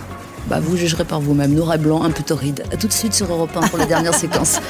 Bah, 0.48 0.60
vous 0.60 0.76
jugerez 0.76 1.04
par 1.04 1.20
vous-même. 1.20 1.52
Noir 1.54 1.74
et 1.74 1.78
blanc, 1.78 2.04
un 2.04 2.12
peu 2.12 2.22
torride. 2.22 2.62
A 2.72 2.76
tout 2.76 2.86
de 2.86 2.92
suite 2.92 3.14
sur 3.14 3.26
Europe 3.32 3.50
1 3.56 3.66
pour 3.66 3.78
la 3.78 3.86
dernière 3.94 4.14
séquence. 4.14 4.60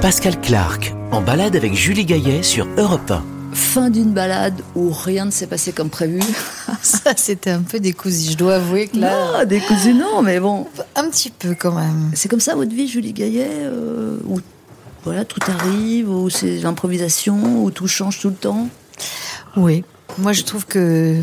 Pascal 0.00 0.40
Clark, 0.40 0.94
en 1.10 1.20
balade 1.20 1.56
avec 1.56 1.74
Julie 1.74 2.04
Gaillet 2.04 2.44
sur 2.44 2.68
Europe 2.76 3.10
1. 3.10 3.24
Fin 3.52 3.90
d'une 3.90 4.12
balade 4.12 4.62
où 4.76 4.90
rien 4.92 5.24
ne 5.24 5.32
s'est 5.32 5.48
passé 5.48 5.72
comme 5.72 5.90
prévu. 5.90 6.20
Ça, 6.82 7.14
c'était 7.16 7.50
un 7.50 7.62
peu 7.62 7.80
décousu. 7.80 8.30
Je 8.30 8.36
dois 8.36 8.54
avouer 8.56 8.86
que 8.86 8.96
là. 8.96 9.40
Non, 9.40 9.44
décousu, 9.44 9.94
non, 9.94 10.22
mais 10.22 10.38
bon. 10.38 10.68
Un 10.94 11.10
petit 11.10 11.30
peu 11.30 11.56
quand 11.58 11.72
même. 11.72 12.12
C'est 12.14 12.28
comme 12.28 12.38
ça 12.38 12.54
votre 12.54 12.72
vie, 12.72 12.86
Julie 12.86 13.12
Gaillet 13.12 13.50
euh, 13.50 14.18
Où 14.28 14.40
voilà, 15.02 15.24
tout 15.24 15.40
arrive, 15.48 16.08
où 16.08 16.30
c'est 16.30 16.58
l'improvisation, 16.58 17.64
où 17.64 17.72
tout 17.72 17.88
change 17.88 18.20
tout 18.20 18.28
le 18.28 18.36
temps? 18.36 18.68
Oui. 19.56 19.82
Moi, 20.16 20.32
je 20.32 20.42
trouve 20.42 20.64
que 20.64 21.20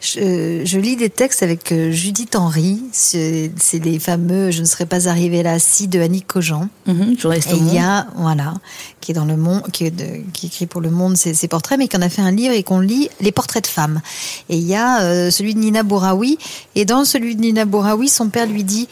je, 0.00 0.62
je 0.64 0.78
lis 0.78 0.96
des 0.96 1.10
textes 1.10 1.42
avec 1.42 1.72
euh, 1.72 1.90
Judith 1.90 2.34
Henry. 2.34 2.80
C'est 2.92 3.50
les 3.74 3.98
fameux 3.98 4.50
Je 4.50 4.60
ne 4.60 4.64
serais 4.66 4.86
pas 4.86 5.08
arrivée 5.08 5.42
là 5.42 5.58
si 5.58 5.88
de 5.88 6.00
Annick 6.00 6.26
Cogent. 6.26 6.68
Mhm, 6.86 7.18
journaliste 7.18 7.50
Et 7.52 7.56
il 7.56 7.74
y 7.74 7.78
a, 7.78 8.06
voilà, 8.16 8.54
qui 9.02 9.10
est 9.10 9.14
dans 9.14 9.26
le 9.26 9.36
monde, 9.36 9.62
qui, 9.72 9.84
est 9.84 9.90
de- 9.90 10.22
qui 10.32 10.46
écrit 10.46 10.66
pour 10.66 10.80
le 10.80 10.90
monde 10.90 11.16
ses, 11.18 11.34
ses 11.34 11.48
portraits, 11.48 11.78
mais 11.78 11.86
qui 11.88 11.96
en 11.96 12.02
a 12.02 12.08
fait 12.08 12.22
un 12.22 12.30
livre 12.32 12.54
et 12.54 12.62
qu'on 12.62 12.80
lit 12.80 13.10
les 13.20 13.30
portraits 13.32 13.62
de 13.64 13.68
femmes. 13.68 14.00
Et 14.48 14.56
il 14.56 14.66
y 14.66 14.74
a 14.74 15.02
euh, 15.02 15.30
celui 15.30 15.54
de 15.54 15.58
Nina 15.60 15.82
Bouraoui. 15.82 16.38
Et 16.74 16.84
dans 16.86 17.04
celui 17.04 17.36
de 17.36 17.40
Nina 17.42 17.64
Bouraoui, 17.66 18.08
son 18.08 18.28
père 18.30 18.46
lui 18.46 18.64
dit, 18.64 18.88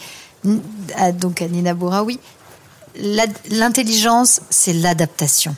à- 0.95 1.11
donc 1.11 1.41
à 1.41 1.47
Nina 1.47 1.73
Bouraoui, 1.73 2.19
l'intelligence, 3.49 4.41
c'est 4.49 4.73
l'adaptation. 4.73 5.55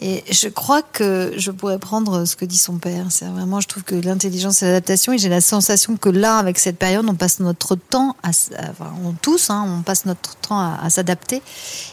Et 0.00 0.24
je 0.28 0.48
crois 0.48 0.82
que 0.82 1.32
je 1.36 1.52
pourrais 1.52 1.78
prendre 1.78 2.24
ce 2.24 2.34
que 2.34 2.44
dit 2.44 2.58
son 2.58 2.78
père. 2.78 3.06
C'est 3.10 3.26
vraiment, 3.26 3.60
je 3.60 3.68
trouve 3.68 3.84
que 3.84 3.94
l'intelligence 3.94 4.62
et 4.62 4.66
l'adaptation, 4.66 5.12
et 5.12 5.18
j'ai 5.18 5.28
la 5.28 5.40
sensation 5.40 5.96
que 5.96 6.08
là, 6.08 6.38
avec 6.38 6.58
cette 6.58 6.78
période, 6.78 7.06
on 7.08 7.14
passe 7.14 7.38
notre 7.38 7.76
temps 7.76 8.16
à, 8.24 8.30
enfin, 8.30 8.92
on 9.04 9.12
tous, 9.12 9.50
hein, 9.50 9.64
on 9.66 9.82
passe 9.82 10.04
notre 10.04 10.34
temps 10.36 10.58
à, 10.58 10.80
à 10.82 10.90
s'adapter. 10.90 11.42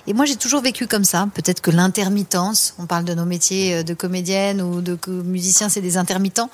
Et 0.07 0.13
moi, 0.13 0.25
j'ai 0.25 0.35
toujours 0.35 0.61
vécu 0.61 0.87
comme 0.87 1.03
ça. 1.03 1.27
Peut-être 1.33 1.61
que 1.61 1.69
l'intermittence, 1.69 2.73
on 2.79 2.87
parle 2.87 3.05
de 3.05 3.13
nos 3.13 3.25
métiers 3.25 3.75
euh, 3.75 3.83
de 3.83 3.93
comédienne 3.93 4.61
ou 4.61 4.81
de 4.81 4.97
musicien, 5.23 5.69
c'est 5.69 5.81
des 5.81 5.97
intermittents. 5.97 6.49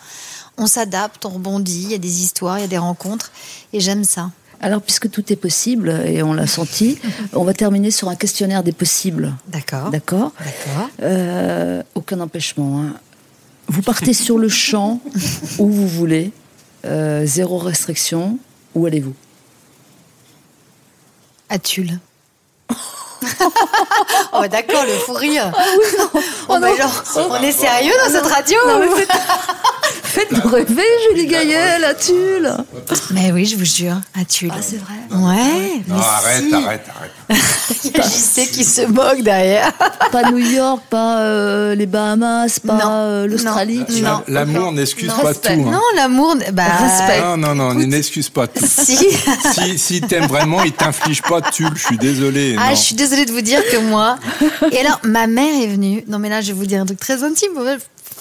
On 0.57 0.67
s'adapte, 0.67 1.25
on 1.25 1.29
rebondit, 1.29 1.83
il 1.83 1.91
y 1.91 1.95
a 1.95 1.99
des 1.99 2.23
histoires, 2.23 2.59
il 2.59 2.61
y 2.61 2.65
a 2.65 2.67
des 2.67 2.77
rencontres, 2.77 3.31
et 3.71 3.79
j'aime 3.79 4.03
ça. 4.03 4.31
Alors, 4.59 4.81
puisque 4.81 5.09
tout 5.11 5.31
est 5.31 5.35
possible, 5.35 5.89
et 6.05 6.23
on 6.23 6.33
l'a 6.33 6.47
senti, 6.47 6.97
on 7.33 7.43
va 7.43 7.53
terminer 7.53 7.91
sur 7.91 8.09
un 8.09 8.15
questionnaire 8.15 8.63
des 8.63 8.71
possibles. 8.71 9.35
D'accord. 9.47 9.91
D'accord 9.91 10.31
D'accord. 10.39 10.89
Euh, 11.03 11.83
aucun 11.95 12.19
empêchement. 12.19 12.81
hein. 12.81 12.93
Vous 13.67 13.81
partez 13.81 14.13
sur 14.13 14.37
le 14.37 14.49
champ 14.49 14.99
où 15.59 15.69
vous 15.69 15.87
voulez, 15.87 16.31
euh, 16.85 17.25
zéro 17.25 17.57
restriction. 17.59 18.39
Où 18.73 18.85
allez-vous? 18.85 19.13
À 21.49 21.59
Tulle. 21.59 21.99
oh, 24.33 24.47
d'accord, 24.49 24.83
le 24.85 24.93
fou 25.05 25.13
rire. 25.13 25.51
Oh 26.13 26.19
Oh, 26.49 26.57
bah 26.61 26.69
genre, 26.77 27.03
on 27.29 27.41
est 27.43 27.51
sérieux 27.51 27.93
dans 28.05 28.11
cette 28.11 28.25
radio 28.25 28.57
Non, 28.67 28.79
ou- 30.17 30.35
Faites-nous 30.35 30.49
rêver, 30.49 30.83
Julie 31.11 31.27
Gaillet, 31.27 31.79
la 31.79 31.93
tulle. 31.93 32.51
Mais 33.11 33.31
oui, 33.31 33.45
je 33.45 33.55
vous 33.55 33.65
jure, 33.65 33.95
à 34.19 34.25
Tulle. 34.25 34.51
Ah, 34.53 34.57
c'est 34.61 34.77
vrai. 34.77 34.93
Ouais. 35.11 35.81
Non, 35.87 35.95
mais 35.95 36.01
arrête, 36.03 36.43
si. 36.49 36.53
arrête, 36.55 36.85
arrête. 36.97 37.11
Il 37.83 37.91
y 37.91 37.99
a 37.99 38.03
JC 38.03 38.49
qui 38.51 38.63
se 38.63 38.81
moque 38.85 39.21
derrière. 39.21 39.71
Pas 40.11 40.31
New 40.31 40.37
York, 40.37 40.81
pas 40.89 41.19
euh, 41.19 41.75
les 41.75 41.85
Bahamas, 41.85 42.59
pas 42.59 42.73
Non. 42.75 42.81
euh, 42.91 43.27
l'Australie. 43.27 43.83
Non. 44.01 44.21
La- 44.27 44.45
L'amour 44.45 44.71
n'excuse 44.71 45.09
Non, 45.09 45.17
pas 45.17 45.27
respect. 45.29 45.55
tout. 45.57 45.67
hein. 45.67 45.71
Non, 45.71 45.81
l'amour, 45.95 46.35
bah. 46.53 46.63
Respect. 46.79 47.21
Non, 47.21 47.35
non, 47.37 47.55
non, 47.55 47.77
il 47.79 47.89
n'excuse 47.89 48.29
pas 48.29 48.47
tout. 48.47 48.65
Si. 48.65 48.95
si 49.53 49.77
si 49.77 50.01
t'aimes 50.01 50.27
vraiment, 50.27 50.63
il 50.63 50.71
t'inflige 50.71 51.21
pas 51.21 51.41
de 51.41 51.49
tube. 51.51 51.73
Je 51.75 51.83
suis 51.83 51.97
désolé. 51.97 52.55
Ah, 52.57 52.69
non. 52.69 52.75
je 52.75 52.81
suis 52.81 52.95
désolée 52.95 53.25
de 53.25 53.31
vous 53.31 53.41
dire 53.41 53.61
que 53.69 53.77
moi. 53.77 54.17
Et 54.71 54.79
alors, 54.79 54.99
ma 55.03 55.27
mère 55.27 55.61
est 55.61 55.67
venue. 55.67 56.03
Non, 56.07 56.19
mais 56.19 56.29
là, 56.29 56.39
je 56.41 56.47
vais 56.47 56.53
vous 56.53 56.65
dire 56.65 56.81
un 56.81 56.85
truc 56.85 56.99
très 56.99 57.23
intime. 57.23 57.51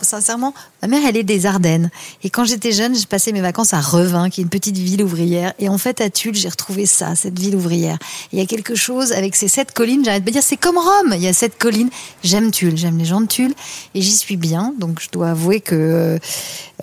Sincèrement, 0.02 0.54
ma 0.82 0.88
mère, 0.88 1.02
elle 1.06 1.16
est 1.16 1.22
des 1.22 1.46
Ardennes. 1.46 1.90
Et 2.22 2.30
quand 2.30 2.44
j'étais 2.44 2.72
jeune, 2.72 2.94
j'ai 2.94 3.06
passé 3.06 3.32
mes 3.32 3.40
vacances 3.40 3.74
à 3.74 3.80
Revin, 3.80 4.30
qui 4.30 4.40
est 4.40 4.44
une 4.44 4.50
petite 4.50 4.76
ville 4.76 5.02
ouvrière. 5.02 5.52
Et 5.58 5.68
en 5.68 5.78
fait, 5.78 6.00
à 6.00 6.10
Tulle, 6.10 6.34
j'ai 6.34 6.48
retrouvé 6.48 6.86
ça, 6.86 7.14
cette 7.14 7.38
ville 7.38 7.56
ouvrière. 7.56 7.98
Il 8.32 8.38
y 8.38 8.42
a 8.42 8.46
quelque 8.46 8.74
chose 8.74 9.12
avec 9.12 9.36
ces 9.36 9.48
sept 9.48 9.72
collines. 9.72 10.04
J'arrête 10.04 10.22
de 10.24 10.28
me 10.28 10.32
dire, 10.32 10.42
c'est 10.42 10.56
comme 10.56 10.76
Rome. 10.78 11.12
Il 11.14 11.22
y 11.22 11.28
a 11.28 11.32
sept 11.32 11.58
collines. 11.58 11.90
J'aime 12.22 12.50
Tulle, 12.50 12.76
j'aime 12.76 12.98
les 12.98 13.04
gens 13.04 13.20
de 13.20 13.26
Tulle. 13.26 13.54
Et 13.94 14.02
j'y 14.02 14.12
suis 14.16 14.36
bien. 14.36 14.74
Donc, 14.78 15.00
je 15.00 15.08
dois 15.10 15.30
avouer 15.30 15.60
que. 15.60 16.18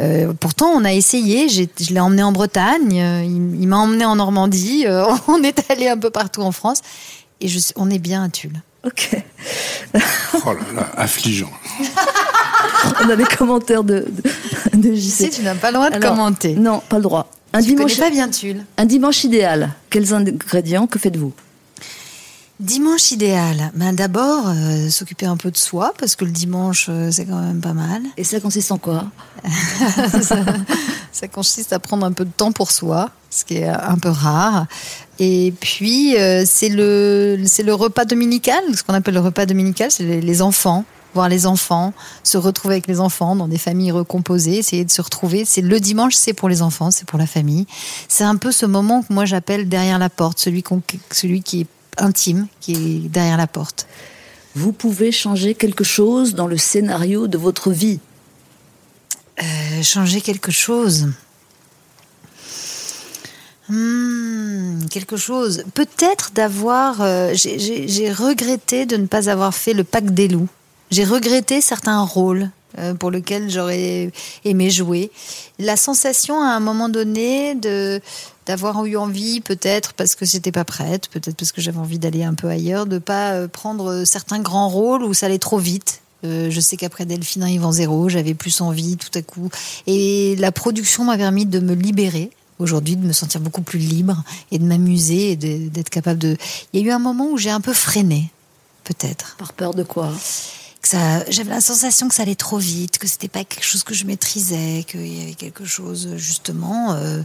euh, 0.01 0.33
pourtant, 0.39 0.67
on 0.67 0.83
a 0.83 0.93
essayé. 0.93 1.49
Je 1.49 1.93
l'ai 1.93 1.99
emmené 1.99 2.23
en 2.23 2.31
Bretagne. 2.31 2.99
euh, 2.99 3.23
Il, 3.23 3.67
m'a 3.67 3.77
emmené 3.77 4.05
en 4.05 4.15
Normandie. 4.15 4.85
euh, 4.87 5.05
on 5.27 5.43
est 5.43 5.69
allé 5.71 5.87
un 5.87 5.97
peu 5.97 6.09
partout 6.09 6.41
en 6.41 6.51
France. 6.51 6.79
Et 7.41 7.47
je, 7.47 7.59
on 7.75 7.89
est 7.89 7.99
bien 7.99 8.23
à 8.23 8.29
Tulle. 8.29 8.61
Ok. 8.85 9.09
Oh 10.45 10.53
là 10.53 10.59
là, 10.75 10.89
affligeant. 10.97 11.49
On 13.05 13.09
a 13.09 13.15
les 13.15 13.23
commentaires 13.25 13.83
de, 13.83 14.05
de, 14.73 14.77
de 14.77 14.93
JC. 14.95 15.11
Si, 15.11 15.29
tu 15.29 15.41
n'as 15.43 15.55
pas 15.55 15.69
le 15.69 15.75
droit 15.75 15.89
de 15.89 15.95
Alors, 15.95 16.11
commenter. 16.11 16.55
Non, 16.55 16.81
pas 16.89 16.97
le 16.97 17.03
droit. 17.03 17.29
Un 17.53 17.61
Tu 17.61 17.67
dimanche, 17.75 17.97
pas 17.97 18.09
bien 18.09 18.27
Tulle. 18.29 18.65
un 18.77 18.85
dimanche 18.85 19.23
idéal. 19.23 19.71
Quels 19.89 20.13
ingrédients 20.13 20.87
Que 20.87 20.97
faites-vous 20.99 21.33
Dimanche 22.59 23.11
idéal. 23.11 23.71
Ben 23.75 23.93
d'abord, 23.93 24.47
euh, 24.47 24.89
s'occuper 24.89 25.25
un 25.25 25.37
peu 25.37 25.51
de 25.51 25.57
soi, 25.57 25.93
parce 25.97 26.15
que 26.15 26.23
le 26.23 26.31
dimanche, 26.31 26.87
euh, 26.89 27.11
c'est 27.11 27.25
quand 27.25 27.39
même 27.41 27.61
pas 27.61 27.73
mal. 27.73 28.01
Et 28.15 28.23
ça 28.23 28.39
consiste 28.39 28.71
en 28.71 28.77
quoi 28.77 29.05
ça, 30.21 30.37
ça 31.11 31.27
consiste 31.27 31.73
à 31.73 31.79
prendre 31.79 32.05
un 32.05 32.11
peu 32.11 32.25
de 32.25 32.31
temps 32.31 32.51
pour 32.51 32.71
soi, 32.71 33.09
ce 33.29 33.43
qui 33.43 33.57
est 33.57 33.67
un 33.67 33.97
peu 33.97 34.09
rare. 34.09 34.67
Et 35.19 35.53
puis, 35.59 36.17
euh, 36.17 36.43
c'est 36.45 36.69
le, 36.69 37.41
c'est 37.45 37.63
le 37.63 37.73
repas 37.73 38.05
dominical, 38.05 38.61
ce 38.75 38.83
qu'on 38.83 38.93
appelle 38.93 39.13
le 39.13 39.19
repas 39.19 39.45
dominical, 39.45 39.91
c'est 39.91 40.03
les, 40.03 40.21
les 40.21 40.41
enfants. 40.41 40.85
Voir 41.13 41.29
les 41.29 41.45
enfants, 41.45 41.93
se 42.23 42.39
retrouver 42.39 42.73
avec 42.73 42.87
les 42.87 42.99
enfants 42.99 43.35
dans 43.35 43.47
des 43.47 43.59
familles 43.59 43.91
recomposées, 43.91 44.57
essayer 44.57 44.83
de 44.83 44.89
se 44.89 44.99
retrouver. 44.99 45.45
C'est 45.45 45.61
le 45.61 45.79
dimanche, 45.79 46.15
c'est 46.15 46.33
pour 46.33 46.49
les 46.49 46.63
enfants, 46.63 46.89
c'est 46.89 47.05
pour 47.05 47.19
la 47.19 47.27
famille. 47.27 47.67
C'est 48.07 48.23
un 48.23 48.35
peu 48.35 48.51
ce 48.51 48.65
moment 48.65 49.03
que 49.03 49.13
moi 49.13 49.25
j'appelle 49.25 49.69
derrière 49.69 49.99
la 49.99 50.09
porte, 50.09 50.39
celui, 50.39 50.63
celui 51.11 51.43
qui 51.43 51.61
est 51.61 51.67
intime, 51.99 52.47
qui 52.61 52.73
est 52.73 53.09
derrière 53.09 53.37
la 53.37 53.45
porte. 53.45 53.85
Vous 54.55 54.71
pouvez 54.71 55.11
changer 55.11 55.53
quelque 55.53 55.83
chose 55.83 56.33
dans 56.33 56.47
le 56.47 56.57
scénario 56.57 57.27
de 57.27 57.37
votre 57.37 57.69
vie? 57.69 57.99
Euh, 59.39 59.83
changer 59.83 60.19
quelque 60.19 60.51
chose. 60.51 61.09
Hmm, 63.69 64.85
quelque 64.89 65.17
chose. 65.17 65.63
Peut-être 65.73 66.31
d'avoir. 66.33 67.01
euh, 67.01 67.33
j'ai- 67.33 68.11
regretté 68.11 68.85
de 68.85 68.97
ne 68.97 69.05
pas 69.07 69.29
avoir 69.29 69.53
fait 69.53 69.73
le 69.73 69.83
pack 69.83 70.13
des 70.13 70.27
loups. 70.27 70.49
J'ai 70.91 71.05
regretté 71.05 71.61
certains 71.61 72.01
rôles 72.01 72.49
euh, 72.77 72.93
pour 72.93 73.09
lesquels 73.09 73.49
j'aurais 73.49 74.11
aimé 74.45 74.69
jouer. 74.69 75.11
La 75.59 75.75
sensation 75.77 76.41
à 76.41 76.47
un 76.47 76.59
moment 76.59 76.89
donné 76.89 77.55
de 77.55 78.01
d'avoir 78.45 78.85
eu 78.85 78.97
envie, 78.97 79.39
peut-être 79.39 79.93
parce 79.93 80.15
que 80.15 80.25
j'étais 80.25 80.51
pas 80.51 80.65
prête, 80.65 81.07
peut-être 81.07 81.37
parce 81.37 81.53
que 81.53 81.61
j'avais 81.61 81.77
envie 81.77 81.97
d'aller 81.97 82.23
un 82.25 82.33
peu 82.33 82.49
ailleurs, 82.49 82.85
de 82.85 82.97
pas 82.97 83.31
euh, 83.31 83.47
prendre 83.47 84.03
certains 84.03 84.39
grands 84.39 84.67
rôles 84.67 85.03
où 85.03 85.13
ça 85.13 85.27
allait 85.27 85.39
trop 85.39 85.57
vite. 85.59 86.01
Euh, 86.25 86.49
je 86.51 86.59
sais 86.59 86.75
qu'après 86.75 87.05
Delphine 87.05 87.43
en 87.63 87.71
zéro, 87.71 88.09
j'avais 88.09 88.33
plus 88.33 88.59
envie 88.61 88.97
tout 88.97 89.17
à 89.17 89.21
coup. 89.21 89.49
Et 89.87 90.35
la 90.37 90.51
production 90.51 91.05
m'a 91.05 91.17
permis 91.17 91.45
de 91.45 91.59
me 91.59 91.73
libérer 91.73 92.31
aujourd'hui, 92.59 92.95
de 92.95 93.05
me 93.05 93.13
sentir 93.13 93.41
beaucoup 93.41 93.61
plus 93.61 93.79
libre 93.79 94.23
et 94.51 94.59
de 94.59 94.63
m'amuser 94.65 95.31
et 95.31 95.35
d'être 95.35 95.89
capable 95.89 96.19
de. 96.19 96.37
Il 96.71 96.81
y 96.81 96.83
a 96.83 96.87
eu 96.87 96.91
un 96.91 96.99
moment 96.99 97.29
où 97.31 97.37
j'ai 97.37 97.49
un 97.51 97.61
peu 97.61 97.73
freiné, 97.73 98.31
peut-être. 98.83 99.35
Par 99.37 99.53
peur 99.53 99.73
de 99.73 99.83
quoi? 99.83 100.11
Que 100.81 100.89
ça, 100.89 101.23
j'avais 101.29 101.51
la 101.51 101.61
sensation 101.61 102.09
que 102.09 102.15
ça 102.15 102.23
allait 102.23 102.35
trop 102.35 102.57
vite, 102.57 102.97
que 102.97 103.07
c'était 103.07 103.29
pas 103.29 103.43
quelque 103.45 103.63
chose 103.65 103.83
que 103.83 103.93
je 103.93 104.05
maîtrisais, 104.05 104.83
qu'il 104.87 105.07
y 105.07 105.21
avait 105.23 105.33
quelque 105.33 105.63
chose 105.65 106.15
justement 106.17 106.93
euh, 106.93 107.21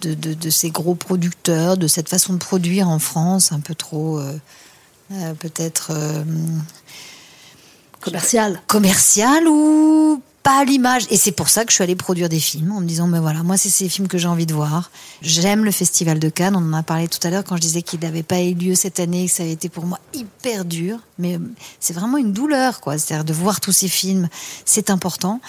de, 0.00 0.14
de- 0.14 0.34
de 0.34 0.50
ces 0.50 0.70
gros 0.70 0.96
producteurs, 0.96 1.76
de 1.76 1.86
cette 1.86 2.08
façon 2.08 2.32
de 2.32 2.38
produire 2.38 2.88
en 2.88 2.98
France, 2.98 3.52
un 3.52 3.60
peu 3.60 3.76
trop, 3.76 4.18
euh, 4.18 4.36
euh, 5.12 5.34
peut-être. 5.34 5.92
Commercial. 8.00 8.60
commercial 8.68 9.48
ou 9.48 10.22
pas 10.46 10.64
l'image. 10.64 11.08
Et 11.10 11.16
c'est 11.16 11.32
pour 11.32 11.48
ça 11.48 11.64
que 11.64 11.72
je 11.72 11.74
suis 11.74 11.82
allée 11.82 11.96
produire 11.96 12.28
des 12.28 12.38
films 12.38 12.70
en 12.70 12.80
me 12.80 12.86
disant, 12.86 13.08
mais 13.08 13.18
voilà, 13.18 13.42
moi, 13.42 13.56
c'est 13.56 13.68
ces 13.68 13.88
films 13.88 14.06
que 14.06 14.16
j'ai 14.16 14.28
envie 14.28 14.46
de 14.46 14.54
voir. 14.54 14.92
J'aime 15.20 15.64
le 15.64 15.72
Festival 15.72 16.20
de 16.20 16.28
Cannes. 16.28 16.54
On 16.54 16.60
en 16.60 16.72
a 16.72 16.84
parlé 16.84 17.08
tout 17.08 17.18
à 17.26 17.30
l'heure 17.30 17.42
quand 17.42 17.56
je 17.56 17.62
disais 17.62 17.82
qu'il 17.82 17.98
n'avait 17.98 18.22
pas 18.22 18.40
eu 18.40 18.54
lieu 18.54 18.76
cette 18.76 19.00
année 19.00 19.26
que 19.26 19.32
ça 19.32 19.42
avait 19.42 19.50
été 19.50 19.68
pour 19.68 19.86
moi 19.86 19.98
hyper 20.14 20.64
dur. 20.64 21.00
Mais 21.18 21.34
euh, 21.34 21.40
c'est 21.80 21.94
vraiment 21.94 22.16
une 22.16 22.32
douleur, 22.32 22.80
quoi. 22.80 22.96
C'est-à-dire 22.96 23.24
de 23.24 23.32
voir 23.32 23.60
tous 23.60 23.72
ces 23.72 23.88
films, 23.88 24.28
c'est 24.64 24.88
important. 24.88 25.40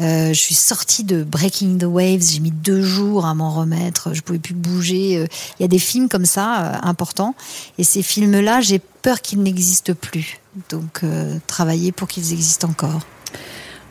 Euh, 0.00 0.28
je 0.28 0.40
suis 0.40 0.54
sortie 0.54 1.04
de 1.04 1.22
Breaking 1.22 1.76
the 1.76 1.84
Waves. 1.84 2.22
J'ai 2.22 2.40
mis 2.40 2.50
deux 2.50 2.80
jours 2.80 3.26
à 3.26 3.34
m'en 3.34 3.50
remettre. 3.50 4.14
Je 4.14 4.22
pouvais 4.22 4.38
plus 4.38 4.54
bouger. 4.54 5.18
Euh, 5.18 5.26
Il 5.60 5.64
y 5.64 5.66
a 5.66 5.68
des 5.68 5.78
films 5.78 6.08
comme 6.08 6.24
ça, 6.24 6.62
euh, 6.62 6.78
importants. 6.82 7.34
Et 7.76 7.84
ces 7.84 8.02
films-là, 8.02 8.62
j'ai 8.62 8.78
peur 8.78 9.20
qu'ils 9.20 9.42
n'existent 9.42 9.92
plus. 9.92 10.40
Donc, 10.70 11.00
euh, 11.04 11.36
travailler 11.46 11.92
pour 11.92 12.08
qu'ils 12.08 12.32
existent 12.32 12.70
encore. 12.70 13.02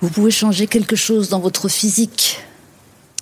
Vous 0.05 0.11
pouvez 0.11 0.29
changer 0.29 0.67
quelque 0.67 0.95
chose 0.95 1.29
dans 1.29 1.39
votre 1.39 1.67
physique. 1.67 2.37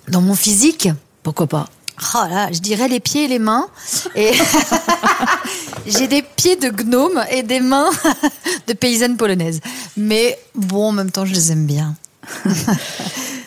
Dans 0.08 0.20
mon 0.20 0.34
physique 0.34 0.90
Pourquoi 1.22 1.46
pas 1.46 1.66
Oh 2.14 2.28
là, 2.28 2.52
je 2.52 2.58
dirais 2.58 2.88
les 2.88 3.00
pieds 3.00 3.24
et 3.24 3.26
les 3.26 3.38
mains. 3.38 3.68
Et 4.14 4.32
j'ai 5.86 6.08
des 6.08 6.20
pieds 6.20 6.56
de 6.56 6.68
gnome 6.68 7.24
et 7.30 7.42
des 7.42 7.60
mains 7.60 7.88
de 8.66 8.74
paysanne 8.74 9.16
polonaise. 9.16 9.60
Mais 9.96 10.38
bon, 10.54 10.88
en 10.88 10.92
même 10.92 11.10
temps, 11.10 11.24
je 11.24 11.32
les 11.32 11.52
aime 11.52 11.64
bien. 11.64 11.96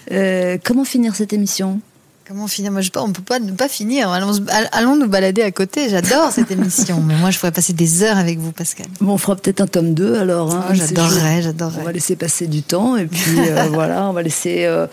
Euh, 0.09 0.57
comment 0.63 0.85
finir 0.85 1.15
cette 1.15 1.33
émission? 1.33 1.81
Comment 2.27 2.47
finir 2.47 2.73
Moi, 2.73 2.81
je 2.81 2.87
sais 2.87 2.91
pas, 2.91 3.03
on 3.03 3.13
peut 3.13 3.21
pas 3.21 3.39
ne 3.39 3.51
pas 3.53 3.69
finir. 3.69 4.11
Allons, 4.11 4.33
allons 4.73 4.97
nous 4.97 5.07
balader 5.07 5.43
à 5.43 5.51
côté. 5.51 5.87
J'adore 5.87 6.29
cette 6.31 6.51
émission. 6.51 7.01
Mais 7.01 7.15
moi, 7.15 7.31
je 7.31 7.39
pourrais 7.39 7.53
passer 7.53 7.71
des 7.71 8.03
heures 8.03 8.17
avec 8.17 8.37
vous, 8.37 8.51
Pascal. 8.51 8.87
Bon, 8.99 9.13
on 9.13 9.17
fera 9.17 9.37
peut-être 9.37 9.61
un 9.61 9.67
tome 9.67 9.93
2 9.93 10.19
alors. 10.19 10.53
hein, 10.53 10.65
Oh, 10.69 10.73
j'adorerais, 10.73 11.41
j'adorerais. 11.41 11.79
On 11.81 11.85
va 11.85 11.93
laisser 11.93 12.17
passer 12.17 12.47
du 12.47 12.63
temps 12.63 12.97
et 12.97 13.05
puis 13.05 13.39
euh, 13.39 13.67
voilà, 13.71 14.09
on 14.09 14.13
va 14.13 14.23
laisser, 14.23 14.65
euh, 14.65 14.87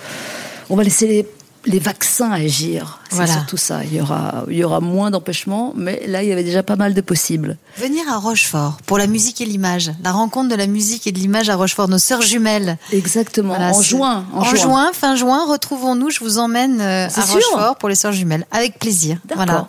on 0.70 0.77
va 0.77 0.85
laisser 0.85 1.09
les, 1.09 1.27
les 1.66 1.78
vaccins 1.78 2.30
agir. 2.30 3.00
C'est 3.08 3.16
Voilà. 3.16 3.32
surtout 3.32 3.56
ça. 3.56 3.84
Il 3.84 3.94
y 3.94 4.00
aura, 4.00 4.44
il 4.50 4.56
y 4.56 4.64
aura 4.64 4.80
moins 4.80 5.10
d'empêchements, 5.10 5.72
mais 5.76 6.02
là, 6.06 6.22
il 6.22 6.28
y 6.28 6.32
avait 6.32 6.44
déjà 6.44 6.62
pas 6.62 6.76
mal 6.76 6.94
de 6.94 7.00
possibles. 7.00 7.56
Venir 7.78 8.04
à 8.10 8.16
Rochefort 8.18 8.78
pour 8.86 8.98
la 8.98 9.06
musique 9.06 9.40
et 9.40 9.44
l'image. 9.46 9.90
La 10.02 10.12
rencontre 10.12 10.48
de 10.50 10.54
la 10.54 10.66
musique 10.66 11.06
et 11.06 11.12
de 11.12 11.18
l'image 11.18 11.48
à 11.48 11.56
Rochefort, 11.56 11.88
nos 11.88 11.98
sœurs 11.98 12.22
jumelles. 12.22 12.76
Exactement. 12.92 13.54
Voilà, 13.54 13.70
en 13.74 13.80
juin. 13.82 14.26
En, 14.34 14.44
juin. 14.44 14.90
fin 14.92 15.16
juin, 15.16 15.46
retrouvons-nous. 15.48 16.10
Je 16.10 16.20
vous 16.20 16.38
emmène 16.38 16.80
euh, 16.80 17.06
à 17.06 17.10
sûr 17.10 17.24
Rochefort 17.34 17.76
pour 17.76 17.88
les 17.88 17.94
sœurs 17.94 18.12
jumelles. 18.12 18.46
Avec 18.50 18.78
plaisir. 18.78 19.18
D'accord. 19.24 19.44
Voilà. 19.46 19.68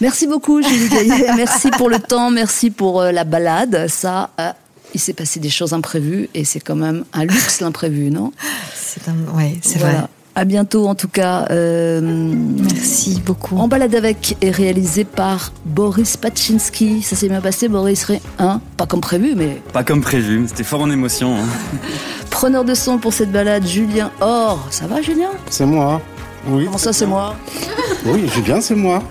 Merci 0.00 0.26
beaucoup, 0.26 0.62
Julie 0.62 0.88
Gaillet. 0.88 1.32
merci 1.36 1.70
pour 1.70 1.88
le 1.88 1.98
temps, 1.98 2.30
merci 2.30 2.70
pour 2.70 3.00
euh, 3.00 3.10
la 3.12 3.24
balade. 3.24 3.86
Ça, 3.88 4.30
euh, 4.38 4.52
il 4.94 5.00
s'est 5.00 5.12
passé 5.14 5.40
des 5.40 5.50
choses 5.50 5.72
imprévues 5.72 6.28
et 6.34 6.44
c'est 6.44 6.60
quand 6.60 6.76
même 6.76 7.04
un 7.12 7.24
luxe 7.24 7.60
l'imprévu, 7.60 8.10
non? 8.10 8.32
C'est 8.74 9.08
un... 9.08 9.36
ouais, 9.36 9.58
c'est 9.62 9.78
Voilà. 9.78 9.98
vrai. 10.00 10.06
À 10.38 10.44
bientôt 10.44 10.86
en 10.86 10.94
tout 10.94 11.08
cas. 11.08 11.46
euh, 11.50 12.00
Merci 12.02 13.22
beaucoup. 13.24 13.56
En 13.56 13.68
balade 13.68 13.94
avec 13.94 14.36
est 14.42 14.50
réalisé 14.50 15.04
par 15.04 15.50
Boris 15.64 16.18
Pachinski. 16.18 17.00
Ça 17.02 17.16
s'est 17.16 17.28
bien 17.30 17.40
passé, 17.40 17.68
Boris 17.68 18.04
Ré- 18.04 18.20
hein 18.38 18.60
Pas 18.76 18.84
comme 18.84 19.00
prévu, 19.00 19.32
mais 19.34 19.62
Pas 19.72 19.82
comme 19.82 20.02
prévu, 20.02 20.40
mais 20.40 20.48
c'était 20.48 20.62
fort 20.62 20.82
en 20.82 20.90
émotion. 20.90 21.36
hein. 21.36 21.46
preneur 22.30 22.64
de 22.64 22.74
son 22.74 22.98
pour 22.98 23.14
cette 23.14 23.32
balade, 23.32 23.66
Julien 23.66 24.10
Or. 24.20 24.66
Ça 24.70 24.86
va, 24.86 25.00
Julien? 25.00 25.30
C'est 25.48 25.64
moi. 25.64 26.02
Oui. 26.48 26.66
Comment 26.66 26.78
ça, 26.78 26.92
c'est 26.92 27.06
moi? 27.06 27.34
Oui, 28.04 28.28
Julien, 28.32 28.60
c'est 28.60 28.76
moi. 28.76 29.02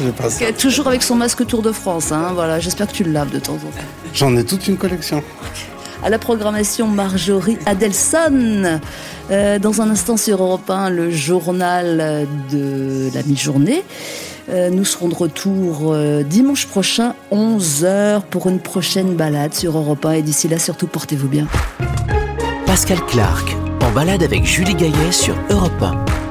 D'accord. 0.00 0.32
Est 0.40 0.52
toujours 0.58 0.88
avec 0.88 1.02
son 1.04 1.14
masque 1.14 1.46
Tour 1.46 1.62
de 1.62 1.70
France. 1.70 2.10
Hein, 2.10 2.32
voilà, 2.34 2.58
j'espère 2.58 2.88
que 2.88 2.92
tu 2.92 3.04
le 3.04 3.12
laves 3.12 3.30
de 3.30 3.38
temps 3.38 3.52
en 3.52 3.56
temps. 3.58 3.86
J'en 4.14 4.36
ai 4.36 4.42
toute 4.42 4.66
une 4.66 4.76
collection. 4.76 5.22
À 6.06 6.08
la 6.08 6.20
programmation, 6.20 6.86
Marjorie 6.86 7.58
Adelson. 7.66 8.78
Euh, 9.32 9.58
dans 9.58 9.82
un 9.82 9.90
instant 9.90 10.16
sur 10.16 10.40
Europe 10.40 10.70
1, 10.70 10.88
le 10.88 11.10
journal 11.10 12.28
de 12.52 13.10
la 13.12 13.24
mi-journée. 13.24 13.82
Euh, 14.48 14.70
nous 14.70 14.84
serons 14.84 15.08
de 15.08 15.16
retour 15.16 15.92
euh, 15.92 16.22
dimanche 16.22 16.68
prochain, 16.68 17.16
11h, 17.32 18.20
pour 18.30 18.46
une 18.46 18.60
prochaine 18.60 19.16
balade 19.16 19.52
sur 19.52 19.76
Europe 19.76 20.06
1. 20.06 20.12
Et 20.12 20.22
d'ici 20.22 20.46
là, 20.46 20.60
surtout, 20.60 20.86
portez-vous 20.86 21.26
bien. 21.26 21.48
Pascal 22.66 23.00
Clark 23.08 23.56
En 23.82 23.90
balade 23.90 24.22
avec 24.22 24.44
Julie 24.44 24.76
Gaillet 24.76 25.10
sur 25.10 25.34
Europe 25.50 25.82
1. 25.82 26.25